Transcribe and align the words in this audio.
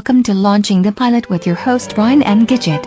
welcome 0.00 0.22
to 0.22 0.32
Launching 0.32 0.80
the 0.80 0.92
Pilot 0.92 1.28
with 1.28 1.46
your 1.46 1.54
host 1.54 1.94
Brian 1.94 2.22
and 2.22 2.48
Gidget. 2.48 2.86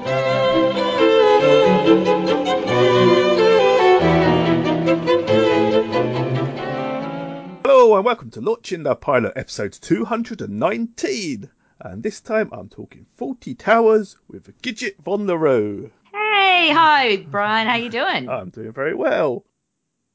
Hello 7.64 7.96
and 7.96 8.04
welcome 8.04 8.32
to 8.32 8.42
Launching 8.42 8.82
the 8.82 8.96
Pilot 8.96 9.34
episode 9.36 9.74
219. 9.74 11.52
And 11.82 12.02
this 12.02 12.20
time 12.20 12.50
I'm 12.52 12.68
talking 12.68 13.06
Fawlty 13.20 13.60
Towers 13.60 14.18
with 14.28 14.60
Gidget 14.64 14.96
von 15.06 15.28
der 15.28 15.38
Rohe. 15.38 15.92
Hey, 16.12 16.72
hi, 16.74 17.18
Brian. 17.30 17.68
How 17.68 17.76
you 17.76 17.92
doing? 17.92 18.28
I'm 18.28 18.50
doing 18.50 18.72
very 18.72 18.96
well. 18.96 19.46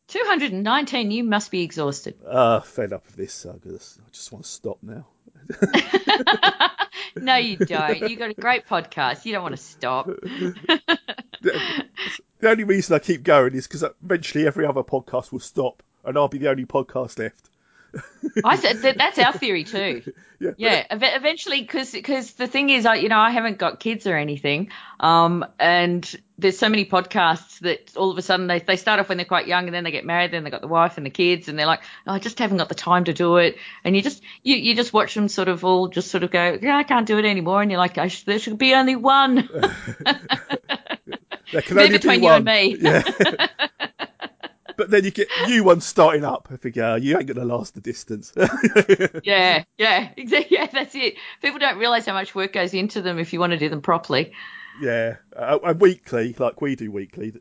219. 0.09 1.12
You 1.12 1.23
must 1.23 1.53
be 1.53 1.62
exhausted. 1.62 2.19
Uh, 2.27 2.59
fed 2.59 2.92
up 2.92 3.06
of 3.06 3.15
this. 3.15 3.47
I 3.47 3.56
just, 3.59 4.00
I 4.00 4.11
just 4.11 4.33
want 4.33 4.44
to 4.44 4.50
stop 4.50 4.78
now. 4.83 5.06
no, 7.16 7.36
you 7.36 7.56
don't. 7.56 8.08
You've 8.08 8.18
got 8.18 8.30
a 8.30 8.34
great 8.34 8.66
podcast. 8.66 9.24
You 9.24 9.32
don't 9.32 9.42
want 9.42 9.56
to 9.56 9.62
stop. 9.62 10.06
The 12.41 12.50
only 12.50 12.64
reason 12.64 12.94
I 12.94 13.00
keep 13.00 13.22
going 13.24 13.54
is 13.54 13.66
because 13.66 13.84
eventually 14.02 14.46
every 14.46 14.64
other 14.64 14.82
podcast 14.82 15.32
will 15.32 15.41
stop 15.41 15.82
and 16.04 16.16
I'll 16.16 16.28
be 16.28 16.38
the 16.38 16.50
only 16.50 16.66
podcast 16.66 17.19
left. 17.19 17.50
I 18.44 18.56
said 18.56 18.83
that, 18.83 18.98
that's 18.98 19.19
our 19.19 19.33
theory 19.33 19.64
too. 19.64 20.03
Yeah. 20.41 20.53
Yeah, 20.56 20.86
ev- 20.91 21.00
eventually, 21.03 21.62
because 21.62 21.91
the 22.34 22.47
thing 22.47 22.70
is, 22.70 22.86
I 22.86 22.94
you 22.94 23.08
know 23.08 23.19
I 23.19 23.33
haven't 23.33 23.58
got 23.58 23.81
kids 23.81 24.06
or 24.06 24.17
anything, 24.17 24.70
um, 25.00 25.44
and 25.58 26.09
there's 26.39 26.56
so 26.56 26.69
many 26.69 26.84
podcasts 26.84 27.59
that 27.59 27.97
all 27.97 28.12
of 28.12 28.19
a 28.19 28.22
sudden 28.22 28.47
they 28.47 28.61
they 28.61 28.77
start 28.77 29.00
off 29.00 29.09
when 29.09 29.19
they're 29.19 29.25
quite 29.25 29.48
young 29.48 29.64
and 29.64 29.75
then 29.75 29.83
they 29.83 29.91
get 29.91 30.05
married, 30.05 30.31
then 30.31 30.44
they 30.44 30.50
got 30.50 30.61
the 30.61 30.69
wife 30.69 30.97
and 30.97 31.05
the 31.05 31.11
kids, 31.11 31.48
and 31.48 31.59
they're 31.59 31.66
like, 31.66 31.81
oh, 32.06 32.12
I 32.12 32.20
just 32.20 32.39
haven't 32.39 32.59
got 32.59 32.69
the 32.69 32.77
time 32.77 33.03
to 33.06 33.12
do 33.12 33.39
it, 33.39 33.56
and 33.83 33.97
you 33.97 34.03
just 34.03 34.22
you 34.44 34.55
you 34.55 34.77
just 34.77 34.92
watch 34.92 35.12
them 35.16 35.27
sort 35.27 35.48
of 35.48 35.64
all 35.64 35.89
just 35.89 36.09
sort 36.12 36.22
of 36.22 36.31
go, 36.31 36.56
yeah, 36.62 36.77
I 36.77 36.84
can't 36.84 37.05
do 37.09 37.19
it 37.19 37.25
anymore, 37.25 37.61
and 37.61 37.69
you're 37.72 37.81
like, 37.81 37.98
I 37.98 38.06
sh- 38.06 38.22
there 38.22 38.39
should 38.39 38.59
be 38.59 38.75
only 38.75 38.94
one. 38.94 39.48
There 41.50 41.62
can 41.62 41.78
only 41.78 41.89
be 41.91 41.97
between 41.97 42.20
you 42.22 42.28
one. 42.28 42.36
and 42.36 42.44
me. 42.44 42.77
Yeah. 42.78 43.48
But 44.79 44.91
then 44.91 45.05
you 45.05 45.11
get 45.11 45.29
you 45.48 45.65
one 45.65 45.83
starting 45.83 46.25
up. 46.25 46.48
I 46.51 46.81
uh, 46.81 46.95
you 46.95 47.19
ain't 47.19 47.27
going 47.27 47.37
to 47.37 47.45
last 47.45 47.75
the 47.75 47.81
distance. 47.83 48.33
Yeah, 49.25 49.65
yeah, 49.77 50.11
exactly. 50.17 50.39
Yeah, 50.57 50.67
that's 50.73 50.95
it. 50.95 51.17
People 51.43 51.59
don't 51.59 51.77
realize 51.79 52.07
how 52.07 52.15
much 52.15 52.34
work 52.34 52.53
goes 52.55 52.73
into 52.73 53.03
them 53.03 53.19
if 53.19 53.33
you 53.33 53.41
want 53.41 53.51
to 53.53 53.59
do 53.59 53.69
them 53.69 53.83
properly. 53.83 54.33
yeah. 54.81 55.17
Uh, 55.37 55.59
and 55.65 55.81
weekly, 55.81 56.34
like 56.39 56.62
we 56.62 56.77
do 56.77 56.91
weekly. 56.91 57.34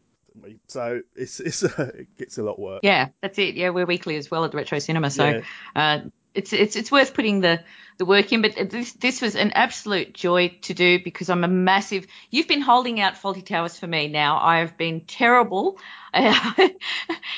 So 0.68 1.02
it's, 1.16 1.40
it's 1.40 1.64
uh, 1.64 1.92
it 1.96 2.18
gets 2.18 2.38
a 2.40 2.44
lot 2.44 2.54
of 2.54 2.60
work. 2.60 2.80
Yeah, 2.84 3.10
that's 3.22 3.38
it. 3.38 3.56
Yeah, 3.56 3.70
we're 3.70 3.86
weekly 3.86 4.18
as 4.18 4.30
well 4.32 4.44
at 4.44 4.52
the 4.52 4.58
Retro 4.58 4.80
Cinema, 4.80 5.12
so 5.12 5.26
Yeah. 5.26 5.42
uh, 5.76 6.00
it's 6.38 6.54
it's 6.54 6.76
it's 6.76 6.92
worth 6.92 7.14
putting 7.14 7.42
the 7.42 7.62
the 7.98 8.06
work 8.06 8.32
in. 8.32 8.42
But 8.42 8.70
this 8.70 8.94
this 8.94 9.22
was 9.22 9.36
an 9.36 9.52
absolute 9.54 10.14
joy 10.14 10.56
to 10.64 10.74
do 10.74 11.04
because 11.04 11.30
I'm 11.30 11.44
a 11.44 11.48
massive. 11.48 12.06
You've 12.30 12.48
been 12.48 12.62
holding 12.62 13.00
out 13.00 13.16
Fawlty 13.16 13.44
Towers 13.46 13.78
for 13.78 13.88
me. 13.88 14.08
Now 14.08 14.38
I 14.40 14.60
have 14.60 14.78
been 14.78 15.02
terrible. 15.02 15.80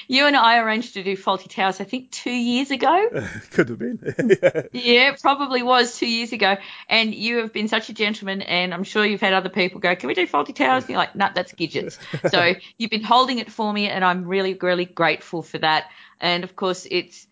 you 0.08 0.26
and 0.26 0.36
I 0.36 0.60
arranged 0.60 0.94
to 0.94 1.04
do 1.04 1.18
Fawlty 1.18 1.50
Towers, 1.50 1.82
I 1.82 1.84
think, 1.84 2.12
two 2.12 2.32
years 2.32 2.72
ago. 2.72 3.10
Could 3.52 3.70
have 3.70 3.80
been. 3.80 4.00
yeah. 4.42 4.62
Yeah, 4.72 5.16
probably 5.20 5.64
was 5.64 5.98
two 5.98 6.08
years 6.08 6.32
ago. 6.32 6.56
And 6.88 7.14
you 7.14 7.38
have 7.38 7.52
been 7.54 7.68
such 7.68 7.90
a 7.90 7.94
gentleman, 7.94 8.42
and 8.42 8.74
I'm 8.74 8.84
sure 8.84 9.06
you've 9.06 9.22
had 9.22 9.34
other 9.34 9.50
people 9.50 9.80
go, 9.80 9.96
Can 9.96 10.08
we 10.08 10.14
do 10.14 10.28
Fawlty 10.28 10.56
Towers? 10.56 10.84
And 10.84 10.92
you're 10.92 11.00
like, 11.00 11.16
No, 11.16 11.30
that's 11.34 11.54
Gidgets. 11.54 11.98
so 12.30 12.54
you've 12.78 12.92
been 12.92 13.04
holding 13.04 13.40
it 13.40 13.52
for 13.52 13.72
me, 13.72 13.90
and 13.90 14.04
I'm 14.04 14.26
really, 14.26 14.54
really 14.54 14.86
grateful 14.86 15.42
for 15.42 15.58
that. 15.60 15.90
And 16.20 16.44
of 16.44 16.56
course, 16.56 16.86
it's 16.90 17.28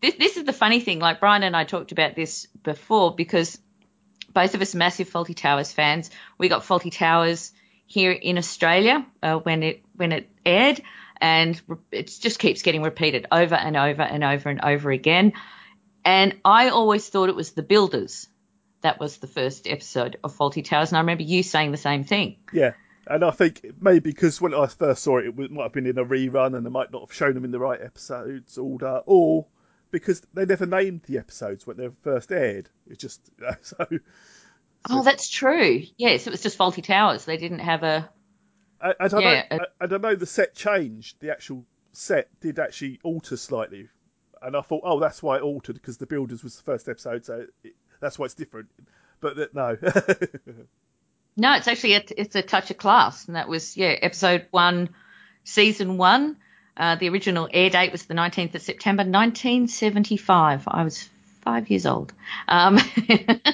this, 0.00 0.14
this 0.14 0.36
is 0.36 0.44
the 0.44 0.52
funny 0.52 0.80
thing. 0.80 0.98
Like 0.98 1.20
Brian 1.20 1.42
and 1.42 1.56
I 1.56 1.64
talked 1.64 1.92
about 1.92 2.14
this 2.14 2.46
before 2.62 3.14
because 3.14 3.58
both 4.32 4.54
of 4.54 4.62
us 4.62 4.74
massive 4.74 5.10
Fawlty 5.10 5.36
Towers 5.36 5.72
fans. 5.72 6.10
We 6.38 6.48
got 6.48 6.62
Fawlty 6.62 6.92
Towers 6.92 7.52
here 7.86 8.12
in 8.12 8.38
Australia 8.38 9.06
uh, 9.22 9.36
when 9.36 9.62
it 9.62 9.82
when 9.94 10.12
it 10.12 10.30
aired, 10.44 10.80
and 11.20 11.60
it 11.90 12.16
just 12.20 12.38
keeps 12.38 12.62
getting 12.62 12.82
repeated 12.82 13.26
over 13.30 13.54
and 13.54 13.76
over 13.76 14.02
and 14.02 14.24
over 14.24 14.48
and 14.48 14.60
over 14.62 14.90
again. 14.90 15.32
And 16.04 16.36
I 16.44 16.70
always 16.70 17.08
thought 17.08 17.28
it 17.28 17.36
was 17.36 17.52
the 17.52 17.62
Builders 17.62 18.28
that 18.80 18.98
was 18.98 19.18
the 19.18 19.28
first 19.28 19.68
episode 19.68 20.18
of 20.24 20.36
Fawlty 20.36 20.64
Towers, 20.64 20.90
and 20.90 20.96
I 20.96 21.00
remember 21.00 21.22
you 21.22 21.42
saying 21.42 21.70
the 21.70 21.76
same 21.76 22.04
thing. 22.04 22.36
Yeah. 22.52 22.72
And 23.06 23.24
I 23.24 23.30
think 23.32 23.64
maybe 23.80 24.10
because 24.10 24.40
when 24.40 24.54
I 24.54 24.66
first 24.66 25.02
saw 25.02 25.18
it, 25.18 25.26
it 25.26 25.50
might 25.50 25.62
have 25.64 25.72
been 25.72 25.86
in 25.86 25.98
a 25.98 26.04
rerun 26.04 26.56
and 26.56 26.64
they 26.64 26.70
might 26.70 26.92
not 26.92 27.02
have 27.02 27.12
shown 27.12 27.34
them 27.34 27.44
in 27.44 27.50
the 27.50 27.58
right 27.58 27.80
episodes 27.80 28.58
order, 28.58 29.02
or 29.06 29.46
because 29.92 30.22
they 30.34 30.46
never 30.46 30.66
named 30.66 31.02
the 31.04 31.18
episodes 31.18 31.66
when 31.66 31.76
they 31.76 31.88
were 31.88 31.94
first 32.02 32.32
aired. 32.32 32.68
It's 32.88 33.00
just 33.00 33.30
so. 33.62 33.86
Oh, 34.90 35.02
that's 35.04 35.28
true. 35.28 35.82
Yes, 35.96 36.26
it 36.26 36.30
was 36.30 36.42
just 36.42 36.58
Fawlty 36.58 36.82
Towers. 36.82 37.24
They 37.24 37.36
didn't 37.36 37.60
have 37.60 37.84
a. 37.84 38.10
I, 38.80 38.94
I 39.00 39.08
don't 39.08 39.20
Yeah, 39.20 39.44
know. 39.50 39.58
I, 39.58 39.84
I 39.84 39.86
don't 39.86 40.02
know. 40.02 40.16
The 40.16 40.26
set 40.26 40.54
changed. 40.54 41.20
The 41.20 41.30
actual 41.30 41.66
set 41.92 42.28
did 42.40 42.58
actually 42.58 43.00
alter 43.04 43.36
slightly, 43.36 43.88
and 44.42 44.56
I 44.56 44.62
thought, 44.62 44.82
oh, 44.84 45.00
that's 45.00 45.22
why 45.22 45.36
it 45.36 45.42
altered 45.42 45.76
because 45.76 45.98
the 45.98 46.06
Builders 46.06 46.42
was 46.42 46.56
the 46.56 46.62
first 46.64 46.88
episode, 46.88 47.24
so 47.24 47.46
it, 47.62 47.74
that's 48.00 48.18
why 48.18 48.26
it's 48.26 48.34
different. 48.34 48.70
But 49.20 49.36
that, 49.36 49.54
no. 49.54 49.76
No, 51.36 51.54
it's 51.54 51.68
actually 51.68 51.94
a, 51.94 52.04
it's 52.16 52.34
a 52.36 52.42
touch 52.42 52.70
of 52.70 52.76
class, 52.76 53.26
and 53.26 53.36
that 53.36 53.48
was 53.48 53.76
yeah, 53.76 53.88
episode 54.02 54.46
one, 54.50 54.90
season 55.44 55.96
one. 55.96 56.36
Uh, 56.76 56.96
the 56.96 57.08
original 57.08 57.48
air 57.52 57.68
date 57.70 57.92
was 57.92 58.04
the 58.06 58.14
19th 58.14 58.54
of 58.54 58.62
September 58.62 59.02
1975. 59.02 60.64
I 60.66 60.84
was 60.84 61.08
five 61.42 61.68
years 61.70 61.86
old. 61.86 62.12
Um, 62.48 62.78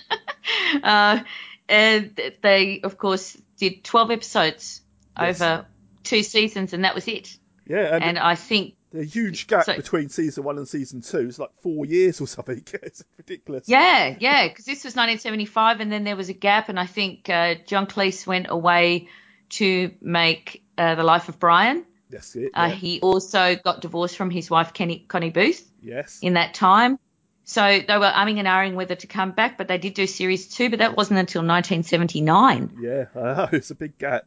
uh, 0.82 1.20
and 1.68 2.20
they, 2.42 2.80
of 2.82 2.96
course, 2.98 3.36
did 3.58 3.84
12 3.84 4.10
episodes 4.10 4.80
Yes. 5.18 5.40
over 5.40 5.66
two 6.04 6.22
seasons, 6.22 6.72
and 6.72 6.84
that 6.84 6.94
was 6.94 7.08
it. 7.08 7.36
yeah, 7.66 7.92
and, 7.96 8.04
And 8.04 8.18
I 8.20 8.36
think 8.36 8.74
the 8.92 9.04
huge 9.04 9.48
gap 9.48 9.64
so- 9.64 9.74
between 9.76 10.08
season 10.10 10.44
one 10.44 10.58
and 10.58 10.68
season 10.68 11.00
two 11.02 11.18
is 11.26 11.40
like 11.40 11.50
four 11.60 11.84
years 11.86 12.20
or 12.20 12.28
something. 12.28 12.62
it's 12.84 13.02
ridiculous. 13.16 13.64
Yeah, 13.68 14.14
yeah, 14.20 14.46
because 14.46 14.64
this 14.64 14.84
was 14.84 14.94
1975, 14.94 15.80
and 15.80 15.90
then 15.90 16.04
there 16.04 16.14
was 16.14 16.28
a 16.28 16.34
gap, 16.34 16.68
and 16.68 16.78
I 16.78 16.86
think 16.86 17.28
uh, 17.28 17.56
John 17.66 17.86
Cleese 17.88 18.28
went 18.28 18.46
away 18.48 19.08
to 19.50 19.90
make 20.00 20.62
uh, 20.78 20.94
The 20.94 21.02
Life 21.02 21.28
of 21.28 21.40
Brian. 21.40 21.84
That's 22.10 22.34
it. 22.36 22.52
Uh, 22.54 22.70
he 22.70 23.00
also 23.00 23.56
got 23.56 23.80
divorced 23.80 24.16
from 24.16 24.30
his 24.30 24.50
wife 24.50 24.72
Kenny, 24.72 25.04
Connie 25.06 25.30
Booth 25.30 25.68
yes. 25.82 26.20
in 26.22 26.34
that 26.34 26.54
time. 26.54 26.98
So 27.44 27.62
they 27.62 27.98
were 27.98 28.10
umming 28.10 28.38
and 28.38 28.46
ahhing 28.46 28.74
whether 28.74 28.94
to 28.94 29.06
come 29.06 29.32
back, 29.32 29.56
but 29.56 29.68
they 29.68 29.78
did 29.78 29.94
do 29.94 30.06
series 30.06 30.48
two, 30.48 30.68
but 30.68 30.80
that 30.80 30.96
wasn't 30.96 31.18
until 31.18 31.40
1979. 31.40 32.76
Yeah, 32.80 33.06
I 33.14 33.20
know, 33.20 33.48
it's 33.52 33.70
a 33.70 33.74
big 33.74 33.96
gap. 33.96 34.26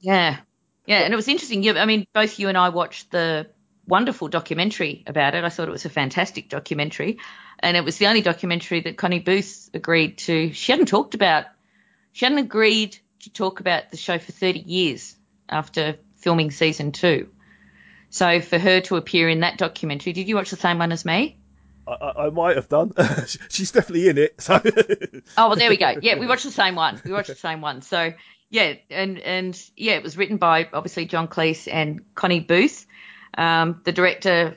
Yeah, 0.00 0.36
yeah, 0.86 0.98
and 0.98 1.12
it 1.12 1.16
was 1.16 1.28
interesting. 1.28 1.62
You, 1.62 1.78
I 1.78 1.86
mean, 1.86 2.06
both 2.12 2.38
you 2.38 2.48
and 2.48 2.58
I 2.58 2.68
watched 2.68 3.10
the 3.10 3.46
wonderful 3.88 4.28
documentary 4.28 5.02
about 5.06 5.34
it. 5.34 5.44
I 5.44 5.48
thought 5.48 5.68
it 5.68 5.72
was 5.72 5.86
a 5.86 5.90
fantastic 5.90 6.50
documentary, 6.50 7.18
and 7.58 7.74
it 7.74 7.84
was 7.84 7.96
the 7.96 8.06
only 8.06 8.20
documentary 8.20 8.80
that 8.82 8.98
Connie 8.98 9.20
Booth 9.20 9.70
agreed 9.72 10.18
to. 10.18 10.52
She 10.52 10.72
hadn't 10.72 10.88
talked 10.88 11.14
about, 11.14 11.46
she 12.12 12.26
hadn't 12.26 12.38
agreed 12.38 12.98
to 13.20 13.32
talk 13.32 13.60
about 13.60 13.90
the 13.90 13.96
show 13.96 14.18
for 14.18 14.32
30 14.32 14.60
years 14.60 15.16
after 15.48 15.96
filming 16.26 16.50
season 16.50 16.90
two. 16.90 17.28
So 18.10 18.40
for 18.40 18.58
her 18.58 18.80
to 18.80 18.96
appear 18.96 19.28
in 19.28 19.40
that 19.40 19.58
documentary, 19.58 20.12
did 20.12 20.26
you 20.26 20.34
watch 20.34 20.50
the 20.50 20.56
same 20.56 20.80
one 20.80 20.90
as 20.90 21.04
me? 21.04 21.38
I, 21.86 22.12
I, 22.16 22.30
might 22.30 22.56
have 22.56 22.68
done. 22.68 22.92
She's 23.48 23.70
definitely 23.70 24.08
in 24.08 24.18
it. 24.18 24.40
So 24.40 24.60
Oh 25.38 25.48
well, 25.50 25.54
there 25.54 25.70
we 25.70 25.76
go. 25.76 25.94
Yeah, 26.02 26.18
we 26.18 26.26
watched 26.32 26.42
the 26.42 26.50
same 26.50 26.74
one. 26.74 27.00
We 27.04 27.12
watched 27.12 27.28
the 27.28 27.36
same 27.36 27.60
one. 27.60 27.80
So 27.82 28.12
yeah, 28.50 28.74
and 28.90 29.20
and 29.20 29.70
yeah, 29.76 29.92
it 29.92 30.02
was 30.02 30.16
written 30.16 30.38
by 30.38 30.68
obviously 30.72 31.06
John 31.06 31.28
Cleese 31.28 31.72
and 31.72 32.00
Connie 32.16 32.40
Booth. 32.40 32.88
Um, 33.38 33.82
the 33.84 33.92
director 33.92 34.56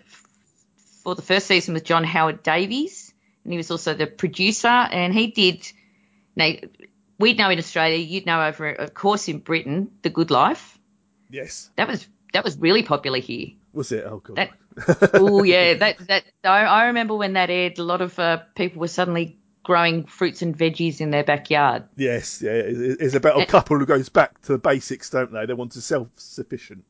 for 1.04 1.14
the 1.14 1.22
first 1.22 1.46
season 1.46 1.76
was 1.76 1.84
John 1.84 2.04
Howard 2.04 2.42
Davies, 2.42 3.14
and 3.44 3.54
he 3.54 3.58
was 3.58 3.70
also 3.70 3.94
the 3.94 4.08
producer. 4.08 4.68
And 4.68 5.14
he 5.14 5.28
did. 5.28 5.72
Now, 6.36 6.54
we'd 7.20 7.38
know 7.38 7.52
in 7.52 7.60
Australia, 7.60 7.98
you'd 7.98 8.26
know 8.26 8.42
over, 8.42 8.72
of 8.72 8.96
course, 8.96 9.28
in 9.28 9.38
Britain, 9.38 9.92
The 10.02 10.10
Good 10.10 10.32
Life. 10.32 10.79
Yes, 11.30 11.70
That 11.76 11.88
was 11.88 12.08
that 12.34 12.44
was 12.44 12.58
really 12.58 12.84
popular 12.84 13.20
here. 13.20 13.50
was 13.74 13.92
it? 13.92 14.04
Oh 14.06 14.18
god. 14.20 14.50
Oh 15.14 15.44
yeah, 15.44 15.74
that 15.80 15.98
that 16.08 16.24
I, 16.44 16.62
I 16.66 16.86
remember 16.86 17.16
when 17.16 17.34
that 17.34 17.50
aired. 17.50 17.80
A 17.80 17.84
lot 17.84 18.02
of 18.02 18.18
uh, 18.20 18.40
people 18.56 18.80
were 18.82 18.88
suddenly 18.88 19.38
growing 19.64 20.06
fruits 20.06 20.42
and 20.42 20.58
veggies 20.58 21.02
in 21.02 21.10
their 21.12 21.24
backyard. 21.24 21.84
Yes, 21.96 22.42
yeah. 22.42 22.52
it- 22.52 22.98
It's 23.02 23.14
about 23.16 23.42
a 23.42 23.46
couple 23.46 23.78
who 23.78 23.86
goes 23.86 24.10
back 24.10 24.42
to 24.44 24.54
the 24.54 24.58
basics, 24.58 25.10
don't 25.10 25.32
they? 25.34 25.46
They 25.46 25.54
want 25.54 25.74
to 25.74 25.82
self-sufficient. 25.82 26.84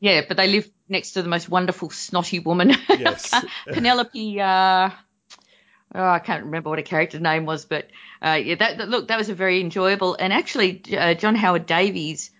Yeah, 0.00 0.22
but 0.28 0.36
they 0.36 0.46
live 0.46 0.70
next 0.88 1.12
to 1.12 1.22
the 1.22 1.28
most 1.28 1.48
wonderful 1.48 1.90
snotty 1.90 2.38
woman. 2.38 2.72
Yes. 2.88 3.34
Penelope. 3.66 4.40
Uh, 4.40 4.90
oh, 5.94 6.08
I 6.08 6.20
can't 6.20 6.44
remember 6.44 6.70
what 6.70 6.78
her 6.78 6.84
character 6.84 7.18
name 7.18 7.46
was, 7.46 7.64
but 7.64 7.88
uh, 8.22 8.38
yeah, 8.42 8.54
that, 8.54 8.78
that 8.78 8.88
look 8.88 9.08
that 9.08 9.18
was 9.18 9.28
a 9.28 9.34
very 9.34 9.60
enjoyable. 9.60 10.14
And 10.18 10.32
actually, 10.32 10.82
uh, 10.96 11.14
John 11.14 11.34
Howard 11.34 11.66
Davies 11.66 12.30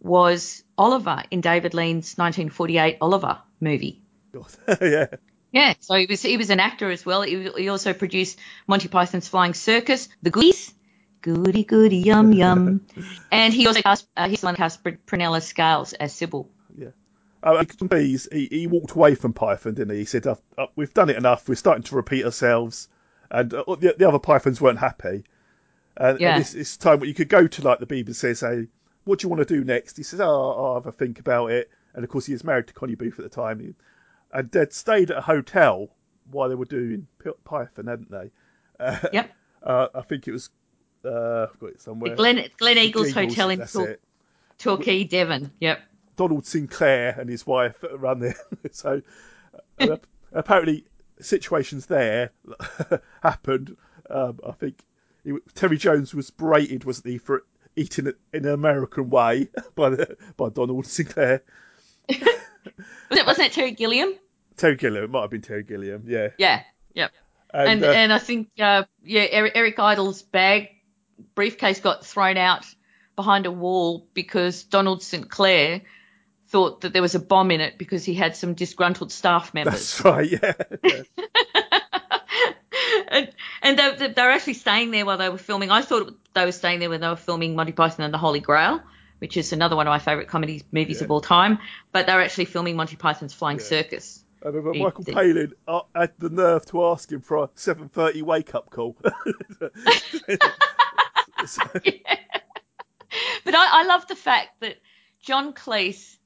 was 0.00 0.63
Oliver 0.76 1.22
in 1.30 1.40
David 1.40 1.74
Lean's 1.74 2.16
1948 2.16 2.98
Oliver 3.00 3.38
movie. 3.60 4.02
yeah. 4.80 5.06
Yeah, 5.52 5.74
so 5.78 5.94
he 5.94 6.06
was 6.06 6.20
he 6.22 6.36
was 6.36 6.50
an 6.50 6.58
actor 6.58 6.90
as 6.90 7.06
well. 7.06 7.22
He, 7.22 7.48
he 7.56 7.68
also 7.68 7.92
produced 7.92 8.40
Monty 8.66 8.88
Python's 8.88 9.28
Flying 9.28 9.54
Circus, 9.54 10.08
The 10.22 10.30
Goodies, 10.30 10.74
Goody 11.20 11.62
Goody 11.62 11.98
Yum 11.98 12.32
Yum, 12.32 12.84
and 13.30 13.54
he 13.54 13.68
also 13.68 13.80
cast 13.80 14.08
uh, 14.16 14.28
his 14.28 14.40
son 14.40 14.56
cast 14.56 14.82
Prunella 14.82 15.40
Scales 15.40 15.92
as 15.92 16.12
Sybil. 16.12 16.50
Yeah. 16.76 16.88
Uh, 17.40 17.64
he's, 17.92 18.26
he, 18.32 18.48
he 18.50 18.66
walked 18.66 18.92
away 18.92 19.14
from 19.14 19.32
Python, 19.32 19.74
didn't 19.74 19.94
he? 19.94 20.00
He 20.00 20.04
said, 20.06 20.26
uh, 20.26 20.34
uh, 20.58 20.66
"We've 20.74 20.92
done 20.92 21.08
it 21.08 21.16
enough. 21.16 21.48
We're 21.48 21.54
starting 21.54 21.84
to 21.84 21.94
repeat 21.94 22.24
ourselves," 22.24 22.88
and 23.30 23.54
uh, 23.54 23.64
the, 23.78 23.94
the 23.96 24.08
other 24.08 24.18
Pythons 24.18 24.60
weren't 24.60 24.80
happy. 24.80 25.24
And, 25.96 26.18
Yeah. 26.18 26.32
and 26.32 26.40
it's, 26.40 26.54
it's 26.54 26.76
time 26.76 27.04
you 27.04 27.14
could 27.14 27.28
go 27.28 27.46
to 27.46 27.62
like 27.62 27.78
the 27.78 27.86
BBC 27.86 28.24
and 28.24 28.38
say, 28.38 28.66
"What 29.04 29.18
do 29.18 29.24
you 29.24 29.28
want 29.28 29.46
to 29.46 29.54
do 29.54 29.64
next?" 29.64 29.96
He 29.96 30.02
says, 30.02 30.20
"Oh, 30.20 30.50
I'll 30.52 30.74
have 30.74 30.86
a 30.86 30.92
think 30.92 31.18
about 31.18 31.50
it." 31.50 31.70
And 31.94 32.04
of 32.04 32.10
course, 32.10 32.26
he 32.26 32.32
was 32.32 32.44
married 32.44 32.66
to 32.68 32.74
Connie 32.74 32.94
Booth 32.94 33.18
at 33.18 33.24
the 33.24 33.28
time, 33.28 33.74
and 34.32 34.50
they'd 34.50 34.72
stayed 34.72 35.10
at 35.10 35.18
a 35.18 35.22
hotel 35.22 35.90
while 36.30 36.48
they 36.48 36.54
were 36.54 36.64
doing 36.64 37.06
Python, 37.44 37.86
hadn't 37.86 38.10
they? 38.10 38.30
Uh, 38.80 38.98
Yep, 39.12 39.30
uh, 39.62 39.88
I 39.94 40.00
think 40.02 40.26
it 40.28 40.32
was. 40.32 40.50
Uh, 41.04 41.48
I've 41.50 41.58
got 41.58 41.70
it 41.70 41.80
somewhere. 41.80 42.16
Glen 42.16 42.48
Glen 42.58 42.78
Eagles, 42.78 43.10
Eagles, 43.10 43.30
Hotel 43.30 43.50
in 43.50 43.66
Tor- 43.66 43.98
Torquay, 44.58 45.04
Devon. 45.04 45.52
Yep. 45.60 45.80
Donald 46.16 46.46
Sinclair 46.46 47.16
and 47.18 47.28
his 47.28 47.46
wife 47.46 47.84
run 47.92 48.20
there. 48.20 48.36
so 48.70 49.02
uh, 49.80 49.96
apparently 50.32 50.84
situations 51.20 51.86
there 51.86 52.30
happened. 53.22 53.76
Um, 54.08 54.38
I 54.46 54.52
think 54.52 54.78
he, 55.24 55.32
Terry 55.54 55.76
Jones 55.76 56.14
was 56.14 56.30
berated, 56.30 56.84
wasn't 56.84 57.08
he, 57.08 57.18
for 57.18 57.44
eating 57.76 58.06
it 58.06 58.16
in 58.32 58.44
an 58.46 58.52
American 58.52 59.10
way 59.10 59.48
by 59.74 59.90
the, 59.90 60.16
by 60.36 60.48
Donald 60.48 60.86
Sinclair. 60.86 61.42
Was 62.08 62.18
it 63.18 63.26
wasn't 63.26 63.48
it 63.48 63.52
Terry 63.52 63.72
Gilliam? 63.72 64.14
Terry 64.56 64.76
Gilliam, 64.76 65.04
it 65.04 65.10
might 65.10 65.22
have 65.22 65.30
been 65.30 65.42
Terry 65.42 65.64
Gilliam, 65.64 66.04
yeah. 66.06 66.28
Yeah. 66.38 66.62
Yep. 66.94 67.12
And, 67.52 67.68
And 67.68 67.84
uh, 67.84 67.90
and 67.90 68.12
I 68.12 68.18
think 68.18 68.48
uh, 68.58 68.84
yeah, 69.02 69.26
Eric, 69.30 69.52
Eric 69.54 69.78
Idle's 69.78 70.22
bag 70.22 70.70
briefcase 71.34 71.80
got 71.80 72.04
thrown 72.04 72.36
out 72.36 72.64
behind 73.16 73.46
a 73.46 73.50
wall 73.50 74.06
because 74.14 74.64
Donald 74.64 75.02
Sinclair 75.02 75.82
thought 76.48 76.82
that 76.82 76.92
there 76.92 77.02
was 77.02 77.14
a 77.14 77.20
bomb 77.20 77.50
in 77.50 77.60
it 77.60 77.78
because 77.78 78.04
he 78.04 78.14
had 78.14 78.36
some 78.36 78.54
disgruntled 78.54 79.12
staff 79.12 79.54
members. 79.54 79.74
that's 79.74 80.04
right, 80.04 80.30
yeah. 80.30 80.52
yeah. 80.82 81.02
and 83.14 83.30
and 83.62 83.78
they, 83.78 83.94
they, 83.96 84.08
they 84.12 84.22
were 84.22 84.30
actually 84.30 84.54
staying 84.54 84.90
there 84.90 85.06
while 85.06 85.16
they 85.18 85.28
were 85.28 85.38
filming. 85.38 85.70
I 85.70 85.80
thought 85.82 86.14
they 86.34 86.44
were 86.44 86.52
staying 86.52 86.80
there 86.80 86.90
when 86.90 87.00
they 87.00 87.08
were 87.08 87.16
filming 87.16 87.54
Monty 87.56 87.72
Python 87.72 88.04
and 88.04 88.12
the 88.12 88.18
Holy 88.18 88.40
Grail, 88.40 88.82
which 89.18 89.36
is 89.36 89.52
another 89.52 89.76
one 89.76 89.86
of 89.86 89.90
my 89.90 89.98
favourite 89.98 90.28
comedy 90.28 90.62
movies 90.72 90.98
Yeah. 90.98 91.04
of 91.04 91.10
all 91.10 91.20
time. 91.20 91.58
But 91.92 92.06
they 92.06 92.14
were 92.14 92.20
actually 92.22 92.46
filming 92.46 92.76
Monty 92.76 92.96
Python's 92.96 93.32
Flying 93.32 93.60
Circus. 93.60 94.22
I 94.44 94.48
remember 94.48 94.74
He- 94.74 94.82
Michael 94.82 95.04
Palin 95.04 95.52
uh, 95.66 95.80
had 95.94 96.12
the 96.18 96.28
nerve 96.28 96.66
to 96.66 96.84
ask 96.86 97.10
him 97.10 97.22
for 97.22 97.44
a 97.44 97.48
7.30 97.48 98.22
wake-up 98.22 98.68
call. 98.70 98.96
So- 101.46 101.62
But 103.44 103.54
I, 103.54 103.82
I 103.82 103.84
love 103.84 104.06
the 104.08 104.16
fact 104.16 104.60
that 104.60 104.76
John 105.20 105.52
Cleese 105.52 106.16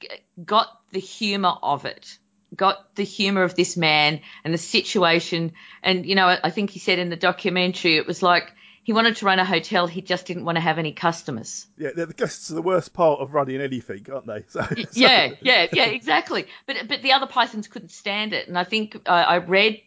g- 0.00 0.08
got 0.44 0.68
the 0.90 0.98
humour 1.00 1.54
of 1.62 1.84
it, 1.86 2.18
got 2.54 2.94
the 2.94 3.04
humour 3.04 3.42
of 3.42 3.54
this 3.54 3.76
man 3.76 4.20
and 4.44 4.52
the 4.54 4.58
situation. 4.58 5.52
And, 5.82 6.06
you 6.06 6.14
know, 6.14 6.36
I, 6.42 6.50
think 6.50 6.70
he 6.70 6.78
said 6.78 6.98
in 6.98 7.10
the 7.10 7.16
documentary, 7.16 7.96
it 7.96 8.06
was 8.06 8.22
like 8.22 8.52
he 8.84 8.92
wanted 8.92 9.16
to 9.16 9.26
run 9.26 9.38
a 9.38 9.44
hotel, 9.44 9.86
he 9.86 10.02
just 10.02 10.26
didn't 10.26 10.44
want 10.44 10.56
to 10.56 10.60
have 10.60 10.78
any 10.78 10.92
customers. 10.92 11.66
yeah, 11.78 11.90
the 11.94 12.06
guests 12.06 12.50
are 12.50 12.54
the 12.54 12.62
worst 12.62 12.92
part 12.92 13.20
of 13.20 13.32
running 13.32 13.60
anything, 13.60 14.06
aren't 14.12 14.26
they? 14.26 14.44
So, 14.48 14.60
so- 14.60 14.84
Yeah, 14.92 15.32
yeah, 15.40 15.66
yeah, 15.72 15.86
exactly. 15.86 16.46
But 16.66 16.88
but 16.88 17.02
the 17.02 17.12
other 17.12 17.26
pythons 17.26 17.66
couldn't 17.66 17.90
stand 17.90 18.34
it, 18.34 18.46
and 18.46 18.58
I 18.58 18.64
think 18.64 18.96
uh, 19.06 19.10
I 19.10 19.36
read 19.38 19.80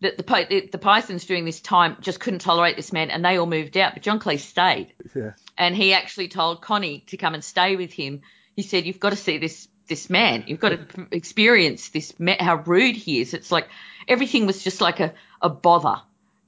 that 0.00 0.16
the, 0.16 0.22
the 0.48 0.68
the 0.72 0.78
pythons 0.78 1.24
during 1.24 1.44
this 1.44 1.60
time 1.60 1.96
just 2.00 2.18
couldn't 2.18 2.40
tolerate 2.40 2.76
this 2.76 2.92
man, 2.92 3.10
and 3.10 3.24
they 3.24 3.38
all 3.38 3.46
moved 3.46 3.76
out. 3.76 3.94
But 3.94 4.02
John 4.02 4.18
Cleese 4.18 4.40
stayed, 4.40 4.92
yeah. 5.14 5.32
and 5.56 5.76
he 5.76 5.92
actually 5.92 6.28
told 6.28 6.60
Connie 6.60 7.04
to 7.08 7.16
come 7.16 7.34
and 7.34 7.44
stay 7.44 7.76
with 7.76 7.92
him. 7.92 8.22
He 8.56 8.62
said, 8.62 8.84
"You've 8.84 9.00
got 9.00 9.10
to 9.10 9.16
see 9.16 9.38
this 9.38 9.68
this 9.90 10.08
man. 10.08 10.44
You've 10.46 10.60
got 10.60 10.70
to 10.70 11.06
experience 11.10 11.90
this 11.90 12.14
how 12.40 12.56
rude 12.66 12.96
he 12.96 13.20
is. 13.20 13.34
It's 13.34 13.52
like 13.52 13.68
everything 14.08 14.46
was 14.46 14.64
just 14.64 14.80
like 14.80 15.00
a 15.00 15.12
a 15.42 15.50
bother. 15.50 16.00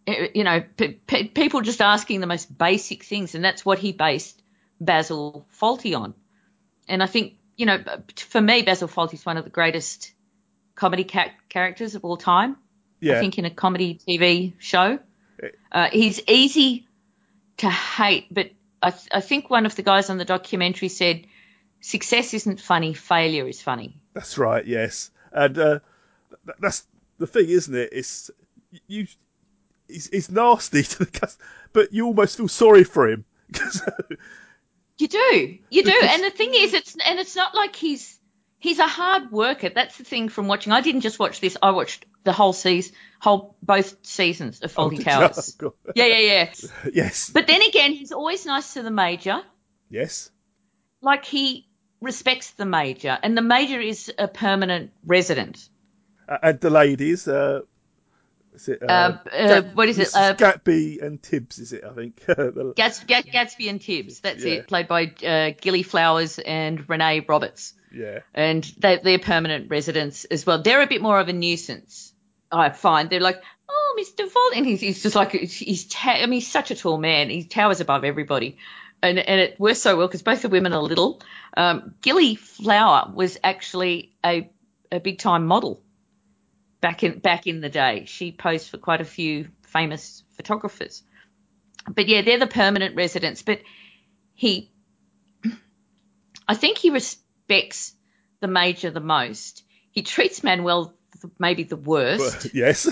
Eh, 0.06 0.28
You 0.34 0.44
know, 0.44 0.62
p- 0.76 0.98
p- 1.06 1.28
people 1.28 1.60
just 1.60 1.82
asking 1.82 2.20
the 2.20 2.26
most 2.26 2.56
basic 2.56 3.04
things, 3.04 3.34
and 3.34 3.44
that's 3.44 3.66
what 3.66 3.78
he 3.78 3.92
based 3.92 4.40
Basil 4.80 5.46
Fawlty 5.60 5.94
on. 5.94 6.14
And 6.88 7.02
I 7.02 7.06
think 7.06 7.34
you 7.56 7.66
know, 7.66 7.78
for 8.16 8.40
me, 8.40 8.62
Basil 8.62 8.88
Fawlty 8.88 9.14
is 9.14 9.26
one 9.26 9.36
of 9.36 9.44
the 9.44 9.50
greatest 9.50 10.12
comedy 10.74 11.04
ca- 11.04 11.34
characters 11.50 11.94
of 11.94 12.04
all 12.04 12.16
time. 12.16 12.56
Yeah. 13.00 13.16
I 13.16 13.20
think 13.20 13.38
in 13.38 13.44
a 13.44 13.50
comedy 13.50 13.98
TV 14.08 14.54
show. 14.58 14.98
Uh, 15.72 15.88
he's 15.92 16.20
easy 16.28 16.86
to 17.58 17.68
hate, 17.68 18.26
but 18.30 18.50
I, 18.80 18.90
th- 18.90 19.08
I 19.12 19.20
think 19.20 19.50
one 19.50 19.66
of 19.66 19.74
the 19.74 19.82
guys 19.82 20.08
on 20.10 20.18
the 20.18 20.24
documentary 20.24 20.88
said, 20.88 21.26
"Success 21.82 22.32
isn't 22.32 22.61
funny, 22.61 22.94
failure 22.94 23.46
is 23.46 23.61
funny." 23.61 24.00
That's 24.14 24.38
right. 24.38 24.64
Yes, 24.67 25.11
and 25.32 25.58
uh, 25.58 25.79
th- 26.46 26.56
that's 26.61 26.87
the 27.19 27.26
thing, 27.26 27.49
isn't 27.50 27.75
it? 27.75 27.90
It's 27.93 28.31
you. 28.87 29.06
It's, 29.88 30.06
it's 30.08 30.31
nasty 30.31 30.82
to 30.93 30.99
the 31.00 31.06
cast, 31.06 31.38
but 31.75 31.93
you 31.93 32.06
almost 32.06 32.38
feel 32.38 32.49
sorry 32.49 32.84
for 32.84 33.08
him. 33.11 33.26
You 34.99 35.08
do, 35.08 35.58
you 35.70 35.82
do, 35.82 36.00
and 36.02 36.23
the 36.23 36.31
thing 36.31 36.50
is, 36.55 36.75
it's 36.75 36.94
and 37.05 37.19
it's 37.19 37.34
not 37.34 37.55
like 37.56 37.75
he's 37.75 38.20
he's 38.58 38.78
a 38.78 38.87
hard 38.87 39.33
worker. 39.33 39.68
That's 39.71 39.99
the 39.99 40.04
thing 40.04 40.28
from 40.28 40.47
watching. 40.47 40.73
I 40.73 40.80
didn't 40.80 41.00
just 41.00 41.18
watch 41.18 41.40
this; 41.40 41.56
I 41.61 41.71
watched 41.73 42.04
the 42.23 42.33
whole 42.33 42.52
season, 42.52 42.95
whole 43.21 43.56
both 43.62 43.97
seasons 44.06 44.61
of 44.61 44.73
Fawlty 44.73 44.99
you? 44.99 45.04
Towers. 45.04 45.56
Oh, 45.62 45.75
Yeah, 45.97 46.04
yeah, 46.06 46.18
yeah. 46.18 46.54
yes, 46.92 47.30
But 47.30 47.49
then 47.49 47.62
again, 47.62 47.92
he's 47.95 48.12
always 48.12 48.47
nice 48.47 48.75
to 48.75 48.83
the 48.83 48.92
major. 48.92 49.42
yes, 49.90 50.30
Like 51.00 51.25
he 51.25 51.66
respects 52.02 52.50
the 52.52 52.66
major, 52.66 53.18
and 53.23 53.37
the 53.37 53.42
major 53.42 53.80
is 53.80 54.12
a 54.18 54.28
permanent 54.28 54.90
resident. 55.06 55.68
Uh, 56.28 56.38
and 56.42 56.61
the 56.61 56.71
ladies. 56.71 57.26
Uh, 57.28 57.61
is 58.54 58.68
it, 58.68 58.82
uh, 58.82 58.87
Uh, 58.87 59.18
uh, 59.32 59.47
Gat- 59.62 59.75
what 59.76 59.88
is 59.88 59.99
it? 59.99 60.11
Uh, 60.14 60.35
Gatby 60.35 61.00
and 61.02 61.23
Tibbs, 61.23 61.59
is 61.59 61.73
it? 61.73 61.85
I 61.85 61.94
think. 61.94 62.16
The- 62.26 62.75
Gats, 62.76 63.02
Gat, 63.04 63.25
Gatsby 63.26 63.71
and 63.71 63.80
Tibbs. 63.80 64.21
That's 64.21 64.44
Yeah. 64.44 64.54
it. 64.56 64.68
Played 64.68 64.88
by 64.88 65.12
uh, 65.26 65.52
Gilly 65.59 65.82
Flowers 65.82 66.38
and 66.38 66.87
Renee 66.88 67.25
Roberts. 67.26 67.73
yeah, 67.94 68.21
and 68.35 68.62
they, 68.78 69.00
they're 69.02 69.18
permanent 69.18 69.71
residents 69.71 70.25
as 70.26 70.44
well. 70.47 70.61
They're 70.62 70.82
a 70.82 70.87
bit 70.87 71.00
more 71.02 71.18
of 71.18 71.28
a 71.28 71.32
nuisance, 71.32 72.12
I 72.50 72.68
find. 72.71 73.09
They're 73.09 73.21
like, 73.21 73.40
oh, 73.71 73.97
Mr. 73.99 74.30
Volt, 74.30 74.52
and 74.56 74.66
he's, 74.66 74.80
he's 74.80 75.02
just 75.02 75.16
like 75.16 75.32
he's 75.32 75.87
ta- 75.87 76.12
I 76.23 76.26
mean, 76.26 76.35
he's 76.40 76.50
such 76.50 76.71
a 76.71 76.75
tall 76.75 76.99
man. 76.99 77.30
He 77.30 77.44
towers 77.44 77.80
above 77.80 78.04
everybody, 78.04 78.59
and 79.02 79.18
and 79.18 79.40
it 79.40 79.59
works 79.59 79.80
so 79.80 79.97
well 79.97 80.06
because 80.06 80.23
both 80.23 80.42
the 80.42 80.49
women 80.49 80.73
are 80.73 80.82
little. 80.82 81.21
Um, 81.56 81.94
Gilly 82.00 82.37
Flower 82.37 83.12
was 83.14 83.38
actually 83.42 84.14
a 84.25 84.50
a 84.90 85.00
big 85.00 85.18
time 85.18 85.47
model 85.47 85.82
back 86.80 87.02
in 87.02 87.18
back 87.18 87.47
in 87.47 87.61
the 87.61 87.68
day. 87.68 88.04
She 88.06 88.32
posed 88.32 88.71
for 88.71 88.78
quite 88.78 89.00
a 89.00 89.06
few 89.06 89.49
famous 89.62 90.23
photographers. 90.37 91.02
But 91.92 92.09
yeah, 92.09 92.23
they're 92.23 92.38
the 92.38 92.47
permanent 92.47 92.94
residents. 92.94 93.42
But 93.42 93.61
he 94.35 94.71
I 96.47 96.54
think 96.54 96.78
he 96.78 96.90
respects 96.90 97.94
the 98.40 98.49
major 98.49 98.90
the 98.90 99.00
most. 99.00 99.64
He 99.90 100.02
treats 100.02 100.44
Manuel 100.44 100.94
maybe 101.38 101.62
the 101.62 101.76
worst 101.76 102.54
yes. 102.54 102.88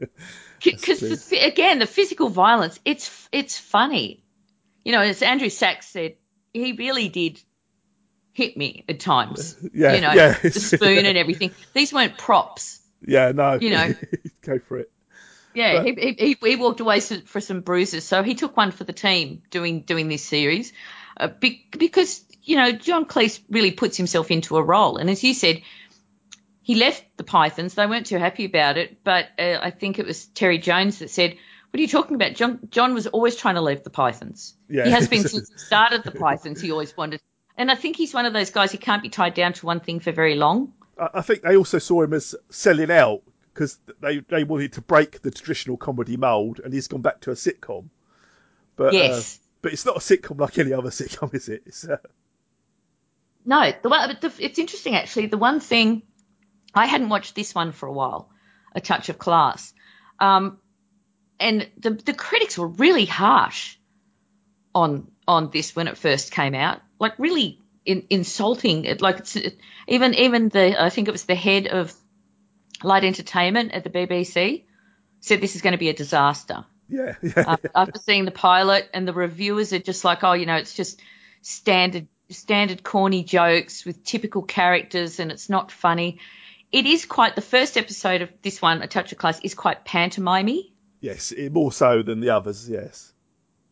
because 0.64 1.32
again 1.32 1.78
the 1.78 1.86
physical 1.86 2.28
violence 2.28 2.78
it's 2.84 3.28
it's 3.32 3.58
funny. 3.58 4.23
You 4.84 4.92
know, 4.92 5.00
as 5.00 5.22
Andrew 5.22 5.48
Sachs 5.48 5.88
said, 5.88 6.16
he 6.52 6.72
really 6.72 7.08
did 7.08 7.40
hit 8.32 8.56
me 8.56 8.84
at 8.88 9.00
times. 9.00 9.56
Yeah, 9.72 9.94
you 9.94 10.00
know, 10.00 10.12
yeah. 10.12 10.38
the 10.38 10.50
spoon 10.50 11.04
and 11.06 11.18
everything. 11.18 11.50
These 11.72 11.92
weren't 11.92 12.16
props. 12.18 12.80
yeah, 13.06 13.32
no. 13.32 13.54
You 13.54 13.70
know. 13.70 13.94
go 14.42 14.58
for 14.58 14.78
it. 14.78 14.90
Yeah, 15.54 15.82
But- 15.82 15.98
he, 15.98 16.16
he 16.18 16.36
he 16.40 16.56
walked 16.56 16.80
away 16.80 17.00
for 17.00 17.40
some 17.40 17.60
bruises, 17.60 18.04
so 18.04 18.22
he 18.22 18.34
took 18.34 18.56
one 18.56 18.72
for 18.72 18.84
the 18.84 18.92
team 18.92 19.42
doing 19.50 19.82
doing 19.82 20.08
this 20.08 20.24
series, 20.24 20.72
uh, 21.16 21.28
be, 21.28 21.66
because 21.76 22.24
you 22.42 22.56
know 22.56 22.72
John 22.72 23.04
Cleese 23.04 23.40
really 23.48 23.70
puts 23.70 23.96
himself 23.96 24.30
into 24.30 24.56
a 24.56 24.62
role, 24.62 24.96
and 24.96 25.08
as 25.08 25.22
you 25.22 25.32
said, 25.32 25.62
he 26.62 26.74
left 26.74 27.04
the 27.16 27.24
Pythons. 27.24 27.74
They 27.74 27.86
weren't 27.86 28.06
too 28.06 28.18
happy 28.18 28.46
about 28.46 28.78
it, 28.78 29.04
but 29.04 29.26
uh, 29.38 29.58
I 29.62 29.70
think 29.70 29.98
it 29.98 30.06
was 30.06 30.26
Terry 30.26 30.58
Jones 30.58 30.98
that 30.98 31.10
said, 31.10 31.36
"What 31.74 31.80
are 31.80 31.82
you 31.82 31.88
talking 31.88 32.14
about?" 32.14 32.34
John 32.34 32.60
John 32.70 32.94
was 32.94 33.08
always 33.08 33.34
trying 33.34 33.56
to 33.56 33.60
leave 33.60 33.82
the 33.82 33.90
Pythons. 33.90 34.54
Yeah. 34.68 34.84
He 34.84 34.92
has 34.92 35.08
been 35.08 35.26
since 35.26 35.48
he 35.52 35.58
started 35.58 36.04
the 36.04 36.12
Pythons. 36.12 36.60
He 36.60 36.70
always 36.70 36.96
wanted, 36.96 37.20
and 37.56 37.68
I 37.68 37.74
think 37.74 37.96
he's 37.96 38.14
one 38.14 38.26
of 38.26 38.32
those 38.32 38.50
guys 38.50 38.70
who 38.70 38.78
can't 38.78 39.02
be 39.02 39.08
tied 39.08 39.34
down 39.34 39.54
to 39.54 39.66
one 39.66 39.80
thing 39.80 39.98
for 39.98 40.12
very 40.12 40.36
long. 40.36 40.72
I 40.96 41.20
think 41.22 41.42
they 41.42 41.56
also 41.56 41.80
saw 41.80 42.02
him 42.02 42.12
as 42.12 42.36
selling 42.48 42.92
out 42.92 43.22
because 43.52 43.80
they 44.00 44.20
they 44.20 44.44
wanted 44.44 44.74
to 44.74 44.82
break 44.82 45.20
the 45.22 45.32
traditional 45.32 45.76
comedy 45.76 46.16
mold, 46.16 46.60
and 46.62 46.72
he's 46.72 46.86
gone 46.86 47.02
back 47.02 47.20
to 47.22 47.32
a 47.32 47.34
sitcom. 47.34 47.86
But 48.76 48.94
uh, 48.94 48.98
Yes. 48.98 49.40
but 49.60 49.72
it's 49.72 49.84
not 49.84 49.96
a 49.96 49.98
sitcom 49.98 50.38
like 50.38 50.56
any 50.58 50.72
other 50.72 50.90
sitcom, 50.90 51.34
is 51.34 51.48
it? 51.48 51.64
It's, 51.66 51.84
uh, 51.88 51.96
No, 53.44 53.72
the 53.82 53.88
one, 53.88 54.16
the, 54.20 54.32
it's 54.38 54.60
interesting 54.60 54.94
actually. 54.94 55.26
The 55.26 55.38
one 55.38 55.58
thing 55.58 56.02
I 56.72 56.86
hadn't 56.86 57.08
watched 57.08 57.34
this 57.34 57.52
one 57.52 57.72
for 57.72 57.88
a 57.88 57.92
while, 57.92 58.30
A 58.76 58.80
Touch 58.80 59.08
of 59.08 59.18
Class, 59.18 59.74
um, 60.20 60.58
and 61.44 61.68
the 61.78 61.90
the 61.90 62.14
critics 62.14 62.56
were 62.56 62.66
really 62.66 63.04
harsh 63.04 63.76
on 64.74 65.08
on 65.28 65.50
this 65.50 65.76
when 65.76 65.88
it 65.88 65.98
first 65.98 66.32
came 66.32 66.54
out, 66.54 66.80
like 66.98 67.18
really 67.18 67.60
in, 67.84 68.06
insulting. 68.08 68.86
It 68.86 69.02
like 69.02 69.18
it's, 69.18 69.36
it, 69.36 69.58
even 69.86 70.14
even 70.14 70.48
the 70.48 70.82
I 70.82 70.90
think 70.90 71.06
it 71.06 71.12
was 71.12 71.24
the 71.24 71.34
head 71.34 71.66
of 71.66 71.92
light 72.82 73.04
entertainment 73.04 73.72
at 73.72 73.84
the 73.84 73.90
BBC 73.90 74.64
said 75.20 75.40
this 75.40 75.54
is 75.54 75.62
going 75.62 75.72
to 75.72 75.78
be 75.78 75.90
a 75.90 75.94
disaster. 75.94 76.64
Yeah, 76.88 77.14
yeah. 77.22 77.44
Uh, 77.46 77.56
after 77.74 77.98
seeing 78.00 78.24
the 78.24 78.30
pilot 78.30 78.88
and 78.92 79.06
the 79.06 79.12
reviewers 79.12 79.72
are 79.72 79.78
just 79.78 80.04
like, 80.04 80.24
oh, 80.24 80.32
you 80.32 80.46
know, 80.46 80.56
it's 80.56 80.74
just 80.74 81.00
standard 81.42 82.08
standard 82.30 82.82
corny 82.82 83.22
jokes 83.22 83.84
with 83.84 84.02
typical 84.02 84.42
characters 84.42 85.20
and 85.20 85.30
it's 85.30 85.50
not 85.50 85.70
funny. 85.70 86.18
It 86.72 86.86
is 86.86 87.04
quite 87.04 87.36
the 87.36 87.42
first 87.42 87.76
episode 87.76 88.22
of 88.22 88.30
this 88.42 88.60
one, 88.60 88.82
A 88.82 88.86
Touch 88.86 89.12
of 89.12 89.18
Class, 89.18 89.40
is 89.42 89.54
quite 89.54 89.84
pantomimey. 89.84 90.72
Yes, 91.04 91.32
it- 91.32 91.52
more 91.52 91.70
so 91.70 92.02
than 92.02 92.20
the 92.20 92.30
others. 92.30 92.68
Yes. 92.68 93.12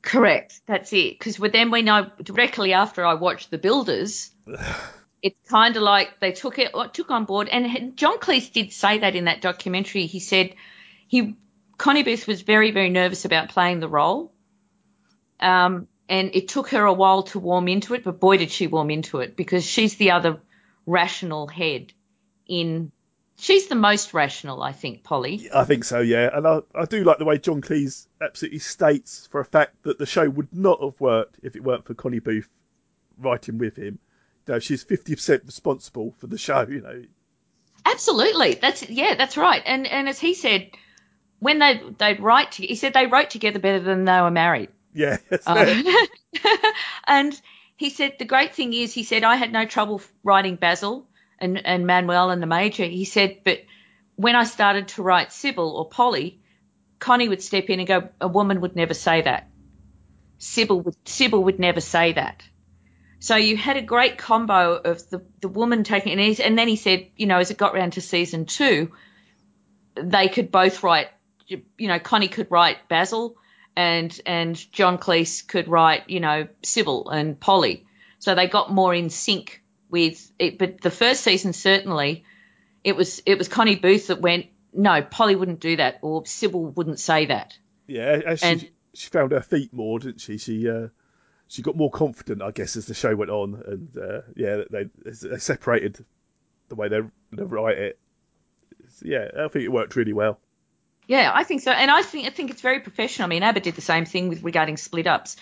Correct. 0.03 0.61
That's 0.67 0.93
it. 0.93 1.19
Because 1.19 1.37
then 1.37 1.71
when 1.71 1.89
I 1.89 2.11
directly 2.23 2.73
after 2.73 3.05
I 3.07 3.15
watched 3.15 3.51
The 3.51 3.59
Builders, 3.59 4.31
it's 5.23 5.49
kind 5.49 5.77
of 5.77 5.83
like 5.83 6.21
they 6.21 6.33
took 6.33 6.59
it 6.59 6.73
took 6.93 7.11
on 7.11 7.25
board. 7.25 7.49
And 7.49 7.97
John 7.97 8.19
Cleese 8.19 8.53
did 8.53 8.73
say 8.73 8.99
that 8.99 9.15
in 9.15 9.25
that 9.25 9.41
documentary. 9.41 10.07
He 10.07 10.21
said 10.21 10.55
he 11.09 11.37
Connie 11.79 12.03
Booth 12.03 12.27
was 12.27 12.43
very 12.43 12.71
very 12.73 12.91
nervous 12.91 13.25
about 13.25 13.49
playing 13.49 13.81
the 13.81 13.89
role, 13.89 14.33
um, 15.41 15.89
and 16.09 16.31
it 16.35 16.49
took 16.49 16.71
her 16.71 16.85
a 16.85 16.93
while 16.93 17.23
to 17.25 17.39
warm 17.39 17.69
into 17.69 17.95
it. 17.95 18.05
But 18.05 18.21
boy, 18.21 18.37
did 18.37 18.51
she 18.51 18.67
warm 18.67 18.91
into 18.91 19.21
it 19.21 19.37
because 19.37 19.65
she's 19.65 19.97
the 19.97 20.11
other 20.11 20.41
rational 20.85 21.47
head 21.47 21.93
in. 22.47 22.93
She's 23.43 23.67
the 23.67 23.75
most 23.75 24.15
rational, 24.15 24.63
I 24.63 24.71
think, 24.71 25.03
Polly. 25.03 25.51
I 25.53 25.65
think 25.65 25.83
so, 25.83 25.99
yeah. 25.99 26.31
And 26.33 26.47
I, 26.47 26.61
I 26.77 26.85
do 26.85 27.03
like 27.03 27.19
the 27.19 27.25
way 27.25 27.39
John 27.39 27.61
Cleese 27.61 28.07
absolutely 28.21 28.61
states 28.61 29.29
for 29.33 29.41
a 29.41 29.45
fact 29.45 29.83
that 29.83 29.99
the 29.99 30.07
show 30.07 30.31
would 30.31 30.55
not 30.55 30.81
have 30.81 31.01
worked 31.01 31.41
if 31.43 31.57
it 31.57 31.65
weren't 31.65 31.85
for 31.85 31.93
Connie 31.95 32.21
Booth 32.21 32.49
writing 33.19 33.59
with 33.59 33.75
him. 33.75 33.99
You 34.47 34.55
know, 34.55 34.59
she's 34.61 34.85
50% 34.85 35.45
responsible 35.45 36.15
for 36.19 36.29
the 36.29 36.39
show, 36.39 36.65
you 36.69 36.83
know. 36.83 37.03
Absolutely. 37.85 38.55
That's 38.55 38.89
yeah, 38.89 39.17
that's 39.17 39.37
right. 39.37 39.63
And 39.67 39.89
and 39.89 40.09
as 40.09 40.21
he 40.21 40.35
said, 40.35 40.71
when 41.41 41.59
they 41.59 41.81
they'd 41.99 42.21
write, 42.21 42.53
to, 42.53 42.63
he 42.65 42.77
said 42.77 42.95
they 42.95 43.07
wrote 43.07 43.31
together 43.31 43.59
better 43.59 43.81
than 43.81 44.05
they 44.05 44.21
were 44.21 44.31
married. 44.31 44.69
Yeah, 44.95 45.17
Um, 45.47 45.85
and 47.09 47.43
he 47.75 47.91
said 47.91 48.13
the 48.21 48.25
great 48.25 48.55
thing 48.55 48.73
is, 48.73 48.95
he 48.95 49.03
said 49.03 49.25
I 49.25 49.35
had 49.35 49.51
no 49.51 49.65
trouble 49.65 50.01
writing 50.23 50.55
Basil 50.55 51.09
and 51.43 51.67
and 51.67 51.87
Manuel 51.87 52.31
and 52.31 52.43
the 52.43 52.47
Major. 52.47 52.85
He 52.85 53.05
said, 53.05 53.39
but 53.45 53.59
when 54.17 54.37
I 54.37 54.45
started 54.45 54.89
to 54.89 55.03
write 55.03 55.33
Sybil 55.33 55.77
or 55.77 55.89
Polly, 55.89 56.41
Connie 56.99 57.29
would 57.29 57.43
step 57.43 57.69
in 57.69 57.81
and 57.81 57.89
go, 57.89 58.09
a 58.21 58.29
woman 58.29 58.61
would 58.61 58.77
never 58.77 58.95
say 58.95 59.23
that. 59.23 59.49
Sybil 60.39 60.81
would 60.81 60.97
Sybil 61.09 61.45
would 61.45 61.59
never 61.59 61.81
say 61.81 62.13
that. 62.13 62.43
So 63.21 63.37
you 63.37 63.57
had 63.57 63.77
a 63.77 63.83
great 63.83 64.19
combo 64.19 64.75
of 64.75 65.09
the 65.11 65.23
the 65.41 65.49
woman 65.49 65.85
taking 65.85 66.19
he's, 66.19 66.41
and 66.41 66.59
then 66.59 66.69
he 66.69 66.77
said, 66.77 67.09
you 67.17 67.27
know, 67.27 67.39
as 67.39 67.51
it 67.51 67.57
got 67.57 67.75
round 67.75 67.95
to 67.95 68.01
season 68.01 68.47
two, 68.47 68.93
they 69.95 70.29
could 70.29 70.51
both 70.51 70.83
write. 70.83 71.09
You 71.47 71.89
know, 71.89 71.99
Connie 71.99 72.29
could 72.29 72.51
write 72.51 72.89
Basil, 72.89 73.37
and 73.77 74.21
and 74.27 74.73
John 74.73 74.99
Cleese 74.99 75.47
could 75.47 75.69
write, 75.69 76.09
you 76.09 76.21
know, 76.21 76.49
Sybil 76.63 77.11
and 77.11 77.39
Polly. 77.39 77.87
So 78.19 78.35
they 78.35 78.49
got 78.49 78.73
more 78.73 78.95
in 78.95 79.11
sync 79.11 79.62
with 79.93 80.33
it. 80.41 80.59
But 80.59 80.81
the 80.81 80.91
first 80.91 81.23
season 81.23 81.53
certainly, 81.53 82.25
it 82.83 82.97
was 82.97 83.23
it 83.25 83.39
was 83.39 83.47
Connie 83.47 83.77
Booth 83.77 84.09
that 84.09 84.21
went, 84.21 84.47
no, 84.73 85.03
Polly 85.03 85.37
wouldn't 85.37 85.61
do 85.61 85.77
that, 85.77 85.99
or 86.03 86.27
Sybil 86.27 86.65
wouldn't 86.65 86.99
say 86.99 87.27
that. 87.27 87.57
Yeah, 87.87 88.35
she, 88.35 88.47
and- 88.47 88.69
she 88.95 89.09
found 89.11 89.31
her 89.33 89.41
feet 89.43 89.73
more, 89.73 89.99
didn't 90.01 90.21
she? 90.21 90.39
She 90.39 90.69
uh, 90.69 90.89
she 91.47 91.63
got 91.63 91.77
more 91.77 91.91
confident, 91.91 92.43
I 92.43 92.51
guess, 92.51 92.75
as 92.77 92.87
the 92.87 92.95
show 92.95 93.15
went 93.15 93.31
on. 93.31 93.63
And 93.67 93.97
uh, 93.97 94.21
yeah, 94.35 94.63
they, 94.71 94.85
they 95.05 95.39
separated 95.39 96.05
the 96.69 96.75
way 96.75 96.89
they, 96.89 97.01
they 97.33 97.43
write 97.45 97.79
it. 97.79 97.99
It's- 98.81 99.03
yeah, 99.05 99.29
I 99.45 99.49
think 99.49 99.65
it 99.65 99.69
worked 99.73 99.95
really 99.97 100.13
well. 100.13 100.41
Yeah, 101.09 101.31
I 101.35 101.45
think 101.45 101.63
so, 101.63 101.73
and 101.73 101.91
I 101.91 102.03
think 102.03 102.27
I 102.27 102.31
think 102.31 102.51
it's 102.51 102.61
very 102.63 102.81
professional. 102.81 103.27
I 103.27 103.29
mean, 103.29 103.43
ABBA 103.43 103.61
did 103.61 103.75
the 103.75 103.81
same 103.81 104.05
thing 104.07 104.29
with 104.29 104.43
regarding 104.43 104.77
split 104.77 105.07
ups. 105.07 105.37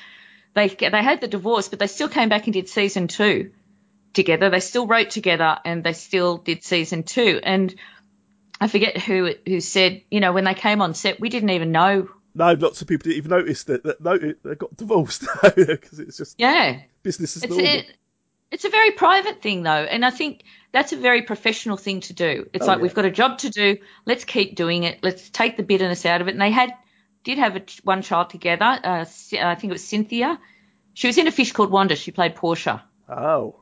They 0.54 0.68
they 0.68 1.02
had 1.02 1.20
the 1.20 1.28
divorce, 1.28 1.68
but 1.68 1.78
they 1.78 1.86
still 1.86 2.08
came 2.08 2.28
back 2.28 2.46
and 2.46 2.54
did 2.54 2.68
season 2.68 3.06
two 3.08 3.52
together. 4.12 4.50
They 4.50 4.60
still 4.60 4.86
wrote 4.86 5.10
together, 5.10 5.58
and 5.64 5.84
they 5.84 5.92
still 5.92 6.38
did 6.38 6.64
season 6.64 7.02
two. 7.02 7.40
And 7.42 7.74
I 8.60 8.68
forget 8.68 8.98
who 8.98 9.32
who 9.46 9.60
said, 9.60 10.02
you 10.10 10.20
know, 10.20 10.32
when 10.32 10.44
they 10.44 10.54
came 10.54 10.82
on 10.82 10.94
set, 10.94 11.20
we 11.20 11.28
didn't 11.28 11.50
even 11.50 11.72
know. 11.72 12.08
No, 12.34 12.52
lots 12.52 12.80
of 12.82 12.88
people 12.88 13.04
didn't 13.04 13.18
even 13.18 13.30
notice 13.30 13.64
that, 13.64 13.82
that 13.84 14.00
no, 14.00 14.16
they 14.16 14.54
got 14.54 14.76
divorced 14.76 15.22
because 15.42 15.98
it's 15.98 16.16
just 16.16 16.38
Yeah, 16.38 16.80
business 17.02 17.36
as 17.36 17.42
it's 17.42 17.50
normal. 17.50 17.66
it, 17.66 17.86
it's 18.52 18.64
a 18.64 18.68
very 18.70 18.92
private 18.92 19.42
thing 19.42 19.62
though, 19.62 19.70
and 19.70 20.04
I 20.04 20.10
think 20.10 20.42
that's 20.72 20.92
a 20.92 20.96
very 20.96 21.22
professional 21.22 21.76
thing 21.76 22.00
to 22.02 22.12
do. 22.12 22.46
It's 22.52 22.64
Oh, 22.64 22.68
like 22.68 22.78
yeah. 22.78 22.82
we've 22.82 22.94
got 22.94 23.04
a 23.04 23.10
job 23.10 23.38
to 23.38 23.50
do. 23.50 23.78
Let's 24.06 24.24
keep 24.24 24.54
doing 24.54 24.84
it. 24.84 25.02
Let's 25.02 25.28
take 25.30 25.56
the 25.56 25.64
bitterness 25.64 26.06
out 26.06 26.20
of 26.20 26.28
it. 26.28 26.32
And 26.32 26.40
they 26.40 26.50
had 26.52 26.72
did 27.24 27.38
have 27.38 27.56
a, 27.56 27.62
one 27.82 28.02
child 28.02 28.30
together. 28.30 28.64
Uh, 28.64 29.04
I 29.04 29.54
think 29.54 29.64
it 29.64 29.72
was 29.72 29.84
Cynthia. 29.84 30.38
She 30.94 31.06
was 31.08 31.18
in 31.18 31.26
a 31.26 31.32
fish 31.32 31.52
called 31.52 31.70
Wanda. 31.70 31.96
She 31.96 32.12
played 32.12 32.34
Portia 32.36 32.84
Oh, 33.08 33.59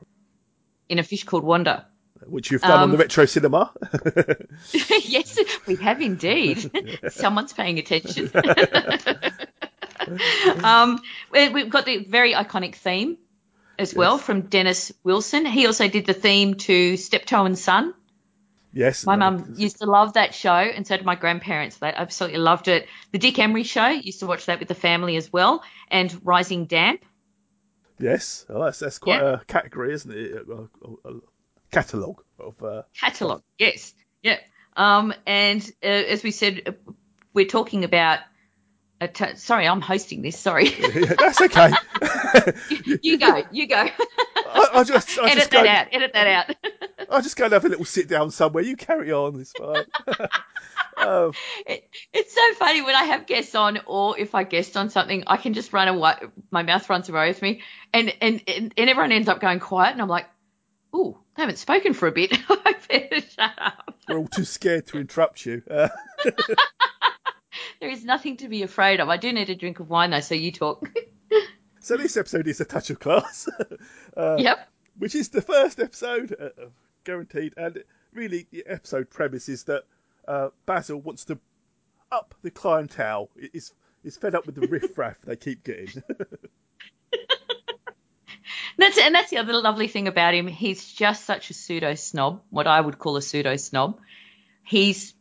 in 0.88 0.99
a 0.99 1.02
fish 1.02 1.25
called 1.25 1.45
Wanda. 1.45 1.87
which 2.26 2.50
you've 2.50 2.62
done 2.62 2.73
on 2.73 2.83
Um, 2.85 2.90
the 2.90 2.97
retro 2.99 3.26
cinema. 3.26 3.73
yes, 5.04 5.38
we 5.66 5.76
have 5.76 6.00
indeed. 6.02 6.71
Someone's 7.11 7.52
paying 7.52 7.78
attention. 7.78 8.30
um, 10.64 11.00
we- 11.33 11.49
we've 11.50 11.71
got 11.71 11.85
the 11.87 11.99
very 12.04 12.33
iconic 12.35 12.75
theme 12.75 13.18
as 13.78 13.95
well 13.95 14.18
from 14.18 14.42
Dennis 14.42 14.92
Wilson. 15.04 15.47
He 15.47 15.66
also 15.66 15.88
did 15.88 16.07
the 16.07 16.14
theme 16.14 16.54
to 16.54 16.97
Steptoe 16.97 17.45
and 17.45 17.59
Son. 17.59 17.95
yes, 18.73 19.07
My 19.07 19.14
no, 19.16 19.30
mum 19.30 19.54
used 19.57 19.78
to 19.78 19.87
love 19.87 20.14
that 20.14 20.35
show, 20.35 20.52
and 20.52 20.87
so 20.87 20.97
did 20.97 21.07
my 21.07 21.14
grandparents. 21.14 21.76
They 21.76 21.92
absolutely 21.92 22.38
loved 22.40 22.68
it. 22.68 22.88
The 23.12 23.18
Dick 23.18 23.38
Emery 23.38 23.62
show 23.64 23.87
used 23.88 24.21
to 24.21 24.26
watch 24.26 24.47
that 24.47 24.59
with 24.59 24.68
the 24.68 24.75
family 24.75 25.16
as 25.16 25.33
well, 25.33 25.62
and 25.90 26.14
Rising 26.25 26.66
Damp. 26.66 27.04
Yes, 28.00 28.47
oh, 28.49 28.64
that's 28.64 28.78
that's 28.78 28.99
quite 28.99 29.21
Yeah. 29.21 29.40
a 29.40 29.45
category, 29.45 29.93
isn't 29.93 30.12
it? 30.12 30.47
A, 30.49 30.52
a, 31.09 31.14
a 31.14 31.21
catalogue 31.71 32.23
of. 32.38 32.62
Uh, 32.62 32.83
Catalogue, 32.99 33.43
yes, 33.59 33.95
yeah. 34.23 34.38
Um, 34.76 35.12
and 35.26 35.62
uh, 35.83 35.87
as 35.87 36.23
we 36.23 36.31
said, 36.31 36.62
uh, 36.67 36.73
we're 37.35 37.47
talking 37.47 37.85
about. 37.85 38.21
T- 39.14 39.37
sorry, 39.37 39.69
I'm 39.69 39.81
hosting 39.81 40.23
this. 40.23 40.37
Sorry, 40.37 40.69
that's 41.19 41.40
okay. 41.40 41.71
you 43.02 43.17
go, 43.19 43.45
you 43.52 43.69
go. 43.69 43.87
I, 44.78 44.85
just, 44.85 45.18
I 45.18 45.25
edit 45.26 45.38
just 45.38 45.50
that 45.50 45.64
go, 45.64 45.68
out. 45.70 45.87
Edit 45.92 46.12
that 46.12 46.26
out. 46.26 46.56
I'll 47.11 47.23
just 47.23 47.37
go 47.37 47.44
and 47.44 47.52
have 47.52 47.64
a 47.64 47.68
little 47.68 47.85
sit 47.85 48.08
down 48.08 48.30
somewhere. 48.30 48.62
You 48.62 48.76
carry 48.76 49.12
on, 49.12 49.40
it's 49.40 49.52
fine. 49.52 49.85
um, 50.97 51.32
It, 51.66 51.88
it's 52.12 52.35
so 52.35 52.54
funny 52.54 52.82
when 52.82 52.94
I 52.94 53.04
have 53.04 53.26
guests 53.26 53.54
on, 53.54 53.80
or 53.87 54.18
if 54.18 54.35
I 54.35 54.44
guest 54.44 54.76
on 54.76 54.90
something, 54.90 55.25
I 55.26 55.37
can 55.37 55.54
just 55.54 55.73
run 55.73 55.88
away. 55.88 56.14
My 56.50 56.62
mouth 56.62 56.88
runs 56.88 57.08
away 57.08 57.28
with 57.28 57.42
me, 57.42 57.62
and 57.92 58.14
and 58.20 58.42
and, 58.47 58.75
and 58.76 58.88
everyone 58.90 59.12
ends 59.12 59.28
up 59.28 59.40
going 59.40 59.61
quiet, 59.61 59.92
and 59.92 60.02
I'm 60.02 60.08
like, 60.08 60.26
"Ooh, 60.94 61.18
they 61.37 61.42
haven't 61.42 61.58
spoken 61.58 61.94
for 61.94 62.08
a 62.08 62.12
bit. 62.12 62.37
I 62.49 62.75
better 62.88 63.20
shut 63.20 63.52
up." 63.58 63.94
we're 64.08 64.18
all 64.18 64.28
too 64.28 64.44
scared 64.44 64.87
to 64.88 64.99
interrupt 64.99 65.44
you. 65.44 65.62
Uh, 65.70 65.88
There 67.80 67.90
is 67.90 68.04
nothing 68.04 68.38
to 68.38 68.49
be 68.49 68.62
afraid 68.62 68.99
of. 69.00 69.08
I 69.08 69.16
do 69.18 69.32
need 69.32 69.50
a 69.50 69.54
drink 69.54 69.78
of 69.80 69.88
wine 69.88 70.11
though, 70.11 70.20
so 70.20 70.35
you 70.35 70.50
talk. 70.52 70.88
So 71.88 71.97
this 71.97 72.18
episode 72.18 72.47
is 72.47 72.61
a 72.61 72.66
touch 72.66 72.90
of 72.90 73.00
class, 73.00 73.49
uh, 74.16 74.37
yep. 74.38 74.68
which 74.99 75.14
is 75.14 75.30
the 75.30 75.40
first 75.40 75.80
episode, 75.80 76.37
uh, 76.38 76.62
uh, 76.62 76.66
guaranteed. 77.04 77.54
And 77.57 77.83
really, 78.12 78.47
the 78.50 78.66
episode 78.66 79.09
premise 79.09 79.49
is 79.49 79.64
that 79.64 79.85
uh, 80.26 80.50
Basil 80.66 81.00
wants 81.00 81.25
to 81.26 81.38
up 82.12 82.35
the 82.42 82.50
clientele. 82.50 83.30
Is 83.54 83.73
is 84.04 84.18
fed 84.18 84.35
up 84.35 84.45
with 84.45 84.57
the 84.57 84.66
riffraff 84.68 85.16
they 85.25 85.37
keep 85.37 85.64
getting. 85.64 85.88
That's 88.76 88.99
and 88.99 89.12
that's 89.12 89.30
the 89.30 89.38
other 89.38 89.54
lovely 89.54 89.88
thing 89.88 90.07
about 90.07 90.35
him. 90.35 90.47
He's 90.47 90.92
just 90.92 91.25
such 91.25 91.50
a 91.50 91.54
pseudo 91.54 91.97
snob, 91.97 92.42
what 92.49 92.68
I 92.68 92.80
would 92.80 92.97
call 92.97 93.16
a 93.16 93.23
pseudo 93.23 93.57
snob. 93.57 93.99
He's 94.62 95.14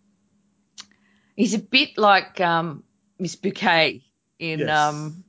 he's 1.35 1.55
a 1.55 1.59
bit 1.59 1.97
like 1.97 2.39
um, 2.39 2.83
Miss 3.17 3.35
Bouquet 3.35 4.03
in 4.37 4.59
Yes. 4.59 4.69
um, 4.69 5.23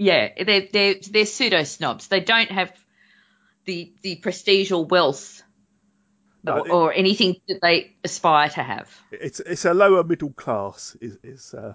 yeah, 0.00 0.30
they're 0.44 0.66
they're 0.72 0.94
they're 1.10 1.26
pseudo 1.26 1.62
snobs. 1.64 2.08
They 2.08 2.20
don't 2.20 2.50
have 2.50 2.72
the 3.66 3.92
the 4.02 4.16
prestige 4.16 4.72
or 4.72 4.84
wealth 4.86 5.42
No, 6.42 6.52
or, 6.60 6.66
it- 6.66 6.70
or 6.72 6.92
anything 6.94 7.36
that 7.48 7.60
they 7.60 7.94
aspire 8.02 8.48
to 8.50 8.62
have. 8.62 8.88
it's 9.12 9.40
it's 9.40 9.64
a 9.66 9.74
lower 9.74 10.02
middle 10.02 10.32
class 10.32 10.96
is 11.02 11.18
is 11.22 11.52
uh, 11.54 11.74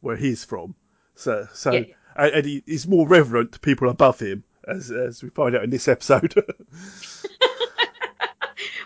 where 0.00 0.16
he's 0.16 0.44
from. 0.44 0.74
So 1.14 1.46
so 1.54 1.70
Yeah. 1.72 1.84
and, 2.16 2.34
and 2.34 2.44
he, 2.46 2.62
he's 2.66 2.88
more 2.88 3.06
reverent 3.06 3.52
to 3.52 3.60
people 3.60 3.88
above 3.88 4.18
him, 4.18 4.42
as 4.66 4.90
as 4.90 5.22
we 5.22 5.30
find 5.30 5.54
out 5.54 5.62
in 5.64 5.70
this 5.70 5.86
episode. 5.88 6.34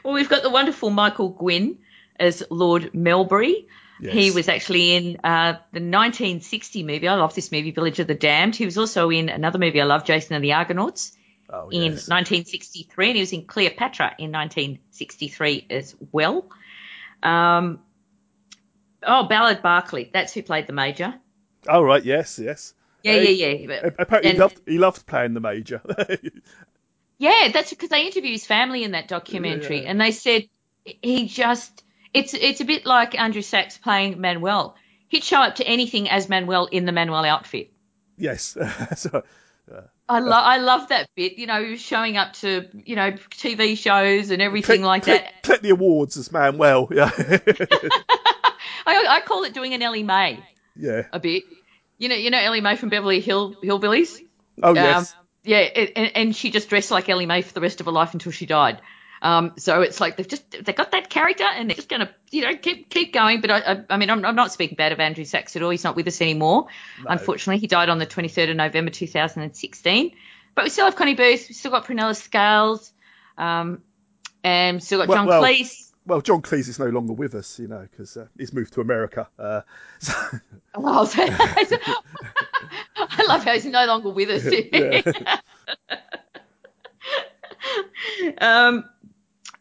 Well, 0.05 0.13
we've 0.13 0.29
got 0.29 0.43
the 0.43 0.51
wonderful 0.51 0.91
Michael 0.91 1.31
Gwynn 1.31 1.79
as 2.21 2.43
Lord 2.51 2.93
Melbury. 2.93 3.67
He 4.13 4.31
was 4.31 4.49
actually 4.49 4.95
in 4.95 5.17
uh, 5.25 5.53
the 5.73 5.81
1960 5.81 6.83
movie. 6.85 7.09
I 7.09 7.15
love 7.15 7.35
this 7.35 7.51
movie, 7.53 7.71
Village 7.71 7.99
of 8.01 8.07
the 8.07 8.15
Damned. 8.15 8.55
He 8.57 8.65
was 8.65 8.77
also 8.79 9.11
in 9.11 9.29
another 9.29 9.59
movie 9.59 9.81
I 9.81 9.85
love, 9.85 10.05
Jason 10.05 10.35
and 10.35 10.45
the 10.45 10.53
Argonauts, 10.53 11.13
oh, 11.51 11.69
in 11.71 11.93
1963, 11.93 13.07
and 13.09 13.17
he 13.17 13.21
was 13.23 13.33
in 13.33 13.45
Cleopatra 13.47 14.15
in 14.19 14.31
1963 14.33 15.67
as 15.71 15.95
well. 16.13 16.49
Um, 17.23 17.81
oh, 19.03 19.25
Ballard 19.25 19.63
Berkeley, 19.63 20.11
that's 20.13 20.33
who 20.33 20.43
played 20.43 20.67
the 20.67 20.73
Major. 20.75 21.15
oh 21.69 21.83
right, 21.83 22.05
yes, 22.05 22.39
yes. 22.39 22.75
Yeah, 23.03 23.17
yeah, 23.21 23.47
yeah. 23.49 23.67
But- 23.67 23.95
Apparently, 23.99 24.33
he 24.33 24.39
loved 24.39 24.61
he 24.67 24.79
loved 24.79 25.07
playing 25.07 25.35
the 25.35 25.41
major. 25.41 25.83
Yeah, 27.17 27.51
that's 27.53 27.71
because 27.71 27.91
they 27.91 28.07
interviewed 28.07 28.33
his 28.33 28.45
family 28.45 28.83
in 28.83 28.91
that 28.91 29.07
documentary, 29.09 29.83
Yeah. 29.83 29.91
and 29.91 30.01
they 30.01 30.11
said 30.11 30.49
he 30.85 31.27
just 31.27 31.85
it's 32.15 32.33
it's 32.33 32.61
a 32.61 32.65
bit 32.65 32.87
like 32.87 33.19
Andrew 33.19 33.43
Sachs 33.43 33.77
playing 33.77 34.21
Manuel. 34.21 34.77
He'd 35.09 35.25
show 35.25 35.41
up 35.41 35.57
to 35.57 35.67
anything 35.67 36.09
as 36.09 36.29
Manuel 36.29 36.67
in 36.67 36.87
the 36.87 36.93
Manuel 36.93 37.25
outfit. 37.25 37.71
yes. 38.17 38.57
so, 38.97 39.23
I 40.09 40.19
love 40.19 40.45
I 40.45 40.59
love 40.59 40.89
that 40.89 41.09
bit. 41.15 41.39
You 41.39 41.47
know, 41.47 41.77
showing 41.77 42.17
up 42.17 42.35
to 42.35 42.69
you 42.73 42.97
know 42.97 43.13
TV 43.13 43.77
shows 43.77 44.31
and 44.31 44.41
everything 44.41 44.83
collect- 44.83 44.87
like 44.87 45.03
collect- 45.05 45.25
that. 45.35 45.43
collect 45.43 45.63
the 45.63 45.71
awards 45.71 46.17
as 46.17 46.31
Manuel. 46.31 46.89
Yeah, 46.91 47.11
I, 48.87 49.07
I 49.09 49.23
call 49.25 49.45
it 49.45 49.55
doing 49.55 49.75
an 49.75 49.83
Ellie 49.83 50.03
Mae 50.03 50.45
yeah. 50.77 51.07
a 51.13 51.21
bit. 51.21 51.45
You 51.99 52.09
know, 52.09 52.17
you 52.17 52.31
know 52.31 52.39
Ellie 52.39 52.61
Mae 52.61 52.77
from 52.77 52.91
Beverly 52.91 53.21
Hill 53.21 53.55
Hillbillies. 53.63 54.21
Oh 54.63 54.75
yes. 54.75 55.13
Um, 55.13 55.21
yeah, 55.45 55.59
it, 55.59 55.93
and, 55.97 56.17
and 56.17 56.37
she 56.37 56.51
just 56.51 56.69
dressed 56.69 56.91
like 56.91 57.09
Ellie 57.09 57.27
Mae 57.27 57.43
for 57.43 57.53
the 57.53 57.61
rest 57.61 57.81
of 57.81 57.87
her 57.87 57.93
life 57.93 58.15
until 58.15 58.33
she 58.33 58.47
died. 58.47 58.81
Um, 59.25 59.55
so 59.57 59.81
it's 59.81 60.01
like 60.01 60.19
they've 60.19 60.29
just 60.29 60.51
they 60.65 60.73
got 60.75 60.93
that 60.93 61.09
character 61.09 61.45
and 61.45 61.71
they're 61.71 61.77
just 61.77 61.89
gonna 61.89 62.11
you 62.31 62.43
know 62.43 62.55
keep 62.55 62.91
keep 62.91 63.13
going. 63.15 63.41
But 63.41 63.51
I 63.51 63.59
I, 63.59 63.85
I 63.91 63.97
mean 63.97 64.11
I'm, 64.11 64.23
I'm 64.25 64.37
not 64.37 64.53
speaking 64.53 64.77
bad 64.77 64.93
of 64.93 65.01
Andrew 65.01 65.25
Sachs 65.25 65.57
at 65.57 65.63
all. 65.63 65.71
He's 65.71 65.83
not 65.83 65.97
with 65.97 66.07
us 66.07 66.21
anymore. 66.21 66.67
Unfortunately, 67.07 67.59
he 67.59 67.67
died 67.67 67.89
on 67.89 67.99
the 67.99 68.07
23rd 68.07 68.51
of 68.51 68.57
November 68.57 68.91
2016. 68.91 70.15
But 70.55 70.65
we 70.65 70.71
still 70.71 70.85
have 70.85 70.95
Connie 70.95 71.15
Booth. 71.15 71.49
We 71.49 71.55
still 71.55 71.71
got 71.71 71.87
Prunella 71.87 72.15
Scales. 72.15 72.93
Um, 73.39 73.83
and 74.45 74.83
still 74.85 74.99
got 75.01 75.09
Well- 75.09 75.19
John 75.19 75.27
well- 75.27 75.43
Cleese. 75.43 75.91
well, 76.07 76.21
John 76.21 76.43
Cleese 76.43 76.69
is 76.69 76.79
no 76.79 76.87
longer 76.87 77.15
with 77.15 77.35
us, 77.35 77.59
you 77.59 77.67
know, 77.67 77.89
because 77.91 78.17
uh, 78.19 78.27
he's 78.39 78.53
moved 78.53 78.75
to 78.75 78.83
America. 78.83 79.27
Uh, 79.39 79.63
so, 80.01 80.13
Oh, 80.75 81.11
I 82.97 83.25
love 83.27 83.43
how 83.43 83.55
he's 83.55 83.65
no 83.65 83.87
longer 83.87 84.11
with 84.11 84.29
us. 84.29 84.45
um, 88.39 88.85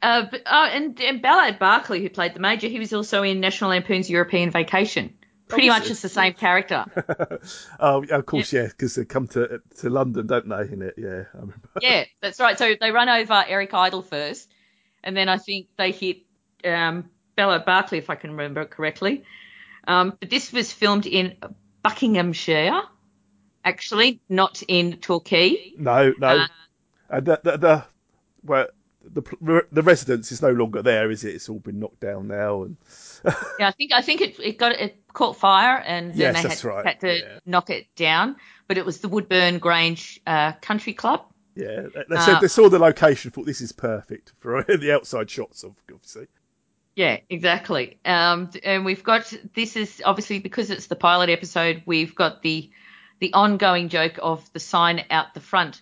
uh, 0.04 0.28
but, 0.30 0.42
oh, 0.46 0.66
and, 0.66 1.00
and 1.00 1.22
Ballard 1.22 1.60
Berkeley, 1.60 2.02
who 2.02 2.10
played 2.10 2.34
the 2.34 2.42
Major, 2.42 2.68
he 2.68 2.78
was 2.78 2.92
also 2.94 3.24
in 3.24 3.39
National 3.39 3.70
Lampoon's 3.70 4.10
European 4.10 4.52
Vacation. 4.52 5.13
Pretty 5.48 5.70
much 5.70 5.86
he? 5.86 5.92
it's 5.92 6.02
the 6.02 6.10
same 6.10 6.34
character. 6.34 6.86
oh, 7.80 8.04
of 8.04 8.26
course, 8.26 8.52
yeah, 8.52 8.68
because 8.68 8.96
they 8.96 9.06
come 9.06 9.28
to 9.30 9.62
to 9.80 9.89
London, 9.89 10.28
don't 10.28 10.50
they? 10.50 10.74
In 10.74 10.82
it, 10.82 10.96
yeah. 10.98 11.24
I 11.34 11.38
remember. 11.38 11.70
yeah, 11.82 12.06
that's 12.22 12.39
right. 12.39 12.58
So 12.58 12.74
they 12.80 12.92
run 12.92 13.08
over 13.08 13.44
Eric 13.48 13.74
Idle 13.74 14.02
first, 14.02 14.52
and 15.04 15.16
then 15.16 15.30
I 15.30 15.38
think 15.38 15.68
they 15.78 15.92
hit 15.92 16.24
um, 16.66 17.10
Ballard 17.36 17.66
Berkeley, 17.66 17.98
if 17.98 18.10
I 18.10 18.16
can 18.16 18.32
remember 18.32 18.66
correctly. 18.66 19.24
Um, 19.88 20.18
but 20.20 20.30
this 20.30 20.52
was 20.52 20.72
filmed 20.72 21.06
in 21.06 21.36
Buckinghamshire, 21.84 22.82
actually, 23.63 24.22
not 24.30 24.63
in 24.68 24.98
Torquay. 24.98 25.74
No, 25.78 26.13
no. 26.18 26.28
Uh, 26.28 26.48
and 27.10 27.26
the 27.26 27.39
the, 27.44 27.58
the 27.58 27.86
well, 28.44 28.68
the 29.12 29.66
the 29.72 29.82
residence 29.82 30.32
is 30.32 30.42
no 30.42 30.52
longer 30.52 30.82
there, 30.82 31.12
is 31.12 31.24
it? 31.24 31.36
It's 31.36 31.50
all 31.50 31.60
been 31.60 31.80
knocked 31.80 32.00
down 32.00 32.28
now, 32.28 32.63
and 32.63 32.78
Yeah, 33.60 33.68
I 33.68 33.72
think 33.72 33.92
I 33.94 34.02
think 34.02 34.22
it, 34.22 34.39
it 34.39 34.58
got 34.58 34.74
it 34.74 34.98
caught 35.13 35.38
fire 35.38 35.78
and 35.78 36.13
then 36.13 36.34
Yes, 36.36 36.44
they 36.44 36.50
had, 36.50 36.63
right, 36.63 36.86
had 36.86 37.00
to 37.02 37.20
yeah. 37.20 37.39
knock 37.46 37.70
it 37.70 37.88
down. 37.96 38.36
But 38.68 38.78
it 38.78 38.86
was 38.86 39.00
the 39.00 39.10
Wooburn 39.10 39.60
Grange 39.60 40.20
uh, 40.26 40.54
Country 40.54 40.94
Club. 40.94 41.26
yeah, 41.56 41.82
they, 41.94 42.04
they 42.10 42.16
said 42.18 42.36
Uh, 42.36 42.39
they 42.39 42.48
saw 42.48 42.70
the 42.70 42.80
location, 42.80 43.32
thought 43.32 43.46
this 43.46 43.62
is 43.62 43.72
perfect 43.72 44.34
for 44.39 44.63
the 44.68 44.94
outside 44.94 45.30
shots 45.30 45.63
of 45.63 45.76
obviously. 45.92 46.28
Yeah, 46.96 47.18
exactly. 47.30 47.98
Um, 48.06 48.52
and 48.63 48.86
we've 48.86 49.04
got 49.04 49.34
this 49.56 49.76
is 49.76 50.02
obviously 50.06 50.39
because 50.39 50.70
it's 50.70 50.88
the 50.88 50.96
pilot 50.96 51.30
episode. 51.30 51.82
We've 51.86 52.13
got 52.16 52.42
the 52.42 52.70
the 53.20 53.34
ongoing 53.34 53.89
joke 53.89 54.20
of 54.22 54.52
the 54.54 54.60
sign 54.60 55.06
out 55.10 55.34
the 55.34 55.39
front. 55.39 55.82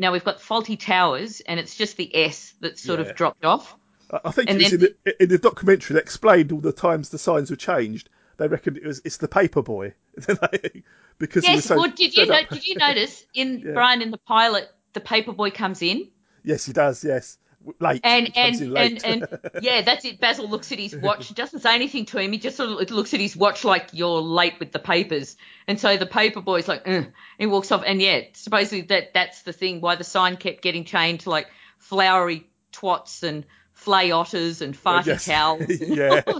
Now 0.00 0.12
we've 0.12 0.24
got 0.24 0.40
faulty 0.40 0.76
towers, 0.76 1.40
and 1.42 1.60
it's 1.60 1.76
just 1.76 1.96
the 1.98 2.10
S 2.16 2.54
that's 2.60 2.82
sort 2.82 2.98
Yeah. 3.00 3.06
of 3.06 3.14
dropped 3.16 3.44
off. 3.44 3.76
I- 4.24 4.32
think 4.32 4.50
And 4.50 4.60
it 4.60 4.64
was 4.64 4.70
then- 4.72 4.80
in, 4.80 4.94
the, 5.04 5.22
in 5.22 5.28
the 5.28 5.38
documentary 5.38 5.94
that 5.94 6.00
explained 6.02 6.50
all 6.50 6.60
the 6.60 6.72
times 6.72 7.10
the 7.10 7.18
signs 7.18 7.50
were 7.50 7.56
changed. 7.56 8.08
They 8.38 8.48
reckoned 8.48 8.78
it 8.78 8.86
was 8.86 9.02
it's 9.04 9.18
the 9.18 9.28
paper 9.28 9.62
boy 9.62 9.92
because 11.18 11.44
Yes. 11.44 11.66
so 11.66 11.76
well, 11.76 11.90
did 11.90 12.16
you 12.16 12.26
know, 12.26 12.40
did 12.50 12.66
you 12.66 12.76
notice 12.76 13.24
in 13.34 13.58
Yeah. 13.64 13.72
Brian 13.74 14.00
in 14.02 14.10
the 14.10 14.18
pilot 14.18 14.70
the 14.94 15.00
paper 15.00 15.32
boy 15.32 15.50
comes 15.50 15.82
in? 15.82 16.08
Yes, 16.42 16.64
he 16.64 16.72
does. 16.72 17.04
Yes, 17.04 17.36
late. 17.78 18.00
And 18.04 18.30
and, 18.36 18.70
late. 18.72 19.04
and 19.04 19.24
and 19.32 19.40
yeah, 19.62 19.82
that's 19.82 20.04
it. 20.04 20.20
Basil 20.20 20.48
looks 20.48 20.72
at 20.72 20.78
his 20.78 20.96
watch, 20.96 21.34
doesn't 21.34 21.60
say 21.60 21.74
anything 21.74 22.06
to 22.06 22.18
him. 22.18 22.32
He 22.32 22.38
just 22.38 22.56
sort 22.56 22.70
of 22.82 22.90
looks 22.90 23.12
at 23.14 23.20
his 23.20 23.36
watch 23.36 23.64
like 23.64 23.88
you're 23.92 24.20
late 24.20 24.54
with 24.60 24.72
the 24.72 24.78
papers. 24.78 25.36
And 25.66 25.78
so 25.78 25.96
the 25.96 26.06
paper 26.06 26.40
boy's 26.40 26.66
like, 26.68 26.88
"Ugh," 26.88 27.06
he 27.38 27.46
walks 27.46 27.70
off. 27.72 27.82
And 27.86 28.00
yeah, 28.00 28.22
supposedly 28.34 28.82
that 28.82 29.14
that's 29.14 29.42
the 29.42 29.52
thing 29.52 29.80
why 29.80 29.96
the 29.96 30.04
sign 30.04 30.36
kept 30.36 30.62
getting 30.62 30.84
changed 30.84 31.24
to 31.24 31.30
like 31.30 31.48
flowery 31.78 32.46
twats 32.72 33.22
and 33.22 33.44
flay 33.72 34.10
otters 34.10 34.60
and 34.62 34.74
farty 34.76 35.06
Yes. 35.06 35.24
towels. 35.24 35.62
and 35.68 35.96
yeah, 35.96 36.22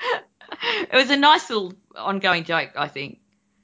it 0.00 0.94
was 0.94 1.10
a 1.10 1.16
nice 1.16 1.48
little 1.50 1.74
ongoing 1.96 2.44
joke, 2.44 2.70
I 2.76 2.88
think. 2.88 3.18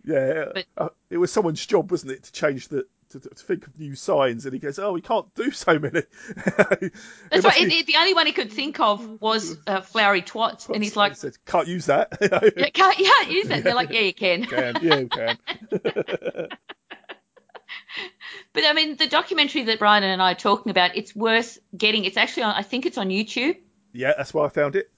yeah. 0.05 0.46
But- 0.55 0.66
Uh, 0.77 0.88
it 1.11 1.18
was 1.18 1.33
someone's 1.33 1.64
job, 1.64 1.90
wasn't 1.90 2.12
it, 2.12 2.25
to 2.25 2.33
change 2.33 2.68
the 2.68 2.87
to, 3.12 3.20
to 3.20 3.35
think 3.35 3.66
of 3.66 3.79
new 3.79 3.94
signs, 3.94 4.44
and 4.44 4.53
he 4.53 4.59
goes, 4.59 4.79
"Oh, 4.79 4.92
we 4.92 5.01
can't 5.01 5.33
do 5.35 5.51
so 5.51 5.79
many." 5.79 6.03
That's 6.46 7.44
right. 7.44 7.68
The, 7.68 7.83
the 7.87 7.96
only 7.98 8.14
one 8.14 8.27
he 8.27 8.33
could 8.33 8.53
think 8.53 8.81
of 8.81 9.20
was 9.20 9.57
uh, 9.66 9.81
flowery 9.81 10.22
twats, 10.22 10.68
and 10.68 10.83
he's 10.83 10.96
like, 10.96 11.16
said, 11.16 11.37
"Can't 11.46 11.68
use 11.68 11.87
that." 11.87 12.18
yeah, 12.57 12.70
can't, 12.70 12.98
you 12.98 13.05
can't 13.05 13.31
use 13.31 13.48
that. 13.48 13.64
They're 13.64 13.75
like, 13.75 13.90
yeah, 13.90 14.01
you 14.01 14.14
can. 14.14 14.44
can, 14.44 14.77
yeah, 14.83 14.98
you 14.98 15.09
can. 15.09 15.38
But 18.55 18.64
I 18.64 18.75
mean, 18.75 18.96
the 18.96 19.07
documentary 19.07 19.64
that 19.64 19.79
Brian 19.79 20.03
and 20.03 20.20
I 20.20 20.33
are 20.33 20.35
talking 20.35 20.70
about, 20.70 20.96
it's 20.96 21.16
worth 21.16 21.59
getting. 21.77 22.05
It's 22.05 22.16
actually 22.16 22.44
on. 22.44 22.55
I 22.55 22.62
think 22.62 22.85
it's 22.87 22.98
on 22.98 23.09
YouTube. 23.09 23.57
Yeah, 23.92 24.12
that's 24.16 24.33
why 24.35 24.46
I 24.46 24.48
found 24.48 24.77
it. 24.77 24.90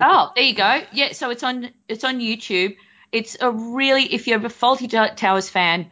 Oh, 0.00 0.30
there 0.34 0.44
you 0.44 0.54
go. 0.54 0.82
Yeah, 0.92 1.12
so 1.12 1.30
it's 1.30 1.42
on. 1.42 1.70
It's 1.88 2.04
on 2.04 2.20
YouTube. 2.20 2.76
It's 3.10 3.36
a 3.40 3.50
really, 3.50 4.04
if 4.04 4.26
you're 4.26 4.38
a 4.38 4.48
Fawlty 4.48 5.16
Towers 5.16 5.48
fan, 5.48 5.90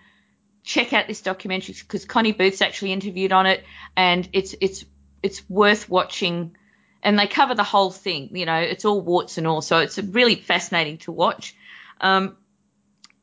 check 0.66 0.92
out 0.92 1.06
this 1.06 1.22
documentary 1.22 1.74
because 1.78 2.04
Connie 2.04 2.32
Booth's 2.32 2.60
actually 2.60 2.92
interviewed 2.92 3.32
on 3.32 3.46
it, 3.46 3.64
and 3.96 4.28
it's 4.34 4.54
it's 4.60 4.84
it's 5.22 5.48
worth 5.48 5.88
watching. 5.88 6.56
And 7.02 7.16
they 7.16 7.28
cover 7.28 7.54
the 7.54 7.62
whole 7.62 7.92
thing. 7.92 8.30
You 8.36 8.46
know, 8.46 8.56
it's 8.56 8.84
all 8.84 9.00
warts 9.00 9.38
and 9.38 9.46
all. 9.46 9.62
So 9.62 9.78
it's 9.78 9.96
really 9.96 10.34
fascinating 10.34 10.98
to 10.98 11.12
watch. 11.12 11.54
Um, 12.00 12.36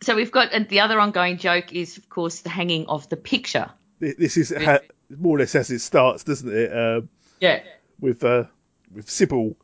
so 0.01 0.15
we've 0.15 0.31
got 0.31 0.53
and 0.53 0.69
the 0.69 0.79
other 0.79 0.99
ongoing 0.99 1.37
joke 1.37 1.73
is, 1.73 1.97
of 1.97 2.07
course, 2.07 2.41
the 2.41 2.49
hanging 2.49 2.87
of 2.87 3.09
the 3.09 3.17
picture. 3.17 3.69
this 3.99 4.37
is 4.37 4.53
how, 4.57 4.79
more 5.09 5.35
or 5.35 5.39
less 5.39 5.53
as 5.55 5.69
it 5.69 5.79
starts, 5.79 6.23
doesn't 6.23 6.51
it? 6.51 6.71
Um, 6.75 7.09
Yeah. 7.41 7.61
with 7.99 8.23
uh, 8.23 8.45
with 8.93 9.09
Sybil. 9.09 9.57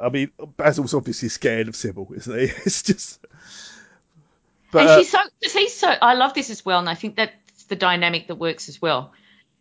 I 0.00 0.08
mean, 0.08 0.30
Basil's 0.56 0.94
obviously 0.94 1.28
scared 1.28 1.68
of 1.68 1.76
Sybil, 1.76 2.08
isn't 2.14 2.38
he? 2.38 2.44
It's 2.64 2.82
just. 2.82 3.26
But 4.72 4.82
and 4.82 4.90
uh, 4.90 4.98
she's 4.98 5.10
so, 5.10 5.18
cause 5.42 5.52
he's 5.52 5.74
so, 5.74 5.88
I 5.88 6.14
love 6.14 6.34
this 6.34 6.50
as 6.50 6.64
well, 6.64 6.78
and 6.78 6.88
I 6.88 6.94
think 6.94 7.16
that's 7.16 7.64
the 7.64 7.76
dynamic 7.76 8.28
that 8.28 8.36
works 8.36 8.68
as 8.68 8.80
well. 8.80 9.12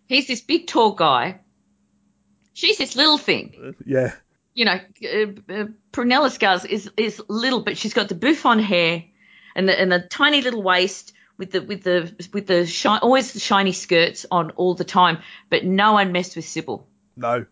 He's 0.08 0.28
this 0.28 0.42
big, 0.42 0.68
tall 0.68 0.92
guy. 0.92 1.42
She's 2.54 2.78
this 2.78 2.96
little 2.96 3.18
thing. 3.18 3.76
yeah, 3.86 4.14
You 4.54 4.66
know, 4.66 4.74
uh, 5.04 5.54
uh, 5.54 5.66
Prunella 5.94 6.30
Scales 6.32 6.66
is 6.66 6.90
is 6.98 7.22
little, 7.28 7.62
but 7.62 7.78
she's 7.78 7.94
got 7.94 8.10
the 8.10 8.16
bouffant 8.16 8.62
hair 8.62 9.06
and 9.56 9.68
the 9.68 9.80
and 9.80 9.92
the 9.92 10.00
tiny 10.00 10.42
little 10.42 10.62
waist 10.62 11.14
with 11.38 11.52
the 11.52 11.62
with 11.62 11.84
the 11.84 12.12
with 12.34 12.48
the 12.48 12.66
shi- 12.66 12.90
always 12.90 13.32
the 13.34 13.40
shiny 13.40 13.72
skirts 13.72 14.26
on 14.30 14.52
all 14.52 14.76
the 14.76 14.84
time. 14.84 15.20
But 15.50 15.64
no 15.64 15.94
one 15.94 16.12
messed 16.12 16.36
with 16.36 16.46
Sybil. 16.46 16.88
no, 17.16 17.46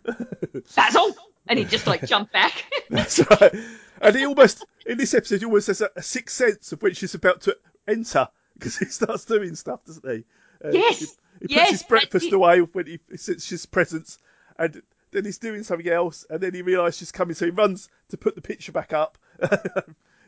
Basil, 0.75 1.15
and 1.47 1.57
he 1.57 1.65
just 1.65 1.87
like 1.87 2.05
jumped 2.05 2.33
back. 2.33 2.65
that's 2.89 3.19
right. 3.29 3.55
And 4.01 4.15
he 4.15 4.25
almost 4.25 4.65
in 4.85 4.97
this 4.97 5.13
episode, 5.13 5.39
he 5.39 5.45
almost 5.45 5.67
has 5.67 5.81
a, 5.81 5.89
a 5.95 6.01
sixth 6.01 6.35
sense 6.35 6.71
of 6.71 6.81
when 6.81 6.93
she's 6.93 7.15
about 7.15 7.41
to 7.41 7.57
enter 7.87 8.27
because 8.53 8.77
he 8.77 8.85
starts 8.85 9.25
doing 9.25 9.55
stuff, 9.55 9.85
doesn't 9.85 10.05
he? 10.09 10.25
Uh, 10.63 10.71
Yes, 10.71 10.99
He, 10.99 11.05
he 11.05 11.47
puts 11.47 11.53
yes, 11.53 11.69
his 11.71 11.83
breakfast 11.83 12.31
away 12.31 12.59
when 12.59 12.85
he 12.85 12.99
senses 13.15 13.65
presence, 13.65 14.17
and 14.57 14.81
then 15.11 15.25
he's 15.25 15.37
doing 15.37 15.63
something 15.63 15.87
else, 15.87 16.25
and 16.29 16.41
then 16.41 16.53
he 16.53 16.61
realises 16.61 16.99
she's 16.99 17.11
coming, 17.11 17.35
so 17.35 17.45
he 17.45 17.51
runs 17.51 17.89
to 18.09 18.17
put 18.17 18.35
the 18.35 18.41
picture 18.41 18.71
back 18.71 18.93
up. 18.93 19.17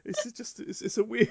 it's 0.05 0.31
just 0.31 0.59
it's, 0.59 0.81
it's 0.81 0.97
a 0.97 1.03
weird. 1.03 1.29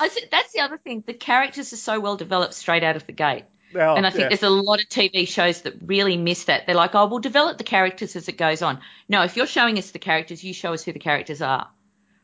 I 0.00 0.08
think 0.08 0.30
that's 0.30 0.52
the 0.52 0.60
other 0.60 0.78
thing. 0.78 1.02
The 1.06 1.14
characters 1.14 1.72
are 1.72 1.76
so 1.76 2.00
well 2.00 2.16
developed 2.16 2.54
straight 2.54 2.84
out 2.84 2.96
of 2.96 3.06
the 3.06 3.12
gate. 3.12 3.44
They 3.72 3.80
and 3.80 4.06
I 4.06 4.10
think 4.10 4.22
yeah. 4.22 4.28
there's 4.28 4.42
a 4.42 4.50
lot 4.50 4.80
of 4.80 4.88
TV 4.88 5.26
shows 5.26 5.62
that 5.62 5.74
really 5.82 6.16
miss 6.16 6.44
that. 6.44 6.66
They're 6.66 6.74
like, 6.74 6.94
oh, 6.94 7.06
we'll 7.06 7.18
develop 7.18 7.58
the 7.58 7.64
characters 7.64 8.16
as 8.16 8.28
it 8.28 8.36
goes 8.36 8.62
on. 8.62 8.80
No, 9.08 9.22
if 9.22 9.36
you're 9.36 9.46
showing 9.46 9.78
us 9.78 9.90
the 9.90 9.98
characters, 9.98 10.42
you 10.44 10.54
show 10.54 10.72
us 10.72 10.84
who 10.84 10.92
the 10.92 10.98
characters 10.98 11.42
are 11.42 11.68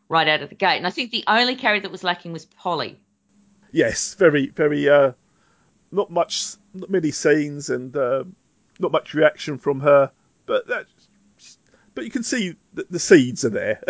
right 0.09 0.29
out 0.29 0.43
of 0.43 0.51
the 0.51 0.55
gate. 0.55 0.77
And 0.77 0.87
I 0.87 0.91
think 0.91 1.11
the 1.11 1.25
only 1.27 1.57
character 1.57 1.89
that 1.89 1.93
was 1.93 2.05
lacking 2.05 2.33
was 2.33 2.45
Polly. 2.45 3.01
Yes, 3.73 4.15
very, 4.15 4.49
very. 4.49 4.89
Uh, 4.89 5.13
not 5.91 6.11
much, 6.11 6.55
not 6.75 6.91
many 6.91 7.11
scenes, 7.11 7.71
and 7.71 7.97
uh, 7.97 8.25
not 8.79 8.93
much 8.93 9.15
reaction 9.15 9.59
from 9.59 9.81
her. 9.81 10.11
But 10.47 10.67
that, 10.69 10.87
but 11.95 12.05
you 12.05 12.11
can 12.11 12.23
see 12.23 12.57
that 12.75 12.91
the 12.91 12.99
seeds 12.99 13.45
are 13.45 13.51
there. 13.51 13.81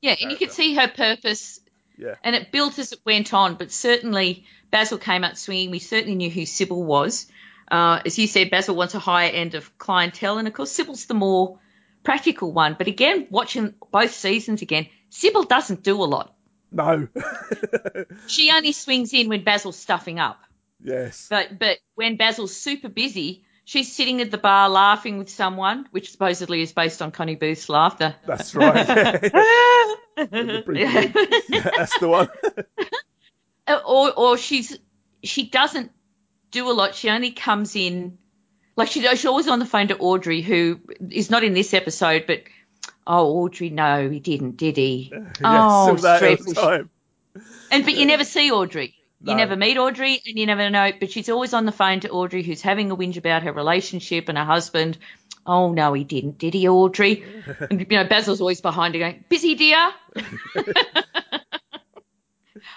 Yeah, 0.00 0.16
and 0.20 0.30
you 0.30 0.36
could 0.38 0.52
see 0.52 0.74
her 0.74 0.88
purpose, 0.88 1.60
yeah, 1.98 2.14
and 2.24 2.34
it 2.34 2.50
built 2.52 2.78
as 2.78 2.92
it 2.92 3.00
went 3.04 3.34
on. 3.34 3.56
But 3.56 3.70
certainly, 3.70 4.46
Basil 4.72 4.98
came 4.98 5.22
out 5.22 5.38
swinging. 5.38 5.70
We 5.70 5.78
certainly 5.78 6.16
knew 6.16 6.30
who 6.30 6.44
Sybil 6.46 6.82
was. 6.82 7.26
Uh, 7.70 8.00
as 8.04 8.18
you 8.18 8.26
said, 8.26 8.50
Basil 8.50 8.74
wants 8.74 8.94
a 8.94 8.98
higher 8.98 9.30
end 9.30 9.54
of 9.54 9.78
clientele, 9.78 10.38
and 10.38 10.48
of 10.48 10.54
course, 10.54 10.72
Sybil's 10.72 11.06
the 11.06 11.14
more 11.14 11.60
practical 12.02 12.52
one. 12.52 12.74
But 12.76 12.88
again, 12.88 13.28
watching 13.30 13.74
both 13.92 14.12
seasons 14.12 14.62
again, 14.62 14.88
Sybil 15.10 15.44
doesn't 15.44 15.82
do 15.84 16.02
a 16.02 16.04
lot. 16.04 16.34
no. 16.72 17.06
She 18.26 18.50
only 18.50 18.72
swings 18.72 19.12
in 19.14 19.28
when 19.28 19.44
Basil's 19.44 19.76
stuffing 19.78 20.18
up. 20.18 20.40
yes, 20.82 21.26
But 21.30 21.58
but 21.58 21.78
when 21.94 22.16
Basil's 22.16 22.56
super 22.56 22.88
busy, 22.88 23.44
she's 23.64 23.92
sitting 23.94 24.20
at 24.20 24.30
the 24.30 24.38
bar 24.38 24.68
laughing 24.68 25.18
with 25.18 25.30
someone, 25.30 25.86
which 25.92 26.10
supposedly 26.10 26.62
is 26.62 26.72
based 26.72 27.00
on 27.02 27.10
Connie 27.12 27.36
Booth's 27.36 27.68
laughter. 27.68 28.14
that's 28.26 28.54
right. 28.54 28.86
Yeah, 28.86 29.92
that's 31.76 31.98
the 31.98 32.08
one. 32.08 32.28
Uh, 33.66 33.80
or 33.86 34.12
or 34.12 34.38
she's 34.38 34.78
she 35.22 35.48
doesn't 35.48 35.92
do 36.50 36.70
a 36.70 36.72
lot. 36.72 36.94
She 36.94 37.10
only 37.10 37.30
comes 37.30 37.76
in 37.76 38.18
like 38.76 38.88
she, 38.88 39.00
she's 39.02 39.26
always 39.26 39.48
on 39.48 39.58
the 39.58 39.66
phone 39.66 39.88
to 39.88 39.98
Audrey, 39.98 40.42
who 40.42 40.80
is 41.10 41.30
not 41.30 41.44
in 41.44 41.52
this 41.52 41.74
episode, 41.74 42.24
but 42.26 42.42
oh 43.06 43.42
Audrey, 43.42 43.70
no, 43.70 44.08
he 44.08 44.20
didn't, 44.20 44.56
did 44.56 44.76
he? 44.76 45.10
yes, 45.12 45.24
oh, 45.42 45.48
all 45.48 45.94
that 45.96 46.14
all 46.14 46.18
dreadful. 46.18 46.54
time. 46.54 46.90
And 47.70 47.84
but 47.84 47.94
you 47.94 48.06
never 48.06 48.24
see 48.24 48.50
Audrey. 48.50 48.94
You 49.24 49.36
never 49.36 49.54
meet 49.54 49.78
Audrey, 49.78 50.20
and 50.26 50.36
you 50.36 50.46
never 50.46 50.68
know. 50.68 50.90
But 50.98 51.12
she's 51.12 51.28
always 51.28 51.54
on 51.54 51.64
the 51.64 51.70
phone 51.70 52.00
to 52.00 52.10
Audrey, 52.10 52.42
who's 52.42 52.60
having 52.60 52.90
a 52.90 52.96
whinge 52.96 53.16
about 53.16 53.44
her 53.44 53.52
relationship 53.52 54.28
and 54.28 54.36
her 54.36 54.44
husband. 54.44 54.98
Oh 55.46 55.72
no, 55.72 55.92
he 55.92 56.02
didn't, 56.02 56.38
did 56.38 56.54
he, 56.54 56.68
Audrey? 56.68 57.24
And 57.70 57.80
you 57.80 57.86
know, 57.98 58.04
Basil's 58.04 58.40
always 58.40 58.60
behind 58.60 58.94
her 58.94 58.98
going, 58.98 59.24
"Busy, 59.28 59.54
dear." 59.54 59.92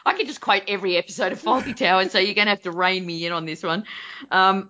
I 0.05 0.13
could 0.13 0.27
just 0.27 0.41
quote 0.41 0.63
every 0.67 0.97
episode 0.97 1.31
of 1.31 1.41
Fawlty 1.41 1.75
Towers, 1.75 2.11
so 2.11 2.19
you're 2.19 2.35
going 2.35 2.45
to 2.45 2.51
have 2.51 2.61
to 2.63 2.71
rein 2.71 3.05
me 3.05 3.25
in 3.25 3.33
on 3.33 3.45
this 3.45 3.63
one. 3.63 3.85
Um, 4.29 4.69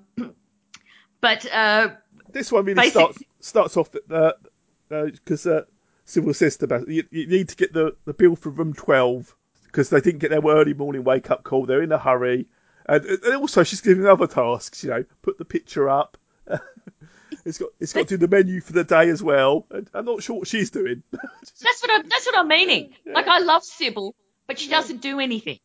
but 1.20 1.46
uh, 1.52 1.90
This 2.32 2.52
one 2.52 2.66
really 2.66 2.90
starts 2.90 3.20
starts 3.40 3.78
off 3.78 3.92
because 3.92 5.48
uh, 5.48 5.50
uh, 5.50 5.62
Sybil 6.06 6.34
says 6.34 6.58
to 6.58 6.68
Basil, 6.68 6.90
you, 6.90 7.04
you 7.12 7.28
need 7.28 7.50
to 7.50 7.56
get 7.56 7.74
the, 7.74 7.96
the 8.06 8.14
bill 8.14 8.36
for 8.36 8.50
room 8.50 8.74
12 8.74 9.36
because 9.66 9.90
they 9.90 10.00
didn't 10.00 10.20
get 10.20 10.30
their 10.30 10.42
early 10.42 10.74
morning 10.74 11.04
wake 11.04 11.30
up 11.30 11.44
call. 11.44 11.66
They're 11.66 11.82
in 11.82 11.92
a 11.92 11.98
hurry. 11.98 12.48
And, 12.88 13.04
and 13.04 13.36
also, 13.36 13.64
she's 13.64 13.82
giving 13.82 14.06
other 14.06 14.28
tasks, 14.28 14.84
you 14.84 14.92
know, 14.92 15.04
put 15.22 15.38
the 15.38 15.46
picture 15.46 15.90
up. 15.90 16.18
it's 17.46 17.58
got 17.58 17.70
it's 17.80 17.92
got 17.94 18.08
to 18.08 18.18
do 18.18 18.28
the 18.28 18.34
menu 18.34 18.62
for 18.62 18.74
the 18.74 18.84
day 18.84 19.10
as 19.10 19.22
well. 19.22 19.66
I'm 19.94 20.06
not 20.06 20.22
sure 20.24 20.38
what 20.38 20.48
she's 20.48 20.70
doing. 20.70 21.04
that's 21.12 21.82
what 21.82 21.92
I'm, 21.92 22.08
that's 22.08 22.26
what 22.26 22.38
I'm 22.38 22.48
meaning. 22.48 22.94
Like 23.06 23.28
I 23.28 23.40
love 23.40 23.64
Sybil, 23.64 24.16
but 24.48 24.60
she 24.60 24.70
doesn't 24.70 25.02
do 25.02 25.20
anything. 25.20 25.60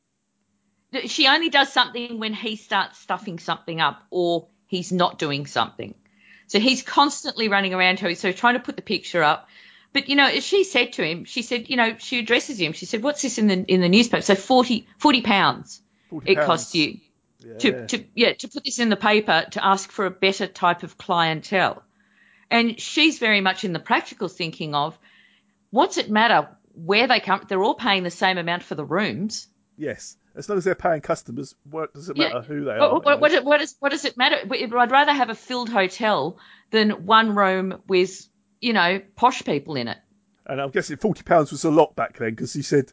She 1.06 1.28
only 1.28 1.50
does 1.50 1.72
something 1.72 2.18
when 2.18 2.34
he 2.34 2.56
starts 2.56 2.98
stuffing 2.98 3.38
something 3.38 3.80
up 3.80 4.02
or 4.10 4.48
he's 4.66 4.90
not 4.92 5.18
doing 5.18 5.46
something. 5.46 5.94
So 6.48 6.58
he's 6.58 6.82
constantly 6.82 7.48
running 7.48 7.74
around 7.74 8.00
her, 8.00 8.14
so 8.16 8.32
trying 8.32 8.54
to 8.54 8.60
put 8.60 8.74
the 8.76 8.82
picture 8.82 9.22
up. 9.22 9.48
But 9.92 10.08
you 10.08 10.16
know, 10.16 10.26
as 10.26 10.44
she 10.44 10.64
said 10.64 10.94
to 10.94 11.04
him, 11.04 11.24
she 11.24 11.42
said, 11.42 11.70
you 11.70 11.76
know, 11.76 11.96
she 11.98 12.18
addresses 12.18 12.60
him. 12.60 12.72
She 12.72 12.86
said, 12.86 13.02
"What's 13.02 13.22
this 13.22 13.38
in 13.38 13.46
the 13.46 13.64
in 13.66 13.80
the 13.80 13.88
newspaper?" 13.88 14.22
So 14.22 14.34
40, 14.34 14.86
40 14.98 15.22
pounds 15.22 15.80
40 16.10 16.30
it 16.30 16.34
pounds. 16.36 16.46
costs 16.46 16.74
you 16.74 16.98
Yeah. 17.42 17.54
to, 17.58 17.86
to 17.86 18.04
yeah 18.14 18.32
to 18.34 18.48
put 18.48 18.64
this 18.64 18.78
in 18.78 18.88
the 18.90 18.96
paper 18.96 19.46
to 19.52 19.64
ask 19.64 19.90
for 19.90 20.06
a 20.06 20.10
better 20.10 20.46
type 20.46 20.82
of 20.82 20.98
clientele 20.98 21.82
and 22.50 22.78
she's 22.78 23.18
very 23.18 23.40
much 23.40 23.64
in 23.64 23.72
the 23.72 23.78
practical 23.78 24.28
thinking 24.28 24.74
of 24.74 24.98
what's 25.70 25.96
it 25.96 26.10
matter 26.10 26.48
where 26.84 27.06
they 27.06 27.20
come 27.20 27.42
they're 27.48 27.62
all 27.62 27.74
paying 27.74 28.02
the 28.02 28.10
same 28.10 28.38
amount 28.38 28.62
for 28.62 28.74
the 28.74 28.84
rooms 28.84 29.48
Yes. 29.76 30.18
As 30.36 30.46
long 30.46 30.58
as 30.58 30.64
they're 30.64 30.74
paying 30.74 31.00
customers, 31.00 31.54
what 31.64 31.94
does 31.94 32.10
it 32.10 32.16
Yeah. 32.18 32.28
matter 32.28 32.42
who 32.42 32.64
they 32.64 32.78
what, 32.78 32.90
are? 32.90 33.00
what, 33.00 33.20
what, 33.20 33.44
what, 33.44 33.60
is, 33.62 33.76
what 33.80 33.88
does 33.92 34.04
it 34.04 34.16
matter 34.18 34.36
i'd 34.52 34.90
rather 34.92 35.12
have 35.12 35.30
a 35.30 35.34
filled 35.34 35.70
hotel 35.70 36.38
than 36.70 37.06
one 37.06 37.34
room 37.34 37.82
with 37.88 38.28
you 38.60 38.74
know 38.74 39.00
posh 39.16 39.42
people 39.42 39.76
in 39.76 39.88
it 39.88 39.96
And 40.46 40.60
I'm 40.60 40.70
guessing 40.70 40.98
forty 40.98 41.22
pounds 41.22 41.50
was 41.50 41.64
a 41.64 41.70
lot 41.70 41.96
back 41.96 42.18
then 42.18 42.30
because 42.30 42.52
he 42.52 42.62
said 42.62 42.92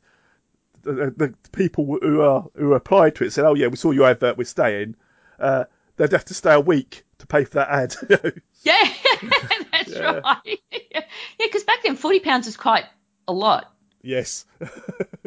the, 0.83 1.13
the, 1.15 1.33
people 1.51 1.97
who 2.01 2.21
are 2.21 2.45
who 2.55 2.73
applied 2.73 3.15
to 3.15 3.25
it 3.25 3.33
said, 3.33 3.43
"Oh 3.45 3.55
yeah, 3.55 3.67
we 3.67 3.75
saw 3.75 3.91
your 3.91 4.07
advert, 4.07 4.37
we're 4.37 4.45
staying." 4.45 4.95
Uh, 5.37 5.65
they'd 5.97 6.11
have 6.13 6.25
to 6.25 6.33
stay 6.33 6.53
a 6.53 6.59
week 6.61 7.03
to 7.17 7.27
pay 7.27 7.43
for 7.43 7.55
that 7.55 7.69
ad. 7.69 7.95
yeah 8.63 8.75
that's 9.71 9.89
Yeah. 9.89 10.19
right 10.23 10.59
yeah 10.91 11.01
because 11.39 11.63
back 11.63 11.83
then 11.83 11.95
40 11.95 12.19
pounds 12.21 12.47
is 12.47 12.55
quite 12.57 12.85
a 13.27 13.33
lot 13.33 13.73
yes, 14.07 14.45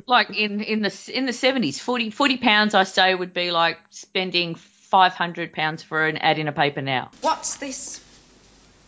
like 0.06 0.30
in 0.30 0.60
in 0.60 0.80
the 0.82 1.10
in 1.12 1.26
the 1.26 1.32
seventies, 1.32 1.78
40, 1.80 2.10
40 2.10 2.36
pounds 2.38 2.74
I 2.74 2.84
say 2.84 3.14
would 3.14 3.32
be 3.34 3.50
like 3.50 3.78
spending 3.90 4.54
five 4.56 5.14
hundred 5.14 5.52
pounds 5.52 5.82
for 5.82 6.06
an 6.06 6.16
ad 6.16 6.38
in 6.38 6.48
a 6.48 6.52
paper 6.52 6.82
now. 6.82 7.10
What's 7.20 7.56
this? 7.56 8.00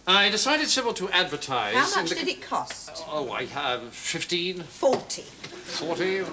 Uh, 0.05 0.11
I 0.11 0.31
decided, 0.31 0.67
Sybil, 0.67 0.95
to 0.95 1.09
advertise. 1.11 1.75
How 1.75 2.01
much 2.01 2.11
the- 2.11 2.17
did 2.17 2.27
it 2.29 2.43
cost? 2.43 3.05
Oh, 3.09 3.31
I 3.31 3.45
have 3.45 3.95
15, 3.95 4.65
Forty. 4.65 5.23
40. 5.23 6.25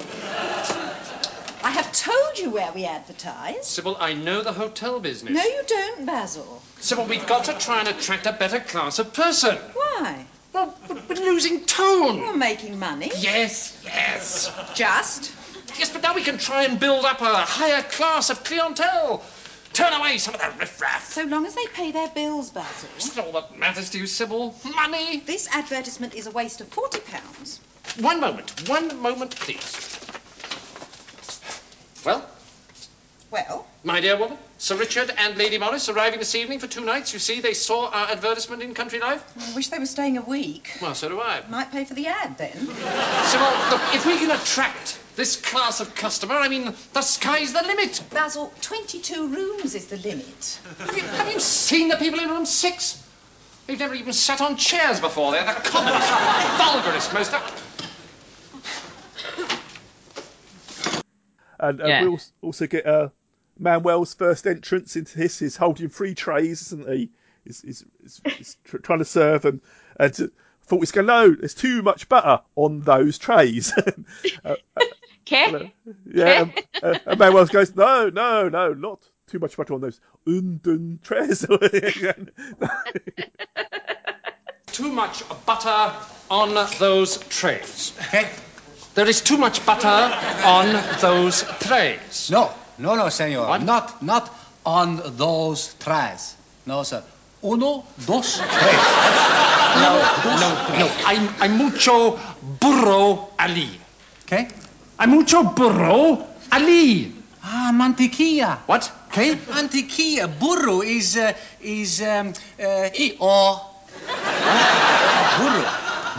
I 1.62 1.69
have 1.72 1.91
told 1.91 2.39
you 2.39 2.50
where 2.50 2.72
we 2.72 2.86
advertise. 2.86 3.67
Sybil, 3.67 3.95
I 4.00 4.13
know 4.13 4.41
the 4.41 4.54
hotel 4.54 5.00
business. 5.00 5.36
No, 5.36 5.43
you 5.43 5.62
don't, 5.67 6.06
Basil. 6.08 6.63
Sybil, 6.80 7.06
we've 7.06 7.28
got 7.28 7.45
to 7.45 7.54
try 7.60 7.80
and 7.80 7.89
attract 7.89 8.26
a 8.26 8.32
better 8.34 8.60
class 8.60 8.98
of 8.98 9.13
person. 9.13 9.56
Why? 9.74 10.26
Well, 10.54 10.76
we're 10.90 11.16
losing 11.16 11.66
tone. 11.66 12.22
We're 12.22 12.36
making 12.36 12.80
money. 12.80 13.12
Yes, 13.18 13.80
yes. 13.86 14.52
Just. 14.76 15.32
Yes, 15.78 15.92
but 15.92 16.02
now 16.02 16.16
we 16.16 16.24
can 16.24 16.38
try 16.38 16.64
and 16.64 16.80
build 16.80 17.06
up 17.06 17.22
a 17.22 17.26
higher 17.36 17.84
class 17.84 18.30
of 18.30 18.44
clientele. 18.44 19.24
Turn 19.72 19.94
away 19.94 20.18
some 20.18 20.34
of 20.34 20.42
that 20.42 20.60
riffraff. 20.60 21.06
So 21.14 21.24
long 21.24 21.46
as 21.46 21.54
they 21.54 21.68
pay 21.68 21.92
their 21.92 22.10
bills, 22.10 22.50
Basil. 22.50 22.90
That's 22.96 23.18
all 23.20 23.32
that 23.34 23.58
matters 23.58 23.92
to 23.92 24.00
you, 24.00 24.08
Sybil. 24.08 24.56
Money. 24.76 25.20
This 25.20 25.48
advertisement 25.56 26.16
is 26.16 26.26
a 26.26 26.32
waste 26.32 26.60
of 26.62 26.68
forty 26.70 27.00
pounds. 27.00 27.60
One 28.00 28.20
moment. 28.20 28.68
One 28.68 29.00
moment, 29.02 29.36
please. 29.36 30.00
Well, 32.06 32.26
Well, 33.30 33.68
My 33.84 34.00
dear 34.00 34.18
woman, 34.18 34.38
Sir 34.62 34.76
Richard 34.76 35.10
and 35.17 35.38
Lady 35.38 35.58
Morris 35.58 35.88
arriving 35.88 36.19
this 36.19 36.36
evening 36.36 36.60
for 36.60 36.67
two 36.67 36.84
nights. 36.84 37.13
You 37.13 37.19
see, 37.19 37.39
they 37.39 37.54
saw 37.54 37.88
our 37.88 38.10
advertisement 38.12 38.62
in 38.62 38.74
Country 38.74 39.00
Life. 39.00 39.24
I 39.39 39.56
wish 39.56 39.69
they 39.69 39.80
were 39.80 39.86
staying 39.86 40.17
a 40.17 40.22
week. 40.22 40.69
Well, 40.82 40.93
so 40.95 41.08
do 41.08 41.22
I. 41.22 41.43
Might 41.50 41.72
pay 41.72 41.86
for 41.86 41.93
the 41.93 42.08
ad 42.08 42.38
then. 42.38 42.52
So, 42.52 43.39
look, 43.72 43.95
if 43.95 44.06
we 44.06 44.17
can 44.17 44.32
attract 44.32 45.00
this 45.15 45.38
class 45.38 45.80
of 45.80 45.95
customer, 45.95 46.36
I 46.36 46.50
mean, 46.50 46.74
the 46.91 47.02
sky's 47.02 47.54
the 47.54 47.62
limit. 47.63 48.04
Basil, 48.12 48.52
22 48.62 49.30
rooms 49.30 49.76
is 49.76 49.88
the 49.88 49.95
limit. 49.95 50.60
Have 50.80 50.93
you, 50.98 51.04
have 51.04 51.32
you 51.32 51.39
seen 51.39 51.88
the 51.88 51.95
people 51.95 52.19
in 52.19 52.28
room 52.28 52.45
six? 52.45 53.02
They've 53.67 53.80
never 53.80 53.93
even 53.95 54.12
sat 54.12 54.41
on 54.41 54.58
chairs 54.58 55.00
before. 55.00 55.32
They're 55.32 55.45
the 55.45 55.54
commonest, 55.54 56.10
vulgarest, 56.58 57.13
most. 57.13 57.34
and 61.62 61.82
uh, 61.82 61.86
Yeah. 61.88 62.04
we 62.06 62.17
also 62.41 62.67
get 62.67 62.86
uh, 62.86 63.10
Manuel's 63.60 64.13
first 64.13 64.48
entrance 64.48 64.95
into 64.95 65.17
this. 65.17 65.39
He's 65.39 65.58
holding 65.58 65.89
three 65.89 66.15
trays, 66.15 66.62
isn't 66.62 66.89
he? 66.89 67.10
He's, 67.43 67.62
he's, 67.62 67.86
he's, 68.02 68.22
he's 68.38 68.58
tr- 68.63 68.78
trying 68.78 69.00
to 69.00 69.06
serve, 69.06 69.45
and 69.45 69.62
and 70.00 70.22
uh, 70.22 70.28
thought 70.63 70.80
he's 70.80 70.91
going, 70.91 71.08
no, 71.08 71.34
there's 71.34 71.54
too 71.54 71.82
much 71.82 72.08
butter 72.10 72.41
on 72.56 72.82
those 72.82 73.17
trays. 73.17 73.74
Care? 75.26 75.72
Yeah, 76.12 76.41
and, 76.41 76.54
uh, 76.82 77.00
and 77.06 77.19
Manuel 77.19 77.45
goes, 77.45 77.76
no, 77.76 78.10
no, 78.10 78.50
no, 78.50 78.74
not 78.74 79.02
too 79.28 79.39
much 79.39 79.58
butter 79.58 79.74
on 79.74 79.82
those 79.82 80.00
undun 80.26 81.02
trays. 81.02 81.45
Too 84.72 84.91
much 84.91 85.24
butter 85.45 85.93
on 86.30 86.54
those 86.80 87.17
trays. 87.17 87.93
There 88.95 89.08
is 89.08 89.22
too 89.22 89.38
much 89.38 89.65
butter 89.65 89.88
on 89.88 91.00
those 91.02 91.43
trays. 91.60 92.30
No, 92.32 92.52
no, 92.80 92.96
no, 92.96 93.10
senor. 93.10 93.48
What? 93.48 93.63
Not, 93.63 94.02
not 94.02 94.30
on 94.65 95.02
those 95.18 95.76
trays. 95.80 96.36
No, 96.65 96.84
sir. 96.84 97.04
Uno, 97.42 97.86
dos, 98.06 98.38
tres. 98.38 98.82
No, 99.76 99.92
no, 100.26 100.80
no. 100.80 100.89
I'm, 101.06 101.30
I'm 101.39 101.58
mucho 101.58 102.20
burro 102.60 103.30
Ali. 103.39 103.70
Okay? 104.26 104.48
Hay 104.98 105.08
mucho 105.08 105.44
burro 105.44 106.26
Ali. 106.52 107.13
Ah, 107.44 107.72
mantequilla. 107.74 108.60
What? 108.65 108.92
Okay? 109.08 109.36
Mantequilla. 109.36 110.28
Burro 110.28 110.82
is, 110.82 111.18
uh, 111.18 111.34
is, 111.62 112.02
um, 112.02 112.34
uh, 112.60 112.89
or. 113.20 113.62
Burro. 115.39 115.65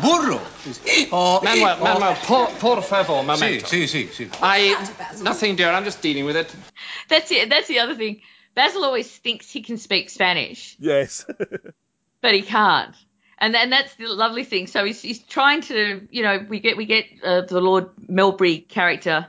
Burro. 0.02 0.40
Is 0.66 1.08
or. 1.12 1.40
Manuel, 1.42 1.78
or- 1.78 1.84
Manuel, 1.84 2.14
por, 2.22 2.46
por 2.58 2.82
favor, 2.82 3.20
Si, 3.20 3.26
momento. 3.26 3.66
si, 3.66 3.86
si, 3.86 4.06
si. 4.08 4.28
I, 4.42 4.88
nothing, 5.22 5.56
dear, 5.56 5.70
I'm 5.70 5.84
just 5.84 6.02
dealing 6.02 6.24
with 6.24 6.36
it. 6.36 6.54
That's 7.08 7.30
it. 7.30 7.48
That's 7.48 7.68
the 7.68 7.78
other 7.80 7.94
thing. 7.94 8.20
Basil 8.54 8.84
always 8.84 9.08
thinks 9.08 9.50
he 9.50 9.62
can 9.62 9.78
speak 9.78 10.10
Spanish, 10.10 10.76
Yes. 10.78 11.24
but 12.20 12.34
he 12.34 12.42
can't. 12.42 12.94
And 13.38 13.56
and 13.56 13.72
that's 13.72 13.94
the 13.94 14.06
lovely 14.06 14.44
thing. 14.44 14.66
So 14.66 14.84
he's 14.84 15.00
he's 15.00 15.22
trying 15.22 15.62
to, 15.62 16.06
you 16.10 16.22
know, 16.22 16.44
we 16.46 16.60
get 16.60 16.76
we 16.76 16.84
get 16.84 17.06
uh, 17.24 17.40
the 17.42 17.60
Lord 17.60 17.88
Melbury 18.06 18.68
character 18.68 19.28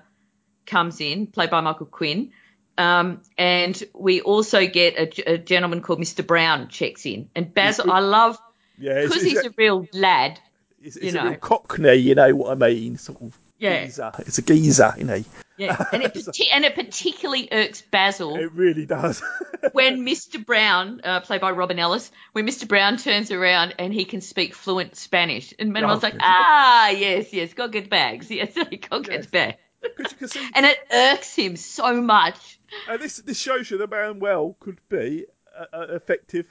comes 0.65 0.99
in, 0.99 1.27
played 1.27 1.49
by 1.49 1.61
Michael 1.61 1.85
Gwynn, 1.85 2.31
um, 2.77 3.21
and 3.37 3.81
we 3.93 4.19
also 4.19 4.67
get 4.67 4.95
a, 4.95 5.33
a 5.33 5.37
gentleman 5.37 5.81
called 5.81 5.99
Mr. 5.99 6.27
Brown 6.27 6.67
checks 6.67 7.05
in, 7.05 7.29
and 7.35 7.53
Basil, 7.53 7.89
I 7.89 7.99
love 7.99 8.37
yeah. 8.77 9.01
because 9.01 9.23
it's 9.23 9.23
he's 9.23 9.45
a 9.45 9.53
real 9.55 9.87
lad. 9.93 10.39
It's, 10.83 10.95
you 10.95 11.01
it's 11.09 11.15
a 11.15 11.23
know. 11.23 11.35
cockney, 11.35 11.95
you 11.95 12.15
know 12.15 12.35
what 12.35 12.51
I 12.51 12.55
mean? 12.69 12.97
Sort 12.97 13.21
of 13.21 13.37
Yeah. 13.59 13.85
geezer. 13.85 14.11
It's 14.19 14.37
a 14.37 14.41
geezer, 14.41 14.93
you 14.97 15.03
know. 15.05 15.23
Yeah, 15.57 15.77
and 15.93 16.01
it 16.01 16.15
and 16.53 16.65
it 16.65 16.73
particularly 16.75 17.47
irks 17.51 17.81
Basil 17.83 18.35
It 18.35 18.51
really 18.53 18.85
does. 18.87 19.21
when 19.73 20.03
Mr. 20.05 20.43
Brown, 20.43 21.01
uh, 21.03 21.19
played 21.19 21.41
by 21.41 21.51
Robin 21.51 21.77
Ellis, 21.77 22.11
when 22.31 22.47
Mr. 22.47 22.67
Brown 22.67 22.97
turns 22.97 23.29
around 23.31 23.75
and 23.77 23.93
he 23.93 24.05
can 24.05 24.21
speak 24.21 24.55
fluent 24.55 24.95
Spanish, 24.95 25.53
and 25.59 25.71
Manuel's 25.71 26.03
Oh, 26.03 26.07
like, 26.07 26.15
ah, 26.19 26.89
yes, 26.89 27.31
yes, 27.31 27.53
go 27.53 27.67
get 27.67 27.89
bags, 27.89 28.31
yes, 28.31 28.55
go 28.89 29.01
get 29.01 29.29
bags, 29.29 29.57
you 29.83 29.89
can 30.17 30.27
see, 30.27 30.49
and 30.55 30.65
it 30.65 30.77
irks 30.91 31.35
him 31.35 31.55
so 31.57 32.01
much. 32.01 32.59
and 32.89 32.99
this 32.99 33.17
this 33.17 33.37
shows 33.37 33.69
you 33.69 33.77
that 33.79 33.89
Manuel 33.91 34.55
could 34.59 34.79
be 34.89 35.25
an 35.73 35.89
effective 35.91 36.47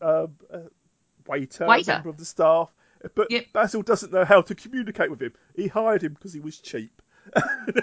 uh, 0.00 0.26
uh, 0.52 0.58
waiter, 1.26 1.66
Waiter. 1.66 1.94
member 1.94 2.10
of 2.10 2.18
the 2.18 2.24
staff, 2.24 2.68
but 3.14 3.30
Yep. 3.30 3.46
Basil 3.52 3.82
doesn't 3.82 4.12
know 4.12 4.24
how 4.24 4.42
to 4.42 4.54
communicate 4.54 5.10
with 5.10 5.20
him. 5.20 5.32
He 5.56 5.66
hired 5.68 6.02
him 6.02 6.14
because 6.14 6.32
he 6.32 6.40
was 6.40 6.58
cheap. 6.58 7.00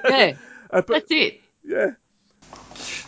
Yeah, 0.09 0.33
Uh, 0.69 0.81
but 0.81 0.87
that's 0.87 1.11
it. 1.11 1.41
yeah, 1.63 1.91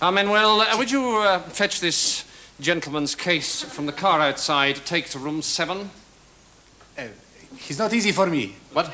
Uh, 0.01 0.11
Manuel, 0.11 0.61
uh, 0.61 0.77
would 0.77 0.91
you 0.91 1.17
uh, 1.17 1.39
fetch 1.39 1.79
this 1.79 2.25
gentleman's 2.59 3.15
case 3.15 3.61
from 3.63 3.85
the 3.85 3.91
car 3.93 4.19
outside, 4.19 4.75
take 4.85 5.09
to 5.11 5.19
room 5.19 5.41
seven? 5.41 5.89
Uh, 6.97 7.03
he's 7.57 7.79
not 7.79 7.93
easy 7.93 8.11
for 8.11 8.25
me. 8.27 8.55
What? 8.73 8.91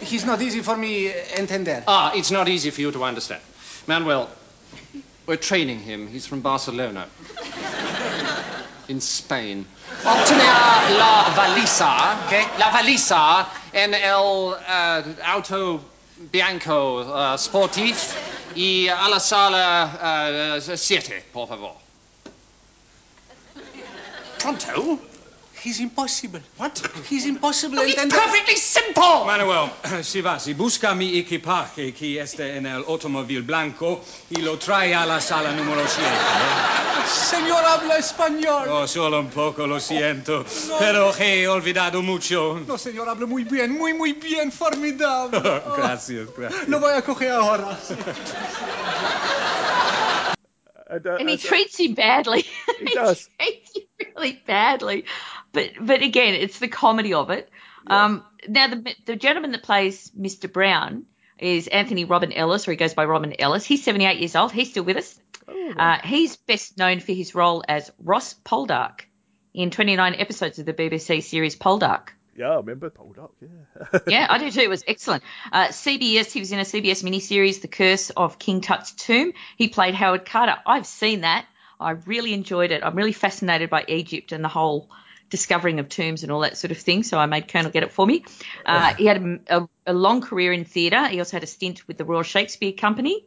He's 0.00 0.24
not 0.24 0.40
easy 0.42 0.60
for 0.60 0.76
me, 0.76 1.08
uh, 1.10 1.14
entender. 1.36 1.82
Ah, 1.88 2.12
it's 2.14 2.30
not 2.30 2.48
easy 2.48 2.70
for 2.70 2.80
you 2.80 2.92
to 2.92 3.04
understand. 3.04 3.42
Manuel, 3.86 4.28
we're 5.26 5.36
training 5.36 5.80
him. 5.80 6.06
He's 6.08 6.26
from 6.26 6.40
Barcelona. 6.40 7.06
In 8.88 9.00
Spain. 9.00 9.64
Obtener 10.04 10.98
la 10.98 11.32
valisa, 11.34 12.16
¿Qué? 12.28 12.46
la 12.58 12.70
valisa 12.70 13.46
en 13.72 13.94
el 13.94 14.14
uh, 14.14 14.54
auto 15.24 15.80
bianco 16.30 17.00
uh, 17.00 17.38
sportif 17.38 18.14
y 18.54 18.88
a 18.88 19.08
la 19.08 19.18
sala 19.20 20.58
uh, 20.58 20.76
siete, 20.76 21.24
por 21.32 21.48
favor. 21.48 21.76
Pronto? 24.38 25.13
He's 25.64 25.80
impossible. 25.80 26.40
What? 26.58 26.78
He's 27.08 27.24
impossible, 27.24 27.78
It's 27.80 27.94
entender. 27.96 28.16
perfectly 28.18 28.56
simple! 28.56 29.24
Manuel, 29.24 29.70
si 30.02 30.20
va, 30.20 30.38
si 30.38 30.52
busca 30.52 30.94
mi 30.94 31.16
equipaje 31.18 31.94
que 31.94 32.20
está 32.20 32.46
en 32.46 32.66
el 32.66 32.84
automóvil 32.86 33.40
blanco 33.42 34.02
y 34.28 34.42
lo 34.42 34.58
trae 34.58 34.94
a 34.94 35.06
la 35.06 35.20
sala 35.22 35.52
número 35.52 35.80
7. 35.88 36.06
Señor 37.06 37.64
habla 37.64 37.96
español. 37.96 38.68
Oh, 38.68 38.86
solo 38.86 39.20
un 39.20 39.30
poco, 39.30 39.66
lo 39.66 39.80
siento, 39.80 40.44
pero 40.78 41.14
he 41.18 41.48
olvidado 41.48 42.02
mucho. 42.02 42.60
No, 42.66 42.76
señor, 42.76 43.08
habla 43.08 43.24
muy 43.26 43.44
bien, 43.44 43.72
muy, 43.72 43.94
muy 43.94 44.12
bien, 44.12 44.52
formidable. 44.52 45.40
gracias, 45.78 46.28
gracias. 46.36 46.68
Lo 46.68 46.78
voy 46.78 46.92
a 46.92 47.00
coger 47.02 47.30
ahora. 47.32 47.78
and, 50.90 51.06
And 51.06 51.28
he 51.28 51.34
as- 51.34 51.42
treats 51.42 51.78
him 51.78 51.94
badly. 51.94 52.44
He 52.80 52.94
does. 52.94 53.28
treats 53.38 53.74
him 53.76 53.82
really 54.16 54.40
badly. 54.46 55.04
But 55.54 55.70
but 55.80 56.02
again, 56.02 56.34
it's 56.34 56.58
the 56.58 56.68
comedy 56.68 57.14
of 57.14 57.30
it. 57.30 57.48
Um, 57.86 58.24
now 58.48 58.68
the 58.68 58.94
the 59.06 59.16
gentleman 59.16 59.52
that 59.52 59.62
plays 59.62 60.10
Mr. 60.10 60.52
Brown 60.52 61.06
is 61.38 61.68
Anthony 61.68 62.04
Robin 62.04 62.32
Ellis, 62.32 62.68
or 62.68 62.72
he 62.72 62.76
goes 62.76 62.94
by 62.94 63.04
Robin 63.06 63.34
Ellis. 63.38 63.64
He's 63.64 63.82
78 63.82 64.18
years 64.18 64.36
old. 64.36 64.52
He's 64.52 64.70
still 64.70 64.84
with 64.84 64.96
us. 64.98 65.18
Uh, 65.76 65.98
he's 66.04 66.36
best 66.36 66.78
known 66.78 67.00
for 67.00 67.12
his 67.12 67.34
role 67.34 67.64
as 67.68 67.90
Ross 68.02 68.34
Poldark 68.44 69.00
in 69.52 69.70
29 69.70 70.14
episodes 70.18 70.58
of 70.58 70.66
the 70.66 70.72
BBC 70.72 71.22
series 71.22 71.56
Poldark. 71.56 72.08
yeah, 72.36 72.50
I 72.50 72.56
remember 72.56 72.90
Poldark. 72.90 73.30
Yeah, 73.40 73.98
yeah, 74.06 74.26
I 74.30 74.38
do 74.38 74.50
too. 74.52 74.60
It 74.60 74.70
was 74.70 74.84
excellent. 74.86 75.22
Uh, 75.52 75.68
CBS, 75.68 76.32
he 76.32 76.40
was 76.40 76.50
in 76.52 76.58
a 76.58 76.62
CBS 76.62 77.02
miniseries, 77.04 77.60
The 77.60 77.68
Curse 77.68 78.10
of 78.10 78.38
King 78.38 78.60
Tut's 78.62 78.92
Tomb. 78.92 79.32
He 79.56 79.68
played 79.68 79.94
Howard 79.94 80.24
Carter. 80.24 80.56
I've 80.66 80.86
seen 80.86 81.20
that. 81.22 81.46
I 81.78 81.90
really 81.90 82.32
enjoyed 82.32 82.70
it. 82.72 82.82
I'm 82.82 82.96
really 82.96 83.12
fascinated 83.12 83.68
by 83.68 83.84
Egypt 83.88 84.32
and 84.32 84.42
the 84.42 84.48
whole 84.48 84.88
discovering 85.36 85.80
of 85.80 85.88
tombs 85.88 86.22
and 86.22 86.30
all 86.32 86.42
that 86.46 86.56
sort 86.56 86.70
of 86.70 86.78
thing. 86.78 87.02
So 87.02 87.18
I 87.18 87.26
made 87.26 87.48
Colonel 87.48 87.72
get 87.72 87.82
it 87.82 87.92
for 87.92 88.06
me. 88.06 88.24
Uh, 88.64 88.94
he 88.94 89.06
had 89.06 89.18
a, 89.22 89.58
a, 89.58 89.68
a 89.86 89.92
long 89.92 90.20
career 90.20 90.52
in 90.52 90.64
theatre. 90.64 91.08
He 91.08 91.18
also 91.18 91.36
had 91.36 91.42
a 91.42 91.52
stint 91.56 91.88
with 91.88 91.96
the 91.98 92.04
Royal 92.04 92.22
Shakespeare 92.22 92.72
Company. 92.72 93.26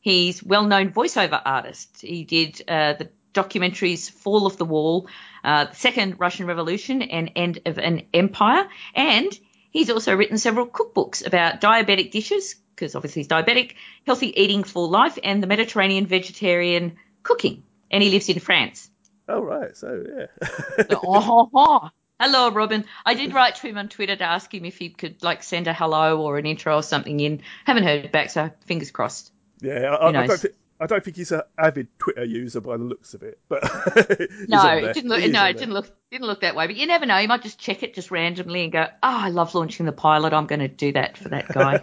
He's 0.00 0.42
well-known 0.42 0.92
voiceover 0.92 1.40
artist. 1.44 2.02
He 2.02 2.24
did 2.24 2.62
uh, 2.68 2.92
the 2.98 3.08
documentaries 3.32 4.10
Fall 4.10 4.46
of 4.46 4.56
the 4.56 4.66
Wall, 4.66 5.08
uh, 5.42 5.64
the 5.72 5.74
Second 5.76 6.20
Russian 6.20 6.46
Revolution, 6.46 7.00
and 7.00 7.30
End 7.34 7.60
of 7.64 7.78
an 7.78 8.02
Empire. 8.12 8.68
And 8.94 9.32
he's 9.70 9.90
also 9.90 10.14
written 10.14 10.36
several 10.36 10.66
cookbooks 10.66 11.26
about 11.26 11.60
diabetic 11.60 12.10
dishes, 12.10 12.56
because 12.74 12.94
obviously 12.94 13.22
he's 13.22 13.28
diabetic, 13.28 13.74
healthy 14.06 14.30
eating 14.42 14.64
for 14.64 14.86
life, 14.86 15.18
and 15.24 15.42
the 15.42 15.46
Mediterranean 15.46 16.06
vegetarian 16.06 16.96
cooking. 17.22 17.62
And 17.90 18.02
he 18.02 18.10
lives 18.10 18.28
in 18.28 18.40
France. 18.40 18.90
Oh 19.28 19.40
right, 19.40 19.76
so 19.76 20.04
yeah. 20.08 20.86
Oh, 20.90 21.50
oh. 21.54 21.90
Hello, 22.20 22.52
Robin. 22.52 22.84
I 23.04 23.14
did 23.14 23.34
write 23.34 23.56
to 23.56 23.66
him 23.66 23.76
on 23.76 23.88
Twitter 23.88 24.14
to 24.14 24.22
ask 24.22 24.54
him 24.54 24.64
if 24.64 24.78
he 24.78 24.90
could 24.90 25.24
like 25.24 25.42
send 25.42 25.66
a 25.66 25.72
hello 25.72 26.20
or 26.20 26.38
an 26.38 26.46
intro 26.46 26.76
or 26.76 26.82
something 26.82 27.18
in. 27.18 27.42
Haven't 27.64 27.82
heard 27.82 28.12
back, 28.12 28.30
so 28.30 28.48
fingers 28.64 28.92
crossed. 28.92 29.32
Yeah, 29.60 29.96
I, 29.96 30.08
I, 30.08 30.12
don't 30.12 30.38
think 30.38 30.54
I 30.78 30.86
don't 30.86 31.04
think 31.04 31.16
he's 31.16 31.32
an 31.32 31.42
avid 31.58 31.88
Twitter 31.98 32.24
user 32.24 32.60
by 32.60 32.76
the 32.76 32.84
looks 32.84 33.14
of 33.14 33.24
it, 33.24 33.40
but 33.48 33.62
No, 34.48 34.68
it 34.68 34.94
didn't 34.94 35.10
look. 35.10 35.20
He 35.20 35.28
No, 35.30 35.46
it 35.46 35.58
didn't 35.58 35.74
look. 35.74 35.90
Didn't 36.12 36.26
look 36.26 36.42
that 36.42 36.54
way. 36.54 36.68
But 36.68 36.76
you 36.76 36.86
never 36.86 37.06
know. 37.06 37.18
You 37.18 37.26
might 37.26 37.42
just 37.42 37.58
check 37.58 37.82
it 37.82 37.92
just 37.92 38.12
randomly 38.12 38.62
and 38.62 38.72
go, 38.72 38.84
"Oh, 38.84 38.88
I 39.02 39.30
love 39.30 39.54
launching 39.56 39.86
the 39.86 39.92
pilot. 39.92 40.32
I'm 40.32 40.46
going 40.46 40.60
to 40.60 40.68
do 40.68 40.92
that 40.92 41.16
for 41.16 41.28
that 41.30 41.48
guy." 41.48 41.80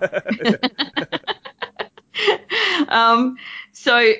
um. 2.87 3.37
So. 3.73 4.13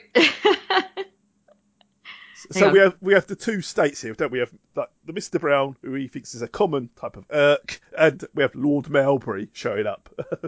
So 2.51 2.69
we 2.71 2.79
have 2.79 2.95
we 3.01 3.13
have 3.13 3.27
the 3.27 3.35
two 3.35 3.61
states 3.61 4.01
here, 4.01 4.13
don't 4.13 4.31
we? 4.31 4.39
Have 4.39 4.51
like 4.75 4.89
the 5.05 5.13
Mr. 5.13 5.39
Brown, 5.39 5.75
who 5.81 5.93
he 5.93 6.07
thinks 6.07 6.35
is 6.35 6.41
a 6.41 6.47
common 6.47 6.89
type 6.95 7.17
of 7.17 7.25
irk, 7.31 7.81
and 7.97 8.23
we 8.33 8.43
have 8.43 8.55
Lord 8.55 8.85
Melbury 8.85 9.49
showing 9.53 9.87
up. 9.87 10.09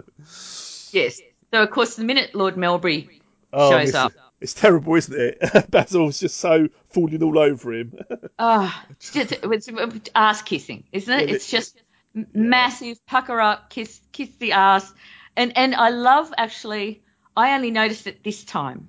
yes. 0.92 1.20
So 1.52 1.62
of 1.62 1.70
course, 1.70 1.96
the 1.96 2.04
minute 2.04 2.34
Lord 2.34 2.56
Melbury 2.56 3.20
Oh, 3.52 3.70
shows 3.70 3.88
it's, 3.88 3.96
up, 3.96 4.12
It's 4.40 4.54
terrible, 4.54 4.94
isn't 4.94 5.14
it? 5.14 5.70
Basil's 5.70 6.18
just 6.18 6.38
so 6.38 6.68
falling 6.88 7.22
all 7.22 7.38
over 7.38 7.72
him. 7.74 7.98
ah, 8.38 8.84
it's 8.90 9.12
just 9.12 9.34
it's 9.42 10.10
ass 10.14 10.42
kissing, 10.42 10.84
isn't 10.92 11.12
it? 11.12 11.28
Yeah, 11.28 11.34
It's 11.34 11.50
just 11.50 11.82
m 12.16 12.26
massive 12.32 13.04
pucker 13.06 13.40
up, 13.40 13.68
kiss, 13.68 14.00
kiss 14.12 14.30
the 14.36 14.52
ass, 14.52 14.90
and 15.36 15.56
and 15.56 15.74
I 15.74 15.90
love 15.90 16.32
actually. 16.36 17.02
I 17.36 17.54
only 17.54 17.70
noticed 17.70 18.06
it 18.06 18.22
this 18.22 18.44
time. 18.44 18.88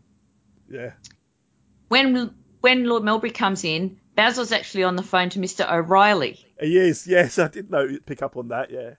yeah. 0.69 0.91
when 1.87 2.33
when 2.63 2.85
Lord 2.85 3.03
Melbury 3.03 3.33
comes 3.33 3.65
in, 3.65 3.99
Basil's 4.15 4.53
actually 4.53 4.85
on 4.85 4.95
the 4.95 5.03
phone 5.03 5.29
to 5.31 5.39
Mr. 5.39 5.69
O'Reilly. 5.69 6.39
He 6.61 6.77
is, 6.77 7.05
yes, 7.05 7.37
I 7.37 7.49
did 7.49 7.69
know 7.69 7.97
pick 8.05 8.21
up 8.21 8.37
on 8.37 8.47
that, 8.47 8.71
yeah. 8.71 8.91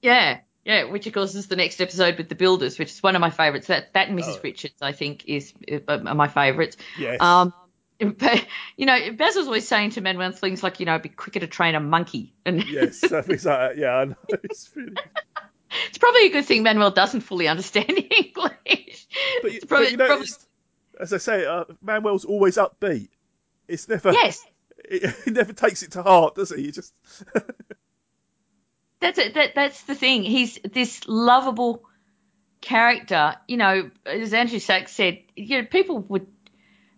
Yeah, 0.00 0.38
yeah, 0.64 0.84
which 0.84 1.06
of 1.06 1.12
course 1.12 1.34
is 1.34 1.46
the 1.48 1.56
next 1.56 1.78
episode 1.82 2.16
with 2.16 2.30
the 2.30 2.34
Builders, 2.34 2.78
which 2.78 2.90
is 2.90 3.02
one 3.02 3.14
of 3.14 3.20
my 3.20 3.28
favourites. 3.28 3.66
That 3.66 3.92
that 3.92 4.08
and 4.08 4.18
Mrs. 4.18 4.36
Oh. 4.36 4.40
Richards, 4.42 4.80
I 4.80 4.92
think, 4.92 5.26
is 5.26 5.52
uh, 5.70 5.98
are 6.06 6.14
my 6.14 6.28
favourites. 6.28 6.78
Yes. 6.98 7.20
Um, 7.20 7.52
but 8.00 8.46
you 8.78 8.86
know, 8.86 9.12
Basil's 9.12 9.46
always 9.46 9.68
saying 9.68 9.90
to 9.90 10.00
Manuel 10.00 10.32
things 10.32 10.62
like, 10.62 10.80
you 10.80 10.86
know, 10.86 10.92
it'd 10.94 11.02
be 11.02 11.10
quicker 11.10 11.40
to 11.40 11.46
train 11.46 11.74
a 11.74 11.80
monkey, 11.80 12.32
and 12.46 12.64
Yes, 12.66 13.00
things 13.00 13.12
like 13.12 13.42
that. 13.44 13.76
Yeah, 13.76 13.94
I 13.94 14.04
know. 14.06 14.16
It's 14.42 14.70
really... 14.74 14.94
it's 15.88 15.98
probably 15.98 16.26
a 16.26 16.30
good 16.30 16.46
thing 16.46 16.62
Manuel 16.62 16.90
doesn't 16.92 17.20
fully 17.20 17.46
understand 17.46 17.90
English. 17.90 19.06
But, 19.42 19.52
It's 19.52 19.60
but 19.60 19.68
probably- 19.68 19.90
you 19.90 19.96
know, 19.98 20.06
probably- 20.06 20.24
it's- 20.24 20.46
as 21.02 21.12
I 21.12 21.18
say, 21.18 21.44
uh, 21.44 21.64
Manuel's 21.82 22.24
always 22.24 22.56
upbeat. 22.56 23.08
It's 23.68 23.88
never. 23.88 24.12
yes, 24.12 24.44
He 25.24 25.30
never 25.30 25.52
takes 25.52 25.82
it 25.82 25.92
to 25.92 26.02
heart, 26.02 26.34
does 26.34 26.50
he? 26.50 26.62
He 26.62 26.70
just. 26.70 26.94
That's 29.00 29.18
it. 29.18 29.34
That 29.34 29.54
that's 29.54 29.82
the 29.82 29.94
thing. 29.94 30.22
He's 30.22 30.58
this 30.62 31.06
lovable 31.08 31.82
character, 32.60 33.34
you 33.48 33.56
know, 33.56 33.90
as 34.06 34.32
Andrew 34.32 34.60
Sachs 34.60 34.92
said, 34.92 35.18
you 35.34 35.60
know, 35.60 35.66
people 35.66 35.98
would 35.98 36.28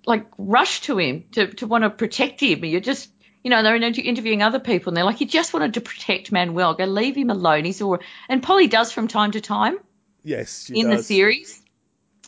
like 0.06 0.26
rush 0.36 0.82
to 0.82 0.98
him 0.98 1.24
to, 1.32 1.46
to 1.54 1.66
want 1.66 1.84
to 1.84 1.90
protect 1.90 2.42
him. 2.42 2.62
You're 2.64 2.82
just, 2.82 3.10
you 3.42 3.50
know, 3.50 3.62
they're 3.62 3.76
interviewing 3.76 4.42
other 4.42 4.60
people 4.60 4.90
and 4.90 4.96
they're 4.98 5.04
like, 5.04 5.22
you 5.22 5.26
just 5.26 5.54
wanted 5.54 5.74
to 5.74 5.80
protect 5.80 6.30
Manuel. 6.30 6.74
Go 6.74 6.84
leave 6.84 7.16
him 7.16 7.30
alone. 7.30 7.64
He's 7.64 7.80
all, 7.80 7.98
and 8.28 8.42
Polly 8.42 8.66
does 8.66 8.92
from 8.92 9.08
time 9.08 9.30
to 9.30 9.40
time 9.40 9.78
Yes, 10.24 10.64
she 10.66 10.80
in 10.80 10.88
the 10.88 11.02
series. 11.02 11.62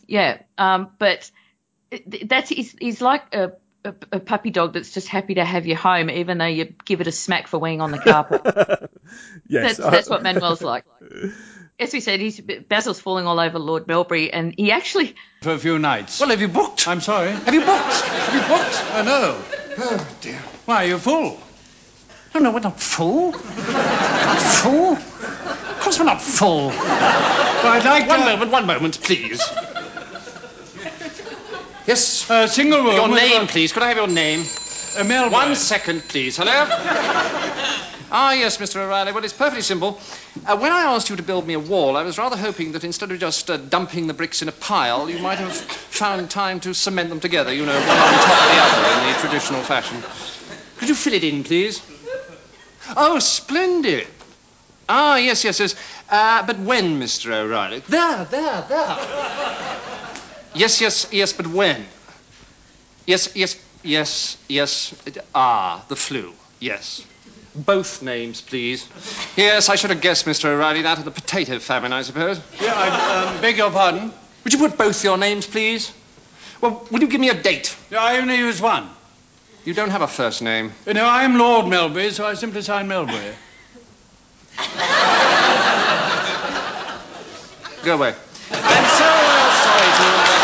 Yeah. 0.07 0.43
Um, 0.59 0.91
but 0.99 1.31
that's, 2.25 2.49
he's, 2.51 2.75
he's 2.79 3.01
like 3.01 3.35
a, 3.35 3.53
a, 3.85 3.95
a 4.13 4.21
puppy 4.21 4.51
dog 4.51 4.73
that's 4.73 4.93
just 4.93 5.09
happy 5.09 5.35
to 5.35 5.45
have 5.45 5.67
you 5.67 5.77
home, 5.77 6.11
even 6.11 6.39
though 6.39 6.47
you 6.47 6.75
give 6.85 7.01
it 7.01 7.07
a 7.07 7.13
smack 7.13 7.47
for 7.47 7.59
weighing 7.59 7.81
on 7.81 7.91
the 7.91 7.99
carpet. 7.99 8.91
Yes, 9.49 9.77
That's, 9.77 9.91
that's 9.91 10.11
what 10.11 10.25
Manuel's 10.25 10.61
like. 10.61 10.85
As 11.79 11.93
we 11.93 12.01
said, 12.01 12.19
he's 12.19 12.41
Basil's 12.41 12.99
falling 12.99 13.27
all 13.27 13.39
over 13.39 13.59
Lord 13.61 13.87
Melbury, 13.87 14.31
and 14.33 14.53
he 14.57 14.73
actually 14.73 15.15
For 15.43 15.53
a 15.53 15.59
few 15.59 15.79
nights. 15.79 16.19
Well, 16.19 16.31
have 16.31 16.41
you 16.41 16.49
booked? 16.49 16.89
I'm 16.89 17.01
sorry. 17.01 17.31
Have 17.31 17.55
you 17.55 17.61
booked? 17.61 18.01
Have 18.01 18.35
you 18.35 18.41
booked? 18.49 18.85
Oh, 18.95 19.03
no. 19.05 19.43
Oh, 19.79 20.17
dear. 20.23 20.43
Why, 20.65 20.85
are 20.85 20.89
you're 20.89 20.99
full. 20.99 21.39
No, 22.35 22.41
no, 22.41 22.51
we're 22.51 22.61
not 22.61 22.81
full. 22.81 23.33
not 23.33 24.43
full. 24.43 24.93
Of 24.95 25.81
course 25.81 25.99
we're 25.99 26.07
not 26.07 26.21
full. 26.21 26.69
Well, 26.69 26.77
I'd 27.73 27.85
like 27.85 28.09
One 28.09 28.21
to... 28.21 28.25
moment, 28.25 28.51
one 28.51 28.67
moment, 28.67 29.01
please. 29.01 29.43
Yes. 31.87 32.29
A 32.29 32.49
single 32.49 32.83
room. 32.83 32.95
Your 32.97 33.09
name, 33.09 33.47
please. 33.47 33.73
Could 33.73 33.85
I 33.85 33.89
have 33.89 33.97
your 33.97 34.09
name? 34.09 34.45
A 34.99 35.05
Melbourne. 35.05 35.33
One 35.33 35.55
second, 35.55 36.03
please. 36.09 36.37
Hello? 36.37 36.51
ah, 38.11 38.33
yes, 38.33 38.57
Mr. 38.57 38.77
O'Reilly. 38.77 39.13
Well, 39.13 39.23
it's 39.23 39.33
perfectly 39.33 39.63
simple. 39.63 40.01
Uh, 40.45 40.57
when 40.57 40.73
I 40.73 40.83
asked 40.95 41.11
you 41.11 41.17
to 41.17 41.23
build 41.23 41.47
me 41.47 41.55
a 41.55 41.61
wall, 41.61 41.97
I 41.97 42.03
was 42.03 42.19
rather 42.19 42.37
hoping 42.37 42.73
that 42.73 42.83
instead 42.83 43.13
of 43.13 43.21
just 43.21 43.51
uh, 43.51 43.57
dumping 43.57 44.09
the 44.09 44.15
bricks 44.15 44.43
in 44.43 44.49
a 44.49 44.53
pile, 44.53 45.09
you 45.09 45.21
might 45.21 45.39
have 45.39 45.55
found 45.55 46.29
time 46.29 46.59
to 46.61 46.75
cement 46.75 47.09
them 47.09 47.21
together, 47.21 47.53
you 47.53 47.65
know, 47.67 47.79
one 47.79 47.89
on 47.89 48.15
top 48.15 48.31
of 48.31 48.49
the 48.51 48.61
other 48.63 49.07
in 49.07 49.13
the 49.13 49.21
traditional 49.21 49.63
fashion. 49.63 50.03
Could 50.79 50.89
you 50.89 50.95
fill 50.95 51.13
it 51.13 51.23
in, 51.23 51.45
please? 51.45 51.81
Oh, 52.97 53.19
splendid. 53.21 54.09
Ah, 54.89 55.17
yes, 55.17 55.45
yes, 55.45 55.61
yes. 55.61 55.75
Uh, 56.09 56.45
but 56.47 56.59
when, 56.59 57.01
Mr. 57.01 57.33
O'Reilly? 57.33 57.81
There, 57.89 58.25
there, 58.25 58.65
there. 58.69 58.97
Yes, 60.57 60.81
yes, 60.81 61.07
yes, 61.13 61.33
but 61.35 61.47
when? 61.47 61.85
Yes, 63.07 63.37
yes, 63.37 63.63
yes, 63.83 64.37
yes. 64.49 64.95
ah, 65.35 65.85
the 65.89 65.97
flu. 65.97 66.33
Yes. 66.61 67.05
Both 67.55 68.03
names, 68.03 68.41
please. 68.41 68.87
Yes, 69.37 69.69
I 69.69 69.77
should 69.77 69.91
have 69.91 70.01
guessed, 70.01 70.27
Mr. 70.27 70.47
O'Reilly, 70.47 70.83
that 70.83 70.99
of 70.99 71.05
the 71.05 71.11
potato 71.11 71.59
famine, 71.59 71.93
I 71.93 72.03
suppose. 72.03 72.41
Yeah, 72.61 72.73
I 72.75 73.35
um, 73.35 73.41
beg 73.41 73.59
your 73.59 73.71
pardon. 73.71 74.13
Would 74.45 74.53
you 74.53 74.59
put 74.59 74.79
both 74.79 75.03
your 75.05 75.19
names, 75.19 75.47
please? 75.47 75.93
Well, 76.61 76.87
will 76.91 77.01
you 77.01 77.09
give 77.09 77.21
me 77.21 77.29
a 77.29 77.35
date? 77.35 77.77
Yeah, 77.91 78.03
I 78.03 78.19
only 78.19 78.37
use 78.37 78.61
one. 78.61 78.89
You 79.65 79.75
don't 79.75 79.91
have 79.91 80.03
a 80.03 80.09
first 80.09 80.43
name. 80.43 80.73
You 80.87 80.95
know, 80.95 81.07
I'm 81.07 81.37
Lord 81.37 81.67
Melbury, 81.67 82.13
so 82.13 82.25
I 82.25 82.35
simply 82.35 82.63
sign 82.63 82.89
Melbury. 82.89 83.35
Go 87.85 87.95
away. 87.95 88.15
I'm 88.53 88.85
so 88.85 89.37
sorry 89.65 90.31
to 90.31 90.36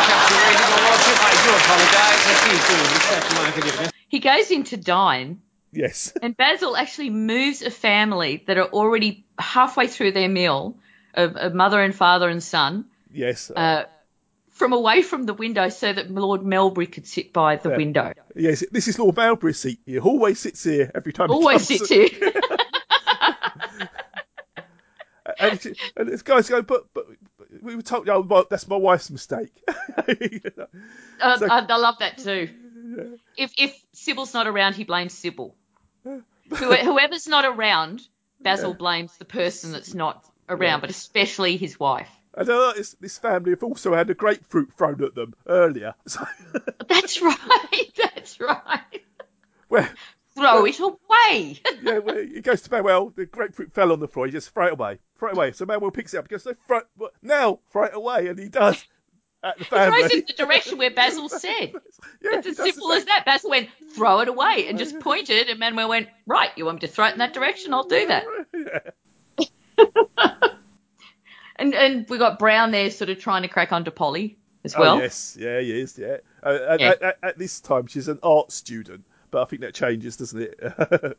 forgiveness. 3.52 3.92
he 4.08 4.18
goes 4.20 4.50
in 4.50 4.64
to 4.64 4.76
dine, 4.76 5.40
yes, 5.72 6.12
and 6.22 6.36
Basil 6.36 6.76
actually 6.76 7.10
moves 7.10 7.62
a 7.62 7.70
family 7.70 8.42
that 8.46 8.58
are 8.58 8.68
already 8.68 9.24
halfway 9.38 9.86
through 9.86 10.12
their 10.12 10.28
meal, 10.28 10.76
a, 11.14 11.28
a 11.28 11.50
mother 11.50 11.80
and 11.82 11.94
father 11.94 12.28
and 12.28 12.42
son, 12.42 12.86
yes, 13.12 13.50
uh, 13.50 13.84
from 14.50 14.72
away 14.72 15.02
from 15.02 15.24
the 15.24 15.34
window 15.34 15.68
so 15.68 15.92
that 15.92 16.10
Lord 16.10 16.42
Melbury 16.42 16.86
could 16.90 17.06
sit 17.06 17.32
by 17.32 17.56
the 17.56 17.70
Yeah. 17.70 17.76
window. 17.76 18.12
yes. 18.36 18.62
This 18.70 18.86
is 18.88 18.98
Lord 18.98 19.16
Melbury's 19.16 19.58
seat. 19.58 19.80
He 19.86 19.98
always 19.98 20.38
sits 20.38 20.62
here 20.64 20.90
every 20.94 21.12
time. 21.12 21.28
he 21.28 21.34
Always 21.34 21.66
comes. 21.66 21.88
sits 21.88 21.88
here. 21.88 22.32
And, 25.38 25.76
and 25.96 26.08
this 26.08 26.22
guy's 26.22 26.48
going, 26.48 26.64
but, 26.64 26.86
but 26.92 27.06
but 27.06 27.16
we 27.60 27.76
were 27.76 27.82
told, 27.82 28.08
oh, 28.08 28.20
well, 28.22 28.46
that's 28.48 28.66
my 28.68 28.76
wife's 28.76 29.10
mistake. 29.10 29.52
Uh, 29.68 30.02
So- 31.38 31.46
I, 31.48 31.64
I 31.68 31.76
love 31.76 31.96
that 32.00 32.18
too. 32.18 32.48
If 33.36 33.52
if 33.56 33.80
Sybil's 33.92 34.34
not 34.34 34.46
around, 34.46 34.74
he 34.74 34.84
blames 34.84 35.14
Sybil. 35.14 35.54
Whoever's 36.50 37.26
not 37.28 37.44
around, 37.44 38.02
Basil 38.40 38.74
blames 38.74 39.16
the 39.18 39.24
person 39.24 39.72
that's 39.72 39.94
not 39.94 40.24
around, 40.48 40.80
but 40.80 40.90
especially 40.90 41.56
his 41.56 41.78
wife. 41.78 42.10
and 42.34 42.48
uh, 42.50 42.72
this, 42.76 42.94
this 43.00 43.18
family 43.18 43.52
have 43.52 43.62
also 43.62 43.94
had 43.94 44.10
a 44.10 44.14
grapefruit 44.14 44.72
thrown 44.76 45.02
at 45.04 45.14
them 45.14 45.34
earlier. 45.46 45.94
So, 46.06 46.26
That's 46.88 47.22
right. 47.22 47.92
That's 47.96 48.40
right. 48.40 48.80
where, 49.68 49.88
Throw 50.34 50.64
it 50.64 50.78
away. 50.80 51.60
yeah, 51.82 51.98
where 51.98 52.24
he 52.24 52.40
goes 52.40 52.62
to 52.62 52.70
Manuel, 52.70 53.10
the 53.14 53.26
grapefruit 53.26 53.72
fell 53.72 53.92
on 53.92 54.00
the 54.00 54.08
floor. 54.08 54.26
He 54.26 54.32
just 54.32 54.50
throw 54.50 54.66
it 54.68 54.72
away, 54.72 54.98
throw 55.18 55.28
it 55.30 55.34
away. 55.36 55.52
So 55.52 55.66
Manuel 55.66 55.90
picks 55.90 56.14
it 56.14 56.18
up. 56.18 56.26
He 56.28 56.30
goes, 56.32 56.46
"No, 56.46 56.54
throw 56.66 56.78
it, 56.78 56.86
now, 57.22 57.58
throw 57.70 57.84
it 57.84 57.94
away, 57.94 58.28
and 58.28 58.38
he 58.38 58.48
does. 58.48 58.82
At 59.44 59.58
the 59.58 59.64
family. 59.64 59.98
Throws 59.98 60.12
it 60.12 60.18
in 60.20 60.24
the 60.28 60.32
direction 60.44 60.78
where 60.78 60.90
Basil 60.92 61.28
said. 61.28 61.72
yeah, 62.22 62.38
It's 62.38 62.46
as 62.46 62.56
simple 62.56 62.92
as 62.92 63.04
that. 63.06 63.24
Basil 63.26 63.50
went, 63.50 63.68
throw 63.94 64.20
it 64.20 64.28
away, 64.28 64.66
and 64.68 64.78
just 64.78 64.98
pointed, 65.00 65.48
and 65.48 65.58
Manuel 65.58 65.88
went, 65.88 66.08
right, 66.26 66.50
you 66.56 66.64
want 66.64 66.76
me 66.80 66.86
to 66.86 66.92
throw 66.92 67.06
it 67.08 67.12
in 67.12 67.18
that 67.18 67.34
direction? 67.34 67.74
I'll 67.74 67.82
do 67.88 68.06
that. 68.06 68.94
and 71.56 71.74
and 71.74 72.08
we 72.08 72.18
got 72.18 72.38
Brown 72.38 72.70
there 72.70 72.90
sort 72.90 73.10
of 73.10 73.18
trying 73.18 73.42
to 73.42 73.48
crack 73.48 73.72
onto 73.72 73.90
Polly 73.90 74.38
as 74.64 74.76
well. 74.76 74.96
oh 74.96 75.00
yes, 75.00 75.36
yeah, 75.38 75.60
he 75.60 75.80
is. 75.80 75.98
Yeah. 75.98 76.18
Uh, 76.42 76.76
Yeah. 76.78 76.90
At, 76.90 77.02
at, 77.02 77.18
at 77.22 77.38
this 77.38 77.60
time, 77.60 77.86
she's 77.86 78.08
an 78.08 78.18
art 78.22 78.52
student, 78.52 79.04
but 79.32 79.42
I 79.42 79.44
think 79.46 79.62
that 79.62 79.74
changes, 79.74 80.16
doesn't 80.16 80.40
it? 80.40 80.60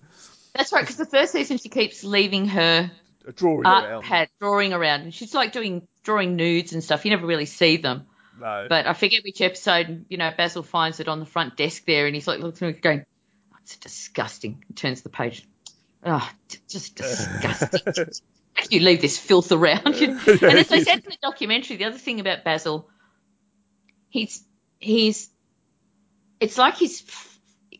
That's 0.55 0.71
right, 0.71 0.81
because 0.81 0.95
the 0.95 1.05
first 1.05 1.33
season 1.33 1.57
she 1.57 1.67
keeps 1.67 2.05
leaving 2.05 2.47
her 2.47 2.89
drawing 3.35 3.65
art 3.65 3.85
around. 3.85 4.03
pad 4.03 4.29
drawing 4.39 4.71
around, 4.71 5.01
and 5.01 5.13
she's 5.13 5.33
like 5.33 5.51
doing 5.51 5.85
drawing 6.03 6.37
nudes 6.37 6.71
and 6.71 6.81
stuff. 6.81 7.03
You 7.03 7.11
never 7.11 7.25
really 7.25 7.45
see 7.45 7.77
them. 7.77 8.05
No. 8.39 8.65
But 8.69 8.87
I 8.87 8.93
forget 8.93 9.23
which 9.23 9.41
episode, 9.41 10.05
you 10.09 10.17
know, 10.17 10.31
Basil 10.35 10.63
finds 10.63 10.99
it 10.99 11.07
on 11.07 11.19
the 11.19 11.25
front 11.25 11.55
desk 11.55 11.85
there 11.85 12.07
and 12.07 12.15
he's 12.15 12.27
like 12.27 12.39
looking 12.39 12.67
at 12.67 12.75
it 12.75 12.81
going, 12.81 13.05
oh, 13.53 13.57
it's 13.61 13.77
disgusting. 13.77 14.63
He 14.67 14.73
turns 14.73 15.01
the 15.01 15.09
page. 15.09 15.47
Oh, 16.05 16.27
just 16.67 16.95
disgusting. 16.97 18.07
you 18.69 18.79
leave 18.79 19.01
this 19.01 19.17
filth 19.17 19.51
around. 19.51 19.85
and 19.85 20.19
as 20.27 20.67
they 20.67 20.83
said 20.83 20.99
in 20.99 21.05
the 21.05 21.17
documentary, 21.21 21.77
the 21.77 21.85
other 21.85 21.97
thing 21.97 22.19
about 22.19 22.43
Basil, 22.43 22.89
he's, 24.09 24.43
he's, 24.79 25.29
it's 26.39 26.57
like 26.57 26.75
he's 26.75 27.01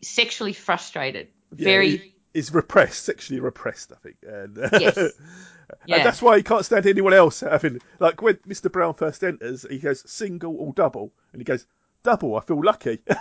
sexually 0.08 0.52
frustrated. 0.52 1.28
Yeah, 1.56 1.64
Very, 1.64 2.14
he's 2.32 2.52
repressed, 2.52 3.04
sexually 3.04 3.40
repressed, 3.40 3.92
I 3.92 3.96
think. 3.96 4.16
And, 4.26 4.58
uh, 4.58 4.68
Yes. 4.80 4.96
yeah. 5.86 5.96
and 5.96 6.06
that's 6.06 6.22
why 6.22 6.36
he 6.36 6.42
can't 6.42 6.64
stand 6.64 6.86
anyone 6.86 7.14
else 7.14 7.40
having 7.40 7.80
like 7.98 8.22
when 8.22 8.34
Mr. 8.48 8.70
Brown 8.70 8.94
first 8.94 9.22
enters, 9.24 9.66
he 9.68 9.78
goes 9.78 10.08
single 10.10 10.56
or 10.56 10.72
double, 10.72 11.12
and 11.32 11.40
he 11.40 11.44
goes 11.44 11.66
double. 12.02 12.36
I 12.36 12.40
feel 12.40 12.62
lucky. 12.62 13.00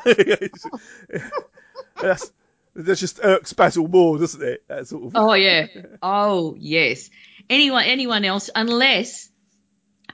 that's 2.02 2.32
that 2.76 2.96
just 2.96 3.20
irks 3.24 3.54
Basil 3.54 3.88
more, 3.88 4.18
doesn't 4.18 4.42
it? 4.42 4.64
That 4.68 4.88
sort 4.88 5.06
of. 5.06 5.12
Oh 5.16 5.34
yeah. 5.34 5.68
Oh 6.02 6.56
yes. 6.58 7.10
Anyone 7.50 7.84
anyone 7.86 8.26
else 8.26 8.50
unless 8.56 9.30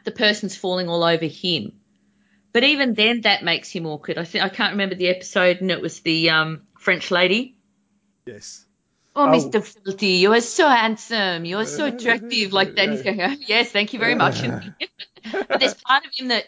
the 0.06 0.12
person's 0.12 0.56
falling 0.56 0.90
all 0.90 1.04
over 1.04 1.26
him. 1.26 1.74
But 2.52 2.64
even 2.64 2.96
then 2.96 3.22
that 3.22 3.44
makes 3.44 3.70
him 3.70 3.86
awkward. 3.86 4.18
I 4.18 4.24
think 4.24 4.44
I 4.44 4.50
can't 4.50 4.74
remember 4.74 4.96
the 4.96 5.10
episode 5.10 5.62
and 5.62 5.72
it 5.72 5.82
was 5.82 6.00
the 6.02 6.32
um 6.32 6.64
French 6.80 7.12
lady. 7.12 7.56
Yes. 8.26 8.66
Oh, 9.16 9.26
Oh. 9.26 9.28
Mr. 9.28 9.64
Filthy, 9.64 10.18
you 10.24 10.32
are 10.34 10.42
so 10.42 10.68
handsome. 10.68 11.44
You 11.46 11.58
are 11.60 11.66
so 11.66 11.86
uh, 11.86 11.88
attractive. 11.90 12.54
Like 12.54 12.76
that, 12.76 12.90
he's 12.90 13.02
going, 13.02 13.22
oh, 13.22 13.36
yes, 13.48 13.72
thank 13.72 13.94
you 13.94 14.00
very 14.00 14.16
much. 14.16 14.42
But 15.32 15.60
there's 15.60 15.74
part 15.74 16.06
of 16.06 16.12
him 16.16 16.30
that 16.30 16.46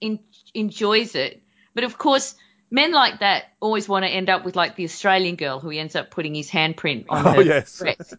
in, 0.00 0.18
enjoys 0.52 1.14
it. 1.14 1.40
But 1.74 1.84
of 1.84 1.96
course, 1.96 2.34
men 2.70 2.92
like 2.92 3.20
that 3.20 3.44
always 3.60 3.88
want 3.88 4.04
to 4.04 4.10
end 4.10 4.28
up 4.28 4.44
with 4.44 4.56
like 4.56 4.74
the 4.74 4.84
Australian 4.84 5.36
girl 5.36 5.60
who 5.60 5.68
he 5.68 5.78
ends 5.78 5.94
up 5.94 6.10
putting 6.10 6.34
his 6.34 6.50
handprint 6.50 7.06
on 7.08 7.26
Oh 7.26 7.30
her 7.34 7.42
yes. 7.42 7.78
dress. 7.78 8.14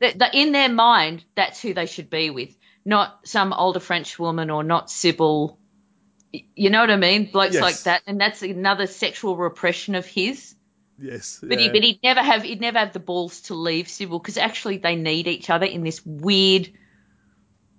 That, 0.00 0.18
that 0.18 0.34
in 0.34 0.52
their 0.52 0.68
mind, 0.68 1.24
that's 1.34 1.62
who 1.62 1.72
they 1.72 1.86
should 1.86 2.10
be 2.10 2.28
with, 2.28 2.54
not 2.84 3.20
some 3.24 3.54
older 3.54 3.80
French 3.80 4.18
woman 4.18 4.50
or 4.50 4.62
not 4.62 4.90
Sybil. 4.90 5.58
You 6.32 6.68
know 6.68 6.80
what 6.80 6.90
I 6.90 6.96
mean? 6.96 7.30
Blokes 7.32 7.54
Yes. 7.54 7.62
like 7.62 7.80
that, 7.84 8.02
and 8.06 8.20
that's 8.20 8.42
another 8.42 8.86
sexual 8.86 9.36
repression 9.38 9.94
of 9.94 10.04
his. 10.04 10.54
Yes. 10.98 11.40
But, 11.42 11.58
he 11.58 11.68
but 11.68 11.82
he'd 11.82 12.02
never 12.02 12.20
have 12.20 12.42
he'd 12.42 12.60
never 12.60 12.78
have 12.78 12.92
the 12.92 13.00
balls 13.00 13.42
to 13.42 13.54
leave 13.54 13.88
Sybil 13.88 14.18
because 14.18 14.38
actually 14.38 14.78
they 14.78 14.96
need 14.96 15.26
each 15.26 15.50
other 15.50 15.66
in 15.66 15.82
this 15.82 16.04
weird 16.04 16.72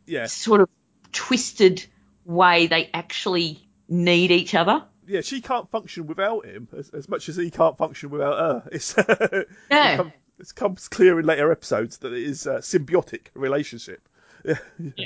yeah. 0.06 0.28
sort 0.28 0.62
of 0.62 0.70
twisted 1.12 1.86
way. 2.26 2.68
They 2.68 2.90
actually 2.94 3.68
need 3.88 4.32
each 4.32 4.54
other. 4.54 4.84
Yeah. 5.08 5.22
She 5.22 5.42
can't 5.42 5.70
function 5.72 6.08
without 6.08 6.46
him 6.46 6.68
as, 6.78 6.90
as 6.90 7.10
much 7.10 7.30
as 7.30 7.36
he 7.36 7.50
can't 7.50 7.78
function 7.78 8.10
without 8.10 8.38
her. 8.38 8.70
It's 8.72 8.96
Yeah. 9.72 9.94
it, 9.94 9.98
come, 9.98 10.14
it 10.40 10.56
comes 10.56 10.88
clear 10.88 11.20
in 11.20 11.26
later 11.26 11.52
episodes 11.52 11.98
that 12.00 12.14
it 12.14 12.24
is 12.24 12.46
a 12.46 12.60
symbiotic 12.60 13.28
relationship. 13.34 14.08
Yeah. 14.80 15.06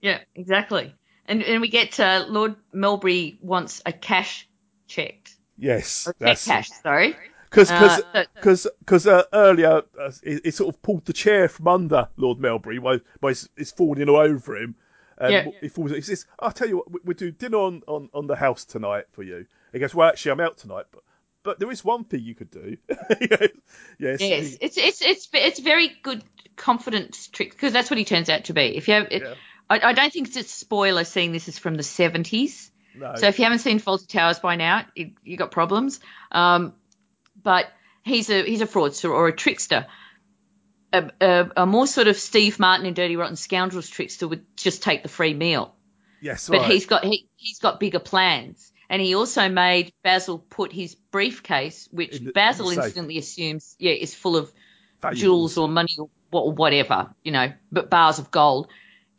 Yeah, 0.00 0.18
exactly. 0.34 0.94
And 1.24 1.42
and 1.42 1.62
we 1.62 1.68
get 1.68 1.98
uh, 1.98 2.26
Lord 2.28 2.56
Melbury 2.74 3.38
wants 3.40 3.80
a 3.86 3.92
cash 3.92 4.46
checked. 4.86 5.34
Yes, 5.56 6.06
Or 6.06 6.14
that's 6.18 6.44
cash, 6.44 6.68
sorry. 6.82 7.16
Because 7.54 7.70
Uh, 7.70 7.96
so- 7.98 8.24
because 8.34 8.66
because 8.80 9.06
uh, 9.06 9.22
earlier 9.32 9.82
uh, 10.00 10.10
he, 10.22 10.40
he 10.44 10.50
sort 10.50 10.74
of 10.74 10.82
pulled 10.82 11.04
the 11.04 11.12
chair 11.12 11.48
from 11.48 11.68
under 11.68 12.08
Lord 12.16 12.38
Melbury 12.38 12.78
while, 12.78 12.98
while 13.20 13.30
it's, 13.32 13.48
it's 13.56 13.70
falling 13.70 14.08
all 14.08 14.16
over 14.16 14.56
him. 14.56 14.74
And 15.18 15.32
Yeah. 15.32 15.46
he 15.60 15.68
falls. 15.68 15.92
He 15.92 16.00
says, 16.00 16.26
"I'll 16.40 16.50
tell 16.50 16.68
you 16.68 16.78
what, 16.78 16.90
we, 16.90 17.00
we 17.04 17.14
do 17.14 17.30
dinner 17.30 17.58
on, 17.58 17.82
on, 17.86 18.08
on 18.12 18.26
the 18.26 18.34
house 18.34 18.64
tonight 18.64 19.04
for 19.12 19.22
you." 19.22 19.46
He 19.72 19.78
goes, 19.78 19.94
"Well, 19.94 20.08
actually, 20.08 20.32
I'm 20.32 20.40
out 20.40 20.58
tonight, 20.58 20.86
but 20.90 21.02
but 21.44 21.58
there 21.60 21.70
is 21.70 21.84
one 21.84 22.02
thing 22.04 22.22
you 22.22 22.34
could 22.34 22.50
do." 22.50 22.76
Yes, 23.20 23.50
Yes, 23.98 24.20
he- 24.20 24.32
it's 24.60 24.76
it's 24.76 25.02
it's 25.02 25.28
it's 25.32 25.60
very 25.60 25.92
good 26.02 26.22
confidence 26.56 27.28
trick 27.28 27.50
because 27.52 27.72
that's 27.72 27.90
what 27.90 27.98
he 27.98 28.04
turns 28.04 28.28
out 28.28 28.44
to 28.44 28.52
be. 28.54 28.76
If 28.76 28.88
you 28.88 28.94
have, 28.94 29.08
it, 29.10 29.22
Yeah. 29.22 29.34
I, 29.70 29.80
I 29.80 29.92
don't 29.92 30.12
think 30.12 30.28
it's 30.28 30.36
a 30.36 30.42
spoiler 30.42 31.04
seeing 31.04 31.32
this 31.32 31.48
is 31.48 31.58
from 31.58 31.74
the 31.76 31.82
seventies. 31.82 32.70
no. 32.94 33.14
So 33.16 33.28
if 33.28 33.38
you 33.38 33.44
haven't 33.44 33.60
seen 33.60 33.78
Fawlty 33.80 34.08
Towers 34.08 34.38
by 34.40 34.56
now, 34.56 34.84
you, 34.94 35.12
you 35.22 35.36
got 35.36 35.50
problems. 35.52 36.00
Um, 36.32 36.74
but 37.44 37.66
he's 38.02 38.28
a 38.30 38.42
he's 38.42 38.60
a 38.62 38.66
fraudster 38.66 39.10
or 39.10 39.28
a 39.28 39.32
trickster. 39.36 39.86
A, 40.92 41.10
a, 41.20 41.50
a 41.58 41.66
more 41.66 41.86
sort 41.86 42.06
of 42.08 42.16
Steve 42.16 42.58
Martin 42.60 42.86
in 42.86 42.94
Dirty 42.94 43.16
Rotten 43.16 43.36
Scoundrels 43.36 43.88
trickster 43.88 44.28
would 44.28 44.44
just 44.56 44.82
take 44.82 45.02
the 45.02 45.08
free 45.08 45.34
meal. 45.34 45.74
yes, 46.20 46.48
But 46.48 46.60
right. 46.60 46.70
he's 46.70 46.86
got 46.86 47.04
he, 47.04 47.28
he's 47.36 47.58
got 47.58 47.80
bigger 47.80 47.98
plans. 48.00 48.72
And 48.90 49.00
he 49.02 49.14
also 49.14 49.48
made 49.48 49.92
Basil 50.02 50.38
put 50.38 50.70
his 50.72 50.94
briefcase, 50.94 51.88
which 51.90 52.16
In 52.18 52.24
the- 52.26 52.32
Basil 52.32 52.70
in 52.70 52.78
instantly 52.80 53.18
assumes, 53.18 53.74
yeah, 53.78 53.92
is 53.92 54.14
full 54.14 54.36
of 54.36 54.52
Valuables. 55.00 55.20
jewels 55.20 55.58
or 55.58 55.68
money 55.68 55.96
or 55.98 56.10
or 56.30 56.52
whatever, 56.52 57.14
you 57.22 57.30
know, 57.32 57.52
but 57.72 57.90
bars 57.90 58.18
of 58.18 58.30
gold 58.30 58.68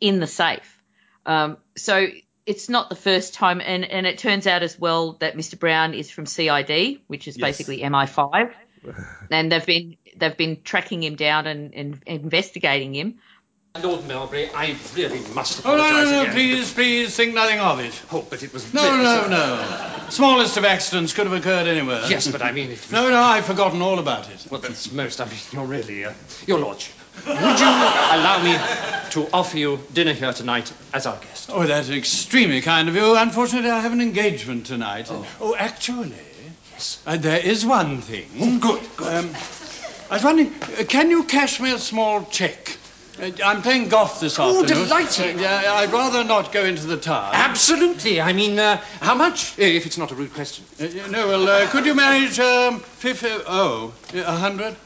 in 0.00 0.20
the 0.20 0.26
safe. 0.26 0.82
Um, 1.24 1.56
so 1.76 2.06
it's 2.46 2.68
not 2.68 2.88
the 2.88 2.96
first 2.96 3.34
time, 3.34 3.60
and, 3.60 3.84
and 3.84 4.06
it 4.06 4.18
turns 4.18 4.46
out 4.46 4.62
as 4.62 4.78
well 4.78 5.12
that 5.20 5.36
Mr. 5.36 5.58
Brown 5.58 5.94
is 5.94 6.10
from 6.10 6.26
CID, 6.26 7.00
which 7.08 7.26
is 7.28 7.36
Yes. 7.36 7.42
basically 7.58 7.80
MI5, 7.80 8.52
and 9.30 9.50
they've 9.52 9.66
been 9.66 9.96
they've 10.16 10.36
been 10.36 10.62
tracking 10.62 11.02
him 11.02 11.16
down 11.16 11.46
and, 11.46 11.74
and 11.74 12.00
investigating 12.06 12.94
him. 12.94 13.18
Lord 13.82 14.00
Melbury, 14.08 14.48
I 14.54 14.74
really 14.96 15.20
must 15.34 15.66
Oh, 15.66 15.76
no, 15.76 15.84
apologise 15.84 16.04
no, 16.06 16.10
no, 16.12 16.20
again. 16.22 16.32
please, 16.32 16.72
please 16.72 17.14
think 17.14 17.34
nothing 17.34 17.58
of 17.60 17.78
it. 17.80 18.02
Oh, 18.10 18.24
but 18.30 18.42
it 18.42 18.50
was 18.54 18.72
No, 18.72 18.82
really 18.90 19.02
no, 19.02 19.22
so- 19.24 19.28
no. 19.28 20.08
Smallest 20.08 20.56
of 20.56 20.64
accidents 20.64 21.12
could 21.12 21.26
have 21.26 21.34
occurred 21.38 21.66
anywhere. 21.66 22.02
Yes, 22.08 22.26
but 22.30 22.40
I 22.40 22.52
mean, 22.52 22.68
it 22.70 22.80
was... 22.80 22.90
No, 22.92 23.10
no, 23.10 23.20
I've 23.20 23.44
forgotten 23.44 23.82
all 23.82 23.98
about 23.98 24.30
it. 24.30 24.46
Well, 24.50 24.62
that's 24.62 24.90
most. 24.92 25.20
I 25.20 25.26
mean, 25.26 25.34
you're 25.52 25.66
really, 25.66 26.06
uh, 26.06 26.12
your 26.46 26.58
lordship. 26.58 26.94
Would 27.24 27.60
you 27.60 27.66
allow 27.66 28.42
me 28.42 28.56
to 29.10 29.28
offer 29.32 29.56
you 29.58 29.80
dinner 29.92 30.12
here 30.12 30.32
tonight 30.32 30.72
as 30.92 31.06
our 31.06 31.16
guest? 31.16 31.50
Oh, 31.52 31.64
that's 31.66 31.88
extremely 31.88 32.60
kind 32.60 32.88
of 32.88 32.94
you. 32.94 33.16
Unfortunately, 33.16 33.70
I 33.70 33.80
have 33.80 33.92
an 33.92 34.00
engagement 34.00 34.66
tonight. 34.66 35.08
Oh, 35.40 35.54
actually, 35.58 36.12
Yes. 36.72 36.98
uh, 37.06 37.16
there 37.16 37.40
is 37.40 37.64
one 37.64 38.00
thing. 38.02 38.28
Oh, 38.40 38.58
good, 38.58 38.82
good. 38.96 39.14
Um, 39.24 39.30
I 40.10 40.14
was 40.14 40.24
wondering, 40.24 40.52
uh, 40.78 40.84
can 40.84 41.10
you 41.10 41.24
cash 41.24 41.58
me 41.58 41.72
a 41.72 41.78
small 41.78 42.24
cheque? 42.30 42.76
Uh, 43.20 43.30
I'm 43.44 43.62
playing 43.62 43.88
golf 43.88 44.20
this 44.20 44.38
Oh, 44.38 44.60
afternoon. 44.62 44.84
delighted. 44.84 45.42
Uh, 45.42 45.62
I'd 45.76 45.90
rather 45.90 46.22
not 46.22 46.52
go 46.52 46.64
into 46.64 46.86
the 46.86 46.98
tower. 46.98 47.30
Absolutely. 47.32 48.20
I 48.20 48.34
mean, 48.34 48.58
uh, 48.58 48.76
how 49.00 49.14
much? 49.14 49.58
If 49.58 49.86
it's 49.86 49.96
not 49.96 50.12
a 50.12 50.14
rude 50.14 50.34
question. 50.34 50.64
Uh, 50.78 51.08
no, 51.08 51.26
well, 51.26 51.48
uh, 51.48 51.66
could 51.70 51.86
you 51.86 51.94
manage 51.94 52.38
um, 52.38 52.80
fifty? 52.80 53.28
Oh, 53.30 53.94
a 54.14 54.32
hundred? 54.36 54.76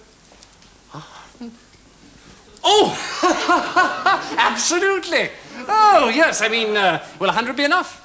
Oh, 2.63 4.35
absolutely. 4.39 5.31
Oh, 5.69 6.11
yes. 6.15 6.43
I 6.43 6.49
mean, 6.49 6.77
uh, 6.77 7.05
will 7.19 7.27
100 7.29 7.57
be 7.57 7.65
enough? 7.65 7.97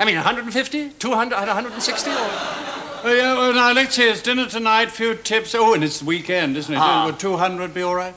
I 0.00 0.04
mean, 0.04 0.16
150, 0.16 0.90
200, 0.90 1.36
160, 1.36 2.10
or... 2.10 2.14
Oh, 2.14 3.00
yeah, 3.04 3.34
well, 3.34 3.52
now, 3.52 3.72
let's 3.72 3.94
see, 3.94 4.08
it's 4.08 4.22
dinner 4.22 4.46
tonight, 4.46 4.90
few 4.90 5.14
tips. 5.14 5.54
Oh, 5.54 5.74
and 5.74 5.82
it's 5.84 6.00
the 6.00 6.04
weekend, 6.04 6.56
isn't 6.56 6.72
it? 6.72 6.78
Ah. 6.78 7.06
Would 7.06 7.18
200 7.18 7.74
be 7.74 7.82
all 7.82 7.94
right? 7.94 8.14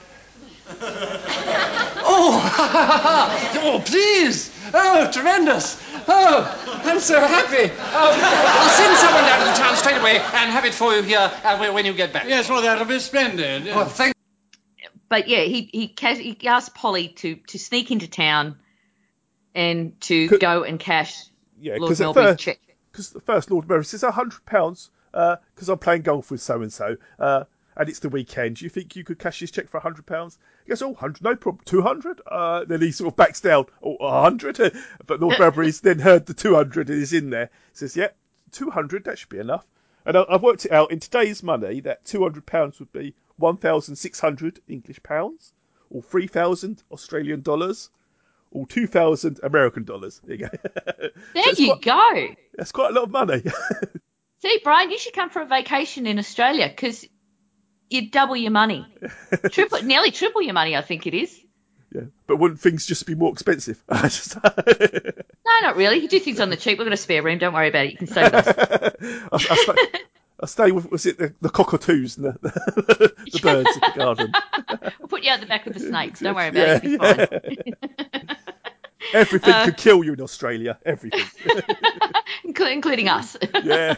Oh, 2.14 2.42
oh, 3.64 3.82
please. 3.86 4.52
Oh, 4.74 5.10
tremendous. 5.12 5.82
Oh, 6.08 6.82
I'm 6.84 7.00
so 7.00 7.20
happy. 7.22 7.72
Oh, 7.78 8.12
I'll 8.54 8.70
send 8.70 8.98
someone 8.98 9.24
down 9.24 9.40
to 9.40 9.46
the 9.46 9.58
town 9.58 9.76
straight 9.78 9.98
away 9.98 10.18
and 10.18 10.52
have 10.52 10.66
it 10.66 10.74
for 10.74 10.94
you 10.94 11.04
here 11.04 11.32
uh, 11.44 11.72
when- 11.72 11.86
you 11.86 11.94
get 11.94 12.12
back. 12.12 12.26
Yes, 12.28 12.50
well, 12.50 12.62
that'll 12.62 12.86
be 12.86 13.00
splendid. 13.00 13.68
Oh, 13.70 13.86
thank 13.86 14.14
But 15.12 15.28
yeah, 15.28 15.42
he 15.42 15.70
he, 15.74 15.94
he 16.00 16.48
asked 16.48 16.74
Polly 16.74 17.10
to 17.10 17.36
to 17.36 17.60
sneak 17.60 17.92
into 17.92 18.08
town 18.08 18.56
and 19.54 20.00
to 20.04 20.30
Could- 20.30 20.40
go 20.40 20.64
and 20.64 20.80
cash 20.80 21.26
yeah, 21.60 21.76
Lord 21.78 21.92
Melbury's 21.92 22.14
first, 22.14 22.40
check. 22.40 22.60
because 22.94 23.10
the 23.10 23.20
first 23.20 23.52
Lord 23.52 23.68
Melbury 23.68 23.86
says 23.86 24.04
a 24.04 24.12
hundred 24.12 24.46
pounds 24.46 24.90
because 25.12 25.68
I'm 25.68 25.80
playing 25.80 26.04
golf 26.04 26.32
with 26.32 26.42
so 26.42 26.62
and 26.62 26.72
so, 26.72 26.96
and 27.20 27.90
it's 27.90 28.00
the 28.00 28.08
weekend. 28.08 28.56
Do 28.56 28.64
you 28.64 28.70
think 28.70 28.96
you 28.96 29.04
could 29.04 29.20
cash 29.20 29.42
this 29.42 29.52
check 29.52 29.68
for 29.68 29.80
a 29.80 29.82
hundred 29.82 30.06
pounds? 30.06 30.40
He 30.64 30.70
goes, 30.70 30.82
oh, 30.82 30.94
hundred, 30.94 31.22
no 31.24 31.36
problem. 31.36 31.62
Two 31.66 31.82
hundred. 31.82 32.22
Uh, 32.26 32.64
then 32.64 32.80
he 32.80 32.94
sort 32.94 33.10
of 33.10 33.18
backs 33.18 33.42
down. 33.42 33.66
Oh, 33.84 33.98
a 33.98 34.22
hundred. 34.22 34.60
But 35.06 35.20
Lord 35.20 35.36
Melbury's 35.38 35.82
then 35.82 36.00
heard 36.00 36.26
the 36.26 36.34
two 36.34 36.56
hundred 36.56 36.90
and 36.90 37.02
is 37.02 37.12
in 37.12 37.32
there. 37.32 37.50
He 37.74 37.78
Says, 37.78 37.98
yeah, 37.98 38.10
two 38.54 38.70
hundred. 38.70 39.04
That 39.04 39.20
should 39.20 39.28
be 39.28 39.40
enough. 39.40 39.66
And 40.06 40.16
I've 40.16 40.42
worked 40.42 40.66
it 40.66 40.72
out 40.72 40.94
in 40.94 41.02
today's 41.02 41.44
money 41.44 41.82
that 41.82 42.06
two 42.06 42.22
hundred 42.22 42.46
pounds 42.46 42.80
would 42.80 42.94
be 42.94 43.14
one 43.42 43.58
thousand 43.58 43.98
six 43.98 44.20
hundred 44.20 44.60
English 44.68 45.04
pounds, 45.04 45.54
or 45.90 46.02
three 46.02 46.28
thousand 46.28 46.82
Australian 46.92 47.42
dollars, 47.42 47.90
or 48.52 48.66
two 48.68 48.88
thousand 48.88 49.40
American 49.44 49.84
dollars. 49.84 50.22
There 50.24 50.36
you 50.38 50.48
go. 50.48 50.58
There 51.34 51.50
it's 51.50 51.60
you 51.60 51.76
quite- 51.76 51.82
go. 51.82 52.36
That's 52.58 52.72
quite 52.72 52.92
a 52.92 52.94
lot 52.94 53.04
of 53.04 53.12
money. 53.12 53.44
See, 54.42 54.60
Brian, 54.64 54.90
you 54.92 54.98
should 54.98 55.14
come 55.14 55.30
for 55.30 55.42
a 55.42 55.46
vacation 55.46 56.08
in 56.08 56.18
Australia 56.18 56.68
because 56.68 57.06
you 57.90 58.10
double 58.10 58.36
your 58.36 58.52
money, 58.52 58.86
triple, 59.52 59.84
nearly 59.84 60.12
triple 60.12 60.42
your 60.42 60.54
money. 60.54 60.76
I 60.76 60.82
think 60.82 61.06
it 61.08 61.14
is. 61.14 61.38
yeah, 61.94 62.04
but 62.26 62.38
wouldn't 62.38 62.60
things 62.60 62.86
just 62.86 63.06
be 63.06 63.14
more 63.16 63.32
expensive? 63.34 63.84
No, 63.90 64.00
not 65.62 65.76
really. 65.76 65.98
You 65.98 66.08
do 66.08 66.20
things 66.20 66.40
on 66.40 66.50
the 66.50 66.56
cheap. 66.58 66.78
We've 66.80 66.86
got 66.88 66.94
a 66.94 66.98
spare 66.98 67.22
room. 67.22 67.38
Don't 67.38 67.54
worry 67.54 67.68
about 67.70 67.86
it. 67.86 67.92
You 67.92 67.98
can 67.98 68.08
stay 68.08 68.24
with 68.24 68.34
us. 68.34 68.48
I, 68.48 69.38
I, 69.50 70.00
I 70.42 70.46
stay 70.48 70.72
with 70.72 70.90
was 70.92 71.06
it 71.06 71.18
the, 71.18 71.34
the 71.42 71.50
cockatoos 71.50 72.18
and 72.18 72.26
the, 72.26 72.32
the, 72.42 73.40
birds 73.42 73.70
in 73.76 73.82
the 73.82 73.94
garden. 73.96 74.34
We'll 75.00 75.08
put 75.08 75.24
you 75.24 75.32
out 75.32 75.40
the 75.40 75.46
back 75.46 75.66
with 75.66 75.76
the 75.76 75.80
snakes. 75.92 76.20
Don't 76.20 76.36
worry 76.36 76.48
about 76.50 76.84
it. 76.84 76.84
You'll 76.84 77.00
be 77.00 77.74
fine. 77.78 78.38
Everything 79.14 79.54
Uh, 79.54 79.66
could 79.66 79.78
kill 79.78 80.04
you 80.04 80.14
in 80.14 80.22
Australia. 80.22 80.80
Everything. 80.86 81.26
Including 82.46 83.10
us. 83.10 83.36
Yeah. 83.64 83.96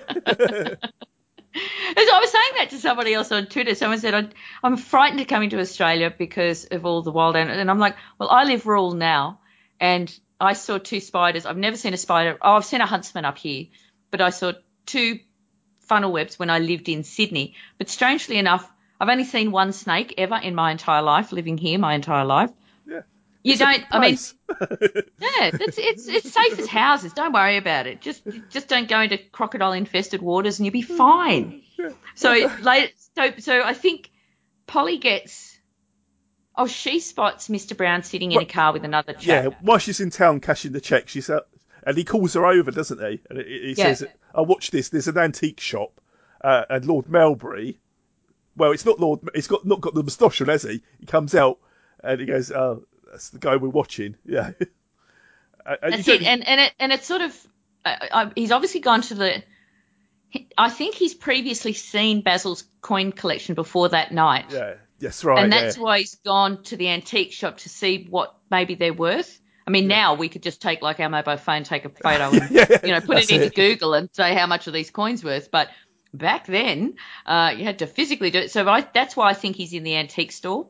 As 1.55 2.09
I 2.09 2.19
was 2.19 2.31
saying 2.31 2.53
that 2.57 2.67
to 2.71 2.77
somebody 2.77 3.13
else 3.13 3.31
on 3.31 3.45
Twitter. 3.45 3.75
Someone 3.75 3.99
said, 3.99 4.13
I'm, 4.13 4.29
I'm 4.63 4.75
frightened 4.77 5.19
to 5.19 5.25
come 5.25 5.43
into 5.43 5.59
Australia 5.59 6.11
because 6.17 6.65
of 6.65 6.85
all 6.85 7.03
the 7.03 7.11
wild 7.11 7.35
animals. 7.35 7.59
And 7.59 7.69
I'm 7.69 7.79
like, 7.79 7.95
well, 8.17 8.29
I 8.29 8.45
live 8.45 8.65
rural 8.65 8.93
now 8.93 9.39
and 9.79 10.13
I 10.39 10.53
saw 10.53 10.77
two 10.77 10.99
spiders. 10.99 11.45
I've 11.45 11.57
never 11.57 11.77
seen 11.77 11.93
a 11.93 11.97
spider. 11.97 12.37
Oh, 12.41 12.53
I've 12.53 12.65
seen 12.65 12.81
a 12.81 12.85
huntsman 12.87 13.23
up 13.25 13.37
here, 13.37 13.67
but 14.09 14.19
I 14.19 14.31
saw 14.31 14.53
two 14.85 15.19
funnel 15.87 16.11
webs 16.11 16.37
when 16.39 16.49
I 16.49 16.59
lived 16.59 16.89
in 16.89 17.03
Sydney. 17.03 17.55
But 17.77 17.89
strangely 17.89 18.37
enough, 18.37 18.69
I've 18.99 19.09
only 19.09 19.25
seen 19.25 19.51
one 19.51 19.73
snake 19.73 20.13
ever 20.17 20.35
in 20.35 20.55
my 20.55 20.71
entire 20.71 21.01
life, 21.01 21.31
living 21.31 21.57
here 21.57 21.77
my 21.79 21.93
entire 21.93 22.25
life. 22.25 22.51
Yeah. 22.87 23.01
You 23.43 23.53
It's 23.53 23.59
don't, 23.59 23.83
I 23.91 23.99
mean, 23.99 24.17
yeah, 25.19 25.51
it's 25.53 25.77
it's 25.77 26.07
it's 26.07 26.31
safe 26.31 26.57
as 26.59 26.67
houses. 26.67 27.11
Don't 27.13 27.33
worry 27.33 27.57
about 27.57 27.87
it. 27.87 27.99
Just 27.99 28.23
just 28.49 28.69
don't 28.69 28.87
go 28.87 29.01
into 29.01 29.17
crocodile 29.17 29.73
infested 29.73 30.21
waters 30.21 30.59
and 30.59 30.65
you'll 30.65 30.73
be 30.73 30.81
fine. 30.81 31.61
So 32.15 32.49
so 33.15 33.31
so 33.39 33.61
I 33.63 33.73
think 33.73 34.09
Polly 34.67 34.97
gets. 34.97 35.51
Oh, 36.55 36.67
she 36.67 36.99
spots 36.99 37.47
Mr. 37.49 37.75
Brown 37.75 38.03
sitting 38.03 38.31
in 38.31 38.39
a 38.39 38.45
car 38.45 38.73
with 38.73 38.85
another 38.85 39.15
yeah. 39.19 39.47
While 39.61 39.79
she's 39.79 39.99
in 39.99 40.11
town 40.11 40.39
cashing 40.39 40.71
the 40.71 40.79
check, 40.81 41.09
she's 41.09 41.29
out, 41.29 41.47
and 41.85 41.97
he 41.97 42.03
calls 42.03 42.33
her 42.33 42.45
over, 42.45 42.71
doesn't 42.71 42.99
he? 42.99 43.21
And 43.29 43.39
he, 43.39 43.45
he 43.45 43.73
Yeah. 43.77 43.93
says, 43.93 44.05
"I 44.33 44.41
watch 44.41 44.71
this. 44.71 44.89
There's 44.89 45.07
an 45.07 45.17
antique 45.17 45.59
shop, 45.59 45.99
uh, 46.41 46.65
and 46.69 46.85
Lord 46.85 47.05
Melbury. 47.07 47.77
Well, 48.55 48.71
it's 48.71 48.85
not 48.85 48.99
Lord. 48.99 49.19
He's 49.33 49.47
got 49.47 49.65
not 49.65 49.81
got 49.81 49.93
the 49.93 50.03
moustache 50.03 50.41
on, 50.41 50.47
has 50.49 50.63
he? 50.63 50.81
He 50.99 51.05
comes 51.05 51.33
out 51.35 51.59
and 52.03 52.19
he 52.19 52.25
goes, 52.25 52.51
"Oh, 52.51 52.83
that's 53.11 53.29
the 53.29 53.39
guy 53.39 53.55
we're 53.57 53.69
watching." 53.69 54.15
Yeah. 54.25 54.51
And- 55.65 55.93
That's 55.93 56.07
it. 56.09 56.21
And 56.23 56.45
and 56.45 56.59
it 56.59 56.73
and 56.79 56.91
it's 56.91 57.07
sort 57.07 57.21
of. 57.21 57.47
I, 57.85 58.09
I, 58.11 58.31
he's 58.35 58.51
obviously 58.51 58.81
gone 58.81 59.01
to 59.03 59.15
the. 59.15 59.43
I 60.57 60.69
think 60.69 60.95
he's 60.95 61.13
previously 61.13 61.73
seen 61.73 62.21
Basil's 62.21 62.63
coin 62.81 63.11
collection 63.11 63.55
before 63.55 63.89
that 63.89 64.11
night. 64.11 64.45
yeah. 64.51 64.75
Yes, 64.99 65.23
right. 65.23 65.43
and 65.43 65.51
yeah. 65.51 65.61
that's 65.61 65.77
why 65.77 65.99
he's 65.99 66.15
gone 66.15 66.63
to 66.63 66.77
the 66.77 66.89
antique 66.89 67.33
shop 67.33 67.57
to 67.59 67.69
see 67.69 68.07
what 68.09 68.35
maybe 68.49 68.75
they're 68.75 68.93
worth. 68.93 69.39
I 69.65 69.71
mean, 69.71 69.87
now 69.87 70.15
we 70.15 70.29
could 70.29 70.43
just 70.43 70.61
take 70.61 70.81
like 70.81 70.99
our 70.99 71.09
mobile 71.09 71.37
phone, 71.37 71.63
take 71.63 71.85
a 71.85 71.89
photo, 72.03 72.31
and 72.31 72.51
Yeah, 72.51 72.65
you 72.83 72.91
know, 72.91 73.01
put 73.01 73.17
it 73.17 73.31
into 73.31 73.47
it. 73.47 73.55
Google 73.55 73.93
and 73.93 74.09
say 74.13 74.33
how 74.33 74.47
much 74.47 74.67
are 74.67 74.71
these 74.71 74.91
coins 74.91 75.23
worth. 75.23 75.51
But 75.51 75.69
back 76.13 76.45
then, 76.45 76.95
uh, 77.25 77.53
you 77.57 77.63
had 77.63 77.79
to 77.79 77.87
physically 77.87 78.31
do 78.31 78.39
it. 78.39 78.51
So 78.51 78.67
I, 78.67 78.81
that's 78.93 79.15
why 79.15 79.29
I 79.29 79.33
think 79.33 79.55
he's 79.55 79.73
in 79.73 79.83
the 79.83 79.95
antique 79.95 80.31
store. 80.31 80.67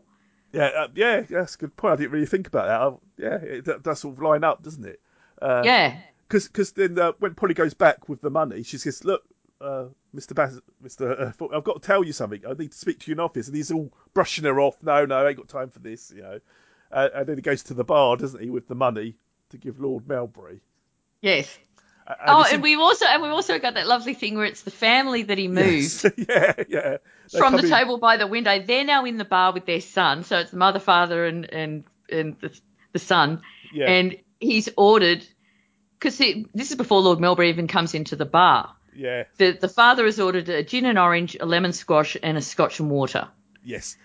Yeah, 0.52 0.66
uh, 0.66 0.88
yeah, 0.96 1.22
that's 1.22 1.56
a 1.56 1.58
good 1.58 1.76
point. 1.76 1.94
I 1.94 1.96
didn't 1.96 2.12
really 2.12 2.28
think 2.28 2.48
about 2.48 2.68
that. 2.68 2.82
I, 2.82 3.28
yeah, 3.28 3.38
it, 3.44 3.66
that 3.66 3.84
does 3.84 4.06
all 4.06 4.16
line 4.20 4.44
up, 4.44 4.62
doesn't 4.62 4.86
it? 4.86 5.02
Uh, 5.41 5.64
yeah. 5.66 5.98
Because 6.30 6.72
then 6.72 6.98
uh, 6.98 7.12
when 7.20 7.36
Polly 7.36 7.54
goes 7.54 7.74
back 7.74 8.08
with 8.10 8.22
the 8.22 8.30
money, 8.30 8.64
she 8.64 8.78
says, 8.78 9.04
"Look, 9.04 9.24
uh, 9.62 9.86
Mr. 10.16 10.34
Bas- 10.34 10.62
Mr. 10.84 11.34
Uh, 11.41 11.56
I've 11.56 11.64
got 11.64 11.82
to 11.82 11.86
tell 11.86 12.04
you 12.04 12.14
something. 12.14 12.41
I 12.48 12.54
need 12.54 12.72
to 12.72 12.78
speak 12.78 13.00
to 13.00 13.12
you 13.12 13.14
in 13.14 13.20
office." 13.20 13.48
And 13.48 13.56
he's 13.56 13.72
all 13.72 13.91
brushing 14.14 14.46
her 14.46 14.60
off. 14.60 14.82
No, 14.82 15.06
no, 15.06 15.26
I 15.26 15.30
ain't 15.30 15.38
got 15.38 15.48
time 15.48 15.70
for 15.70 15.80
this. 15.80 16.12
You 16.16 16.22
know. 16.22 16.39
Uh, 16.94 17.10
and 17.16 17.28
then 17.28 17.36
he 17.38 17.41
goes 17.41 17.64
to 17.64 17.74
the 17.74 17.84
bar, 17.84 18.16
doesn't 18.18 18.41
he, 18.41 18.50
with 18.50 18.68
the 18.68 18.76
money 18.76 19.16
to 19.50 19.58
give 19.58 19.80
Lord 19.80 20.06
Melbury. 20.08 20.60
Yes. 21.22 21.58
Uh, 22.06 22.14
Oh, 22.28 22.44
and 22.44 22.56
in- 22.56 22.62
we've 22.62 22.80
also 22.80 23.06
and 23.06 23.22
we've 23.24 23.32
also 23.32 23.58
got 23.60 23.76
that 23.76 23.88
lovely 23.88 24.14
thing 24.14 24.36
where 24.36 24.46
it's 24.46 24.64
the 24.64 24.72
family 24.72 25.24
that 25.24 25.38
he 25.38 25.48
moved. 25.48 26.04
Yes. 26.04 26.06
yeah, 26.18 26.54
yeah. 26.68 26.98
They 27.32 27.38
from 27.39 27.54
the 27.56 27.64
in- 27.64 27.70
table 27.70 27.98
by 27.98 28.18
the 28.18 28.28
window. 28.28 28.60
They're 28.60 28.84
now 28.84 29.06
in 29.06 29.18
the 29.18 29.26
bar 29.26 29.54
with 29.54 29.66
their 29.66 29.80
son, 29.82 30.24
so 30.24 30.39
it's 30.39 30.52
the 30.52 30.58
mother, 30.58 30.80
father, 30.80 31.26
and 31.26 31.46
and 31.52 31.84
and 32.12 32.36
the, 32.41 32.60
the 32.91 33.00
son. 33.00 33.41
Yeah. 33.74 33.89
And 33.89 34.18
he's 34.41 34.70
ordered 34.76 35.26
because 35.98 36.18
this 36.18 36.70
is 36.72 36.76
before 36.76 37.00
Lord 37.00 37.20
Melbury 37.20 37.50
even 37.50 37.68
comes 37.68 37.94
into 37.94 38.18
the 38.18 38.26
bar. 38.26 38.76
Yeah. 38.94 39.24
The 39.38 39.52
the 39.54 39.70
father 39.70 40.04
has 40.06 40.20
ordered 40.20 40.50
a 40.50 40.62
gin 40.64 40.86
and 40.86 41.00
orange, 41.00 41.38
a 41.39 41.46
lemon 41.46 41.72
squash, 41.72 42.18
and 42.22 42.38
a 42.38 42.41
scotch 42.41 42.82
and 42.82 42.89
water. 42.89 43.30
Yes. 43.64 43.96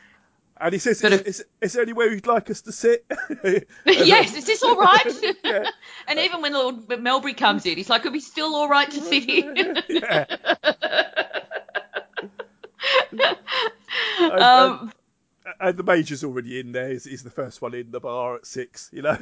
And 0.60 0.72
he 0.72 0.78
says, 0.78 1.02
is, 1.02 1.20
is, 1.22 1.44
is 1.60 1.72
there 1.72 1.82
anywhere 1.82 2.12
you'd 2.12 2.26
like 2.26 2.50
us 2.50 2.62
to 2.62 2.72
sit? 2.72 3.04
yes, 3.86 4.36
is 4.36 4.44
this 4.44 4.62
all 4.62 4.76
right? 4.76 5.06
Yeah. 5.44 5.70
and 6.08 6.18
even 6.18 6.42
when 6.42 6.52
Lord 6.52 6.88
Melbury 6.88 7.36
comes 7.36 7.64
in, 7.64 7.76
he's 7.76 7.88
like, 7.88 8.04
"Are 8.06 8.10
we 8.10 8.20
still 8.20 8.54
all 8.54 8.68
right 8.68 8.90
to 8.90 9.00
sit 9.00 9.24
here?" 9.24 9.74
yeah. 9.88 10.24
um, 14.32 14.92
And 15.60 15.76
the 15.76 15.82
Major's 15.82 16.24
already 16.24 16.60
in 16.60 16.72
there. 16.72 16.90
He's, 16.90 17.04
he's 17.04 17.22
the 17.22 17.30
first 17.30 17.62
one 17.62 17.74
in 17.74 17.90
the 17.90 18.00
bar 18.00 18.36
at 18.36 18.46
six, 18.46 18.90
you 18.92 19.02
know? 19.02 19.16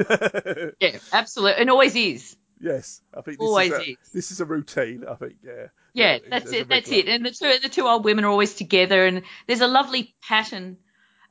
yeah, 0.81 0.99
absolutely, 1.13 1.61
and 1.61 1.71
always 1.71 1.95
is. 1.95 2.37
yes. 2.61 3.01
I 3.15 3.21
think 3.21 3.39
this 3.39 3.47
Always 3.47 3.73
is, 3.73 3.79
a, 3.79 3.83
is. 3.83 3.97
this 4.13 4.31
is 4.33 4.41
a 4.41 4.45
routine, 4.45 5.05
I 5.09 5.15
think, 5.15 5.35
yeah. 5.45 5.67
Yeah, 5.95 6.19
that's 6.29 6.53
it. 6.53 6.69
That's 6.69 6.91
it. 6.91 7.09
And 7.09 7.25
the 7.25 7.31
two 7.31 7.59
the 7.63 7.71
two 7.71 7.87
old 7.87 8.05
women 8.05 8.25
are 8.27 8.31
always 8.31 8.55
together, 8.55 9.07
and 9.07 9.23
there's 9.47 9.63
a 9.63 9.67
lovely 9.67 10.15
pattern. 10.23 10.77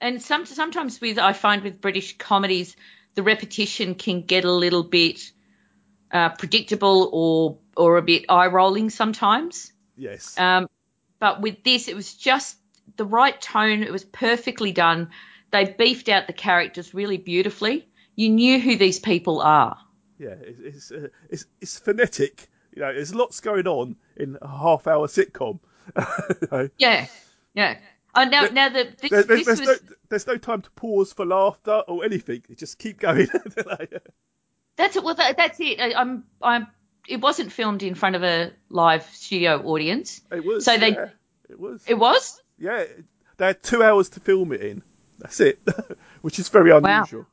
And 0.02 0.22
some 0.22 0.46
sometimes 0.46 1.00
with 1.02 1.20
I 1.20 1.34
find 1.34 1.64
with 1.64 1.82
British 1.82 2.18
comedies, 2.18 2.76
the 3.16 3.24
repetition 3.24 3.96
can 3.96 4.22
get 4.22 4.46
a 4.46 4.52
little 4.52 4.84
bit 4.84 5.32
uh, 6.12 6.30
predictable 6.30 7.10
or 7.12 7.58
or 7.76 7.98
a 7.98 8.02
bit 8.02 8.26
eye 8.30 8.48
rolling 8.48 8.90
sometimes. 8.90 9.72
Yes. 9.98 10.38
Um, 10.38 10.68
but 11.20 11.42
with 11.42 11.64
this, 11.64 11.88
it 11.88 11.96
was 11.96 12.14
just 12.14 12.58
the 12.98 13.06
right 13.06 13.40
tone. 13.40 13.84
It 13.84 13.92
was 13.92 14.04
perfectly 14.04 14.72
done. 14.72 15.10
They 15.52 15.66
beefed 15.66 16.10
out 16.10 16.28
the 16.28 16.34
characters 16.34 16.94
really 16.94 17.18
beautifully. 17.18 17.88
You 18.16 18.30
knew 18.30 18.60
who 18.60 18.78
these 18.78 19.00
people 19.00 19.42
are. 19.42 19.78
yeah, 20.18 20.36
it's 20.42 20.60
it's, 20.60 20.92
uh, 20.92 21.08
it's 21.30 21.46
it's 21.62 21.80
phonetic. 21.80 22.50
You 22.74 22.82
know, 22.82 22.94
there's 22.94 23.16
lots 23.16 23.40
going 23.40 23.68
on 23.68 23.96
in 24.18 24.38
a 24.42 24.48
half-hour 24.48 25.08
sitcom. 25.08 25.60
You 26.42 26.48
know, 26.52 26.70
Yeah, 26.78 27.08
yeah. 27.54 27.78
Oh, 28.16 28.24
now 28.24 28.42
There- 28.44 28.52
now 28.54 28.70
the 28.70 28.88
this, 29.02 29.12
there- 29.12 29.24
there's, 29.24 29.46
there's 29.46 29.60
was. 29.60 29.68
no 29.68 29.76
there's 30.10 30.28
no 30.28 30.38
time 30.38 30.62
to 30.62 30.72
pause 30.72 31.12
for 31.14 31.26
laughter 31.26 31.84
or 31.88 32.06
anything. 32.06 32.44
You 32.48 32.56
just 32.56 32.78
keep 32.80 33.00
going. 33.00 33.28
That's 34.78 34.96
it. 34.96 35.04
Well, 35.04 35.16
that, 35.16 35.38
that's 35.38 35.60
it. 35.60 35.80
I, 35.80 35.94
I'm, 35.94 36.26
I'm. 36.42 36.68
It 37.08 37.22
wasn't 37.22 37.52
filmed 37.52 37.84
in 37.84 37.96
front 37.96 38.16
of 38.16 38.24
a 38.24 38.52
live 38.70 39.04
studio 39.14 39.62
audience. 39.64 40.22
it 40.32 40.44
was. 40.44 40.66
So 40.66 40.78
they- 40.78 40.98
it 41.50 41.60
was. 41.60 41.84
It 41.88 41.94
was. 41.94 42.42
Yeah, 42.58 42.84
they 43.38 43.46
had 43.48 43.62
two 43.64 43.84
hours 43.84 44.10
to 44.10 44.20
film 44.20 44.52
it 44.54 44.62
in. 44.62 44.82
That's 45.20 45.40
it, 45.40 45.60
which 46.22 46.40
is 46.40 46.50
very 46.50 46.72
unusual. 46.72 47.22
Wow. 47.22 47.28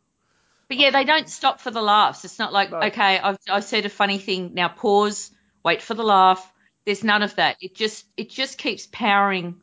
But 0.69 0.77
yeah, 0.77 0.91
they 0.91 1.05
don't 1.05 1.29
stop 1.29 1.61
for 1.61 1.71
the 1.71 1.83
laughs. 1.83 2.25
It's 2.25 2.39
not 2.39 2.53
like 2.53 2.71
No. 2.71 2.79
okay, 2.79 3.19
I've 3.19 3.39
I've 3.51 3.65
said 3.65 3.87
a 3.87 3.89
funny 3.89 4.19
thing. 4.19 4.55
Now 4.55 4.69
pause. 4.69 5.31
Wait 5.65 5.83
for 5.83 5.95
the 5.95 6.05
laugh. 6.05 6.49
There's 6.85 7.03
none 7.05 7.23
of 7.23 7.35
that. 7.37 7.57
It 7.61 7.75
just 7.75 8.05
it 8.17 8.31
just 8.31 8.59
keeps 8.59 8.87
powering 8.91 9.61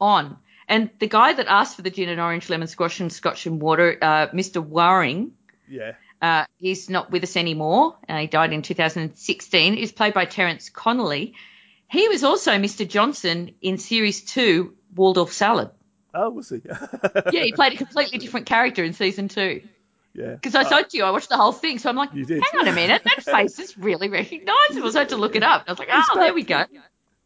on. 0.00 0.36
And 0.68 0.90
the 0.98 1.08
guy 1.08 1.32
that 1.32 1.46
asked 1.48 1.76
for 1.76 1.82
the 1.82 1.90
gin 1.90 2.08
and 2.08 2.20
orange, 2.20 2.48
lemon 2.48 2.68
squash 2.68 3.00
and 3.00 3.12
scotch 3.12 3.46
and 3.46 3.60
water, 3.60 3.96
uh, 4.00 4.26
Mr. 4.28 4.64
Waring, 4.64 5.32
Yeah, 5.68 5.92
Uh, 6.20 6.44
he's 6.58 6.88
not 6.88 7.10
with 7.10 7.24
us 7.24 7.36
anymore. 7.36 7.96
Uh, 8.08 8.18
he 8.18 8.26
died 8.28 8.52
in 8.52 8.62
2016. 8.62 9.74
He's 9.74 9.92
played 9.92 10.14
by 10.14 10.24
Terence 10.24 10.70
Conoley. 10.70 11.34
He 11.90 12.08
was 12.08 12.22
also 12.24 12.52
Mr. 12.52 12.88
Johnson 12.88 13.54
in 13.60 13.76
series 13.78 14.22
two, 14.22 14.74
Waldorf 14.94 15.32
Salad. 15.32 15.70
oh, 16.14 16.30
was 16.30 16.48
he? 16.50 16.60
Yeah, 17.32 17.42
he 17.42 17.52
played 17.52 17.72
a 17.74 17.76
completely 17.76 18.18
different 18.18 18.46
character 18.46 18.84
in 18.84 18.92
season 18.92 19.28
two. 19.28 19.62
yeah. 20.14 20.34
Because 20.34 20.54
I 20.54 20.62
told 20.64 20.92
you 20.94 21.04
I 21.04 21.10
watched 21.10 21.28
the 21.30 21.36
whole 21.36 21.52
thing, 21.52 21.78
so 21.78 21.88
I'm 21.90 21.96
like, 21.96 22.12
hang 22.12 22.40
on 22.60 22.68
a 22.68 22.72
minute, 22.72 23.02
that 23.04 23.22
face 23.36 23.58
is 23.58 23.76
really 23.76 24.08
recognisable. 24.20 24.92
So 24.92 24.98
I 24.98 25.02
had 25.02 25.08
to 25.10 25.16
look 25.16 25.36
it 25.36 25.42
up. 25.42 25.64
I 25.66 25.72
was 25.72 25.78
like, 25.78 25.88
oh, 25.92 26.04
there 26.20 26.32
we 26.34 26.44
go. 26.44 26.64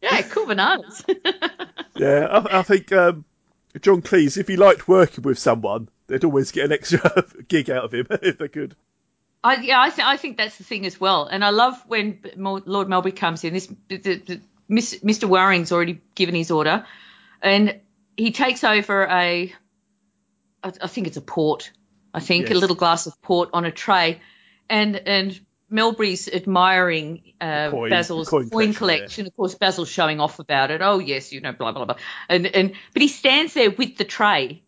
Yeah, 0.01 0.21
cool 0.23 0.45
bananas. 0.45 1.03
Yeah, 1.99 2.27
I, 2.27 2.59
I 2.59 2.61
think 2.61 2.91
um, 2.91 3.25
John 3.81 4.01
Cleese, 4.01 4.37
if 4.37 4.47
he 4.47 4.55
liked 4.55 4.87
working 4.87 5.23
with 5.23 5.39
someone, 5.39 5.89
they'd 6.07 6.23
always 6.23 6.51
get 6.51 6.65
an 6.65 6.71
extra 6.71 7.25
gig 7.47 7.69
out 7.69 7.85
of 7.85 7.93
him 7.93 8.07
if 8.21 8.37
they 8.37 8.47
could. 8.47 8.75
I, 9.43 9.55
yeah, 9.61 9.81
I, 9.81 9.89
th- 9.89 10.05
I 10.05 10.17
think 10.17 10.37
that's 10.37 10.57
the 10.57 10.63
thing 10.63 10.85
as 10.85 10.99
well. 10.99 11.25
And 11.25 11.43
I 11.43 11.51
love 11.51 11.81
when 11.87 12.19
Lord 12.35 12.87
Melbury 12.87 13.15
comes 13.15 13.43
in. 13.43 13.53
This 13.53 13.67
the, 13.87 13.97
the, 13.97 14.41
Mr. 14.69 15.29
Waring's 15.29 15.71
already 15.71 16.01
given 16.15 16.35
his 16.35 16.51
order, 16.51 16.85
and 17.41 17.79
he 18.17 18.31
takes 18.31 18.63
over 18.63 19.05
a, 19.05 19.53
I, 20.63 20.73
I 20.81 20.87
think 20.87 21.07
it's 21.07 21.17
a 21.17 21.21
port. 21.21 21.71
I 22.13 22.19
think 22.19 22.49
a 22.49 22.55
little 22.55 22.75
glass 22.75 23.05
of 23.05 23.21
port 23.21 23.49
on 23.53 23.63
a 23.63 23.71
tray, 23.71 24.21
and 24.69 24.95
and 24.95 25.39
Melbury's 25.71 26.27
admiring 26.27 27.33
uh, 27.41 27.69
coin- 27.71 27.89
Basil's 27.89 28.29
coin 28.29 28.49
coin, 28.49 28.73
collection, 28.73 28.75
collection. 28.75 29.27
Of 29.27 29.35
course, 29.35 29.55
Basil's 29.55 29.89
showing 29.89 30.19
off 30.19 30.39
about 30.39 30.71
it. 30.71 30.81
Oh 30.81 30.99
yes, 30.99 31.31
you 31.33 31.41
know, 31.41 31.51
blah 31.51 31.71
blah 31.71 31.85
blah. 31.85 31.95
And 32.29 32.47
and 32.47 32.73
but 32.93 33.01
he 33.01 33.07
stands 33.07 33.53
there 33.53 33.69
with 33.71 33.97
the 33.97 34.05
tray 34.05 34.63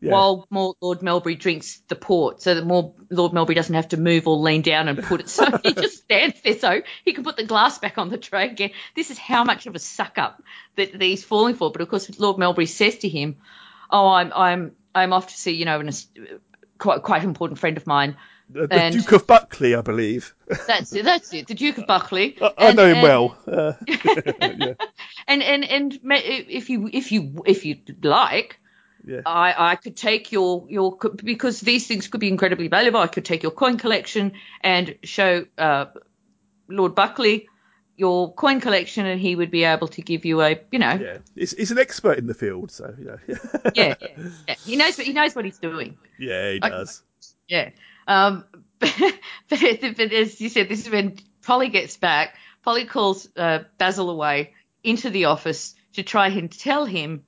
Yeah. 0.00 0.12
while 0.12 0.46
more 0.50 0.74
Lord 0.80 1.00
Melbury 1.02 1.36
drinks 1.38 1.80
the 1.88 1.94
port, 1.96 2.42
so 2.42 2.54
that 2.54 2.66
more 2.66 2.94
Lord 3.10 3.32
Melbury 3.32 3.54
doesn't 3.54 3.74
have 3.74 3.88
to 3.88 3.96
move 3.96 4.26
or 4.26 4.36
lean 4.36 4.62
down 4.62 4.88
and 4.88 5.00
put 5.02 5.20
it. 5.20 5.28
So 5.28 5.44
he 5.62 5.72
just 5.72 5.98
stands 6.02 6.40
there, 6.42 6.58
so 6.58 6.82
he 7.04 7.12
can 7.12 7.22
put 7.22 7.36
the 7.36 7.44
glass 7.44 7.78
back 7.78 7.96
on 7.98 8.08
the 8.08 8.18
tray 8.18 8.48
again. 8.50 8.70
This 8.96 9.10
is 9.10 9.18
how 9.18 9.44
much 9.44 9.66
of 9.66 9.74
a 9.76 9.78
suck 9.78 10.18
up 10.18 10.42
that, 10.76 10.92
that 10.92 11.02
he's 11.02 11.22
falling 11.24 11.54
for. 11.54 11.70
But 11.70 11.80
of 11.80 11.88
course, 11.88 12.18
Lord 12.18 12.38
Melbury 12.38 12.66
says 12.66 12.98
to 12.98 13.08
him, 13.08 13.36
"Oh, 13.88 14.08
I'm 14.08 14.32
I'm 14.34 14.72
I'm 14.94 15.12
off 15.12 15.28
to 15.28 15.34
see 15.36 15.52
you 15.52 15.64
know 15.64 15.78
an, 15.78 15.90
quite 16.78 17.02
quite 17.02 17.22
important 17.22 17.58
friend 17.60 17.76
of 17.76 17.86
mine. 17.86 18.16
The 18.50 18.66
the 18.66 18.74
and- 18.74 18.94
Duke 18.94 19.12
of 19.12 19.26
Buckley, 19.26 19.74
I 19.74 19.80
believe. 19.82 20.34
That's 20.66 20.92
it. 20.94 21.04
That's 21.04 21.32
it. 21.34 21.46
The 21.46 21.54
Duke 21.54 21.78
of 21.78 21.86
Buckley. 21.86 22.36
I, 22.42 22.46
I 22.46 22.68
And- 22.68 22.76
know 22.76 22.86
him 22.86 22.96
and- 22.96 23.02
well. 23.02 23.38
Uh, 23.46 23.72
yeah, 23.86 24.74
And 25.26 25.42
and 25.42 25.64
and 25.64 25.98
if 26.02 26.70
you 26.70 26.88
if 26.92 27.12
you 27.12 27.42
if 27.46 27.64
you 27.64 27.76
like, 28.02 28.58
yeah. 29.06 29.20
I, 29.26 29.72
I 29.72 29.76
could 29.76 29.96
take 29.96 30.32
your 30.32 30.66
your 30.68 30.96
because 31.22 31.60
these 31.60 31.86
things 31.86 32.08
could 32.08 32.20
be 32.20 32.28
incredibly 32.28 32.68
valuable. 32.68 33.00
I 33.00 33.06
could 33.06 33.24
take 33.24 33.42
your 33.42 33.52
coin 33.52 33.76
collection 33.78 34.32
and 34.62 34.96
show 35.02 35.46
uh, 35.58 35.86
Lord 36.68 36.94
Buckley 36.94 37.48
your 37.96 38.32
coin 38.32 38.60
collection, 38.60 39.06
and 39.06 39.20
he 39.20 39.34
would 39.34 39.50
be 39.50 39.64
able 39.64 39.88
to 39.88 40.02
give 40.02 40.24
you 40.24 40.40
a 40.40 40.60
you 40.70 40.78
know 40.78 40.92
yeah, 40.92 41.00
yeah. 41.00 41.18
He's, 41.34 41.50
he's 41.50 41.70
an 41.72 41.78
expert 41.78 42.16
in 42.18 42.26
the 42.28 42.34
field, 42.34 42.70
so 42.70 42.94
you 42.98 43.04
know. 43.06 43.18
yeah, 43.74 43.94
yeah. 44.00 44.54
he 44.64 44.76
knows 44.76 44.96
what 44.96 45.06
he 45.06 45.12
knows 45.12 45.34
what 45.34 45.44
he's 45.44 45.58
doing. 45.58 45.98
yeah, 46.18 46.52
he 46.52 46.60
I- 46.62 46.68
does. 46.70 47.02
Yeah. 47.48 47.70
Um, 48.08 48.44
but, 48.80 48.94
but, 49.48 49.60
but 49.96 50.12
as 50.12 50.40
you 50.40 50.48
said, 50.48 50.68
this 50.68 50.84
is 50.84 50.90
when 50.90 51.18
Polly 51.42 51.68
gets 51.68 51.96
back. 51.96 52.34
Polly 52.64 52.84
calls 52.84 53.28
uh, 53.36 53.60
Basil 53.78 54.10
away 54.10 54.54
into 54.82 55.10
the 55.10 55.26
office 55.26 55.74
to 55.92 56.02
try 56.02 56.28
and 56.28 56.50
tell 56.50 56.84
him 56.84 57.24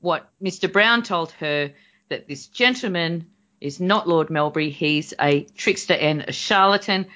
what 0.00 0.28
Mr. 0.42 0.70
Brown 0.70 1.02
told 1.02 1.32
her 1.32 1.72
that 2.08 2.28
this 2.28 2.46
gentleman 2.46 3.26
is 3.60 3.80
not 3.80 4.06
Lord 4.08 4.28
Melbury. 4.28 4.70
He's 4.70 5.14
a 5.20 5.44
trickster 5.56 5.94
and 5.94 6.22
a 6.22 6.32
charlatan. 6.32 7.06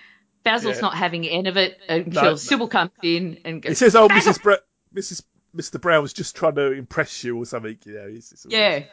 Basil's 0.43 0.77
Yeah. 0.77 0.81
not 0.83 0.95
having 0.95 1.29
any 1.29 1.49
of 1.49 1.57
it 1.57 1.79
until 1.89 2.23
No, 2.23 2.31
no. 2.31 2.37
Sybil 2.37 2.69
comes 2.69 2.91
in 3.03 3.39
and 3.45 3.61
goes, 3.63 3.71
He 3.71 3.75
says, 3.75 3.95
"Oh, 3.95 4.09
"Basil!" 4.09 4.33
Mrs. 4.33 4.43
Bra- 4.43 4.57
Mrs. 4.95 5.23
Mr. 5.55 5.81
Brown's 5.81 6.13
just 6.15 6.35
trying 6.37 6.55
to 6.55 6.73
impress 6.73 7.23
you 7.23 7.37
or 7.37 7.45
something." 7.45 7.77
You 7.85 7.95
know. 7.95 8.21
Yeah. 8.49 8.85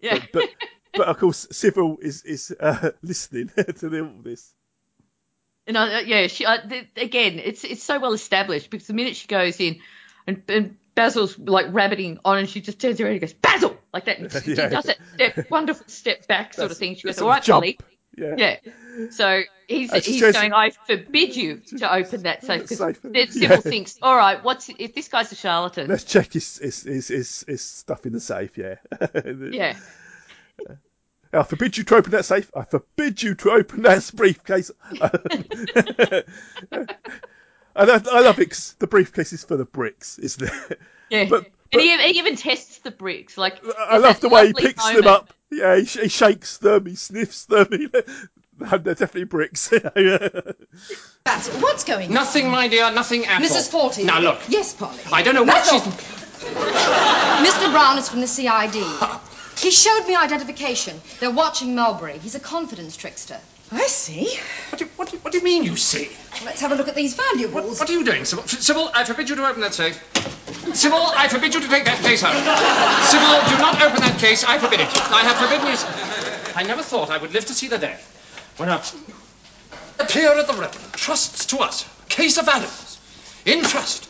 Yeah. 0.00 0.18
But, 0.18 0.32
but 0.32 0.48
but 0.94 1.08
of 1.08 1.18
course, 1.18 1.46
Sybil 1.50 1.98
is 2.00 2.22
is 2.24 2.54
uh, 2.58 2.90
listening 3.02 3.48
to 3.78 4.00
all 4.00 4.22
this. 4.22 4.52
And 5.66 5.78
I, 5.78 6.00
yeah, 6.00 6.26
she 6.26 6.44
uh, 6.44 6.58
th- 6.68 6.88
again, 6.96 7.38
it's 7.38 7.64
it's 7.64 7.82
so 7.82 7.98
well 8.00 8.12
established 8.12 8.68
because 8.70 8.86
the 8.88 8.94
minute 8.94 9.14
she 9.16 9.28
goes 9.28 9.60
in, 9.60 9.78
and, 10.26 10.42
and 10.48 10.76
Basil's 10.94 11.38
like 11.38 11.66
rabbiting 11.70 12.18
on, 12.24 12.38
and 12.38 12.48
she 12.48 12.60
just 12.60 12.80
turns 12.80 13.00
around 13.00 13.12
and 13.12 13.20
goes 13.20 13.32
Basil 13.32 13.76
like 13.94 14.06
that. 14.06 14.18
And 14.20 14.32
she 14.44 14.54
Yeah. 14.54 14.68
does 14.68 14.84
that 14.84 14.98
step, 15.14 15.50
wonderful 15.50 15.86
step 15.88 16.26
back 16.26 16.54
sort 16.54 16.70
of 16.70 16.76
thing. 16.76 16.96
She 16.96 17.02
goes, 17.02 17.16
That's 17.16 17.22
all 17.22 17.28
right, 17.28 17.42
jump. 17.42 17.62
Polly. 17.62 17.78
Yeah. 18.18 18.34
Yeah. 18.36 19.08
So 19.10 19.40
he's 19.68 19.90
she 20.04 20.12
he's 20.12 20.20
says- 20.20 20.34
going. 20.34 20.52
I 20.52 20.70
forbid 20.70 21.34
you 21.36 21.58
to 21.78 21.94
open 21.94 22.24
that 22.24 22.44
safe 22.44 22.62
because 22.68 22.98
then 23.02 23.28
Sybil 23.30 23.48
Yeah. 23.56 23.56
thinks, 23.60 23.98
all 24.02 24.14
right, 24.16 24.42
what's 24.44 24.68
if 24.68 24.94
this 24.94 25.08
guy's 25.08 25.32
a 25.32 25.34
charlatan? 25.36 25.88
Let's 25.88 26.04
check 26.04 26.32
his 26.32 26.58
his, 26.58 26.82
his 26.82 27.08
his 27.08 27.44
his 27.48 27.62
stuff 27.62 28.04
in 28.04 28.12
the 28.12 28.20
safe. 28.20 28.58
Yeah. 28.58 28.74
Yeah. 29.50 29.76
I 31.34 31.42
forbid 31.44 31.78
you 31.78 31.84
to 31.84 31.96
open 31.96 32.10
that 32.12 32.26
safe. 32.26 32.50
I 32.54 32.64
forbid 32.64 33.22
you 33.22 33.34
to 33.36 33.50
open 33.52 33.82
that 33.82 34.10
briefcase. 34.16 34.70
and 34.90 35.00
I, 37.74 38.02
I 38.12 38.20
love 38.20 38.38
it 38.38 38.50
'cause 38.50 38.74
the 38.78 38.86
briefcase 38.86 39.32
is 39.32 39.42
full 39.44 39.60
of 39.60 39.72
bricks, 39.72 40.18
isn't 40.18 40.50
it? 40.50 40.80
Yeah. 41.10 41.24
But- 41.30 41.46
and 41.74 41.80
he, 41.80 41.96
he 42.12 42.18
even 42.18 42.36
tests 42.36 42.80
the 42.80 42.90
bricks. 42.90 43.38
Like 43.38 43.56
I 43.78 43.96
love 43.96 44.20
the 44.20 44.28
way 44.28 44.48
he 44.48 44.52
lovely 44.52 44.66
picks 44.68 44.92
them 44.92 45.06
up. 45.06 45.32
Yeah, 45.50 45.76
he, 45.76 45.84
he 45.84 46.08
shakes 46.08 46.58
them, 46.58 46.84
he 46.84 46.96
sniffs 46.96 47.46
them. 47.46 47.66
He, 47.70 47.86
they're 47.86 48.78
definitely 48.78 49.24
bricks. 49.24 49.70
Basil, 49.70 51.54
what's 51.60 51.84
going 51.84 52.08
on? 52.08 52.14
Nothing, 52.14 52.50
my 52.50 52.68
dear, 52.68 52.92
nothing 52.92 53.24
at 53.24 53.40
all. 53.40 53.48
Mrs. 53.48 53.70
Fawlty. 53.70 54.04
Now, 54.04 54.20
look. 54.20 54.40
Yes, 54.48 54.74
Polly. 54.74 54.98
I 55.10 55.22
don't 55.22 55.34
know 55.34 55.44
what 55.44 55.64
Basil. 55.64 55.80
she's... 55.80 55.94
Mr. 56.44 57.70
Brown 57.72 57.96
is 57.96 58.08
from 58.10 58.20
the 58.20 58.26
CID. 58.26 58.74
He 59.58 59.70
showed 59.70 60.06
me 60.06 60.16
identification. 60.16 61.00
They're 61.20 61.30
watching 61.30 61.74
Melbury. 61.74 62.18
He's 62.18 62.34
a 62.34 62.40
confidence 62.40 62.96
trickster. 62.96 63.38
I 63.70 63.86
see. 63.86 64.38
What 64.70 64.78
do, 64.78 64.84
what, 64.96 65.10
do, 65.10 65.16
what 65.18 65.32
do 65.32 65.38
you 65.38 65.44
mean, 65.44 65.64
you 65.64 65.76
see? 65.76 66.10
Let's 66.44 66.60
have 66.60 66.72
a 66.72 66.74
look 66.74 66.88
at 66.88 66.94
these 66.94 67.14
valuables. 67.14 67.78
What, 67.78 67.80
what 67.80 67.90
are 67.90 67.92
you 67.92 68.04
doing, 68.04 68.24
Sybil? 68.26 68.46
Sybil, 68.46 68.90
I 68.94 69.04
forbid 69.04 69.30
you 69.30 69.36
to 69.36 69.46
open 69.46 69.62
that 69.62 69.72
safe. 69.72 69.96
Sybil, 70.74 70.98
I 71.00 71.28
forbid 71.28 71.54
you 71.54 71.60
to 71.60 71.68
take 71.68 71.86
that 71.86 71.98
case 72.02 72.20
home. 72.20 72.34
Sybil, 72.34 73.56
do 73.56 73.62
not 73.62 73.80
open 73.82 74.00
that 74.00 74.18
case. 74.18 74.44
I 74.44 74.58
forbid 74.58 74.80
it. 74.80 74.88
I 74.88 75.22
have 75.22 75.36
forbidden 75.36 75.66
you. 75.66 76.52
I 76.54 76.64
never 76.64 76.82
thought 76.82 77.08
I 77.10 77.16
would 77.16 77.32
live 77.32 77.46
to 77.46 77.54
see 77.54 77.68
the 77.68 77.78
day 77.78 77.96
when 78.58 78.68
a, 78.68 78.82
a 80.00 80.04
peer 80.04 80.38
at 80.38 80.46
the 80.46 80.52
Reverend 80.52 80.92
trusts 80.92 81.46
to 81.46 81.58
us 81.58 81.86
a 82.04 82.08
case 82.10 82.36
of 82.36 82.44
valuables 82.44 82.98
in 83.46 83.64
trust. 83.64 84.08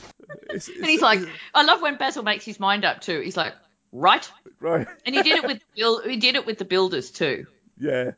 And 0.50 0.60
he's 0.86 1.02
like, 1.02 1.20
I 1.54 1.62
love 1.62 1.80
when 1.80 1.96
Basil 1.96 2.24
makes 2.24 2.44
his 2.44 2.58
mind 2.58 2.84
up 2.84 3.00
too. 3.00 3.20
He's 3.20 3.36
like, 3.36 3.54
right. 3.92 4.30
right. 4.60 4.86
And 5.06 5.14
he 5.14 5.22
did 5.22 5.38
it 5.38 5.46
with 5.46 5.62
Bill. 5.76 6.02
He 6.02 6.16
did 6.16 6.34
it 6.34 6.46
with 6.46 6.58
the 6.58 6.64
builders 6.64 7.10
too. 7.10 7.46
Yeah. 7.78 8.12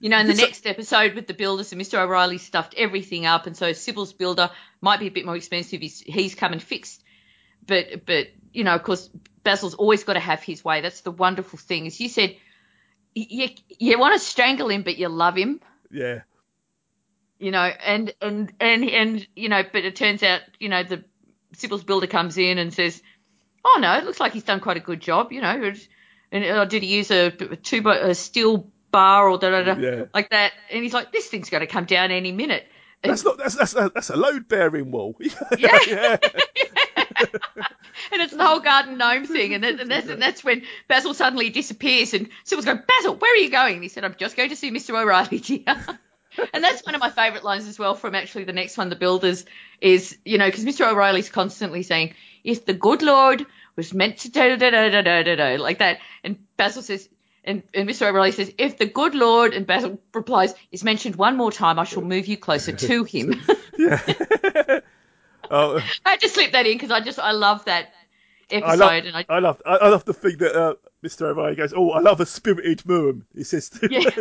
You 0.00 0.08
know, 0.08 0.18
in 0.18 0.26
the 0.26 0.34
next 0.34 0.66
episode 0.66 1.14
with 1.14 1.26
the 1.26 1.34
builders, 1.34 1.72
and 1.72 1.80
Mr. 1.80 1.98
O'Reilly 1.98 2.38
stuffed 2.38 2.74
everything 2.74 3.26
up, 3.26 3.46
and 3.46 3.54
so 3.54 3.72
Sybil's 3.74 4.14
builder 4.14 4.50
might 4.80 4.98
be 4.98 5.08
a 5.08 5.10
bit 5.10 5.26
more 5.26 5.36
expensive. 5.36 5.82
He's, 5.82 6.00
he's 6.00 6.34
come 6.34 6.52
and 6.52 6.62
fixed, 6.62 7.04
but 7.66 8.06
but 8.06 8.28
you 8.52 8.64
know, 8.64 8.74
of 8.74 8.82
course, 8.82 9.10
Basil's 9.44 9.74
always 9.74 10.04
got 10.04 10.14
to 10.14 10.20
have 10.20 10.42
his 10.42 10.64
way. 10.64 10.80
That's 10.80 11.02
the 11.02 11.10
wonderful 11.10 11.58
thing. 11.58 11.86
As 11.86 12.00
you 12.00 12.08
said, 12.08 12.36
you 13.14 13.48
you 13.78 13.98
want 13.98 14.14
to 14.14 14.26
strangle 14.26 14.70
him, 14.70 14.82
but 14.82 14.96
you 14.96 15.08
love 15.08 15.36
him. 15.36 15.60
Yeah. 15.90 16.20
You 17.38 17.50
know, 17.50 17.62
and 17.62 18.14
and 18.22 18.52
and 18.58 18.88
and 18.88 19.28
you 19.36 19.50
know, 19.50 19.62
but 19.70 19.84
it 19.84 19.96
turns 19.96 20.22
out, 20.22 20.40
you 20.58 20.70
know, 20.70 20.82
the 20.82 21.04
Sybil's 21.54 21.84
builder 21.84 22.06
comes 22.06 22.38
in 22.38 22.58
and 22.58 22.72
says, 22.72 23.02
"Oh 23.64 23.78
no, 23.80 23.96
it 23.98 24.04
looks 24.04 24.20
like 24.20 24.32
he's 24.32 24.44
done 24.44 24.60
quite 24.60 24.76
a 24.76 24.80
good 24.80 25.00
job." 25.00 25.32
You 25.32 25.40
know, 25.40 25.72
and 26.32 26.44
uh, 26.44 26.64
did 26.64 26.82
he 26.82 26.96
use 26.96 27.10
a, 27.10 27.26
a 27.26 27.56
two 27.56 27.82
by- 27.82 27.98
a 27.98 28.14
steel 28.14 28.70
bar 28.90 29.28
or 29.28 29.38
da 29.38 29.50
da 29.50 29.74
da 29.74 29.80
Yeah. 29.80 30.04
like 30.14 30.30
that? 30.30 30.52
And 30.70 30.82
he's 30.82 30.94
like, 30.94 31.12
"This 31.12 31.26
thing's 31.28 31.50
going 31.50 31.62
to 31.62 31.66
come 31.66 31.84
down 31.84 32.10
any 32.10 32.32
minute." 32.32 32.66
That's 33.02 33.24
not. 33.24 33.38
That's 33.38 33.54
that's 33.54 33.74
a, 33.74 33.90
that's 33.94 34.10
a 34.10 34.16
load 34.16 34.48
bearing 34.48 34.90
wall. 34.90 35.16
Yeah. 35.58 35.78
yeah. 35.86 36.16
and 38.12 38.22
it's 38.22 38.34
the 38.34 38.44
whole 38.44 38.60
garden 38.60 38.98
gnome 38.98 39.26
thing, 39.26 39.54
and, 39.54 39.64
that, 39.64 39.80
and, 39.80 39.90
that's, 39.90 40.08
and 40.08 40.20
that's 40.22 40.44
when 40.44 40.62
Basil 40.88 41.14
suddenly 41.14 41.50
disappears, 41.50 42.14
and 42.14 42.28
Sybil's 42.44 42.64
going, 42.64 42.82
"Basil, 42.86 43.16
where 43.16 43.32
are 43.32 43.36
you 43.36 43.50
going?" 43.50 43.74
And 43.74 43.82
he 43.82 43.88
said, 43.88 44.04
"I'm 44.04 44.14
just 44.18 44.36
going 44.36 44.50
to 44.50 44.56
see 44.56 44.70
Mr. 44.70 45.00
O'Reilly, 45.00 45.38
dear." 45.38 45.64
and 46.54 46.64
that's 46.64 46.84
one 46.84 46.94
of 46.94 47.00
my 47.00 47.10
favourite 47.10 47.44
lines 47.44 47.66
as 47.66 47.78
well 47.78 47.94
from 47.94 48.14
actually 48.14 48.44
the 48.44 48.52
next 48.52 48.76
one, 48.78 48.88
the 48.88 48.96
builders, 48.96 49.44
is 49.80 50.16
you 50.24 50.38
know 50.38 50.46
because 50.46 50.64
Mr. 50.64 50.90
O'Reilly's 50.90 51.28
constantly 51.28 51.82
saying, 51.82 52.14
"If 52.44 52.66
the 52.66 52.74
good 52.74 53.02
Lord 53.02 53.46
was 53.76 53.92
meant 53.94 54.18
to 54.18 54.30
da 54.30 54.56
da 54.56 54.70
da 54.70 54.88
da 54.88 55.02
da 55.02 55.22
da 55.22 55.36
da," 55.36 55.62
like 55.62 55.78
that, 55.78 55.98
and 56.24 56.38
Basil 56.56 56.82
says. 56.82 57.08
And, 57.42 57.62
and 57.72 57.88
Mr. 57.88 58.06
O'Reilly 58.06 58.32
says, 58.32 58.52
if 58.58 58.76
the 58.76 58.84
good 58.84 59.14
Lord, 59.14 59.54
and 59.54 59.66
Basil 59.66 59.98
replies, 60.12 60.52
is 60.70 60.84
mentioned 60.84 61.16
one 61.16 61.38
more 61.38 61.50
time, 61.50 61.78
I 61.78 61.84
shall 61.84 62.02
move 62.02 62.26
you 62.26 62.36
closer 62.36 62.72
to 62.72 63.04
him. 63.14 63.40
Oh, 65.50 65.78
I 66.06 66.10
had 66.10 66.20
to 66.20 66.28
slip 66.28 66.52
that 66.52 66.66
in 66.66 66.74
because 66.74 66.90
I 66.92 67.00
just, 67.00 67.18
I 67.18 67.32
love 67.32 67.64
that 67.64 67.92
episode. 68.50 68.70
I 68.70 68.74
love. 68.74 69.04
and 69.04 69.16
I, 69.16 69.24
I 69.28 69.38
love. 69.40 69.62
I, 69.66 69.76
I 69.76 69.88
love 69.88 70.04
the 70.04 70.14
thing 70.14 70.36
that 70.38 70.54
uh, 70.54 70.74
Mr. 71.04 71.22
O'Reilly 71.22 71.56
goes. 71.56 71.72
Oh, 71.74 71.90
I 71.92 72.00
love 72.00 72.20
a 72.20 72.26
spirited 72.26 72.80
Murum. 72.86 73.22
He 73.34 73.44
says. 73.44 73.68
To 73.70 73.88
Yeah. 73.90 74.10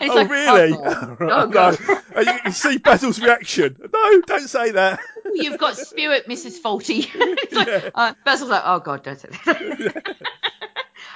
Oh, 0.00 0.06
like, 0.14 0.30
really? 0.30 0.72
"Oh, 0.74 1.16
Oh, 1.20 1.28
Oh, 1.28 1.46
God." 1.48 1.78
no. 1.88 2.00
And 2.14 2.26
you, 2.26 2.32
you 2.46 2.52
see 2.52 2.78
Basil's 2.78 3.20
reaction. 3.20 3.76
No, 3.92 4.20
don't 4.20 4.46
say 4.48 4.70
that. 4.72 5.00
You've 5.34 5.58
got 5.58 5.76
spirit, 5.76 6.28
Mrs. 6.28 6.60
Fawlty. 6.60 7.08
Like, 7.52 7.90
uh, 7.94 8.14
Basil's 8.24 8.50
like, 8.50 8.62
oh 8.64 8.78
God, 8.80 9.02
don't 9.02 9.18
say 9.18 9.28
that. 9.30 10.16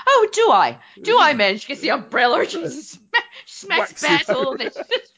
oh, 0.06 0.28
do 0.32 0.50
I? 0.50 0.78
Do 1.00 1.18
I, 1.20 1.34
man? 1.34 1.58
She 1.58 1.68
gets 1.68 1.80
the 1.80 1.90
umbrella 1.90 2.40
and 2.40 2.50
she 2.50 2.68
smacks 3.46 4.02
Basil. 4.02 4.52
And 4.52 4.62
it's 4.62 4.76
just- 4.76 5.12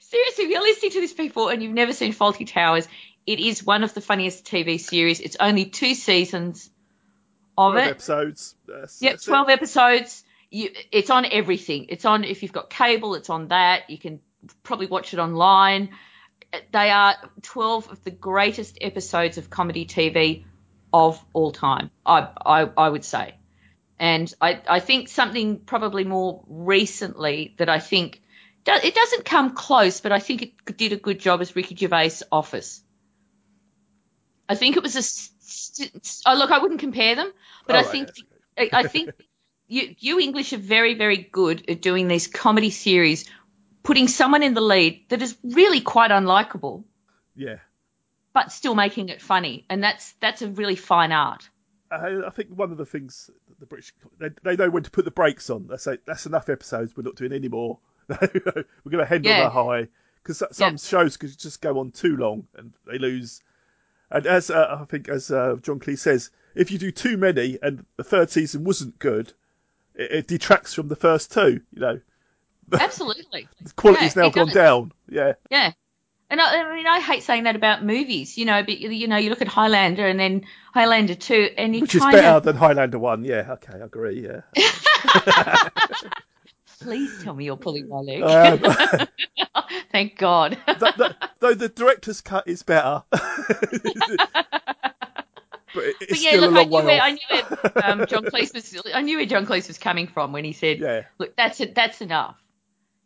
Seriously, 0.00 0.44
if 0.44 0.50
you're 0.50 0.62
listening 0.62 0.92
to 0.92 1.00
this, 1.00 1.12
people, 1.12 1.48
and 1.48 1.62
you've 1.62 1.72
never 1.72 1.92
seen 1.92 2.12
Fawlty 2.12 2.46
Towers, 2.46 2.86
it 3.26 3.40
is 3.40 3.64
one 3.64 3.82
of 3.82 3.92
the 3.92 4.00
funniest 4.00 4.44
TV 4.44 4.78
series. 4.78 5.18
It's 5.20 5.36
only 5.40 5.64
two 5.66 5.94
seasons 5.94 6.70
of 7.56 7.72
Twelve 7.72 7.86
it. 7.86 7.90
episodes. 7.90 8.54
That's, 8.66 9.02
Yep, 9.02 9.12
that's 9.12 9.26
it. 9.26 9.30
12 9.30 9.48
episodes. 9.48 10.24
You, 10.50 10.70
it's 10.92 11.10
on 11.10 11.24
everything. 11.24 11.86
It's 11.88 12.04
on, 12.04 12.24
if 12.24 12.42
you've 12.42 12.52
got 12.52 12.70
cable, 12.70 13.14
it's 13.14 13.30
on 13.30 13.48
that. 13.48 13.90
You 13.90 13.98
can 13.98 14.20
probably 14.62 14.86
watch 14.86 15.12
it 15.12 15.18
online. 15.18 15.90
They 16.72 16.90
are 16.90 17.16
12 17.42 17.90
of 17.90 18.04
the 18.04 18.10
greatest 18.10 18.78
episodes 18.80 19.38
of 19.38 19.50
comedy 19.50 19.86
TV 19.86 20.44
of 20.92 21.22
all 21.32 21.50
time, 21.50 21.90
I, 22.04 22.28
I, 22.44 22.70
I 22.76 22.88
would 22.88 23.04
say. 23.04 23.34
And 23.98 24.32
I, 24.40 24.60
I 24.68 24.80
think 24.80 25.08
something 25.08 25.60
probably 25.60 26.04
more 26.04 26.44
recently 26.46 27.54
that 27.58 27.68
I 27.68 27.80
think, 27.80 28.22
it 28.66 28.94
doesn't 28.94 29.24
come 29.24 29.54
close, 29.54 30.00
but 30.00 30.12
I 30.12 30.18
think 30.18 30.42
it 30.42 30.76
did 30.76 30.92
a 30.92 30.96
good 30.96 31.20
job 31.20 31.40
as 31.40 31.54
Ricky 31.54 31.76
Gervais' 31.76 32.22
Office. 32.32 32.82
I 34.48 34.54
think 34.54 34.76
it 34.76 34.82
was 34.82 34.96
a. 34.96 35.02
Oh, 36.26 36.34
look, 36.34 36.50
I 36.50 36.58
wouldn't 36.58 36.80
compare 36.80 37.14
them, 37.14 37.32
but 37.66 37.76
Oh, 37.76 37.78
I 37.80 37.82
think 37.82 38.08
I, 38.58 38.70
I 38.72 38.82
think 38.88 39.10
you 39.68 39.94
you 39.98 40.20
English 40.20 40.52
are 40.52 40.58
very 40.58 40.94
very 40.94 41.16
good 41.18 41.68
at 41.70 41.82
doing 41.82 42.08
these 42.08 42.26
comedy 42.26 42.70
series, 42.70 43.28
putting 43.82 44.08
someone 44.08 44.42
in 44.42 44.54
the 44.54 44.60
lead 44.60 45.04
that 45.08 45.22
is 45.22 45.36
really 45.44 45.80
quite 45.80 46.10
unlikable, 46.10 46.84
Yeah. 47.34 47.56
but 48.32 48.52
still 48.52 48.74
making 48.74 49.08
it 49.08 49.22
funny, 49.22 49.64
and 49.68 49.82
that's 49.82 50.12
that's 50.20 50.42
a 50.42 50.48
really 50.48 50.76
fine 50.76 51.12
art. 51.12 51.48
I, 51.90 52.22
I 52.26 52.30
think 52.30 52.50
one 52.50 52.72
of 52.72 52.78
the 52.78 52.86
things 52.86 53.30
that 53.48 53.60
the 53.60 53.66
British 53.66 53.92
they, 54.18 54.30
they 54.42 54.56
know 54.56 54.70
when 54.70 54.82
to 54.82 54.90
put 54.90 55.04
the 55.04 55.12
brakes 55.12 55.50
on. 55.50 55.68
They 55.68 55.76
say 55.76 55.98
that's 56.04 56.26
enough 56.26 56.48
episodes. 56.48 56.96
We're 56.96 57.04
not 57.04 57.14
doing 57.16 57.32
any 57.32 57.48
more. 57.48 57.78
We're 58.08 58.18
going 58.90 58.98
to 58.98 59.06
handle 59.06 59.30
Yeah. 59.32 59.44
the 59.44 59.50
high 59.50 59.88
because 60.22 60.42
some 60.50 60.72
Yeah. 60.72 60.76
shows 60.78 61.16
could 61.16 61.38
just 61.38 61.60
go 61.60 61.78
on 61.78 61.92
too 61.92 62.16
long 62.16 62.48
and 62.56 62.72
they 62.86 62.98
lose. 62.98 63.40
And 64.10 64.26
as 64.26 64.50
uh, 64.50 64.78
I 64.80 64.84
think 64.84 65.08
as 65.08 65.30
uh, 65.30 65.56
John 65.62 65.80
Cleese 65.80 65.98
says, 65.98 66.30
if 66.54 66.70
you 66.70 66.78
do 66.78 66.90
too 66.90 67.16
many 67.16 67.58
and 67.62 67.84
the 67.96 68.04
third 68.04 68.30
season 68.30 68.64
wasn't 68.64 68.98
good, 68.98 69.32
it, 69.94 70.12
it 70.12 70.26
detracts 70.28 70.74
from 70.74 70.88
the 70.88 70.96
first 70.96 71.32
two. 71.32 71.60
You 71.72 71.80
know, 71.80 72.00
Absolutely, 72.72 73.48
the 73.60 73.72
quality's 73.72 74.16
Yeah, 74.16 74.22
now 74.22 74.28
gone 74.30 74.46
does. 74.46 74.54
down. 74.54 74.92
Yeah, 75.08 75.32
yeah. 75.50 75.72
And 76.28 76.40
I, 76.40 76.60
I 76.60 76.74
mean, 76.74 76.86
I 76.88 76.98
hate 76.98 77.22
saying 77.22 77.44
that 77.44 77.54
about 77.54 77.84
movies, 77.84 78.36
you 78.36 78.46
know, 78.46 78.60
but 78.62 78.78
you 78.78 79.06
know, 79.06 79.16
you 79.16 79.30
look 79.30 79.42
at 79.42 79.48
Highlander 79.48 80.06
and 80.06 80.18
then 80.18 80.44
Highlander 80.74 81.14
two, 81.14 81.50
and 81.56 81.74
you 81.74 81.82
which 81.82 81.94
is 81.94 82.04
better 82.04 82.28
of 82.28 82.42
than 82.42 82.56
Highlander 82.56 82.98
one. 82.98 83.24
Yeah, 83.24 83.52
okay, 83.52 83.74
I 83.74 83.84
agree. 83.84 84.26
Yeah. 84.26 84.40
please 86.86 87.22
tell 87.24 87.34
me 87.34 87.44
you're 87.44 87.56
pulling 87.56 87.88
my 87.88 87.98
leg. 87.98 88.22
Um, 88.22 89.08
Thank 89.92 90.16
God. 90.18 90.56
th- 90.66 90.94
th- 90.94 91.12
though 91.40 91.54
the 91.54 91.68
director's 91.68 92.20
cut 92.20 92.46
is 92.46 92.62
better. 92.62 93.02
but 93.10 93.20
it, 95.76 95.96
But 96.08 96.20
yeah, 96.20 96.30
still 96.30 96.50
look, 96.50 96.56
I 96.58 96.64
knew, 96.64 96.70
where, 96.86 97.00
I 97.00 97.10
knew 97.12 97.18
where 97.30 97.90
um, 97.90 98.06
John 98.06 98.24
Cleese 98.24 98.54
was. 98.54 98.82
I 98.94 99.02
knew 99.02 99.16
where 99.16 99.26
John 99.26 99.46
Cleese 99.46 99.68
was 99.68 99.78
coming 99.78 100.06
from 100.06 100.32
when 100.32 100.44
he 100.44 100.52
said, 100.52 100.78
Yeah. 100.78 101.02
"Look, 101.18 101.36
that's 101.36 101.60
it. 101.60 101.74
That's 101.74 102.00
enough." 102.00 102.36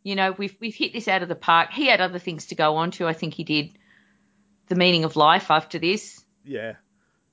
You 0.03 0.17
know, 0.17 0.33
we've 0.33 0.57
we've 0.61 0.75
hit 0.75 0.93
this 0.93 1.09
out 1.09 1.23
of 1.23 1.29
the 1.29 1.35
park. 1.35 1.71
He 1.73 1.87
had 1.87 2.01
other 2.01 2.19
things 2.19 2.47
to 2.47 2.55
go 2.55 2.77
on 2.77 2.91
to. 2.93 3.07
I 3.07 3.13
think 3.13 3.35
he 3.35 3.45
did 3.45 3.71
the 4.69 4.75
meaning 4.77 5.05
of 5.05 5.17
life 5.17 5.51
after 5.51 5.79
this 5.79 6.23
Yeah, 6.45 6.75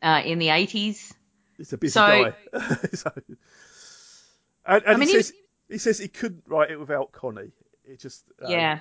uh, 0.02 0.22
in 0.26 0.40
the 0.40 0.50
eighties. 0.50 1.14
It's 1.60 1.74
a 1.74 1.78
busy 1.78 1.92
So- 1.94 2.32
guy. 2.52 2.60
So- 2.94 3.12
and 4.66 4.84
and 4.84 4.96
I 4.96 4.96
mean, 4.98 5.08
says 5.10 5.34
he 5.70 5.78
says 5.78 5.98
he 5.98 6.08
couldn't 6.08 6.44
write 6.48 6.72
it 6.72 6.80
without 6.80 7.12
Connie. 7.12 7.52
It 7.86 8.00
just 8.00 8.24
um, 8.44 8.52
yeah, 8.52 8.80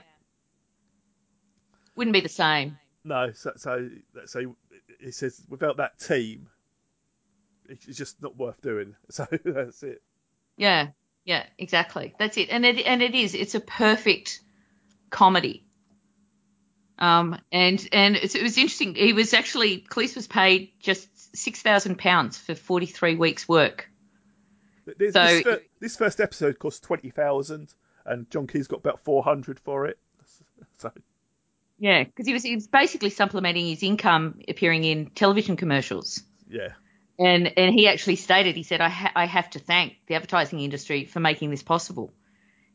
wouldn't 1.95 2.14
be 2.14 2.20
the 2.20 2.28
same. 2.28 2.78
no. 3.05 3.32
So 3.32 3.53
so 3.57 3.89
so 4.26 4.57
he 5.01 5.11
says 5.11 5.41
without 5.49 5.78
that 5.78 5.99
team, 5.99 6.49
it's 7.68 7.84
just 7.84 8.22
not 8.22 8.37
worth 8.37 8.61
doing. 8.61 8.95
So 9.11 9.26
that's 9.45 9.82
it. 9.82 10.03
Yeah, 10.57 10.89
yeah, 11.24 11.45
exactly. 11.59 12.14
That's 12.18 12.37
it. 12.37 12.49
And 12.51 12.64
it 12.64 12.84
and 12.87 13.03
it 13.03 13.14
is. 13.14 13.34
It's 13.34 13.55
a 13.55 13.61
perfect 13.61 14.41
comedy. 15.11 15.64
Um, 16.99 17.39
and 17.53 17.87
and 17.93 18.16
it's, 18.16 18.34
it 18.34 18.43
was 18.43 18.57
interesting. 18.57 18.95
He 18.95 19.12
was 19.12 19.34
actually 19.34 19.84
Cleese 19.89 20.16
was 20.16 20.26
paid 20.26 20.72
just 20.80 21.37
six 21.37 21.61
thousand 21.61 21.99
pounds 21.99 22.39
for 22.39 22.55
forty 22.55 22.87
three 22.87 23.16
weeks' 23.16 23.47
work. 23.49 23.91
This, 24.99 25.12
So- 25.14 25.24
this, 25.26 25.43
fir- 25.43 25.62
this 25.80 25.97
first 25.97 26.20
episode 26.20 26.59
cost 26.59 26.82
twenty 26.82 27.11
thousand, 27.11 27.74
and 28.05 28.30
John 28.30 28.47
Cleese 28.47 28.68
got 28.68 28.80
about 28.80 29.01
four 29.01 29.22
hundred 29.22 29.59
for 29.61 29.87
it. 29.87 29.99
So 30.78 30.91
Yeah, 31.78 32.05
because 32.05 32.26
he 32.26 32.32
was, 32.32 32.43
he 32.43 32.55
was 32.55 32.66
basically 32.66 33.11
supplementing 33.11 33.66
his 33.66 33.82
income 33.82 34.41
appearing 34.49 34.84
in 34.84 35.07
television 35.11 35.57
commercials. 35.57 36.22
yeah, 36.49 36.68
And 37.18 37.53
and 37.59 37.74
he 37.74 37.89
actually 37.89 38.16
stated, 38.16 38.57
he 38.57 38.62
said, 38.62 38.80
I, 38.80 38.89
ha- 38.89 39.12
I 39.14 39.26
have 39.26 39.51
to 39.51 39.59
thank 39.59 39.95
the 40.07 40.14
advertising 40.14 40.61
industry 40.61 41.05
for 41.05 41.20
making 41.20 41.51
this 41.51 41.62
possible. 41.62 42.12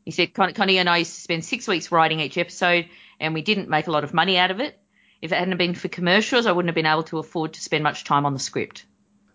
He 0.04 0.10
said, 0.10 0.34
Con- 0.34 0.52
Connie 0.54 0.78
and 0.78 0.88
I 0.88 0.98
used 0.98 1.14
to 1.14 1.20
spend 1.20 1.44
six 1.44 1.68
weeks 1.68 1.92
writing 1.92 2.18
each 2.20 2.36
episode, 2.38 2.88
and 3.20 3.34
we 3.34 3.42
didn't 3.42 3.68
make 3.68 3.86
a 3.86 3.92
lot 3.92 4.02
of 4.04 4.12
money 4.14 4.36
out 4.36 4.50
of 4.50 4.58
it. 4.60 4.76
If 5.20 5.30
it 5.32 5.38
hadn't 5.38 5.56
been 5.58 5.74
for 5.76 5.86
commercials, 5.88 6.46
I 6.46 6.52
wouldn't 6.52 6.70
have 6.70 6.74
been 6.74 6.86
able 6.92 7.04
to 7.04 7.18
afford 7.18 7.52
to 7.54 7.60
spend 7.60 7.84
much 7.84 8.02
time 8.04 8.26
on 8.26 8.32
the 8.32 8.40
script. 8.40 8.84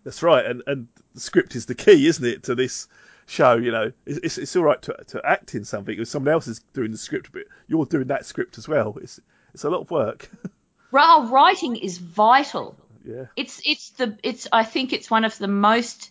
That's 0.07 0.23
right. 0.23 0.45
And 0.45 0.63
and 0.67 0.87
the 1.13 1.19
script 1.19 1.53
is 1.57 1.65
the 1.65 1.75
key, 1.75 2.07
isn't 2.07 2.23
it, 2.25 2.43
to 2.43 2.55
this 2.55 2.87
show? 3.25 3.55
You 3.57 3.71
know, 3.71 3.91
it's 4.05 4.19
it's, 4.23 4.37
it's 4.37 4.55
all 4.55 4.63
right 4.63 4.81
to 4.83 4.95
to 5.07 5.21
act 5.25 5.53
in 5.53 5.65
something 5.65 5.99
if 5.99 6.07
someone 6.07 6.33
else 6.33 6.47
is 6.47 6.59
doing 6.73 6.91
the 6.91 6.97
script, 6.97 7.33
but 7.33 7.43
you're 7.67 7.85
doing 7.85 8.07
that 8.07 8.25
script 8.25 8.57
as 8.57 8.69
well. 8.69 8.97
It's 9.01 9.19
it's 9.53 9.65
a 9.65 9.69
lot 9.69 9.81
of 9.81 9.91
work. 9.91 10.29
Ra- 10.91 11.27
Writing 11.29 11.75
is 11.75 11.97
vital. 11.97 12.77
yeah, 13.05 13.25
It's 13.35 13.59
it's 13.65 13.89
the 13.91 14.17
it's 14.23 14.47
I 14.53 14.63
think 14.63 14.93
it's 14.93 15.11
one 15.11 15.25
of 15.25 15.37
the 15.37 15.49
most 15.49 16.09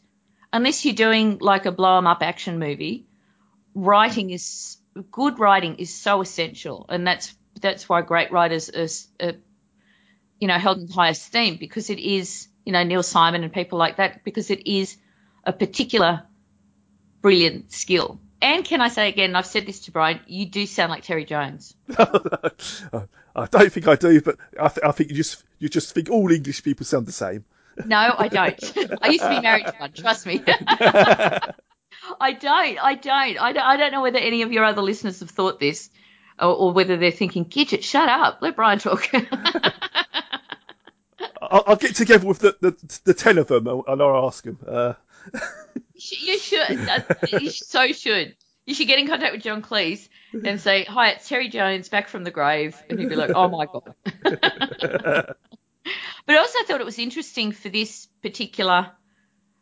unless 0.53 0.85
you're 0.85 0.95
doing 0.95 1.39
like 1.39 1.65
a 1.65 1.73
blow 1.73 1.97
'em 1.97 2.07
up 2.07 2.23
action 2.23 2.59
movie, 2.59 3.07
writing 3.75 4.29
is 4.29 4.77
good 5.11 5.39
writing 5.39 5.77
is 5.77 5.95
so 5.95 6.21
essential, 6.21 6.85
and 6.91 7.07
that's 7.07 7.35
that's 7.63 7.89
why 7.89 8.03
great 8.03 8.31
writers 8.31 8.69
are, 8.69 9.27
are 9.27 9.33
you 10.39 10.49
know 10.49 10.59
held 10.59 10.77
in 10.79 10.89
high 10.89 11.09
esteem 11.09 11.57
because 11.57 11.89
it 11.89 11.99
is 11.99 12.49
you 12.67 12.73
know 12.73 12.83
Neil 12.83 13.03
Simon 13.03 13.45
and 13.45 13.53
people 13.53 13.79
like 13.79 13.97
that 13.97 14.25
because 14.25 14.51
it 14.51 14.67
is 14.67 14.99
a 15.45 15.53
particular 15.53 16.25
brilliant 17.23 17.73
skill. 17.73 18.21
And 18.43 18.65
can 18.65 18.83
I 18.83 18.89
say 18.89 19.09
again, 19.09 19.35
I've 19.35 19.47
said 19.47 19.65
this 19.65 19.81
to 19.87 19.91
Brian, 19.93 20.21
you 20.27 20.47
do 20.47 20.67
sound 20.67 20.91
like 20.91 21.05
Terry 21.05 21.25
Jones. 21.25 21.75
I 21.99 23.47
don't 23.51 23.73
think 23.73 23.89
I 23.89 23.97
do, 23.97 24.21
but 24.21 24.37
I, 24.61 24.69
th- 24.69 24.85
I 24.85 24.93
think 24.93 25.11
you 25.11 25.17
just 25.17 25.43
you 25.59 25.69
just 25.69 25.95
think 25.95 26.11
all 26.11 26.31
English 26.31 26.63
people 26.63 26.85
sound 26.85 27.07
the 27.07 27.13
same. 27.13 27.45
No, 27.85 27.97
I 27.97 28.29
don't. 28.29 28.73
I 29.03 29.09
used 29.09 29.23
to 29.23 29.29
be 29.29 29.41
married 29.43 29.67
to 29.67 29.75
one. 29.79 29.93
Trust 29.93 30.25
me. 30.25 30.43
I 30.47 32.33
don't. 32.33 32.79
I 32.79 32.95
don't. 32.95 33.39
I 33.39 33.53
don't. 33.53 33.63
I 33.63 33.77
don't 33.77 33.93
know 33.93 34.01
whether 34.01 34.19
any 34.19 34.41
of 34.41 34.51
your 34.51 34.65
other 34.65 34.81
listeners 34.81 35.21
have 35.21 35.29
thought 35.29 35.61
this, 35.61 35.91
or, 36.41 36.55
or 36.55 36.73
whether 36.73 36.97
they're 36.97 37.11
thinking, 37.11 37.45
"Gidget, 37.45 37.83
shut 37.83 38.09
up. 38.09 38.39
Let 38.41 38.57
Brian 38.57 38.79
talk." 38.79 39.11
I'll, 41.51 41.65
I'll 41.69 41.77
get 41.77 41.95
together 41.97 42.27
with 42.27 42.39
the, 42.41 42.57
the 42.61 43.01
the 43.05 43.15
ten 43.15 43.39
of 43.39 43.47
them 43.49 43.67
and 43.67 44.03
I'll 44.03 44.27
ask 44.27 44.45
them. 44.45 44.59
Uh, 44.67 44.95
you 45.95 46.39
should. 46.39 46.89
Uh, 46.89 47.01
You 47.41 47.51
so 47.51 47.89
should. 47.93 48.37
You 48.65 48.75
should 48.75 48.89
get 48.89 48.99
in 48.99 49.07
contact 49.07 49.33
with 49.33 49.43
John 49.43 49.63
Cleese 49.63 50.09
and 50.45 50.61
say, 50.61 50.85
"Hi, 50.85 51.11
it's 51.11 51.29
Terry 51.29 51.49
Jones 51.49 51.89
back 51.89 52.09
from 52.09 52.25
the 52.25 52.31
grave," 52.33 52.77
and 52.91 52.99
he'd 52.99 53.09
be 53.09 53.15
like, 53.15 53.31
"Oh 53.35 53.49
my 53.49 53.67
god." 53.67 53.95
but 54.23 55.37
I 56.29 56.37
also 56.37 56.59
thought 56.65 56.81
it 56.81 56.85
was 56.87 56.99
interesting 56.99 57.53
for 57.53 57.69
this 57.69 58.07
particular. 58.23 58.91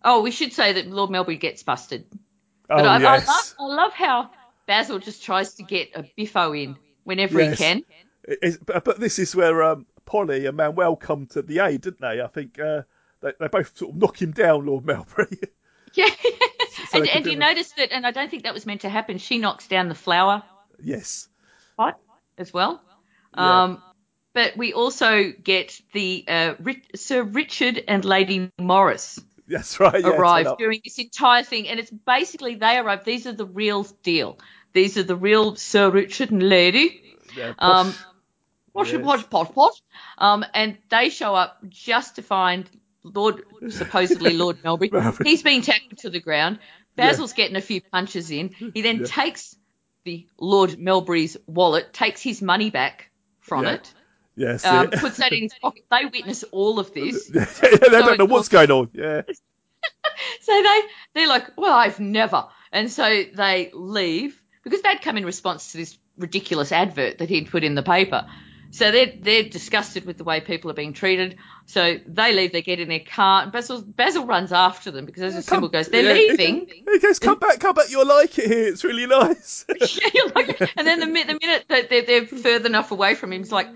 Oh, 0.02 0.22
we 0.22 0.30
should 0.30 0.52
say 0.52 0.74
that 0.74 0.86
Lord 0.86 1.10
Melbury 1.10 1.38
gets 1.38 1.62
busted. 1.62 2.06
oh 2.12 2.76
But 2.76 2.86
I, 2.86 2.98
yes, 3.00 3.28
I, 3.28 3.32
love, 3.32 3.72
I 3.72 3.82
love 3.82 3.92
how 3.92 4.30
Basil 4.66 4.98
just 4.98 5.22
tries 5.22 5.54
to 5.54 5.62
get 5.62 5.90
a 5.94 6.04
biffo 6.16 6.52
in 6.52 6.76
whenever 7.04 7.40
Yes. 7.40 7.58
he 7.58 7.64
can. 7.64 7.84
It 8.24 8.38
is- 8.42 8.58
but, 8.58 8.84
but 8.84 8.98
this 9.00 9.18
is 9.18 9.34
where 9.36 9.62
um, 9.62 9.86
Polly 10.04 10.46
and 10.46 10.56
Manuel 10.56 10.96
come 10.96 11.26
to 11.28 11.42
the 11.42 11.60
aid, 11.60 11.82
didn't 11.82 12.00
they? 12.00 12.20
I 12.20 12.26
think 12.26 12.58
uh, 12.58 12.82
they, 13.20 13.32
they 13.38 13.48
both 13.48 13.76
sort 13.76 13.94
of 13.94 14.00
knock 14.00 14.20
him 14.20 14.32
down, 14.32 14.66
Lord 14.66 14.84
Melbury. 14.84 15.38
Yeah. 15.96 16.08
So 16.88 16.98
and 16.98 17.08
and 17.08 17.24
you 17.24 17.32
it. 17.34 17.38
notice 17.38 17.70
that, 17.76 17.92
and 17.92 18.04
I 18.04 18.10
don't 18.10 18.28
think 18.28 18.42
that 18.42 18.52
was 18.52 18.66
meant 18.66 18.80
to 18.80 18.88
happen. 18.88 19.18
She 19.18 19.38
knocks 19.38 19.68
down 19.68 19.88
the 19.88 19.94
flower 19.94 20.42
yes, 20.82 21.28
pot 21.76 22.00
as 22.36 22.52
well. 22.52 22.82
Yeah. 23.36 23.62
Um, 23.62 23.82
but 24.32 24.56
we 24.56 24.72
also 24.72 25.30
get 25.30 25.80
the 25.92 26.24
uh, 26.26 26.54
Sir 26.96 27.22
Richard 27.22 27.84
and 27.86 28.04
Lady 28.04 28.50
Morris 28.58 29.20
that's 29.46 29.78
right. 29.78 30.00
Yeah, 30.00 30.10
arrive 30.10 30.56
during 30.58 30.80
this 30.84 30.98
entire 30.98 31.42
thing, 31.42 31.68
and 31.68 31.78
it's 31.78 31.90
basically 31.90 32.54
they 32.54 32.78
arrive. 32.78 33.04
These 33.04 33.26
are 33.26 33.32
the 33.32 33.46
real 33.46 33.84
deal. 34.02 34.38
These 34.72 34.96
are 34.96 35.02
the 35.02 35.16
real 35.16 35.56
Sir 35.56 35.90
Richard 35.90 36.30
and 36.30 36.42
Lady. 36.42 37.16
Yeah, 37.36 37.52
Um, 37.58 37.94
Yes. 38.74 39.02
pot, 39.02 39.30
pot, 39.30 39.54
pot. 39.54 39.80
Um, 40.18 40.44
and 40.54 40.76
they 40.90 41.08
show 41.08 41.34
up 41.34 41.58
just 41.68 42.16
to 42.16 42.22
find 42.22 42.68
Lord, 43.02 43.44
supposedly 43.70 44.32
Lord 44.36 44.62
Melbury. 44.62 44.90
He's 45.24 45.42
being 45.42 45.62
tackled 45.62 45.98
to 45.98 46.10
the 46.10 46.20
ground. 46.20 46.58
Basil's 46.96 47.32
getting 47.32 47.56
a 47.56 47.60
few 47.60 47.80
punches 47.80 48.30
in. 48.30 48.50
He 48.74 48.82
then 48.82 49.04
takes 49.04 49.56
the 50.04 50.26
Lord 50.38 50.78
Melbury's 50.78 51.36
wallet, 51.46 51.92
takes 51.92 52.20
his 52.22 52.40
money 52.42 52.70
back 52.70 53.10
from 53.40 53.64
Yeah. 53.64 53.72
it, 53.74 53.94
yes, 54.36 54.64
um, 54.64 54.90
yeah. 54.92 55.00
puts 55.00 55.16
that 55.18 55.32
in 55.32 55.42
his 55.42 55.54
pocket. 55.60 55.84
They 55.90 56.04
witness 56.06 56.44
all 56.44 56.78
of 56.78 56.92
this. 56.94 57.30
yeah, 57.34 57.44
they 57.62 57.88
don't 57.88 58.18
know 58.18 58.24
what's 58.26 58.48
going 58.48 58.70
on. 58.70 58.90
Yeah, 58.92 59.22
So 60.40 60.52
they 60.52 60.80
they're 61.14 61.28
like, 61.28 61.56
well, 61.56 61.74
I've 61.74 62.00
never, 62.00 62.46
and 62.72 62.90
so 62.90 63.04
they 63.34 63.70
leave 63.74 64.40
because 64.62 64.82
they'd 64.82 65.02
come 65.02 65.16
in 65.16 65.24
response 65.24 65.72
to 65.72 65.78
this 65.78 65.98
ridiculous 66.16 66.72
advert 66.72 67.18
that 67.18 67.28
he'd 67.28 67.50
put 67.50 67.64
in 67.64 67.74
the 67.74 67.82
paper. 67.82 68.26
So 68.74 68.90
they're 68.90 69.12
they're 69.20 69.44
disgusted 69.44 70.04
with 70.04 70.18
the 70.18 70.24
way 70.24 70.40
people 70.40 70.68
are 70.68 70.74
being 70.74 70.94
treated. 70.94 71.36
So 71.66 72.00
they 72.08 72.32
leave. 72.34 72.50
They 72.50 72.60
get 72.60 72.80
in 72.80 72.88
their 72.88 72.98
car. 72.98 73.44
And 73.44 73.52
Basil 73.52 73.80
Basil 73.80 74.26
runs 74.26 74.52
after 74.52 74.90
them 74.90 75.06
because 75.06 75.22
as 75.22 75.36
the 75.36 75.42
Sybil 75.42 75.68
goes, 75.68 75.86
they're 75.86 76.02
yeah. 76.02 76.32
leaving. 76.32 76.66
he 76.90 76.98
goes, 76.98 77.20
"Come 77.20 77.38
back, 77.38 77.60
come 77.60 77.76
back. 77.76 77.88
You'll 77.88 78.04
like 78.04 78.36
it 78.36 78.48
here. 78.48 78.66
It's 78.66 78.82
really 78.82 79.06
nice." 79.06 79.64
You're 80.12 80.28
like- 80.30 80.60
and 80.76 80.84
then 80.88 80.98
the, 80.98 81.06
the 81.06 81.38
minute 81.40 81.66
that 81.68 81.88
they're, 81.88 82.02
they're 82.02 82.26
further 82.26 82.66
enough 82.66 82.90
away 82.90 83.14
from 83.14 83.32
him, 83.32 83.42
he's 83.42 83.52
like, 83.52 83.68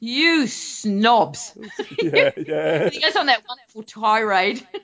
you 0.00 0.46
snobs. 0.46 1.52
yeah, 2.02 2.30
yeah. 2.38 2.88
he 2.88 2.98
goes 2.98 3.14
on 3.14 3.26
that 3.26 3.42
wonderful 3.46 3.82
tirade. 3.82 4.66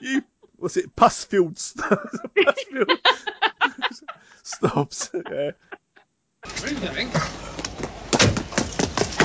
You 0.00 0.24
what's 0.56 0.76
it? 0.76 0.96
Pus 0.96 1.24
fields. 1.24 1.74
Pus 1.78 2.64
fields. 2.64 4.02
Stops. 4.42 5.10
Yeah. 5.30 5.52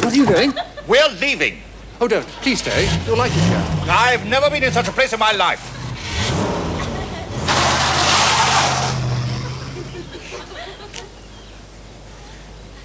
What 0.09 0.17
are 0.17 0.21
you 0.21 0.25
doing? 0.25 0.49
What 0.49 0.57
are 0.57 0.63
you 0.63 0.65
doing? 0.65 0.87
We're 0.87 1.19
leaving. 1.21 1.61
Oh, 2.01 2.07
don't. 2.07 2.25
Please 2.41 2.61
stay. 2.61 2.89
You'll 3.05 3.15
like 3.15 3.31
it 3.31 3.43
here. 3.43 3.63
I've 3.87 4.25
never 4.25 4.49
been 4.49 4.63
in 4.63 4.71
such 4.71 4.87
a 4.87 4.91
place 4.91 5.13
in 5.13 5.19
my 5.19 5.33
life. 5.33 5.61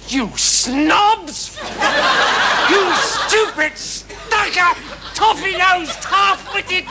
You 0.07 0.29
snobs! 0.37 1.57
you 2.69 2.93
stupid, 2.93 3.75
stuck-up, 3.75 4.77
toffee-nosed, 5.15 6.03
half-witted, 6.03 6.85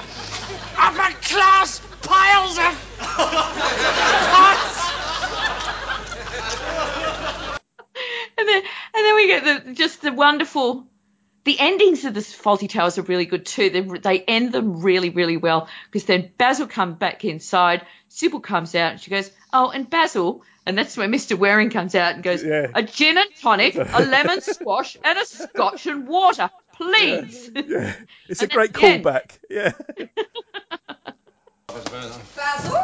upper-class 0.77 1.81
piles 2.03 2.59
of 2.59 2.99
pots! 4.35 4.85
and 8.95 9.04
then 9.17 9.23
we 9.23 9.27
get 9.27 9.67
the 9.67 9.73
just 9.75 10.03
the 10.03 10.13
wonderful 10.13 10.87
the 11.45 11.61
endings 11.61 12.05
of 12.07 12.15
the 12.15 12.21
fawlty 12.21 12.69
towers 12.69 12.99
are 12.99 13.03
really 13.03 13.27
good 13.27 13.45
too 13.47 13.71
they, 13.71 13.81
they 13.81 14.21
end 14.21 14.53
them 14.53 14.81
really 14.83 15.11
really 15.11 15.37
well 15.37 15.69
because 15.91 16.05
then 16.07 16.31
basil 16.39 16.67
comes 16.67 16.97
back 16.97 17.25
inside 17.25 17.87
sybil 18.09 18.41
comes 18.41 18.75
out 18.75 18.93
and 18.93 19.01
she 19.01 19.11
goes 19.11 19.31
oh 19.53 19.71
and 19.71 19.89
basil 19.91 20.43
and 20.67 20.79
that's 20.79 20.97
where 20.97 21.09
mr 21.09 21.37
waring 21.39 21.71
comes 21.71 21.95
out 21.95 22.15
and 22.15 22.23
goes 22.23 22.43
Yeah. 22.43 22.69
a 22.75 22.83
gin 22.83 23.19
and 23.19 23.29
tonic 23.41 23.75
a 23.77 24.03
lemon 24.03 24.41
squash 24.41 24.97
and 25.05 25.19
a 25.19 25.27
scotch 25.27 25.87
and 25.87 26.09
water 26.09 26.51
please 26.73 27.51
Yeah. 27.55 27.93
It's 28.29 28.43
a 28.43 28.47
great 28.49 28.73
that's 28.73 28.83
the 28.83 28.89
end. 28.89 29.05
callback. 29.05 29.39
Yeah. 29.49 29.73
Basil? 32.37 32.77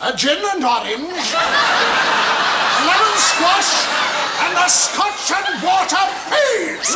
A 0.00 0.12
gin 0.16 0.38
and 0.38 0.62
orange, 0.64 1.28
a 1.34 1.44
lemon 2.86 3.18
squash, 3.18 3.72
and 4.44 4.54
a 4.56 4.68
scotch 4.68 5.30
and 5.34 5.62
water, 5.62 6.04
please. 6.28 6.94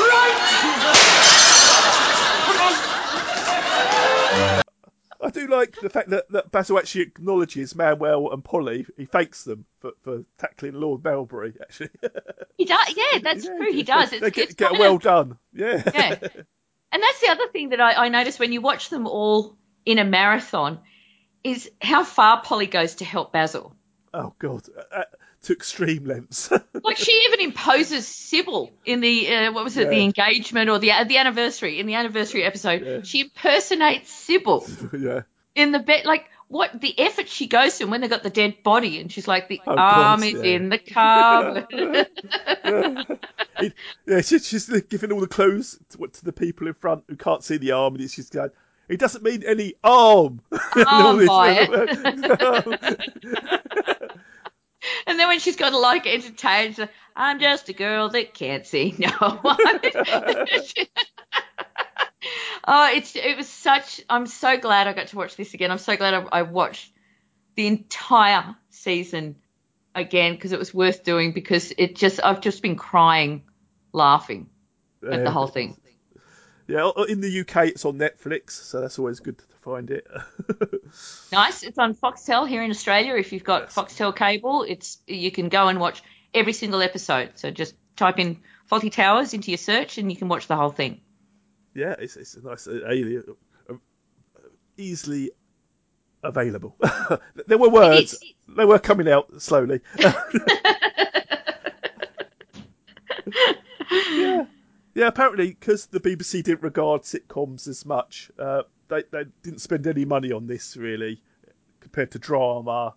I 5.24 5.30
do 5.30 5.46
like 5.46 5.76
the 5.80 5.88
fact 5.90 6.10
that, 6.10 6.28
that 6.30 6.50
Basil 6.50 6.78
actually 6.78 7.02
acknowledges 7.02 7.74
Manuel 7.76 8.32
and 8.32 8.42
Polly. 8.44 8.86
He 8.96 9.04
thanks 9.04 9.44
them 9.44 9.64
for, 9.80 9.92
for 10.02 10.24
tackling 10.38 10.74
Lord 10.74 11.02
Melbury, 11.02 11.54
actually. 11.60 11.90
he 12.56 12.64
does 12.64 12.96
yeah 12.96 13.18
that's 13.22 13.44
Yeah, 13.44 13.56
true 13.56 13.72
he 13.72 13.82
does 13.84 14.12
it's, 14.12 14.20
They 14.20 14.30
get, 14.32 14.44
it's 14.46 14.54
get 14.54 14.68
kind 14.70 14.80
well 14.80 14.96
of- 14.96 15.02
done. 15.02 15.38
Yeah. 15.52 15.82
yeah. 15.94 16.16
And 16.94 17.02
that's 17.02 17.20
the 17.20 17.28
other 17.30 17.48
thing 17.52 17.70
that 17.70 17.80
I, 17.80 17.92
I 18.06 18.08
noticed 18.08 18.38
when 18.40 18.52
you 18.52 18.60
watch 18.60 18.90
them 18.90 19.06
all 19.06 19.56
in 19.86 19.98
a 19.98 20.04
marathon 20.04 20.80
is 21.44 21.70
how 21.80 22.04
far 22.04 22.42
Polly 22.42 22.66
goes 22.66 22.96
to 22.96 23.04
help 23.04 23.32
Basil. 23.32 23.74
oh, 24.14 24.32
God. 24.38 24.62
Uh, 24.94 25.02
to 25.42 25.52
extreme 25.52 26.04
lengths. 26.04 26.50
Like 26.84 26.96
she 26.96 27.12
even 27.26 27.40
imposes 27.40 28.06
Sybil 28.08 28.70
in 28.84 29.00
the 29.00 29.32
uh, 29.34 29.52
what 29.52 29.62
was 29.62 29.76
it, 29.76 29.88
the 29.88 30.02
engagement 30.02 30.68
or 30.68 30.78
the 30.80 30.90
uh, 30.92 31.04
the 31.04 31.18
anniversary 31.18 31.78
in 31.78 31.86
the 31.86 31.94
anniversary 31.94 32.42
episode. 32.42 33.06
She 33.06 33.20
impersonates 33.20 34.10
Sybil. 34.12 34.66
yeah. 34.98 35.22
in 35.54 35.70
the 35.70 35.78
bed. 35.78 36.04
Like 36.04 36.24
what 36.48 36.80
the 36.80 36.98
effort 36.98 37.28
she 37.28 37.46
goes 37.46 37.78
to 37.78 37.84
and 37.84 37.90
when 37.92 38.00
they 38.00 38.08
got 38.08 38.22
the 38.24 38.30
dead 38.30 38.62
body, 38.64 39.00
and 39.00 39.10
she's 39.12 39.28
like, 39.28 39.48
the 39.48 39.60
Oh, 39.66 39.74
arm 39.76 40.20
God, 40.20 40.26
is 40.26 40.34
yeah. 40.34 40.42
in 40.42 40.68
the 40.68 40.78
cupboard. 40.78 42.08
Yeah, 44.06 44.20
she, 44.22 44.40
she's 44.40 44.68
giving 44.82 45.12
all 45.12 45.20
the 45.20 45.28
clues 45.28 45.78
to, 45.90 46.06
to 46.06 46.24
the 46.24 46.32
people 46.32 46.66
in 46.66 46.74
front 46.74 47.04
who 47.08 47.16
can't 47.16 47.44
see 47.44 47.58
the 47.58 47.72
arm, 47.72 47.94
and 47.94 48.02
it's 48.02 48.16
just 48.16 48.32
going. 48.32 48.50
It 48.92 49.00
doesn't 49.00 49.24
mean 49.24 49.42
any 49.42 49.74
arm. 49.82 50.40
And 50.74 50.86
all 50.86 51.06
Arm 51.06 51.18
this- 51.18 51.28
by 51.28 51.50
and 55.06 55.18
then 55.18 55.28
when 55.28 55.40
she's 55.40 55.56
got 55.56 55.70
to 55.70 55.78
like 55.78 56.06
entertain, 56.06 56.68
she's 56.68 56.78
like, 56.78 56.90
I'm 57.16 57.40
just 57.40 57.70
a 57.70 57.72
girl 57.72 58.10
that 58.10 58.34
can't 58.34 58.66
see 58.66 58.94
no 58.98 59.08
one. 59.08 59.56
oh, 62.64 62.90
it's 62.94 63.16
it 63.16 63.36
was 63.36 63.48
such. 63.48 64.02
I'm 64.10 64.26
so 64.26 64.58
glad 64.58 64.88
I 64.88 64.92
got 64.92 65.06
to 65.08 65.16
watch 65.16 65.36
this 65.36 65.54
again. 65.54 65.70
I'm 65.70 65.78
so 65.78 65.96
glad 65.96 66.12
I, 66.14 66.24
I 66.30 66.42
watched 66.42 66.92
the 67.54 67.66
entire 67.66 68.54
season 68.70 69.36
again 69.94 70.34
because 70.34 70.52
it 70.52 70.58
was 70.58 70.74
worth 70.74 71.04
doing 71.04 71.32
because 71.32 71.72
it 71.76 71.96
just 71.96 72.20
I've 72.22 72.40
just 72.40 72.62
been 72.62 72.76
crying, 72.76 73.42
laughing 73.92 74.48
at 75.10 75.24
the 75.24 75.30
whole 75.30 75.48
thing. 75.48 75.76
Yeah, 76.72 76.90
in 77.06 77.20
the 77.20 77.40
UK 77.40 77.66
it's 77.66 77.84
on 77.84 77.98
Netflix, 77.98 78.52
so 78.52 78.80
that's 78.80 78.98
always 78.98 79.20
good 79.20 79.36
to 79.38 79.44
find 79.60 79.90
it. 79.90 80.06
Nice. 81.32 81.62
It's 81.62 81.78
on 81.78 81.94
Foxtel 81.94 82.46
here 82.46 82.62
in 82.62 82.70
Australia. 82.70 83.14
If 83.14 83.32
you've 83.32 83.44
got 83.44 83.70
Foxtel 83.70 84.14
cable, 84.14 84.62
it's 84.62 84.98
you 85.06 85.30
can 85.30 85.48
go 85.48 85.68
and 85.68 85.80
watch 85.80 86.02
every 86.34 86.52
single 86.52 86.82
episode. 86.82 87.32
So 87.36 87.50
just 87.50 87.74
type 87.96 88.18
in 88.18 88.40
Fawlty 88.70 88.92
Towers 88.92 89.32
into 89.32 89.50
your 89.50 89.58
search 89.58 89.96
and 89.98 90.10
you 90.10 90.16
can 90.18 90.28
watch 90.28 90.46
the 90.48 90.56
whole 90.56 90.70
thing. 90.70 91.00
yeah, 91.74 91.94
it's, 91.98 92.16
it's 92.16 92.34
a 92.34 92.42
nice 92.42 92.66
uh, 92.66 92.80
alien, 92.86 93.24
uh, 93.70 93.74
easily 94.76 95.30
available. 96.22 96.76
there 97.46 97.58
were 97.58 97.70
words, 97.70 98.22
they 98.48 98.64
were 98.66 98.78
coming 98.78 99.08
out 99.08 99.40
slowly. 99.40 99.80
yeah, 104.10 104.44
yeah. 104.94 105.06
Apparently, 105.06 105.48
because 105.48 105.86
the 105.86 106.00
BBC 106.00 106.42
didn't 106.42 106.62
regard 106.62 107.02
sitcoms 107.02 107.68
as 107.68 107.84
much, 107.86 108.30
uh, 108.38 108.62
they 108.88 109.02
they 109.10 109.24
didn't 109.42 109.60
spend 109.60 109.86
any 109.86 110.04
money 110.04 110.32
on 110.32 110.46
this 110.46 110.76
really 110.76 111.22
compared 111.80 112.12
to 112.12 112.18
drama. 112.18 112.94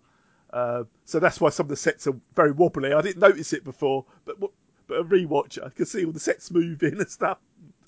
Uh, 0.52 0.84
so 1.04 1.18
that's 1.18 1.40
why 1.40 1.50
some 1.50 1.64
of 1.64 1.70
the 1.70 1.76
sets 1.76 2.06
are 2.06 2.16
very 2.34 2.52
wobbly. 2.52 2.92
I 2.92 3.02
didn't 3.02 3.20
notice 3.20 3.52
it 3.52 3.64
before, 3.64 4.04
but 4.24 4.40
but 4.40 4.50
a 4.98 5.04
rewatch, 5.04 5.58
I 5.64 5.68
could 5.70 5.88
see 5.88 6.04
all 6.04 6.12
the 6.12 6.20
sets 6.20 6.50
moving 6.50 6.98
and 6.98 7.08
stuff. 7.08 7.38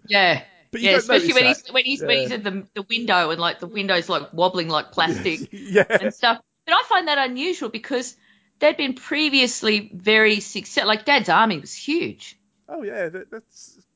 Yeah. 0.06 0.42
But 0.70 0.82
yeah, 0.82 0.96
especially 0.96 1.32
when 1.32 1.46
he's 1.46 1.68
when 1.68 1.84
he's 1.84 2.02
when 2.02 2.18
he's 2.18 2.32
at 2.32 2.44
the 2.44 2.66
the 2.74 2.82
window 2.82 3.30
and 3.30 3.40
like 3.40 3.60
the 3.60 3.66
window's 3.66 4.08
like 4.08 4.32
wobbling 4.32 4.68
like 4.68 4.92
plastic 4.92 5.48
Yeah. 5.52 5.84
and 5.88 6.12
stuff. 6.12 6.40
But 6.66 6.74
I 6.74 6.82
find 6.82 7.08
that 7.08 7.16
unusual 7.16 7.70
because 7.70 8.14
they'd 8.58 8.76
been 8.76 8.94
previously 8.94 9.90
very 9.94 10.40
successful. 10.40 10.88
Like 10.88 11.06
Dad's 11.06 11.30
Army 11.30 11.58
was 11.58 11.74
huge. 11.74 12.38
Oh 12.68 12.82
yeah, 12.82 13.08
that, 13.08 13.30
that's 13.30 13.76
that, 13.76 13.84
that, 13.86 13.87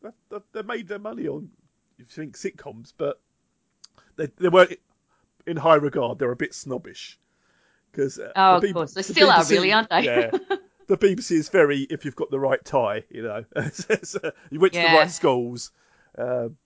they 0.52 0.62
made 0.62 0.88
their 0.88 0.98
money 0.98 1.28
on 1.28 1.50
you 1.98 2.04
think 2.06 2.36
sitcoms, 2.36 2.92
but 2.96 3.20
they 4.16 4.26
they 4.38 4.48
weren't 4.48 4.78
in 5.46 5.56
high 5.56 5.76
regard. 5.76 6.18
They're 6.18 6.32
a 6.32 6.36
bit 6.36 6.54
snobbish 6.54 7.18
because 7.90 8.18
uh, 8.18 8.32
Oh, 8.36 8.50
the 8.52 8.56
of 8.56 8.62
B- 8.62 8.72
course. 8.72 8.94
They 8.94 9.02
the 9.02 9.12
still 9.14 9.30
are, 9.30 9.38
BBC 9.40 9.50
really, 9.50 9.72
aren't 9.72 9.90
they? 9.90 10.04
Yeah, 10.04 10.30
the 10.86 10.96
BBC 10.98 11.32
is 11.32 11.48
very 11.48 11.80
if 11.90 12.04
you've 12.04 12.16
got 12.16 12.30
the 12.30 12.40
right 12.40 12.64
tie, 12.64 13.04
you 13.10 13.22
know, 13.22 13.44
So 14.02 14.32
you 14.50 14.60
went 14.60 14.72
to 14.74 14.80
the 14.80 14.84
right 14.86 15.10
schools. 15.10 15.70
Um, 16.18 16.56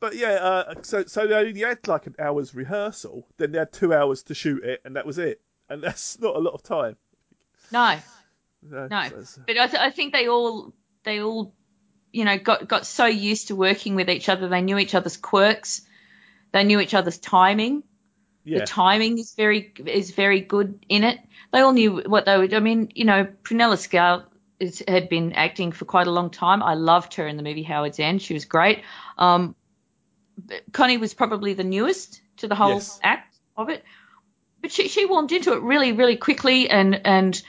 but 0.00 0.16
yeah, 0.16 0.32
uh, 0.34 0.74
so 0.82 1.04
so 1.06 1.26
they 1.26 1.34
only 1.34 1.60
had 1.60 1.86
like 1.88 2.06
an 2.06 2.14
hour's 2.18 2.54
rehearsal, 2.54 3.26
then 3.38 3.52
they 3.52 3.58
had 3.58 3.72
two 3.72 3.94
hours 3.94 4.22
to 4.24 4.34
shoot 4.34 4.62
it, 4.64 4.80
and 4.84 4.96
that 4.96 5.06
was 5.06 5.18
it. 5.18 5.40
And 5.70 5.82
that's 5.82 6.18
not 6.20 6.36
a 6.36 6.38
lot 6.38 6.52
of 6.54 6.62
time. 6.62 6.96
No, 7.72 7.96
No, 8.62 8.86
no. 8.88 9.02
so 9.08 9.14
it's- 9.14 9.38
But 9.46 9.56
I, 9.58 9.66
th- 9.66 9.80
I 9.82 9.90
think 9.90 10.12
they 10.12 10.28
all 10.28 10.74
they 11.04 11.20
all 11.20 11.54
you 12.12 12.24
know 12.24 12.38
got 12.38 12.68
got 12.68 12.86
so 12.86 13.06
used 13.06 13.48
to 13.48 13.56
working 13.56 13.94
with 13.94 14.10
each 14.10 14.28
other. 14.28 14.48
They 14.48 14.62
knew 14.62 14.78
each 14.78 14.94
other's 14.94 15.16
quirks. 15.16 15.82
They 16.52 16.64
knew 16.64 16.80
each 16.80 16.94
other's 16.94 17.18
timing. 17.18 17.82
yeah. 18.44 18.60
The 18.60 18.66
timing 18.66 19.18
is 19.18 19.34
very 19.34 19.72
is 19.86 20.10
very 20.12 20.40
good 20.40 20.84
in 20.88 21.04
it. 21.04 21.18
They 21.52 21.60
all 21.60 21.72
knew 21.72 22.02
what 22.06 22.24
they 22.26 22.36
would. 22.36 22.54
I 22.54 22.60
mean, 22.60 22.90
you 22.94 23.04
know, 23.04 23.26
Prunella 23.42 23.78
Scale 23.78 24.24
is, 24.60 24.82
had 24.86 25.08
been 25.08 25.32
acting 25.32 25.72
for 25.72 25.84
quite 25.84 26.06
a 26.06 26.10
long 26.10 26.30
time. 26.30 26.62
I 26.62 26.74
loved 26.74 27.14
her 27.14 27.26
in 27.26 27.36
the 27.36 27.42
movie 27.42 27.62
Howard's 27.62 27.98
End. 28.00 28.22
She 28.22 28.34
was 28.34 28.44
great. 28.44 28.82
Um, 29.18 29.54
Connie 30.72 30.98
was 30.98 31.14
probably 31.14 31.54
the 31.54 31.64
newest 31.64 32.20
to 32.38 32.48
the 32.48 32.54
whole 32.56 32.74
Yes. 32.74 32.98
act 33.02 33.36
of 33.56 33.68
it, 33.68 33.84
but 34.60 34.72
she 34.72 34.88
she 34.88 35.06
warmed 35.06 35.30
into 35.32 35.52
it 35.52 35.62
really 35.62 35.92
really 35.92 36.16
quickly 36.16 36.68
and 36.68 37.00
and 37.06 37.42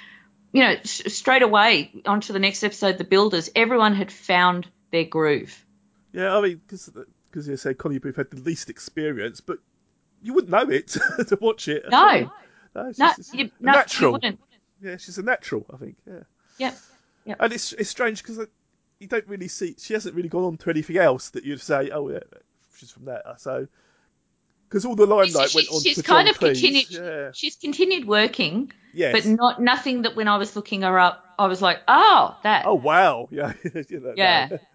you 0.56 0.64
know 0.64 0.76
straight 0.84 1.42
away 1.42 1.92
onto 2.06 2.32
the 2.34 2.40
next 2.40 2.64
episode. 2.64 2.98
The 2.98 3.04
builders, 3.04 3.50
everyone 3.56 3.94
had 3.94 4.12
found 4.12 4.68
their 4.92 5.04
groove. 5.04 5.66
Yeah, 6.14 6.36
I 6.38 6.42
mean, 6.42 6.62
because 6.68 7.48
you 7.48 7.58
say 7.58 7.74
Connie 7.74 7.98
Booth 8.00 8.16
had 8.16 8.32
the 8.32 8.38
least 8.42 8.70
experience, 8.70 9.42
but 9.42 9.60
you 10.24 10.34
wouldn't 10.34 10.52
know 10.52 10.70
it 10.74 10.88
to 11.28 11.38
watch 11.42 11.68
it. 11.68 11.84
No. 11.90 12.32
no, 12.74 12.88
she's, 12.90 12.98
No, 13.00 13.12
she's 13.18 13.34
you, 13.34 13.46
a 13.46 13.64
no, 13.64 13.72
natural. 13.74 14.12
wouldn't. 14.14 14.40
Yeah, 14.82 14.98
she's 14.98 15.18
a 15.18 15.24
natural, 15.24 15.66
I 15.74 15.78
think. 15.78 15.98
Yeah, 16.08 16.20
Yep. 16.58 16.78
Yep. 17.26 17.38
and 17.42 17.54
it's 17.54 17.74
it's 17.74 17.90
strange 17.90 18.22
because 18.24 18.48
you 19.00 19.08
don't 19.08 19.28
really 19.28 19.48
see 19.50 19.76
she 19.78 19.94
hasn't 19.94 20.16
really 20.16 20.30
gone 20.30 20.44
on 20.46 20.58
to 20.58 20.70
anything 20.70 20.98
else 20.98 21.32
that 21.32 21.44
you'd 21.44 21.60
say, 21.60 21.90
oh 21.90 22.10
yeah, 22.10 22.20
she's 22.78 22.92
from 22.92 23.06
that. 23.06 23.42
So 23.42 23.68
because 24.68 24.86
all 24.86 24.96
the 24.96 25.06
limelight 25.06 25.54
went 25.54 25.68
on 25.70 25.82
she's 25.82 25.98
to 25.98 26.04
kind 26.04 26.28
John 26.28 26.36
of 26.36 26.40
Cleese. 26.40 26.62
continued. 26.62 26.92
Yeah, 26.92 27.32
She's 27.34 27.56
continued 27.56 28.08
working, 28.08 28.72
yes. 28.94 29.14
but 29.14 29.26
not 29.26 29.62
nothing 29.62 30.04
that 30.04 30.16
when 30.16 30.28
I 30.28 30.38
was 30.38 30.56
looking 30.56 30.82
her 30.82 31.00
up, 31.00 31.24
I 31.38 31.48
was 31.48 31.62
like, 31.62 31.80
oh, 31.88 32.36
that. 32.44 32.66
Oh 32.66 32.76
wow, 32.76 33.28
yeah, 33.32 33.54
Yeah. 34.16 34.58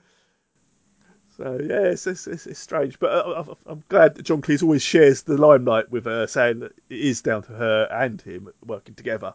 So 1.36 1.58
yeah, 1.58 1.84
it's, 1.84 2.06
it's, 2.06 2.26
it's, 2.26 2.46
it's 2.46 2.60
strange, 2.60 2.98
but 2.98 3.10
uh, 3.12 3.54
I'm 3.64 3.82
glad 3.88 4.16
that 4.16 4.24
John 4.24 4.42
Cleese 4.42 4.62
always 4.62 4.82
shares 4.82 5.22
the 5.22 5.38
limelight 5.38 5.90
with 5.90 6.04
her, 6.04 6.26
saying 6.26 6.58
that 6.60 6.72
it 6.90 6.98
is 6.98 7.22
down 7.22 7.44
to 7.44 7.52
her 7.52 7.88
and 7.90 8.20
him 8.20 8.50
working 8.62 8.94
together. 8.94 9.32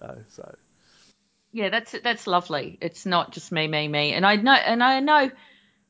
Uh, 0.00 0.14
so 0.28 0.54
Yeah, 1.50 1.68
that's 1.70 1.92
that's 2.04 2.28
lovely. 2.28 2.78
It's 2.80 3.04
not 3.04 3.32
just 3.32 3.50
me, 3.50 3.66
me, 3.66 3.88
me. 3.88 4.12
And 4.12 4.24
I 4.24 4.36
know, 4.36 4.52
and 4.52 4.80
I 4.80 5.00
know, 5.00 5.30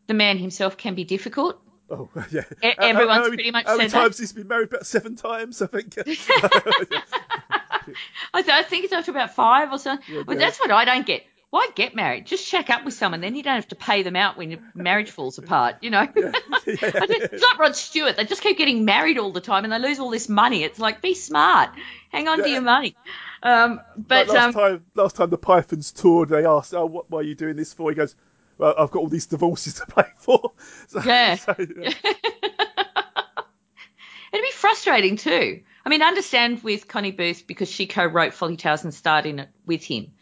the 0.07 0.15
man 0.15 0.39
himself 0.39 0.79
can 0.79 0.95
be 0.95 1.05
difficult. 1.05 1.61
Oh 1.91 2.09
yeah, 2.31 2.43
E- 2.63 2.69
How- 2.79 2.83
how- 2.83 2.89
everyone's 2.89 3.19
how 3.25 3.29
pretty 3.29 3.51
much 3.51 3.67
How 3.67 3.77
many 3.77 3.89
said 3.89 3.99
that. 3.99 4.03
times 4.05 4.19
he's 4.19 4.33
been 4.33 4.49
married? 4.49 4.69
About 4.69 4.87
seven 4.87 5.17
times, 5.17 5.61
I 5.63 5.67
think. 5.67 5.95
I, 8.35 8.43
th- 8.43 8.49
I 8.49 8.63
think 8.63 8.85
it's 8.85 8.93
after 8.93 9.11
about 9.11 9.35
five 9.35 9.73
or 9.73 9.79
something. 9.79 10.15
Yeah, 10.15 10.23
but 10.27 10.35
yeah. 10.35 10.39
that's 10.39 10.61
what 10.61 10.71
I 10.71 10.85
don't 10.85 11.07
get. 11.07 11.25
Why 11.51 11.67
get 11.75 11.97
married? 11.97 12.27
Just 12.27 12.47
shack 12.47 12.71
up 12.71 12.85
with 12.85 12.95
someone, 12.95 13.21
then 13.21 13.35
you 13.35 13.43
don't 13.43 13.57
have 13.57 13.67
to 13.69 13.75
pay 13.75 14.05
them 14.05 14.15
out 14.15 14.37
when 14.37 14.53
your 14.53 14.61
marriage 14.73 15.11
falls 15.11 15.37
apart. 15.39 15.77
You 15.81 15.91
know, 15.91 16.07
don't- 16.07 16.37
it's 16.67 17.43
like 17.43 17.59
Rod 17.59 17.75
Stewart. 17.75 18.17
They 18.17 18.25
just 18.25 18.43
keep 18.43 18.57
getting 18.57 18.85
married 18.85 19.19
all 19.19 19.33
the 19.33 19.41
time, 19.41 19.65
and 19.65 19.73
they 19.73 19.81
lose 19.81 19.99
all 19.99 20.11
this 20.11 20.29
money. 20.29 20.63
It's 20.63 20.79
like 20.79 21.03
be 21.03 21.15
smart, 21.15 21.71
hang 22.13 22.29
on 22.29 22.39
to 22.43 22.49
your 22.49 22.63
money. 22.63 22.95
Um, 23.43 23.81
but 23.97 24.29
Like 24.29 24.37
last 24.37 24.47
um, 24.47 24.53
time, 24.53 24.85
last 24.95 25.17
time 25.17 25.31
the 25.31 25.39
Pythons 25.39 25.91
toured, 25.93 26.29
they 26.29 26.45
asked, 26.45 26.73
"Oh, 26.75 26.87
what, 26.87 27.11
what 27.11 27.21
are 27.21 27.29
you 27.29 27.35
doing 27.35 27.57
this 27.57 27.73
for?" 27.75 27.91
He 27.91 27.97
goes, 27.97 28.15
"Well, 28.61 28.75
I've 28.79 28.91
got 28.91 29.01
all 29.01 29.09
these 29.09 29.27
divorces 29.27 29.75
to 29.75 29.87
pay 29.87 30.05
for." 30.19 30.53
So, 30.89 31.01
Yeah. 31.05 31.35
so, 31.37 31.55
yeah. 31.59 31.93
It'd 34.33 34.45
be 34.45 34.53
frustrating 34.53 35.17
too. 35.17 35.63
I 35.85 35.89
mean, 35.89 36.03
I 36.03 36.07
understand 36.07 36.63
with 36.63 36.87
Connie 36.87 37.11
Booth 37.11 37.47
because 37.47 37.69
she 37.69 37.87
co-wrote 37.87 38.33
Folly 38.33 38.57
Towers 38.57 38.85
and 38.85 38.95
starred 38.95 39.27
in 39.27 39.41
it 39.41 39.49
with 39.67 39.83
him, 39.83 40.13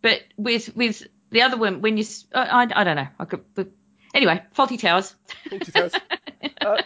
but 0.00 0.20
with 0.36 0.76
with 0.76 1.02
the 1.30 1.42
other 1.42 1.56
one, 1.56 1.80
when 1.80 1.96
you, 1.96 2.04
I 2.34 2.66
don't 2.84 2.96
know. 2.96 3.08
I 3.18 3.24
could, 3.24 3.44
but 3.54 3.68
anyway, 4.14 4.42
Fawlty 4.56 4.78
Towers. 4.78 5.14
Fawlty 5.50 5.72
Towers. 5.72 5.92
Uh, 6.60 6.80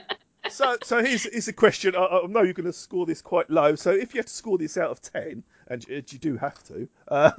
so, 0.48 0.76
so 0.82 1.02
here's, 1.04 1.24
here's 1.24 1.48
a 1.48 1.52
question. 1.52 1.94
I, 1.94 2.04
I 2.04 2.26
know 2.26 2.42
you're 2.42 2.52
going 2.54 2.66
to 2.66 2.72
score 2.72 3.06
this 3.06 3.20
quite 3.22 3.50
low. 3.50 3.74
So, 3.74 3.90
if 3.90 4.14
you 4.14 4.18
had 4.18 4.26
to 4.26 4.32
score 4.32 4.58
this 4.58 4.76
out 4.76 4.90
of 4.90 5.00
ten, 5.00 5.42
and 5.66 5.86
you, 5.86 5.96
you 5.96 6.18
do 6.18 6.36
have 6.36 6.62
to, 6.64 6.88
uh, 7.08 7.30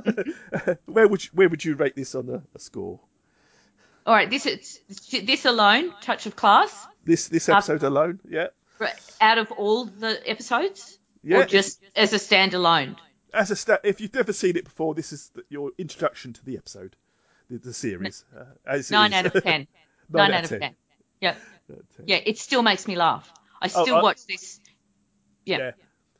where 0.85 1.07
would 1.07 1.23
you, 1.23 1.29
where 1.33 1.49
would 1.49 1.63
you 1.63 1.75
rate 1.75 1.95
this 1.95 2.15
on 2.15 2.29
a, 2.29 2.41
a 2.55 2.59
score? 2.59 2.99
All 4.05 4.13
right, 4.13 4.29
this 4.29 4.45
is 4.45 4.79
this 5.11 5.45
alone, 5.45 5.93
touch 6.01 6.25
of 6.25 6.35
class, 6.35 6.87
This 7.05 7.27
this 7.29 7.47
Uh, 7.49 7.53
episode 7.53 7.83
alone, 7.83 8.19
yeah, 8.29 8.47
right, 8.79 8.93
out 9.21 9.37
of 9.37 9.51
all 9.53 9.85
the 9.85 10.21
episodes, 10.29 10.99
yeah. 11.23 11.37
or 11.39 11.45
just 11.45 11.81
as 11.95 12.11
a 12.13 12.17
standalone. 12.17 12.97
as 13.33 13.49
a 13.51 13.55
sta 13.55 13.77
if 13.83 14.01
you've 14.01 14.13
never 14.13 14.33
seen 14.33 14.57
it 14.57 14.65
before, 14.65 14.93
this 14.93 15.13
is 15.13 15.29
the, 15.35 15.43
your 15.49 15.71
introduction 15.77 16.33
to 16.33 16.43
the 16.45 16.57
episode, 16.57 16.95
the, 17.49 17.57
the 17.59 17.73
series. 17.73 18.25
Uh, 18.37 18.43
as 18.65 18.91
Nine 18.91 19.13
out 19.13 19.25
of 19.25 19.41
ten. 19.43 19.67
Nine 20.09 20.31
Nine, 20.31 20.31
out 20.31 20.37
out 20.39 20.43
of 20.45 20.51
of 20.51 20.59
10. 20.59 20.59
ten. 20.59 20.75
Yep. 21.21 21.35
Nine 21.69 21.77
out 21.77 21.79
of 21.89 21.97
10. 21.97 22.05
Yeah, 22.07 22.17
it 22.25 22.37
still 22.37 22.61
makes 22.61 22.87
me 22.87 22.95
laugh. 22.97 23.31
I 23.61 23.69
Oh, 23.73 23.83
still 23.83 23.95
I- 23.97 24.01
watch 24.03 24.25
this. 24.27 24.59
Yeah. 25.45 25.57
Yeah. 25.57 25.71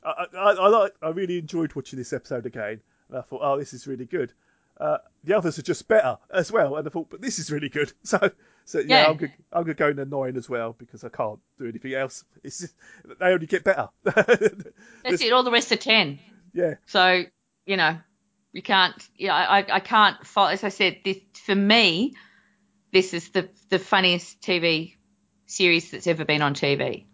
I, 0.06 0.26
I, 0.38 0.52
I, 0.52 0.68
like, 0.70 0.94
I 1.02 1.10
really 1.10 1.38
enjoyed 1.38 1.74
watching 1.76 2.00
this 2.00 2.12
episode 2.14 2.46
again, 2.46 2.82
and 3.10 3.18
I 3.18 3.22
thought, 3.22 3.42
oh, 3.44 3.58
this 3.60 3.74
is 3.74 3.88
really 3.88 4.06
good. 4.06 4.34
Uh, 4.80 4.98
the 5.24 5.38
others 5.38 5.60
are 5.60 5.64
just 5.64 5.88
better 5.88 6.18
as 6.34 6.52
well, 6.52 6.76
and 6.76 6.88
I 6.88 6.90
thought, 6.90 7.10
but 7.10 7.22
this 7.22 7.40
is 7.40 7.52
really 7.52 7.70
good. 7.70 7.94
So, 8.04 8.32
So 8.66 8.80
yeah, 8.80 8.86
Yeah. 9.04 9.10
I'm 9.10 9.18
gonna 9.18 9.32
I'm 9.52 9.64
gonna 9.64 9.74
go 9.74 9.90
in 9.90 10.00
a 10.00 10.06
nine 10.06 10.36
as 10.38 10.50
well 10.50 10.74
because 10.78 11.04
I 11.04 11.10
can't 11.10 11.40
do 11.60 11.68
anything 11.68 11.94
else. 11.94 12.24
It's 12.44 12.60
just 12.60 12.76
they 13.20 13.26
only 13.28 13.46
get 13.46 13.64
better. 13.64 13.90
That's 14.04 15.22
it. 15.22 15.34
All 15.34 15.44
the 15.44 15.52
rest 15.52 15.72
are 15.72 15.78
ten. 15.78 16.20
yeah, 16.54 16.76
So 16.86 17.24
you 17.66 17.78
know, 17.78 17.98
you 18.52 18.62
can't. 18.62 18.96
Yeah, 19.18 19.36
I, 19.36 19.66
I 19.70 19.80
can't 19.80 20.26
fault. 20.26 20.52
As 20.54 20.64
I 20.64 20.70
said, 20.70 20.98
this 21.06 21.18
for 21.46 21.56
me, 21.56 22.16
this 22.92 23.14
is 23.14 23.30
the 23.30 23.50
the 23.70 23.80
funniest 23.80 24.42
TV 24.42 24.96
series 25.46 25.92
that's 25.92 26.08
ever 26.08 26.26
been 26.26 26.42
on 26.42 26.54
TV. 26.54 27.06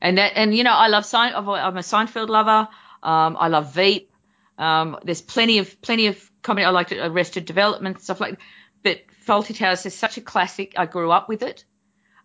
And 0.00 0.18
that, 0.18 0.32
and 0.36 0.54
you 0.54 0.64
know, 0.64 0.72
I 0.72 0.88
love 0.88 1.04
Sein. 1.06 1.32
I'm 1.34 1.48
a 1.48 1.52
I'm 1.52 1.76
a 1.76 1.80
Seinfeld 1.80 2.28
lover. 2.28 2.68
Um, 3.02 3.36
I 3.38 3.48
love 3.48 3.74
Veep. 3.74 4.10
Um, 4.58 4.98
there's 5.04 5.22
plenty 5.22 5.58
of 5.58 5.80
plenty 5.82 6.06
of 6.06 6.30
comedy. 6.42 6.64
I 6.64 6.70
like 6.70 6.92
Arrested 6.92 7.44
Development 7.44 8.00
stuff 8.00 8.20
like. 8.20 8.38
But 8.82 9.00
Fawlty 9.26 9.56
Towers 9.56 9.86
is 9.86 9.94
such 9.94 10.18
a 10.18 10.20
classic. 10.20 10.74
I 10.76 10.86
grew 10.86 11.10
up 11.10 11.28
with 11.28 11.42
it. 11.42 11.64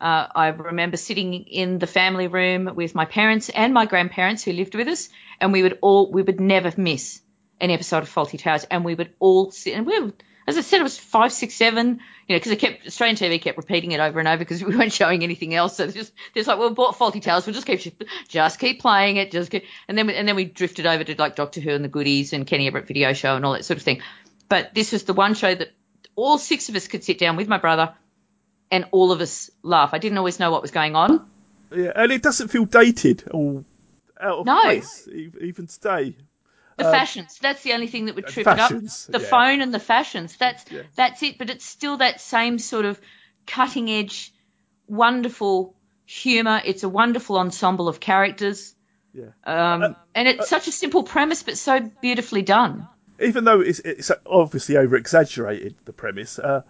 Uh, 0.02 0.28
I 0.34 0.48
remember 0.48 0.98
sitting 0.98 1.34
in 1.34 1.80
the 1.80 1.88
family 1.88 2.28
room 2.28 2.70
with 2.74 2.96
my 2.96 3.06
parents 3.06 3.50
and 3.50 3.74
my 3.74 3.86
grandparents 3.86 4.44
who 4.44 4.54
lived 4.54 4.76
with 4.76 4.88
us, 4.88 5.10
and 5.42 5.52
we 5.52 5.64
would 5.64 5.80
all 5.82 6.12
we 6.12 6.22
would 6.22 6.40
never 6.40 6.72
miss 6.78 7.22
an 7.60 7.72
episode 7.72 8.04
of 8.04 8.10
Fawlty 8.10 8.40
Towers, 8.40 8.66
and 8.66 8.86
we 8.86 8.96
would 8.96 9.14
all 9.20 9.52
sit 9.52 9.74
and 9.74 9.86
we. 9.86 10.00
Were, 10.00 10.14
as 10.50 10.58
I 10.58 10.62
said, 10.62 10.80
it 10.80 10.84
was 10.84 10.98
five, 10.98 11.32
six, 11.32 11.54
seven. 11.56 12.00
You 12.28 12.36
know, 12.36 12.40
because 12.40 12.52
it 12.52 12.60
kept 12.60 12.86
Australian 12.86 13.16
TV 13.16 13.42
kept 13.42 13.58
repeating 13.58 13.92
it 13.92 14.00
over 14.00 14.20
and 14.20 14.28
over 14.28 14.38
because 14.38 14.64
we 14.64 14.76
weren't 14.76 14.94
showing 14.94 15.24
anything 15.24 15.56
else. 15.56 15.78
So 15.78 15.86
it's 15.86 15.94
just 15.94 16.14
there's 16.34 16.48
like, 16.48 16.60
well, 16.60 16.70
we 16.70 16.76
bought 16.76 16.96
Fawlty 16.96 17.22
Towers, 17.22 17.46
we'll 17.46 17.56
just 17.56 17.66
keep 17.66 18.04
just 18.28 18.60
keep 18.60 18.82
playing 18.82 19.18
it, 19.18 19.32
just 19.32 19.50
keep, 19.50 19.64
and 19.88 19.98
then 19.98 20.08
we, 20.08 20.16
and 20.16 20.28
then 20.28 20.36
we 20.36 20.46
drifted 20.46 20.86
over 20.86 21.04
to 21.04 21.16
like 21.18 21.36
Doctor 21.36 21.60
Who 21.62 21.72
and 21.72 21.84
the 21.84 21.90
Goodies 21.90 22.34
and 22.34 22.46
Kenny 22.46 22.68
Everett 22.68 22.88
Video 22.88 23.14
Show 23.14 23.36
and 23.36 23.46
all 23.46 23.54
that 23.54 23.66
sort 23.66 23.78
of 23.78 23.84
thing. 23.84 24.02
But 24.48 24.74
this 24.76 24.92
was 24.92 25.04
the 25.06 25.14
one 25.14 25.34
show 25.34 25.54
that 25.54 25.70
all 26.16 26.38
six 26.38 26.70
of 26.70 26.76
us 26.76 26.88
could 26.88 27.04
sit 27.04 27.18
down 27.18 27.36
with 27.36 27.48
my 27.48 27.58
brother 27.58 27.94
and 28.72 28.86
all 28.92 29.12
of 29.12 29.22
us 29.22 29.50
laugh. 29.64 29.92
I 29.94 29.98
didn't 29.98 30.18
always 30.18 30.40
know 30.40 30.52
what 30.52 30.62
was 30.62 30.72
going 30.72 30.96
on. 30.96 31.26
yeah, 31.76 31.92
and 31.96 32.12
it 32.12 32.22
doesn't 32.22 32.50
feel 32.50 32.66
dated 32.66 33.24
or 33.32 33.64
out 34.22 34.40
of 34.40 34.46
No. 34.46 34.62
place 34.62 35.08
even 35.42 35.68
today. 35.68 36.16
The 36.80 36.86
Um, 36.86 36.92
fashions. 36.92 37.38
That's 37.42 37.62
the 37.64 37.74
only 37.74 37.88
thing 37.88 38.06
that 38.06 38.16
would 38.16 38.28
trip 38.28 38.46
fashions, 38.46 39.08
it 39.10 39.16
up. 39.16 39.22
The 39.22 39.26
yeah. 39.26 39.30
phone 39.30 39.62
and 39.62 39.74
the 39.74 39.80
fashions. 39.80 40.36
That's 40.38 40.64
Yeah. 40.72 40.84
that's 40.96 41.22
it. 41.24 41.38
But 41.38 41.50
it's 41.50 41.66
still 41.66 41.98
that 41.98 42.22
same 42.22 42.58
sort 42.60 42.86
of 42.86 43.00
cutting 43.46 43.90
edge, 43.90 44.34
wonderful 44.88 45.76
humour. 46.06 46.62
It's 46.66 46.84
a 46.84 46.90
wonderful 46.90 47.38
ensemble 47.38 47.88
of 47.88 48.00
characters. 48.00 48.76
Yeah. 49.14 49.32
Um, 49.44 49.96
and 50.16 50.28
it's 50.28 50.50
such 50.50 50.68
a 50.68 50.72
simple 50.72 51.04
premise, 51.04 51.44
but 51.44 51.58
so 51.58 51.80
beautifully 52.02 52.42
done. 52.44 52.88
even 53.22 53.44
though 53.44 53.60
it's, 53.62 53.80
it's 53.80 54.12
obviously 54.26 54.78
over 54.78 54.96
exaggerated 54.96 55.76
the 55.86 55.94
premise, 55.94 56.40
uh, 56.40 56.62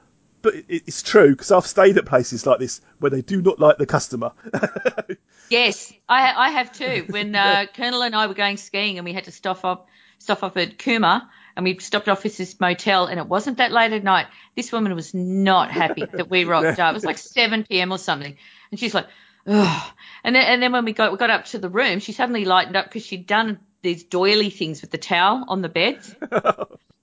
but 0.41 0.53
it's 0.67 1.01
true 1.01 1.31
because 1.31 1.51
I've 1.51 1.65
stayed 1.67 1.97
at 1.97 2.05
places 2.05 2.45
like 2.45 2.59
this 2.59 2.81
where 2.99 3.09
they 3.09 3.21
do 3.21 3.41
not 3.41 3.59
like 3.59 3.77
the 3.77 3.85
customer. 3.85 4.31
Yes, 5.49 5.91
I, 6.07 6.31
I 6.31 6.49
have 6.51 6.71
too. 6.71 7.05
When 7.09 7.35
uh, 7.35 7.65
Colonel 7.75 8.03
and 8.03 8.15
I 8.15 8.27
were 8.27 8.35
going 8.35 8.57
skiing 8.57 8.97
and 8.97 9.05
we 9.05 9.13
had 9.13 9.25
to 9.25 9.31
stop 9.31 9.65
off 9.65 9.81
stop 10.19 10.43
off 10.43 10.57
at 10.57 10.77
Cooma 10.77 11.27
and 11.55 11.63
we 11.63 11.79
stopped 11.79 12.09
off 12.09 12.25
at 12.25 12.33
this 12.33 12.59
motel 12.59 13.07
and 13.07 13.19
it 13.19 13.25
wasn't 13.25 13.57
that 13.57 13.71
late 13.71 13.93
at 13.93 14.03
night. 14.03 14.27
This 14.55 14.71
woman 14.71 14.93
was 14.93 15.13
not 15.13 15.71
happy 15.71 16.05
that 16.13 16.29
we 16.29 16.43
rocked 16.45 16.79
up. 16.79 16.91
It 16.91 16.93
was 16.93 17.05
like 17.05 17.17
7 17.17 17.63
p.m. 17.63 17.91
or 17.91 17.97
something, 17.97 18.37
and 18.71 18.79
she's 18.79 18.93
like, 18.93 19.07
Ugh. 19.47 19.91
and 20.23 20.35
then 20.35 20.45
and 20.45 20.61
then 20.61 20.71
when 20.71 20.85
we 20.85 20.93
got 20.93 21.11
we 21.11 21.17
got 21.17 21.29
up 21.29 21.45
to 21.45 21.57
the 21.57 21.69
room, 21.69 21.99
she 21.99 22.11
suddenly 22.11 22.45
lightened 22.45 22.75
up 22.75 22.85
because 22.85 23.05
she'd 23.05 23.25
done 23.25 23.59
these 23.81 24.03
doily 24.03 24.49
things 24.49 24.81
with 24.81 24.91
the 24.91 24.97
towel 24.97 25.45
on 25.47 25.61
the 25.61 25.69
beds. 25.69 26.13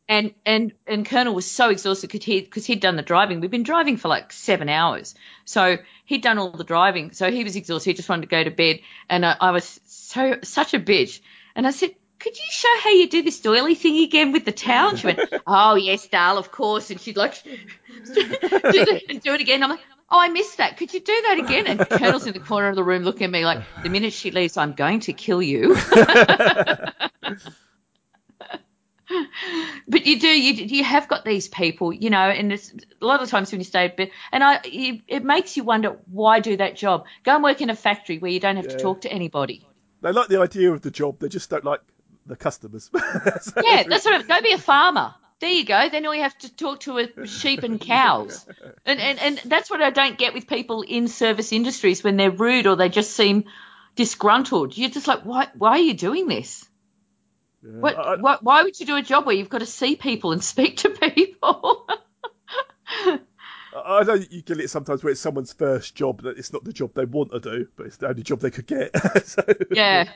And 0.09 0.35
and 0.45 0.73
and 0.87 1.05
Colonel 1.05 1.35
was 1.35 1.51
so 1.51 1.71
exhausted 1.71 2.09
because 2.09 2.25
he 2.25 2.41
because 2.41 2.65
he'd 2.65 2.81
done 2.81 2.95
the 2.95 3.03
driving. 3.03 3.41
We'd 3.41 3.51
been 3.51 3.65
driving 3.65 3.97
for 3.97 4.07
like 4.07 4.33
seven 4.33 4.69
hours, 4.69 5.17
so 5.45 5.79
he'd 6.05 6.23
done 6.23 6.39
all 6.39 6.51
the 6.51 6.63
driving. 6.63 7.13
So 7.13 7.31
he 7.31 7.43
was 7.43 7.57
exhausted. 7.57 7.91
He 7.91 7.95
just 7.95 8.09
wanted 8.09 8.23
to 8.23 8.29
go 8.29 8.45
to 8.45 8.51
bed. 8.51 8.81
And 9.11 9.27
I, 9.27 9.37
I 9.41 9.51
was 9.51 9.81
so 9.87 10.37
such 10.45 10.75
a 10.75 10.79
bitch. 10.79 11.21
And 11.57 11.67
I 11.67 11.73
said, 11.73 11.91
"Could 12.21 12.37
you 12.37 12.45
show 12.49 12.73
how 12.83 12.91
you 12.91 13.09
do 13.09 13.23
this 13.23 13.41
doily 13.41 13.75
thing 13.75 14.05
again 14.05 14.31
with 14.31 14.45
the 14.45 14.53
towel?" 14.53 14.91
And 14.91 14.99
she 15.01 15.07
went, 15.09 15.21
"Oh 15.47 15.75
yes, 15.75 16.07
Dal, 16.07 16.39
of 16.39 16.53
course." 16.53 16.91
And 16.91 17.01
she'd 17.01 17.17
like 17.17 17.43
do, 17.45 17.53
it, 18.15 19.23
do 19.25 19.35
it 19.35 19.41
again. 19.41 19.63
I'm 19.63 19.71
like. 19.71 19.81
Oh, 20.09 20.21
I 20.21 20.29
missed 20.29 20.59
that. 20.59 20.77
Could 20.77 20.95
you 20.95 21.01
do 21.01 21.23
that 21.23 21.41
again? 21.41 21.67
And 21.67 21.81
Colonel's 21.81 22.29
in 22.29 22.33
the 22.33 22.39
corner 22.39 22.69
of 22.69 22.77
the 22.77 22.85
room 22.85 23.03
looking 23.03 23.25
at 23.25 23.31
me 23.33 23.45
like, 23.45 23.65
the 23.83 23.89
minute 23.89 24.13
she 24.13 24.31
leaves, 24.31 24.57
I'm 24.57 24.73
going 24.73 25.01
to 25.01 25.13
kill 25.13 25.43
you. 25.43 25.77
but 29.89 30.07
you 30.07 30.19
do 30.19 30.29
you 30.29 30.53
you 30.65 30.85
have 30.85 31.09
got 31.09 31.25
these 31.25 31.49
people 31.49 31.93
you 31.93 32.11
know 32.11 32.19
and 32.19 32.53
it's 32.53 32.73
a 33.01 33.05
lot 33.05 33.23
of 33.23 33.29
times 33.29 33.53
when 33.53 33.61
you 33.61 33.65
stay 33.65 33.87
a 33.87 33.89
bit 33.89 34.11
and 34.33 34.43
i 34.43 34.61
you, 34.65 35.01
it 35.07 35.25
makes 35.25 35.57
you 35.57 35.65
wonder 35.65 35.97
why 36.11 36.41
do 36.41 36.57
that 36.57 36.77
job? 36.77 37.07
Go 37.25 37.35
and 37.35 37.45
work 37.45 37.61
in 37.61 37.71
a 37.71 37.77
factory 37.77 38.19
where 38.19 38.31
you 38.31 38.41
don't 38.41 38.57
have 38.57 38.69
to 38.69 38.77
talk 38.77 39.03
to 39.03 39.11
anybody. 39.11 39.67
They 40.03 40.13
like 40.13 40.29
the 40.29 40.41
idea 40.41 40.73
of 40.73 40.83
the 40.83 40.91
job, 40.91 41.19
they 41.19 41.29
just 41.29 41.51
don't 41.51 41.65
like 41.65 41.81
the 42.27 42.37
customers. 42.37 42.91
yeah 42.95 43.85
that's 43.89 44.05
what 44.05 44.27
go 44.27 44.41
be 44.43 44.53
a 44.53 44.59
farmer. 44.59 45.15
There 45.39 45.51
you 45.51 45.65
go 45.65 45.89
then 45.91 46.07
all 46.07 46.15
you 46.15 46.23
have 46.23 46.39
to 46.39 46.55
talk 46.55 46.81
to 46.81 46.99
are 46.99 47.27
sheep 47.27 47.63
and 47.63 47.81
cows. 47.81 48.47
And, 48.87 49.01
and 49.01 49.19
and 49.19 49.41
that's 49.45 49.69
what 49.69 49.83
i 49.83 49.91
don't 49.91 50.17
get 50.17 50.33
with 50.33 50.47
people 50.47 50.83
in 50.83 51.09
service 51.09 51.53
industries 51.53 52.05
when 52.05 52.17
they're 52.17 52.31
rude 52.31 52.69
or 52.69 52.77
they 52.77 52.89
just 52.89 53.11
seem 53.11 53.45
disgruntled. 53.97 54.79
You're 54.79 54.91
just 54.91 55.09
like 55.09 55.23
why 55.23 55.49
why 55.55 55.71
are 55.71 55.79
you 55.79 55.95
doing 55.95 56.29
this 56.29 56.65
what, 57.67 57.97
I- 57.97 58.17
what 58.17 58.43
why 58.43 58.63
would 58.63 58.79
you 58.81 58.87
do 58.87 58.97
a 58.97 59.03
job 59.03 59.27
where 59.27 59.35
you've 59.35 59.49
got 59.49 59.59
to 59.59 59.67
see 59.67 59.97
people 59.97 60.33
and 60.33 60.43
speak 60.53 60.79
to 60.79 60.91
people 60.91 61.87
I 63.85 64.03
know 64.05 64.15
you 64.15 64.41
get 64.43 64.59
it 64.59 64.71
sometimes 64.71 65.05
where 65.05 65.11
it's 65.11 65.21
someone's 65.21 65.53
first 65.53 65.95
job 65.95 66.23
that 66.23 66.39
it's 66.39 66.53
not 66.53 66.65
the 66.65 66.73
job 66.73 66.93
they 66.95 67.05
want 67.05 67.31
to 67.33 67.41
do, 67.41 67.69
but 67.77 67.87
it's 67.87 67.99
the 67.99 68.09
only 68.09 68.23
job 68.23 68.41
they 68.41 68.51
could 68.51 68.67
get. 68.67 68.91
so, 69.27 69.43
Yeah, 69.71 70.09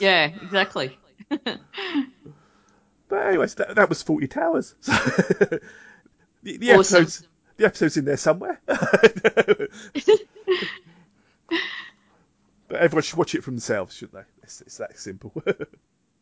yeah, 0.00 0.30
exactly. 0.42 0.98
But 3.06 3.26
anyways, 3.26 3.54
that, 3.56 3.74
that 3.76 3.90
was 3.90 4.02
Fawlty 4.02 4.30
Towers. 4.30 4.74
the 4.82 5.60
the 6.42 6.72
Awesome. 6.72 7.02
episodes, 7.02 7.28
the 7.58 7.66
episode's 7.66 7.98
in 7.98 8.06
there 8.06 8.16
somewhere. 8.16 8.58
but 8.66 9.68
everyone 12.70 13.02
should 13.02 13.18
watch 13.18 13.34
it 13.34 13.44
for 13.44 13.50
themselves, 13.50 13.94
shouldn't 13.94 14.14
they? 14.14 14.24
It's, 14.44 14.62
it's 14.62 14.78
that 14.78 14.98
simple. 14.98 15.34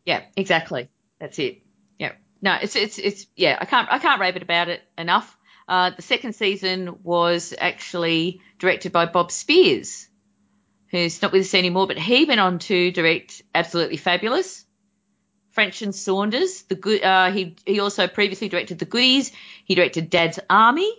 Yeah, 0.05 0.23
exactly. 0.35 0.89
That's 1.19 1.39
it. 1.39 1.61
Yeah. 1.97 2.13
No, 2.41 2.57
it's 2.61 2.75
it's 2.75 2.97
it's 2.97 3.27
yeah. 3.35 3.57
I 3.59 3.65
can't 3.65 3.87
I 3.91 3.99
can't 3.99 4.19
rave 4.19 4.35
it 4.35 4.43
about 4.43 4.69
it 4.69 4.81
enough. 4.97 5.37
Uh, 5.67 5.91
the 5.95 6.01
second 6.01 6.33
season 6.33 6.97
was 7.03 7.53
actually 7.57 8.41
directed 8.59 8.91
by 8.91 9.05
Bob 9.05 9.31
Spiers, 9.31 10.09
who's 10.89 11.21
not 11.21 11.31
with 11.31 11.43
us 11.43 11.53
anymore, 11.53 11.87
but 11.87 11.97
he 11.97 12.25
went 12.25 12.41
on 12.41 12.59
to 12.59 12.91
direct 12.91 13.41
Absolutely 13.55 13.95
Fabulous, 13.95 14.65
French 15.51 15.81
and 15.81 15.95
Saunders. 15.95 16.63
The 16.63 16.75
good. 16.75 17.01
Uh, 17.01 17.31
he 17.31 17.55
he 17.65 17.79
also 17.79 18.07
previously 18.07 18.49
directed 18.49 18.79
The 18.79 18.85
Goodies. 18.85 19.31
He 19.63 19.75
directed 19.75 20.09
Dad's 20.09 20.39
Army. 20.49 20.91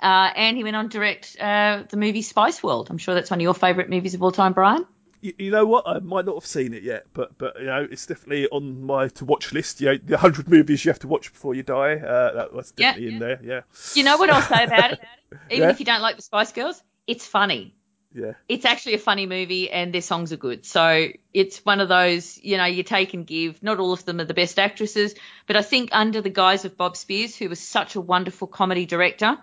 Uh, 0.00 0.30
and 0.34 0.56
he 0.56 0.64
went 0.64 0.74
on 0.74 0.88
to 0.88 0.98
direct 0.98 1.36
uh, 1.40 1.84
the 1.88 1.96
movie 1.96 2.22
Spice 2.22 2.60
World. 2.60 2.88
I'm 2.90 2.98
sure 2.98 3.14
that's 3.14 3.30
one 3.30 3.38
of 3.38 3.42
your 3.42 3.54
favourite 3.54 3.88
movies 3.88 4.14
of 4.14 4.22
all 4.22 4.32
time, 4.32 4.52
Brian. 4.52 4.84
You, 5.22 5.32
you 5.38 5.50
know 5.52 5.64
what? 5.64 5.84
I 5.86 6.00
might 6.00 6.26
not 6.26 6.34
have 6.34 6.44
seen 6.44 6.74
it 6.74 6.82
yet, 6.82 7.06
but 7.14 7.38
but 7.38 7.58
you 7.58 7.66
know, 7.66 7.86
it's 7.90 8.06
definitely 8.06 8.48
on 8.48 8.82
my 8.82 9.08
to 9.08 9.24
watch 9.24 9.52
list. 9.52 9.80
You 9.80 9.92
know, 9.92 9.98
the 10.04 10.18
hundred 10.18 10.48
movies 10.50 10.84
you 10.84 10.90
have 10.90 10.98
to 10.98 11.08
watch 11.08 11.32
before 11.32 11.54
you 11.54 11.62
die. 11.62 11.94
Uh, 11.94 12.32
that 12.34 12.72
Yeah. 12.76 12.90
definitely 12.90 13.14
in 13.14 13.18
there. 13.20 13.40
Yeah. 13.42 13.60
You 13.94 14.02
know 14.02 14.18
what 14.18 14.28
I'll 14.28 14.42
say 14.42 14.64
about 14.64 14.92
it? 14.92 14.98
Even 15.50 15.68
Yeah. 15.68 15.70
if 15.70 15.80
you 15.80 15.86
don't 15.86 16.02
like 16.02 16.16
the 16.16 16.22
Spice 16.22 16.52
Girls, 16.52 16.82
it's 17.06 17.26
funny. 17.26 17.74
Yeah. 18.14 18.32
It's 18.48 18.64
actually 18.66 18.94
a 18.94 18.98
funny 18.98 19.26
movie 19.26 19.70
and 19.70 19.94
their 19.94 20.02
songs 20.02 20.32
are 20.32 20.36
good. 20.36 20.66
So 20.66 21.08
it's 21.32 21.64
one 21.64 21.80
of 21.80 21.88
those, 21.88 22.38
you 22.42 22.58
know, 22.58 22.66
you 22.66 22.82
take 22.82 23.14
and 23.14 23.26
give. 23.26 23.62
Not 23.62 23.78
all 23.78 23.92
of 23.92 24.04
them 24.04 24.20
are 24.20 24.24
the 24.24 24.34
best 24.34 24.58
actresses, 24.58 25.14
but 25.46 25.56
I 25.56 25.62
think 25.62 25.90
under 25.92 26.20
the 26.20 26.28
guise 26.28 26.64
of 26.66 26.76
Bob 26.76 26.96
Spiers, 26.96 27.34
who 27.36 27.48
was 27.48 27.60
such 27.60 27.94
a 27.94 28.00
wonderful 28.00 28.48
comedy 28.48 28.84
director, 28.84 29.38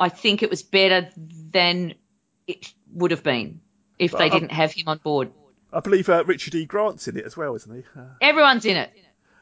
I 0.00 0.08
think 0.08 0.42
it 0.42 0.50
was 0.50 0.62
better 0.62 1.10
than 1.16 1.94
it 2.48 2.72
would 2.92 3.12
have 3.12 3.22
been 3.22 3.60
if 4.00 4.12
they 4.12 4.28
But, 4.28 4.32
um, 4.34 4.40
didn't 4.40 4.52
have 4.52 4.72
him 4.72 4.84
on 4.88 4.98
board. 4.98 5.30
I 5.72 5.80
believe 5.80 6.08
uh, 6.08 6.24
Richard 6.24 6.54
E. 6.56 6.64
Grant's 6.66 7.06
in 7.08 7.16
it 7.16 7.24
as 7.24 7.36
well, 7.36 7.54
isn't 7.54 7.72
he? 7.74 7.82
Uh, 7.98 8.04
Everyone's 8.20 8.64
in 8.64 8.76
it. 8.76 8.90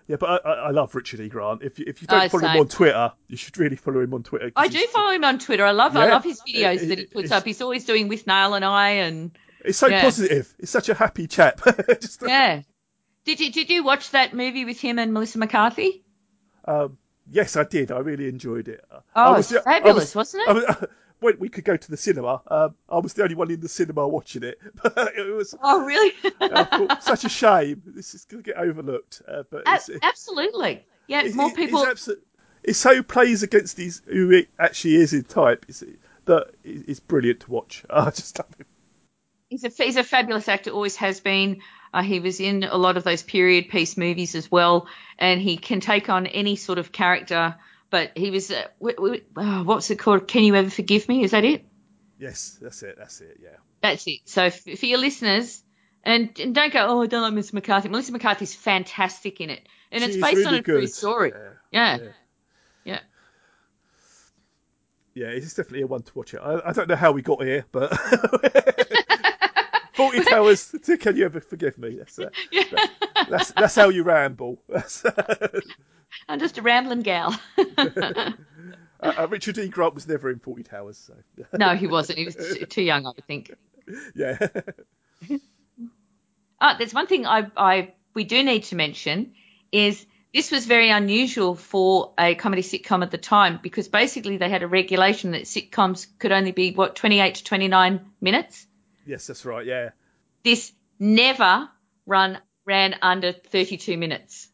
yeah, 0.07 0.17
but 0.17 0.45
I, 0.45 0.51
I, 0.51 0.53
I 0.55 0.71
love 0.73 0.95
Richard 0.95 1.21
E. 1.21 1.29
Grant. 1.29 1.63
If 1.63 1.79
you, 1.79 1.85
if 1.89 2.03
you 2.03 2.09
Oh, 2.11 2.19
don't 2.19 2.31
follow 2.31 2.49
him 2.49 2.61
on 2.61 2.69
Twitter, 2.69 3.13
you 3.29 3.37
should 3.39 3.57
really 3.57 3.77
follow 3.77 4.01
him 4.01 4.13
on 4.13 4.23
Twitter. 4.23 4.53
I 4.55 4.69
do 4.69 4.87
follow 4.89 5.11
him 5.13 5.25
on 5.25 5.39
Twitter. 5.39 5.65
I 5.65 5.71
love 5.71 5.97
I 5.97 6.09
love 6.11 6.25
his 6.25 6.43
videos 6.43 6.83
It- 6.83 6.87
that 6.89 6.99
he 6.99 7.05
puts 7.07 7.31
up. 7.31 7.45
He's 7.45 7.63
always 7.63 7.85
doing 7.87 8.09
Withnail 8.11 8.55
and 8.57 8.65
I 8.65 8.91
and 8.91 9.31
It's 9.65 9.79
so 9.79 9.89
Yeah. 9.89 10.03
positive. 10.03 10.53
It's 10.59 10.71
such 10.71 10.89
a 10.91 10.95
happy 10.95 11.27
chap. 11.27 11.61
Just, 12.01 12.23
yeah. 12.27 12.63
Did 13.25 13.41
you 13.41 13.51
did 13.53 13.71
you 13.71 13.83
watch 13.85 14.11
that 14.11 14.35
movie 14.35 14.65
with 14.65 14.81
him 14.81 14.99
and 14.99 15.13
Melissa 15.15 15.39
McCarthy? 15.39 16.05
um, 16.67 16.99
yes, 17.31 17.57
I 17.57 17.65
did. 17.65 17.91
I 17.91 17.99
really 18.01 18.29
enjoyed 18.29 18.69
it. 18.69 18.85
Oh, 18.91 19.01
I 19.15 19.31
was 19.33 19.49
the- 19.49 19.61
I 19.61 19.81
fabulous, 19.81 20.15
was- 20.15 20.35
wasn't 20.35 20.43
it? 20.43 20.49
I 20.49 20.53
was- 20.53 20.89
when 21.21 21.39
we 21.39 21.49
could 21.49 21.65
go 21.65 21.77
to 21.77 21.91
the 21.91 21.97
cinema, 21.97 22.41
um, 22.49 22.75
I 22.89 22.99
was 22.99 23.15
the 23.15 23.23
only 23.23 23.35
one 23.35 23.51
in 23.51 23.61
the 23.61 23.69
cinema 23.69 24.07
watching 24.07 24.43
it. 24.45 24.59
it 24.85 25.35
was 25.35 25.55
Oh, 25.63 25.85
really? 25.85 26.11
Thought, 26.41 27.03
such 27.03 27.25
a 27.25 27.29
shame. 27.29 27.83
This 27.87 28.15
is 28.15 28.25
going 28.25 28.43
to 28.43 28.51
get 28.51 28.59
overlooked. 28.59 29.23
Uh, 29.27 29.43
but 29.51 29.63
A- 29.67 29.75
it's, 29.75 29.91
absolutely. 30.03 30.85
Yeah, 31.07 31.23
it- 31.23 31.35
more 31.35 31.53
people. 31.53 31.83
It's, 31.85 32.07
abso- 32.09 32.21
it 32.63 32.75
so 32.75 33.03
plays 33.03 33.43
against 33.43 33.77
his 33.77 34.03
who 34.07 34.29
he 34.31 34.47
actually 34.59 34.97
is 34.97 35.13
in 35.13 35.25
type. 35.25 35.67
It's, 35.69 35.83
that 36.27 36.49
it's 36.65 37.01
brilliant 37.01 37.41
to 37.41 37.51
watch. 37.51 37.85
I 37.91 38.11
just 38.11 38.39
love 38.39 38.55
him. 38.57 38.67
He's 39.49 39.65
a 39.65 39.71
he's 39.71 39.97
a 39.97 40.05
fabulous 40.05 40.47
actor. 40.49 40.71
Always 40.71 40.97
has 40.97 41.21
been. 41.21 41.61
Uh, 41.93 42.03
he 42.03 42.21
was 42.21 42.39
in 42.39 42.65
a 42.65 42.77
lot 42.77 42.99
of 42.99 43.05
those 43.05 43.23
period 43.23 43.71
piece 43.71 43.97
movies 43.97 44.35
as 44.35 44.51
well, 44.51 44.87
and 45.19 45.41
he 45.41 45.57
can 45.57 45.81
take 45.81 46.11
on 46.11 46.27
any 46.27 46.55
sort 46.57 46.79
of 46.79 46.93
character. 46.93 47.57
But 47.91 48.13
he 48.17 48.31
was 48.31 48.51
uh, 48.51 48.65
w- 48.81 48.97
w- 48.97 49.25
oh, 49.37 49.65
what's 49.65 49.91
it 49.91 49.99
called? 49.99 50.29
Can 50.29 50.45
you 50.45 50.55
ever 50.55 50.71
forgive 50.71 51.09
me? 51.09 51.25
Is 51.25 51.31
that 51.31 51.45
it? 51.45 51.65
Yes, 52.19 52.59
that's 52.61 52.83
it. 52.83 52.97
That's 52.99 53.21
it. 53.21 53.39
Yeah. 53.43 53.57
That's 53.81 54.07
it. 54.07 54.21
So 54.27 54.45
f- 54.45 54.63
for 54.63 54.87
your 54.87 54.99
listeners, 54.99 55.63
and, 56.05 56.39
and 56.39 56.55
don't 56.55 56.73
go, 56.73 56.87
oh, 56.87 57.03
I 57.03 57.07
don't 57.07 57.23
like 57.23 57.33
Melissa 57.33 57.55
McCarthy. 57.55 57.89
Melissa 57.89 58.13
McCarthy's 58.13 58.55
fantastic 58.55 59.41
in 59.41 59.51
it, 59.51 59.67
and 59.91 60.03
She 60.03 60.11
it's 60.11 60.19
based 60.19 60.47
on 60.47 60.53
really 60.53 60.59
a 60.59 60.63
true 60.63 60.87
story. 60.87 61.33
Yeah. 61.71 61.99
Yeah. 61.99 62.09
yeah. 62.85 63.01
Yeah, 65.15 65.27
it's 65.29 65.55
definitely 65.55 65.83
a 65.83 65.87
one 65.87 66.03
to 66.03 66.13
watch 66.15 66.35
it. 66.35 66.39
I, 66.39 66.69
I 66.69 66.73
don't 66.73 66.89
know 66.89 66.97
how 66.97 67.13
we 67.13 67.23
got 67.23 67.43
here, 67.43 67.65
but 67.73 67.91
Fawlty 69.97 70.29
Towers. 70.29 70.75
To 70.85 70.97
Can 70.97 71.17
you 71.17 71.25
ever 71.25 71.41
forgive 71.41 71.77
me? 71.79 71.97
That's 71.97 72.19
uh, 72.19 72.29
that- 72.53 72.91
that's 73.29 73.53
that's 73.53 73.75
how 73.75 73.89
you 73.89 74.03
ramble. 74.03 74.59
I'm 76.29 76.39
just 76.39 76.59
a 76.59 76.63
rambling 76.63 77.03
gal. 77.03 77.39
uh, 77.79 78.33
uh, 79.01 79.27
Richard 79.29 79.59
E. 79.59 79.69
Grant 79.69 79.95
was 79.95 80.09
never 80.09 80.31
in 80.31 80.41
Fawlty 80.41 80.69
Towers, 80.69 80.99
so 80.99 81.15
no, 81.59 81.75
he 81.75 81.87
wasn't. 81.87 82.19
He 82.19 82.25
was 82.25 82.37
t- 82.37 82.65
too 82.67 82.83
young, 82.83 83.07
I 83.07 83.11
would 83.11 83.25
think. 83.27 83.55
yeah. 84.15 84.49
Uh, 86.61 86.77
there's 86.77 86.93
one 86.93 87.07
thing 87.07 87.27
I, 87.27 87.47
I 87.57 87.95
we 88.15 88.25
do 88.25 88.43
need 88.43 88.65
to 88.65 88.77
mention 88.77 89.35
is 89.71 90.05
this 90.35 90.51
was 90.51 90.67
very 90.67 90.91
unusual 90.91 91.55
for 91.55 92.13
a 92.19 92.35
comedy 92.35 92.63
sitcom 92.63 93.03
at 93.03 93.11
the 93.11 93.19
time 93.19 93.61
because 93.63 93.89
basically 93.89 94.37
they 94.39 94.49
had 94.49 94.63
a 94.63 94.69
regulation 94.69 95.31
that 95.33 95.43
sitcoms 95.45 96.07
could 96.19 96.33
only 96.33 96.53
be 96.53 96.73
what 96.73 96.97
28 96.97 97.37
to 97.37 97.45
29 97.45 98.01
minutes. 98.21 98.67
yes, 99.07 99.27
that's 99.27 99.45
right. 99.45 99.65
Yeah. 99.65 99.91
This 100.43 100.73
never 100.99 101.69
run 102.07 102.39
ran 102.69 102.95
under 103.01 103.33
32 103.33 103.97
minutes. 103.97 104.49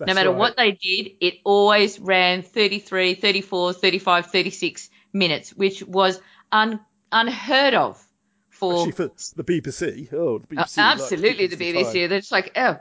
no 0.00 0.14
matter 0.14 0.30
right. 0.30 0.38
what 0.38 0.56
they 0.56 0.72
did, 0.72 1.12
it 1.20 1.34
always 1.44 2.00
ran 2.00 2.42
33, 2.42 3.14
34, 3.14 3.74
35, 3.74 4.26
36 4.26 4.90
minutes, 5.12 5.50
which 5.50 5.82
was 5.82 6.18
un, 6.50 6.80
unheard 7.12 7.74
of 7.74 8.02
for 8.48 8.88
Actually, 8.88 8.92
for 8.92 9.12
the 9.36 9.44
BBC. 9.44 10.12
Oh, 10.12 10.38
the 10.38 10.56
BBC. 10.56 10.78
absolutely, 10.78 11.46
the 11.48 11.56
BBC. 11.56 12.08
They're 12.08 12.20
just 12.20 12.32
like, 12.32 12.52
oh, 12.56 12.78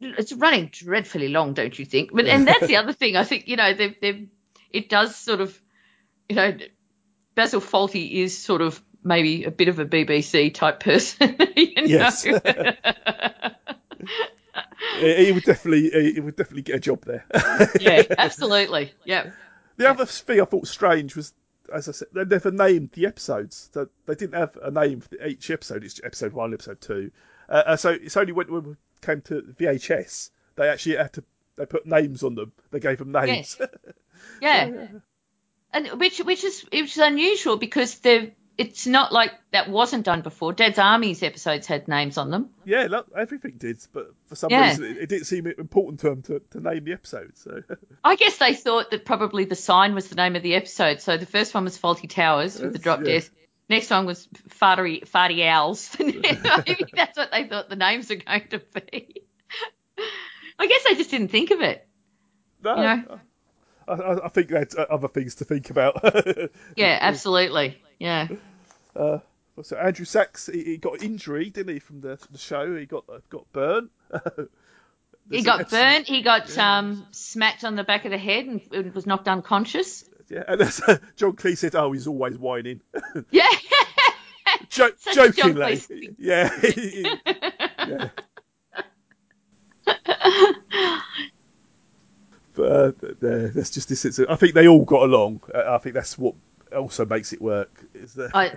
it's 0.00 0.32
running 0.32 0.70
dreadfully 0.72 1.28
long, 1.28 1.52
don't 1.52 1.78
you 1.78 1.84
think? 1.84 2.10
But 2.12 2.26
and 2.26 2.48
that's 2.48 2.66
the 2.66 2.76
other 2.76 2.92
thing. 2.94 3.16
I 3.16 3.24
think 3.24 3.48
you 3.48 3.56
know, 3.56 3.74
they 3.74 3.96
they 4.00 4.28
it 4.70 4.88
does 4.88 5.14
sort 5.14 5.40
of, 5.40 5.60
you 6.28 6.36
know, 6.36 6.56
Basil 7.34 7.60
Fawlty 7.60 8.10
is 8.12 8.36
sort 8.36 8.62
of 8.62 8.82
maybe 9.04 9.44
a 9.44 9.50
bit 9.50 9.68
of 9.68 9.78
a 9.78 9.84
BBC 9.84 10.54
type 10.54 10.80
person. 10.80 11.36
Yes. 11.56 12.26
He 14.98 15.32
would 15.32 15.44
definitely, 15.44 16.12
he 16.12 16.20
would 16.20 16.36
definitely 16.36 16.62
get 16.62 16.76
a 16.76 16.80
job 16.80 17.04
there. 17.04 17.24
yeah, 17.80 18.02
absolutely. 18.18 18.92
Yeah. 19.04 19.30
The 19.76 19.88
other 19.88 20.04
thing 20.04 20.40
I 20.40 20.44
thought 20.44 20.66
strange 20.66 21.16
was, 21.16 21.32
as 21.72 21.88
I 21.88 21.92
said, 21.92 22.08
they 22.12 22.24
never 22.24 22.50
named 22.50 22.90
the 22.92 23.06
episodes. 23.06 23.70
So 23.72 23.88
they 24.06 24.14
didn't 24.14 24.38
have 24.38 24.58
a 24.62 24.70
name 24.70 25.00
for 25.00 25.24
each 25.24 25.50
episode. 25.50 25.84
It's 25.84 26.00
episode 26.04 26.34
one, 26.34 26.52
episode 26.52 26.80
two. 26.80 27.10
Uh, 27.48 27.62
uh, 27.66 27.76
so 27.76 27.90
it's 27.90 28.16
only 28.16 28.32
when 28.32 28.52
when 28.52 28.62
we 28.64 28.76
came 29.00 29.22
to 29.22 29.42
VHS 29.58 30.30
they 30.56 30.68
actually 30.68 30.96
had 30.96 31.12
to 31.14 31.24
they 31.56 31.66
put 31.66 31.86
names 31.86 32.22
on 32.22 32.34
them. 32.34 32.52
They 32.70 32.80
gave 32.80 32.98
them 32.98 33.12
names. 33.12 33.56
Yes. 33.58 33.68
Yeah. 34.40 34.86
And 35.74 35.88
which 35.98 36.18
which 36.18 36.44
is 36.44 36.60
which 36.70 36.92
is 36.92 36.98
unusual 36.98 37.56
because 37.56 37.98
they 38.00 38.34
it's 38.58 38.86
not 38.86 39.12
like 39.12 39.32
that 39.52 39.68
wasn't 39.70 40.04
done 40.04 40.20
before. 40.20 40.52
Dad's 40.52 40.78
Army's 40.78 41.22
episodes 41.22 41.66
had 41.66 41.88
names 41.88 42.18
on 42.18 42.30
them. 42.30 42.50
yeah, 42.64 42.86
look, 42.90 43.06
everything 43.16 43.54
did, 43.58 43.78
but 43.92 44.12
for 44.26 44.36
some 44.36 44.50
Yeah. 44.50 44.68
reason 44.68 44.84
it, 44.84 44.96
it 44.98 45.08
didn't 45.08 45.24
seem 45.24 45.46
important 45.46 46.00
to 46.00 46.10
them 46.10 46.22
to, 46.22 46.40
to 46.50 46.60
name 46.60 46.84
the 46.84 46.92
episodes. 46.92 47.40
So 47.40 47.62
I 48.04 48.16
guess 48.16 48.36
they 48.36 48.54
thought 48.54 48.90
that 48.90 49.04
probably 49.04 49.44
the 49.46 49.54
sign 49.56 49.94
was 49.94 50.08
the 50.08 50.16
name 50.16 50.36
of 50.36 50.42
the 50.42 50.54
episode. 50.54 51.00
So 51.00 51.16
the 51.16 51.26
first 51.26 51.54
one 51.54 51.64
was 51.64 51.78
Fawlty 51.78 52.08
Towers 52.08 52.60
with 52.60 52.72
the 52.72 52.78
drop 52.78 53.00
yeah. 53.00 53.14
death. 53.14 53.30
Next 53.68 53.88
one 53.90 54.04
was 54.06 54.28
Farty, 54.60 55.08
Farty 55.08 55.46
Owls. 55.48 55.94
Maybe 55.98 56.84
that's 56.94 57.16
what 57.16 57.30
they 57.30 57.48
thought 57.48 57.70
the 57.70 57.76
names 57.76 58.10
were 58.10 58.16
going 58.16 58.48
to 58.50 58.58
be. 58.90 59.22
I 60.58 60.66
guess 60.66 60.84
they 60.84 60.94
just 60.94 61.10
didn't 61.10 61.28
think 61.28 61.50
of 61.52 61.60
it. 61.62 61.86
no, 62.62 62.76
You 62.76 62.82
know? 62.82 63.02
Oh. 63.10 63.20
I, 63.92 64.26
I, 64.26 64.28
think 64.28 64.48
they 64.48 64.58
had 64.58 64.74
uh, 64.76 64.86
other 64.90 65.08
things 65.08 65.36
to 65.36 65.44
think 65.44 65.70
about. 65.70 66.02
Yeah, 66.76 66.98
absolutely. 67.00 67.78
Yeah. 67.98 68.28
Uh, 68.96 69.18
so 69.62 69.76
Andrew 69.76 70.04
Sachs, 70.04 70.46
he, 70.46 70.64
he 70.64 70.76
got 70.78 71.02
injury, 71.02 71.50
didn't 71.50 71.74
he, 71.74 71.78
from 71.78 72.00
the, 72.00 72.18
the 72.30 72.38
show? 72.38 72.74
He 72.76 72.86
got 72.86 73.04
uh, 73.08 73.18
got 73.28 73.50
burnt. 73.52 73.90
He 75.30 75.42
got 75.42 75.60
episode- 75.60 75.76
burnt. 75.76 76.06
He 76.08 76.22
got 76.22 76.58
um, 76.58 77.06
smacked 77.12 77.62
on 77.64 77.76
the 77.76 77.84
back 77.84 78.04
of 78.04 78.10
the 78.10 78.18
head 78.18 78.46
and, 78.46 78.92
was 78.92 79.06
knocked 79.06 79.28
unconscious. 79.28 80.04
Yeah, 80.28 80.42
and 80.48 80.60
that's, 80.60 80.82
uh, 80.82 80.98
John 81.16 81.34
Cleese 81.34 81.58
said, 81.58 81.76
"Oh, 81.76 81.92
he's 81.92 82.08
always 82.08 82.36
whining." 82.36 82.80
Yeah. 83.30 83.48
Jo- 84.68 84.90
Such 84.98 85.16
a 85.16 85.30
John 85.30 85.54
jokingly, 85.54 86.14
yeah. 86.18 86.50
yeah. 87.86 88.08
But 92.54 92.72
uh, 92.72 92.92
th- 93.00 93.11
that's 93.22 93.70
just 93.70 93.88
this. 93.88 94.04
It's, 94.04 94.18
I 94.18 94.36
think 94.36 94.54
they 94.54 94.68
all 94.68 94.84
got 94.84 95.02
along. 95.04 95.42
Uh, 95.54 95.74
I 95.74 95.78
think 95.78 95.94
that's 95.94 96.18
what 96.18 96.34
also 96.76 97.04
makes 97.04 97.32
it 97.32 97.40
work. 97.40 97.84
Is 97.94 98.14
that 98.14 98.34
I, 98.34 98.52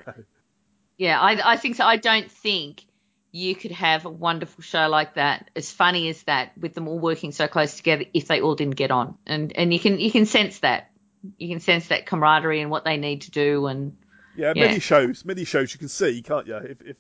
yeah, 0.98 1.20
I, 1.20 1.54
I 1.54 1.58
think 1.58 1.76
so. 1.76 1.86
I 1.86 1.98
don't 1.98 2.32
think 2.32 2.84
you 3.32 3.54
could 3.56 3.72
have 3.72 4.06
a 4.06 4.10
wonderful 4.10 4.62
show 4.62 4.88
like 4.88 5.16
that, 5.16 5.50
as 5.56 5.72
funny 5.72 6.08
as 6.10 6.24
that, 6.24 6.58
with 6.58 6.74
them 6.74 6.88
all 6.88 7.00
working 7.00 7.34
so 7.34 7.48
close 7.48 7.76
together 7.76 8.06
if 8.14 8.28
they 8.28 8.40
all 8.40 8.56
didn't 8.56 8.78
get 8.78 8.92
on. 8.92 9.18
And 9.26 9.52
and 9.58 9.74
you 9.74 9.80
can 9.80 10.00
you 10.00 10.12
can 10.12 10.26
sense 10.26 10.60
that. 10.60 10.92
You 11.38 11.50
can 11.50 11.60
sense 11.60 11.88
that 11.88 12.06
camaraderie 12.06 12.62
and 12.62 12.70
what 12.70 12.86
they 12.86 12.98
need 12.98 13.22
to 13.22 13.32
do. 13.32 13.66
And 13.66 13.98
yeah, 14.36 14.54
yeah. 14.56 14.68
many 14.68 14.80
shows, 14.80 15.26
many 15.26 15.44
shows 15.44 15.74
you 15.74 15.80
can 15.80 15.90
see, 15.90 16.22
can't 16.22 16.48
you? 16.48 16.56
If 16.56 16.82
if, 16.82 16.96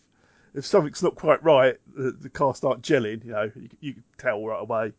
if 0.53 0.65
something's 0.65 1.03
not 1.03 1.15
quite 1.15 1.43
right, 1.43 1.77
the, 1.95 2.11
the 2.11 2.29
cast 2.29 2.65
aren't 2.65 2.81
gelling. 2.81 3.23
You 3.23 3.31
know, 3.31 3.51
you, 3.55 3.69
you 3.79 3.93
can 3.93 4.03
tell 4.17 4.45
right 4.45 4.61
away. 4.61 4.93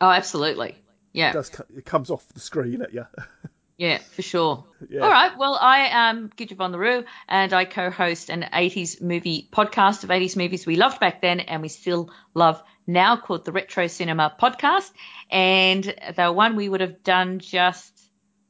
oh, 0.00 0.10
absolutely, 0.10 0.76
yeah. 1.12 1.30
It 1.30 1.34
does. 1.34 1.50
It 1.76 1.84
comes 1.84 2.10
off 2.10 2.26
the 2.28 2.40
screen 2.40 2.82
at 2.82 2.92
you. 2.92 3.06
Yeah, 3.80 3.96
for 3.96 4.20
sure. 4.20 4.66
Yeah. 4.90 5.00
All 5.00 5.08
right. 5.08 5.38
Well, 5.38 5.56
I 5.58 5.88
am 5.90 6.28
Gidget 6.36 6.58
Von 6.58 6.70
the 6.70 6.78
Roo, 6.78 7.02
and 7.26 7.50
I 7.54 7.64
co-host 7.64 8.28
an 8.28 8.42
80s 8.52 9.00
movie 9.00 9.48
podcast 9.50 10.04
of 10.04 10.10
80s 10.10 10.36
movies 10.36 10.66
we 10.66 10.76
loved 10.76 11.00
back 11.00 11.22
then 11.22 11.40
and 11.40 11.62
we 11.62 11.68
still 11.68 12.10
love 12.34 12.62
now 12.86 13.16
called 13.16 13.46
the 13.46 13.52
Retro 13.52 13.86
Cinema 13.86 14.36
Podcast. 14.38 14.90
And 15.30 15.82
the 16.14 16.30
one 16.30 16.56
we 16.56 16.68
would 16.68 16.82
have 16.82 17.02
done 17.02 17.38
just 17.38 17.98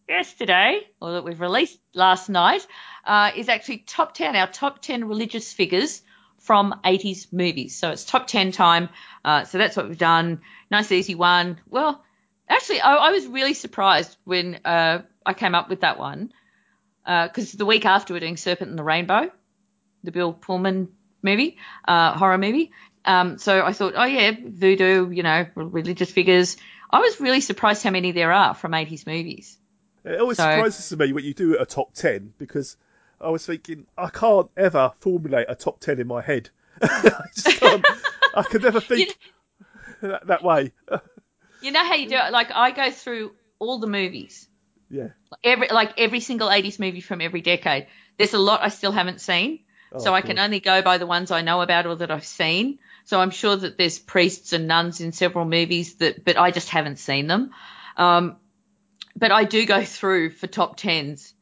yesterday, 0.09 0.81
or 1.01 1.13
that 1.13 1.25
we've 1.25 1.41
released 1.41 1.79
last 1.95 2.29
night, 2.29 2.67
uh, 3.05 3.31
is 3.37 3.49
actually 3.49 3.85
top 3.87 4.15
10, 4.15 4.35
our 4.35 4.49
top 4.49 4.83
10 4.83 5.07
religious 5.07 5.53
figures 5.53 6.03
from 6.41 6.75
80s 6.85 7.33
movies. 7.33 7.77
So 7.77 7.91
it's 7.93 8.05
top 8.05 8.27
10 8.27 8.51
time. 8.51 8.89
Uh, 9.25 9.45
so 9.45 9.59
that's 9.59 9.77
what 9.77 9.89
we've 9.89 9.97
done. 9.97 10.41
Nice, 10.73 10.91
easy 10.91 11.15
one. 11.15 11.61
Well, 11.69 12.03
actually, 12.51 12.81
I, 12.81 12.95
I 12.97 13.11
was 13.11 13.27
really 13.27 13.55
surprised 13.55 14.17
when 14.25 14.61
uh, 14.65 15.03
I 15.25 15.35
came 15.35 15.55
up 15.55 15.69
with 15.69 15.81
that 15.81 15.99
one 15.99 16.33
because 17.05 17.53
the 17.53 17.67
week 17.67 17.87
after 17.87 18.13
we're 18.13 18.21
doing 18.21 18.37
Serpent 18.37 18.71
and 18.71 18.79
the 18.79 18.85
Rainbow, 18.85 19.31
the 20.05 20.13
Bill 20.13 20.33
Pullman 20.33 20.89
movie, 21.23 21.57
uh, 21.87 22.13
horror 22.13 22.39
movie. 22.39 22.73
Um, 23.05 23.39
so 23.39 23.65
I 23.65 23.73
thought, 23.73 23.95
oh 23.97 24.05
yeah, 24.05 24.33
voodoo, 24.45 25.11
you 25.11 25.23
know, 25.23 25.47
religious 25.55 26.11
figures. 26.11 26.57
I 26.91 26.99
was 27.01 27.21
really 27.21 27.41
surprised 27.41 27.83
how 27.83 27.91
many 27.91 28.13
there 28.13 28.33
are 28.33 28.55
from 28.55 28.73
80s 28.73 29.07
movies. 29.07 29.57
It 30.05 30.21
always 30.21 30.37
So- 30.37 30.45
surprises 30.45 30.99
me 30.99 31.13
when 31.13 31.25
you 31.25 31.35
do 31.35 31.59
a 31.59 31.67
top 31.67 31.95
ten 31.95 32.33
because 32.39 32.77
I 33.21 33.31
was 33.31 33.45
thinking 33.45 33.87
I 33.97 34.09
can't 34.09 34.51
ever 34.57 34.93
formulate 35.01 35.47
a 35.49 35.55
top 35.55 35.81
ten 35.81 36.01
in 36.01 36.07
my 36.07 36.23
head. 36.23 36.51
I. 36.83 37.83
I 38.35 38.43
could 38.43 38.63
never 38.63 38.81
think 38.81 39.17
that, 40.03 40.27
that 40.27 40.43
way. 40.43 40.73
You 41.63 41.73
know 41.73 41.85
how 41.85 41.95
you 41.95 42.09
do 42.09 42.17
it? 42.17 42.33
Like 42.33 42.51
I 42.53 42.71
go 42.71 42.91
through 42.91 43.33
all 43.59 43.79
the 43.79 43.87
movies, 43.87 44.49
yeah. 44.91 45.09
every 45.45 45.69
like 45.69 45.99
every 45.99 46.21
single 46.21 46.49
80s 46.49 46.79
movie 46.79 47.01
from 47.01 47.21
every 47.21 47.41
decade. 47.41 47.87
There's 48.19 48.35
a 48.35 48.39
lot 48.39 48.61
I 48.63 48.69
still 48.69 48.93
haven't 48.93 49.21
seen, 49.21 49.61
so 49.99 50.11
Oh, 50.11 50.15
I 50.15 50.21
can 50.21 50.39
only 50.39 50.61
go 50.61 50.83
by 50.83 50.99
the 50.99 51.07
ones 51.07 51.31
I 51.31 51.43
know 51.43 51.61
about 51.61 51.87
or 51.87 51.97
that 51.97 52.11
I've 52.11 52.25
seen. 52.27 52.79
So 53.05 53.19
I'm 53.21 53.31
sure 53.31 53.57
that 53.57 53.77
there's 53.77 53.99
priests 53.99 54.53
and 54.53 54.69
nuns 54.69 55.01
in 55.01 55.13
several 55.13 55.45
movies 55.45 55.97
that, 55.97 56.25
but 56.25 56.37
I 56.37 56.51
just 56.51 56.69
haven't 56.69 56.99
seen 56.99 57.27
them. 57.27 57.51
Um, 57.97 58.37
but 59.17 59.33
I 59.33 59.45
do 59.45 59.67
go 59.67 59.83
through 59.85 60.31
for 60.31 60.47
top 60.47 60.77
tens. 60.77 61.35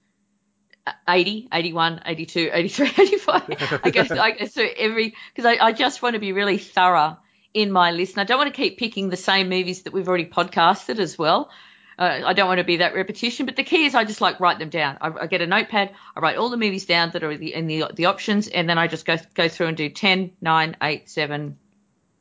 uh, 0.86 0.92
80, 1.06 1.48
81, 1.52 2.02
82, 2.06 2.50
83, 2.52 2.86
85. 2.98 3.80
I 3.84 3.90
go, 3.90 4.20
I 4.22 4.30
go 4.30 4.46
through 4.46 4.70
every, 4.78 5.14
because 5.34 5.44
I, 5.44 5.66
I 5.66 5.72
just 5.72 6.00
want 6.00 6.14
to 6.14 6.20
be 6.20 6.32
really 6.32 6.58
thorough 6.58 7.18
in 7.54 7.72
my 7.72 7.90
list. 7.90 8.14
And 8.14 8.20
I 8.20 8.24
don't 8.24 8.38
want 8.38 8.54
to 8.54 8.56
keep 8.56 8.78
picking 8.78 9.08
the 9.08 9.16
same 9.16 9.48
movies 9.48 9.82
that 9.82 9.92
we've 9.92 10.08
already 10.08 10.26
podcasted 10.26 10.98
as 10.98 11.18
well. 11.18 11.50
Uh, 11.98 12.20
I 12.26 12.32
don't 12.32 12.46
want 12.46 12.58
to 12.58 12.64
be 12.64 12.76
that 12.76 12.94
repetition, 12.94 13.44
but 13.46 13.56
the 13.56 13.64
key 13.64 13.84
is 13.84 13.94
I 13.94 14.04
just 14.04 14.20
like 14.20 14.38
write 14.38 14.60
them 14.60 14.68
down. 14.68 14.98
I, 15.00 15.10
I 15.22 15.26
get 15.26 15.40
a 15.40 15.48
notepad, 15.48 15.90
I 16.14 16.20
write 16.20 16.36
all 16.36 16.48
the 16.48 16.56
movies 16.56 16.86
down 16.86 17.10
that 17.10 17.24
are 17.24 17.32
in 17.32 17.40
the, 17.40 17.52
in 17.52 17.66
the 17.66 17.84
the 17.92 18.06
options, 18.06 18.46
and 18.46 18.68
then 18.68 18.78
I 18.78 18.86
just 18.86 19.04
go 19.04 19.16
go 19.34 19.48
through 19.48 19.66
and 19.66 19.76
do 19.76 19.88
10, 19.88 20.30
9, 20.40 20.76
8, 20.80 21.10
7. 21.10 21.58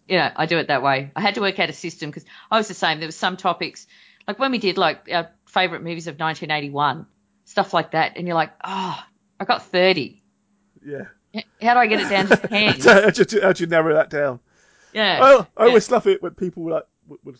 You 0.08 0.18
know, 0.18 0.32
I 0.36 0.48
do 0.48 0.58
it 0.58 0.70
that 0.70 0.82
way. 0.82 1.12
I 1.16 1.22
had 1.22 1.36
to 1.36 1.42
work 1.42 1.60
out 1.60 1.70
a 1.70 1.74
system 1.74 2.10
because 2.10 2.26
I 2.50 2.58
was 2.58 2.68
the 2.68 2.74
same. 2.74 3.00
There 3.00 3.08
was 3.08 3.16
some 3.16 3.38
topics, 3.38 3.86
like 4.28 4.40
when 4.40 4.52
we 4.52 4.58
did 4.58 4.80
like 4.80 5.10
our 5.12 5.30
favorite 5.46 5.84
movies 5.84 6.08
of 6.08 6.14
1981, 6.14 7.06
stuff 7.46 7.72
like 7.72 7.92
that, 7.92 8.14
and 8.16 8.26
you're 8.26 8.36
like, 8.36 8.54
oh, 8.64 9.00
I 9.40 9.46
got 9.46 9.68
30. 9.68 10.24
Yeah. 10.84 11.04
How 11.62 11.76
do 11.76 11.80
I 11.80 11.86
get 11.86 12.00
it 12.00 12.10
down 12.10 12.28
to 12.28 12.36
10? 12.36 12.80
how, 12.80 13.10
do 13.12 13.26
you, 13.30 13.42
how 13.42 13.54
do 13.54 13.64
you 13.64 13.68
narrow 13.68 13.94
that 13.94 14.10
down? 14.10 14.40
Yeah. 14.98 15.20
Well, 15.20 15.48
I 15.56 15.64
yeah. 15.64 15.68
always 15.68 15.92
love 15.92 16.08
it 16.08 16.24
when 16.24 16.34
people 16.34 16.72
like 16.72 16.84
would, 17.08 17.20
would, 17.24 17.40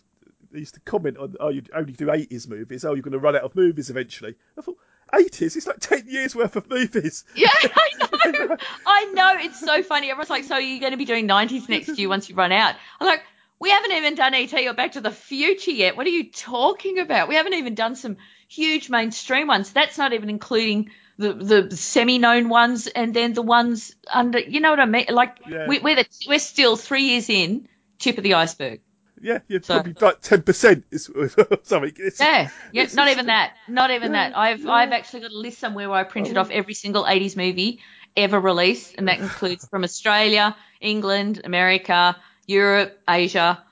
they 0.52 0.60
used 0.60 0.74
to 0.74 0.80
comment 0.80 1.18
on, 1.18 1.34
oh, 1.40 1.48
you 1.48 1.62
oh, 1.74 1.80
only 1.80 1.92
do 1.92 2.06
80s 2.06 2.48
movies. 2.48 2.84
Oh, 2.84 2.94
you're 2.94 3.02
going 3.02 3.12
to 3.12 3.18
run 3.18 3.34
out 3.34 3.42
of 3.42 3.56
movies 3.56 3.90
eventually. 3.90 4.36
I 4.56 4.60
thought, 4.60 4.78
80s? 5.12 5.56
It's 5.56 5.66
like 5.66 5.80
10 5.80 6.04
years 6.06 6.36
worth 6.36 6.54
of 6.54 6.70
movies. 6.70 7.24
Yeah, 7.34 7.48
I 7.52 7.90
know. 7.98 8.56
I 8.86 9.04
know. 9.06 9.32
It's 9.40 9.58
so 9.58 9.82
funny. 9.82 10.08
Everyone's 10.08 10.30
like, 10.30 10.44
so 10.44 10.56
you're 10.56 10.78
going 10.78 10.92
to 10.92 10.96
be 10.98 11.04
doing 11.04 11.26
90s 11.26 11.68
next 11.68 11.98
year 11.98 12.08
once 12.08 12.28
you 12.28 12.36
run 12.36 12.52
out. 12.52 12.76
I'm 13.00 13.06
like, 13.08 13.22
we 13.58 13.70
haven't 13.70 13.92
even 13.92 14.14
done 14.14 14.34
ET 14.34 14.52
or 14.54 14.74
Back 14.74 14.92
to 14.92 15.00
the 15.00 15.10
Future 15.10 15.72
yet. 15.72 15.96
What 15.96 16.06
are 16.06 16.10
you 16.10 16.30
talking 16.30 17.00
about? 17.00 17.28
We 17.28 17.34
haven't 17.34 17.54
even 17.54 17.74
done 17.74 17.96
some 17.96 18.18
huge 18.46 18.88
mainstream 18.88 19.48
ones. 19.48 19.72
That's 19.72 19.98
not 19.98 20.12
even 20.12 20.30
including 20.30 20.90
the, 21.18 21.32
the 21.34 21.76
semi-known 21.76 22.48
ones 22.48 22.86
and 22.86 23.12
then 23.12 23.32
the 23.34 23.42
ones 23.42 23.94
under, 24.10 24.38
you 24.38 24.60
know 24.60 24.70
what 24.70 24.80
I 24.80 24.86
mean? 24.86 25.06
Like, 25.10 25.38
Yeah. 25.46 25.66
we, 25.66 25.80
we're, 25.80 25.96
the, 25.96 26.06
we're 26.28 26.38
still 26.38 26.76
three 26.76 27.02
years 27.02 27.28
in, 27.28 27.68
tip 27.98 28.16
of 28.18 28.24
the 28.24 28.34
iceberg. 28.34 28.80
Yeah, 29.20 29.40
you're 29.48 29.60
So- 29.60 29.74
probably 29.74 29.94
like 30.00 30.22
10% 30.22 30.84
is 30.92 31.06
something. 31.64 31.92
It's, 31.96 32.20
Yeah, 32.20 32.50
yeah, 32.72 32.82
it's 32.84 32.94
not 32.94 33.08
even 33.08 33.26
that. 33.26 33.54
Not 33.66 33.90
even 33.90 34.12
that. 34.12 34.36
I've 34.36 34.64
I've 34.66 34.92
actually 34.92 35.20
got 35.20 35.32
a 35.32 35.38
list 35.38 35.58
somewhere 35.58 35.88
where 35.90 35.98
I 35.98 36.04
printed 36.04 36.36
oh. 36.36 36.42
off 36.42 36.50
every 36.50 36.74
single 36.74 37.04
80s 37.04 37.36
movie 37.36 37.80
ever 38.16 38.38
released, 38.38 38.94
and 38.96 39.08
that 39.08 39.18
includes 39.18 39.66
from 39.66 39.82
Australia, 39.82 40.56
England, 40.80 41.40
America, 41.44 42.16
Europe, 42.46 42.96
Asia. 43.08 43.62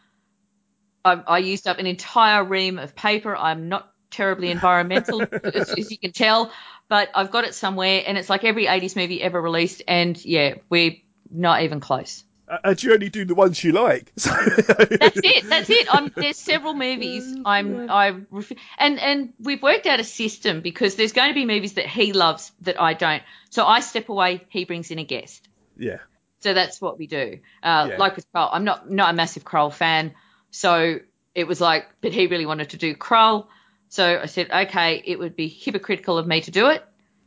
I, 1.05 1.13
I 1.27 1.39
used 1.39 1.69
up 1.69 1.79
an 1.79 1.87
entire 1.87 2.43
ream 2.43 2.81
of 2.81 2.97
paper. 2.97 3.37
I'm 3.37 3.69
not 3.69 3.93
terribly 4.11 4.51
environmental, 4.51 5.23
as, 5.45 5.71
as 5.71 5.91
you 5.91 5.99
can 5.99 6.13
tell, 6.13 6.51
but 6.89 7.09
I've 7.15 7.31
got 7.31 7.45
it 7.45 7.55
somewhere, 7.55 8.03
and 8.07 8.17
it's 8.19 8.31
like 8.31 8.45
every 8.45 8.67
80s 8.67 8.97
movie 8.97 9.23
ever 9.23 9.41
released, 9.41 9.83
and 9.89 10.23
yeah, 10.25 10.55
we're 10.69 10.97
not 11.31 11.63
even 11.63 11.81
close. 11.81 12.23
Uh, 12.49 12.59
And 12.63 12.81
you 12.83 12.93
only 12.95 13.09
do 13.09 13.25
the 13.25 13.35
ones 13.35 13.63
you 13.65 13.73
like. 13.73 14.13
So, 14.17 14.31
That's 14.57 15.19
it. 15.23 15.49
That's 15.49 15.69
it. 15.69 15.93
I'm, 15.93 16.13
there's 16.15 16.37
several 16.39 16.75
movies 16.75 17.37
I'm 17.45 17.91
I 17.91 18.21
ref- 18.31 18.53
and 18.79 19.01
and 19.01 19.33
we've 19.41 19.61
worked 19.63 19.87
out 19.87 19.99
a 19.99 20.05
system 20.05 20.61
because 20.61 20.95
there's 20.95 21.13
going 21.13 21.29
to 21.31 21.35
be 21.35 21.45
movies 21.45 21.73
that 21.75 21.87
he 21.87 22.13
loves 22.13 22.53
that 22.61 22.81
I 22.81 22.95
don't. 22.95 23.23
So 23.51 23.67
I 23.67 23.81
step 23.81 24.09
away. 24.09 24.45
He 24.49 24.65
brings 24.65 24.91
in 24.93 24.99
a 25.01 25.05
guest. 25.05 25.49
yeah. 25.77 25.99
So 26.41 26.55
that's 26.55 26.81
what 26.81 26.99
we 26.99 27.09
do. 27.09 27.41
Uh, 27.65 27.89
Yeah. 27.91 27.97
Like 27.99 28.15
with 28.15 28.31
Krull, 28.33 28.49
I'm 28.53 28.63
not 28.63 28.89
not 28.89 29.11
a 29.11 29.17
massive 29.17 29.43
Krull 29.45 29.73
fan, 29.73 30.15
so 30.53 31.01
it 31.35 31.49
was 31.49 31.61
like, 31.61 31.87
but 32.01 32.13
he 32.13 32.29
really 32.29 32.47
wanted 32.47 32.71
to 32.71 32.77
do 32.77 32.95
Krull, 32.95 33.47
so 33.89 34.21
I 34.23 34.27
said, 34.27 34.51
okay, 34.51 35.03
it 35.05 35.19
would 35.19 35.37
be 35.37 35.49
hypocritical 35.49 36.19
of 36.19 36.27
me 36.27 36.41
to 36.43 36.51
do 36.51 36.69
it 36.71 36.85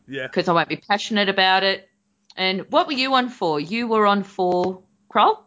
Yeah. 0.07 0.27
because 0.27 0.48
I 0.48 0.53
won't 0.53 0.69
be 0.69 0.77
passionate 0.77 1.30
about 1.30 1.64
it. 1.64 1.88
And 2.36 2.65
what 2.69 2.88
were 2.88 2.94
you 2.94 3.14
on 3.15 3.30
for? 3.30 3.60
You 3.60 3.88
were 3.88 4.06
on 4.06 4.23
for 4.23 4.81
Krull. 5.14 5.40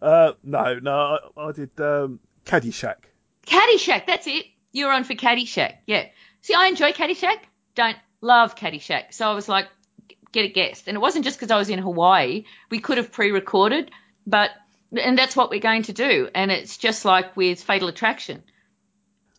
Uh, 0.00 0.32
no, 0.42 0.78
no, 0.80 1.18
I, 1.36 1.40
I 1.40 1.52
did 1.52 1.70
um, 1.80 2.20
Caddyshack. 2.44 2.96
Caddyshack, 3.46 4.06
that's 4.06 4.26
it. 4.26 4.46
You 4.72 4.86
were 4.86 4.92
on 4.92 5.04
for 5.04 5.14
Caddyshack. 5.14 5.76
Yeah. 5.86 6.06
See, 6.42 6.54
I 6.54 6.66
enjoy 6.66 6.92
Caddyshack. 6.92 7.38
Don't 7.74 7.96
love 8.20 8.54
Caddyshack. 8.56 9.12
So 9.12 9.28
I 9.28 9.34
was 9.34 9.48
like, 9.48 9.66
get 10.32 10.44
a 10.44 10.48
guest. 10.48 10.88
And 10.88 10.96
it 10.96 11.00
wasn't 11.00 11.24
just 11.24 11.38
because 11.38 11.50
I 11.50 11.56
was 11.56 11.70
in 11.70 11.78
Hawaii. 11.78 12.44
We 12.70 12.80
could 12.80 12.98
have 12.98 13.10
pre-recorded, 13.12 13.90
but 14.26 14.50
and 14.96 15.18
that's 15.18 15.36
what 15.36 15.50
we're 15.50 15.60
going 15.60 15.82
to 15.84 15.92
do. 15.92 16.28
And 16.34 16.50
it's 16.50 16.76
just 16.76 17.04
like 17.04 17.36
with 17.36 17.62
Fatal 17.62 17.88
Attraction. 17.88 18.42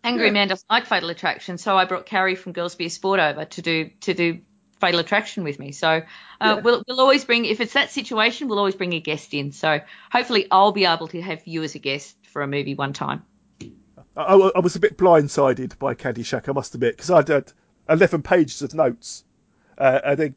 Angry 0.04 0.28
Yeah. 0.28 0.32
Man 0.34 0.48
doesn't 0.48 0.70
like 0.70 0.86
Fatal 0.86 1.10
Attraction, 1.10 1.58
so 1.58 1.78
I 1.78 1.86
brought 1.86 2.06
Carrie 2.06 2.36
from 2.36 2.54
Girls 2.54 2.76
Be 2.76 2.86
a 2.86 2.90
Sport 2.90 3.20
over 3.20 3.46
to 3.46 3.62
do 3.62 3.90
to 4.02 4.14
do 4.14 4.40
Fatal 4.80 5.00
Attraction 5.02 5.44
with 5.44 5.60
me. 5.60 5.72
So 5.74 5.88
uh, 5.90 6.02
Yeah. 6.42 6.54
we'll 6.62 6.84
we'll 6.88 7.02
always 7.02 7.26
bring 7.26 7.46
if 7.46 7.60
it's 7.60 7.74
that 7.74 7.92
situation, 7.92 8.48
we'll 8.48 8.60
always 8.60 8.76
bring 8.76 8.94
a 8.94 9.00
guest 9.02 9.34
in. 9.34 9.52
So 9.52 9.80
hopefully 10.12 10.48
I'll 10.52 10.72
be 10.72 10.86
able 10.86 11.08
to 11.10 11.22
have 11.22 11.46
you 11.46 11.64
as 11.64 11.76
a 11.76 11.80
guest 11.80 12.16
for 12.32 12.42
a 12.42 12.48
movie 12.48 12.76
one 12.76 12.94
time. 12.94 13.24
I, 14.16 14.34
I- 14.36 14.52
I 14.56 14.60
was 14.60 14.76
a 14.76 14.80
bit 14.80 14.98
blindsided 14.98 15.78
by 15.80 15.96
Caddyshack, 15.96 16.48
I 16.48 16.54
must 16.54 16.74
admit, 16.76 16.96
because 16.98 17.12
I'd 17.12 17.28
had 17.28 17.52
11 17.90 18.22
pages 18.22 18.62
of 18.62 18.74
notes. 18.74 19.24
Uh, 19.78 20.00
and 20.04 20.18
then, 20.20 20.36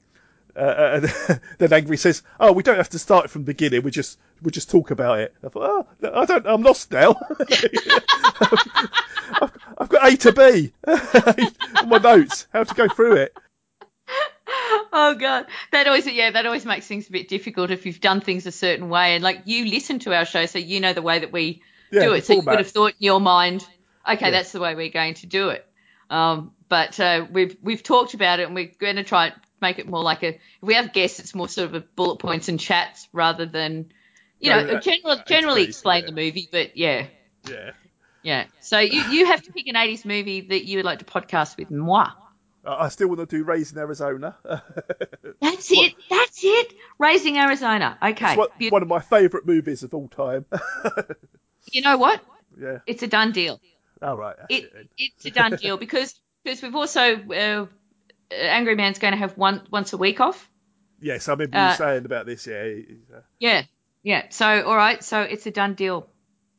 uh, 0.57 1.01
and 1.29 1.41
then 1.59 1.73
Angry 1.73 1.97
says, 1.97 2.23
"Oh, 2.39 2.53
we 2.53 2.63
don't 2.63 2.77
have 2.77 2.91
to 2.91 2.99
start 2.99 3.29
from 3.31 3.43
the 3.43 3.47
beginning. 3.47 3.83
We 3.83 3.91
just 3.91 4.19
we 4.43 4.51
just 4.53 4.71
talk 4.71 4.91
about 4.93 5.19
it." 5.21 5.35
I 5.45 5.49
thought, 5.49 5.87
"Oh, 6.03 6.11
I 6.15 6.25
don't. 6.27 6.47
I'm 6.47 6.63
lost 6.63 6.93
now. 6.93 7.17
I've, 10.03 10.13
I've 10.13 10.19
got 10.19 10.51
A 10.51 10.53
to 10.57 11.33
B 11.33 11.53
on 11.81 11.89
my 11.89 11.99
notes. 11.99 12.47
How 12.53 12.65
to 12.65 12.75
go 12.75 12.89
through 12.89 13.17
it? 13.17 13.37
oh 14.93 15.15
god, 15.19 15.47
that 15.71 15.87
always 15.87 16.07
yeah, 16.07 16.31
that 16.33 16.47
always 16.47 16.65
makes 16.67 16.87
things 16.87 17.09
a 17.09 17.13
bit 17.13 17.29
difficult 17.29 17.71
if 17.71 17.87
you've 17.87 18.01
done 18.01 18.21
things 18.21 18.47
a 18.47 18.53
certain 18.53 18.89
way 18.89 19.15
and 19.15 19.25
like 19.25 19.43
you 19.47 19.67
listen 19.67 19.99
to 20.01 20.15
our 20.15 20.25
show, 20.25 20.47
so 20.47 20.59
you 20.59 20.81
know 20.81 20.93
the 20.93 21.03
way 21.03 21.21
that 21.21 21.33
we 21.33 21.63
Yeah, 21.91 22.05
do 22.07 22.13
it. 22.15 22.25
So 22.27 22.35
you 22.35 22.43
would 22.43 22.59
have 22.59 22.71
thought 22.71 22.91
in 22.93 22.97
your 23.01 23.21
mind, 23.21 23.67
okay, 24.09 24.27
Yeah. 24.27 24.31
that's 24.31 24.53
the 24.53 24.61
way 24.61 24.75
we're 24.75 24.91
going 24.91 25.15
to 25.15 25.27
do 25.27 25.51
it. 25.51 25.67
Um, 26.11 26.53
but 26.69 26.99
uh, 27.01 27.27
we've 27.31 27.57
we've 27.63 27.83
talked 27.83 28.15
about 28.15 28.41
it 28.41 28.47
and 28.47 28.55
we're 28.55 28.71
going 28.79 28.97
to 28.97 29.05
try 29.05 29.27
and 29.27 29.35
make 29.61 29.79
it 29.79 29.89
more 29.89 30.03
like 30.03 30.23
a. 30.23 30.29
If 30.35 30.41
we 30.63 30.75
have 30.75 30.93
guests, 30.93 31.21
it's 31.21 31.35
more 31.35 31.49
sort 31.49 31.69
of 31.69 31.75
a 31.75 31.81
bullet 31.81 32.17
points 32.19 32.49
and 32.49 32.59
chats 32.61 33.09
rather 33.13 33.47
than, 33.47 33.93
you 34.41 34.51
No, 34.51 34.61
know, 34.61 34.67
that- 34.75 34.83
general, 34.83 35.17
generally 35.27 35.65
explain 35.65 36.03
yeah. 36.03 36.07
the 36.11 36.13
movie. 36.17 36.49
But 36.51 36.77
yeah, 36.77 37.07
Yeah. 37.49 37.71
Yeah. 38.23 38.47
So 38.61 38.79
you 38.79 39.03
you 39.11 39.27
have 39.27 39.43
to 39.43 39.53
pick 39.53 39.67
an 39.69 39.75
'80s 39.75 40.05
movie 40.05 40.43
that 40.43 40.65
you 40.65 40.79
would 40.79 40.85
like 40.85 41.01
to 41.01 41.05
podcast 41.05 41.57
with 41.57 41.71
moi. 41.71 42.11
I 42.65 42.91
still 42.91 43.09
want 43.09 43.19
to 43.19 43.27
do 43.27 43.43
Raising 43.43 43.79
Arizona. 43.79 44.37
That's 44.45 45.73
it. 45.73 45.95
That's 46.09 46.45
it. 46.45 46.75
Raising 46.97 47.37
Arizona. 47.37 47.99
Okay. 48.01 48.37
It's 48.37 48.37
one, 48.37 48.71
one 48.71 48.83
of 48.83 48.89
my 48.89 49.01
favourite 49.01 49.45
movies 49.45 49.83
of 49.83 49.93
all 49.95 50.09
time. 50.09 50.47
You 51.71 51.83
know 51.83 51.97
what? 51.97 52.21
yeah. 52.61 52.79
It's 52.87 53.03
a 53.03 53.07
done 53.07 53.33
deal. 53.33 53.61
All 54.01 54.17
right. 54.17 54.37
It, 54.49 54.65
it 54.65 54.89
it's 54.99 55.27
a 55.27 55.31
done 55.31 55.57
deal 55.57 55.77
because 55.77 56.15
because 56.43 56.61
we've 56.63 56.75
also 56.75 57.17
uh, 57.17 57.67
Angry 58.33 58.75
Man's 58.75 58.99
going 58.99 59.13
to 59.13 59.19
have 59.19 59.37
one 59.37 59.63
once 59.71 59.93
a 59.93 59.97
week 59.97 60.21
off. 60.21 60.51
Yes, 61.01 61.29
I 61.29 61.33
remember 61.33 61.59
uh, 61.59 61.71
you 61.71 61.77
saying 61.77 62.05
about 62.05 62.27
this. 62.27 62.47
Yeah. 62.47 62.75
uh, 63.17 63.21
Yeah, 63.39 63.63
yeah. 64.03 64.25
So 64.31 64.47
all 64.65 64.77
right, 64.77 65.03
so 65.03 65.21
it's 65.21 65.47
a 65.47 65.51
done 65.51 65.75
deal. 65.75 66.09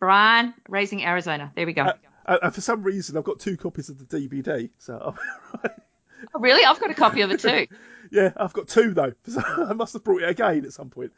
Brian, 0.03 0.53
Raising 0.67 1.01
Arizona. 1.05 1.49
There 1.55 1.65
we 1.65 1.71
go. 1.71 1.83
Uh, 1.83 1.93
and 2.25 2.39
and 2.43 2.53
for 2.53 2.59
some 2.59 2.83
reason, 2.83 3.15
I've 3.15 3.23
got 3.23 3.39
two 3.39 3.55
copies 3.55 3.87
of 3.87 3.97
the 3.97 4.03
DVD. 4.03 4.69
So, 4.77 5.15
oh, 5.63 6.39
really? 6.39 6.65
I've 6.65 6.77
got 6.77 6.91
a 6.91 6.93
copy 6.93 7.21
of 7.21 7.31
it 7.31 7.39
too. 7.39 7.67
yeah, 8.11 8.33
I've 8.35 8.51
got 8.51 8.67
two 8.67 8.93
though. 8.93 9.13
So 9.25 9.41
I 9.41 9.71
must 9.71 9.93
have 9.93 10.03
brought 10.03 10.23
it 10.23 10.27
again 10.27 10.65
at 10.65 10.73
some 10.73 10.89
point. 10.89 11.13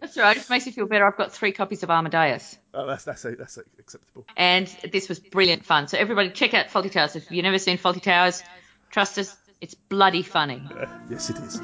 That's 0.00 0.16
all 0.16 0.22
right. 0.22 0.36
It 0.36 0.38
just 0.40 0.50
makes 0.50 0.64
me 0.64 0.70
feel 0.70 0.86
better. 0.86 1.04
I've 1.08 1.16
got 1.16 1.32
three 1.32 1.50
copies 1.50 1.82
of 1.82 1.90
Amadeus. 1.90 2.56
oh, 2.72 2.86
that's 2.86 3.02
that's 3.02 3.22
that's 3.22 3.58
acceptable. 3.80 4.24
and 4.36 4.68
this 4.92 5.08
was 5.08 5.18
brilliant 5.18 5.64
fun. 5.64 5.88
So 5.88 5.98
everybody 5.98 6.30
check 6.30 6.54
out 6.54 6.68
Fawlty 6.68 6.92
Towers. 6.92 7.16
If 7.16 7.32
you've 7.32 7.42
never 7.42 7.58
seen 7.58 7.78
Fawlty 7.78 8.00
Towers, 8.00 8.44
trust 8.90 9.18
us, 9.18 9.36
it's 9.60 9.74
bloody 9.74 10.22
funny. 10.22 10.62
Uh, 10.70 10.86
yes, 11.10 11.30
it 11.30 11.38
is. 11.38 11.58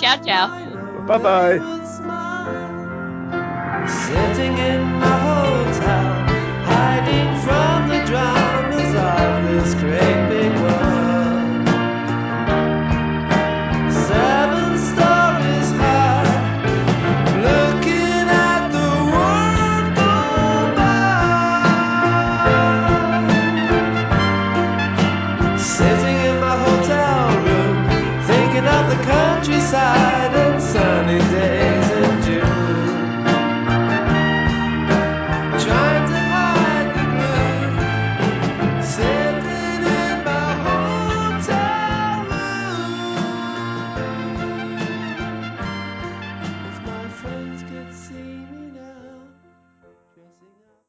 Ciao, 0.00 0.22
ciao. 0.22 1.06
bye 1.08 1.18
bye. 1.18 1.58
Sitting 3.88 4.56
in 4.56 4.82
my 5.00 5.23
hell, 5.78 6.26
hiding. 6.66 7.33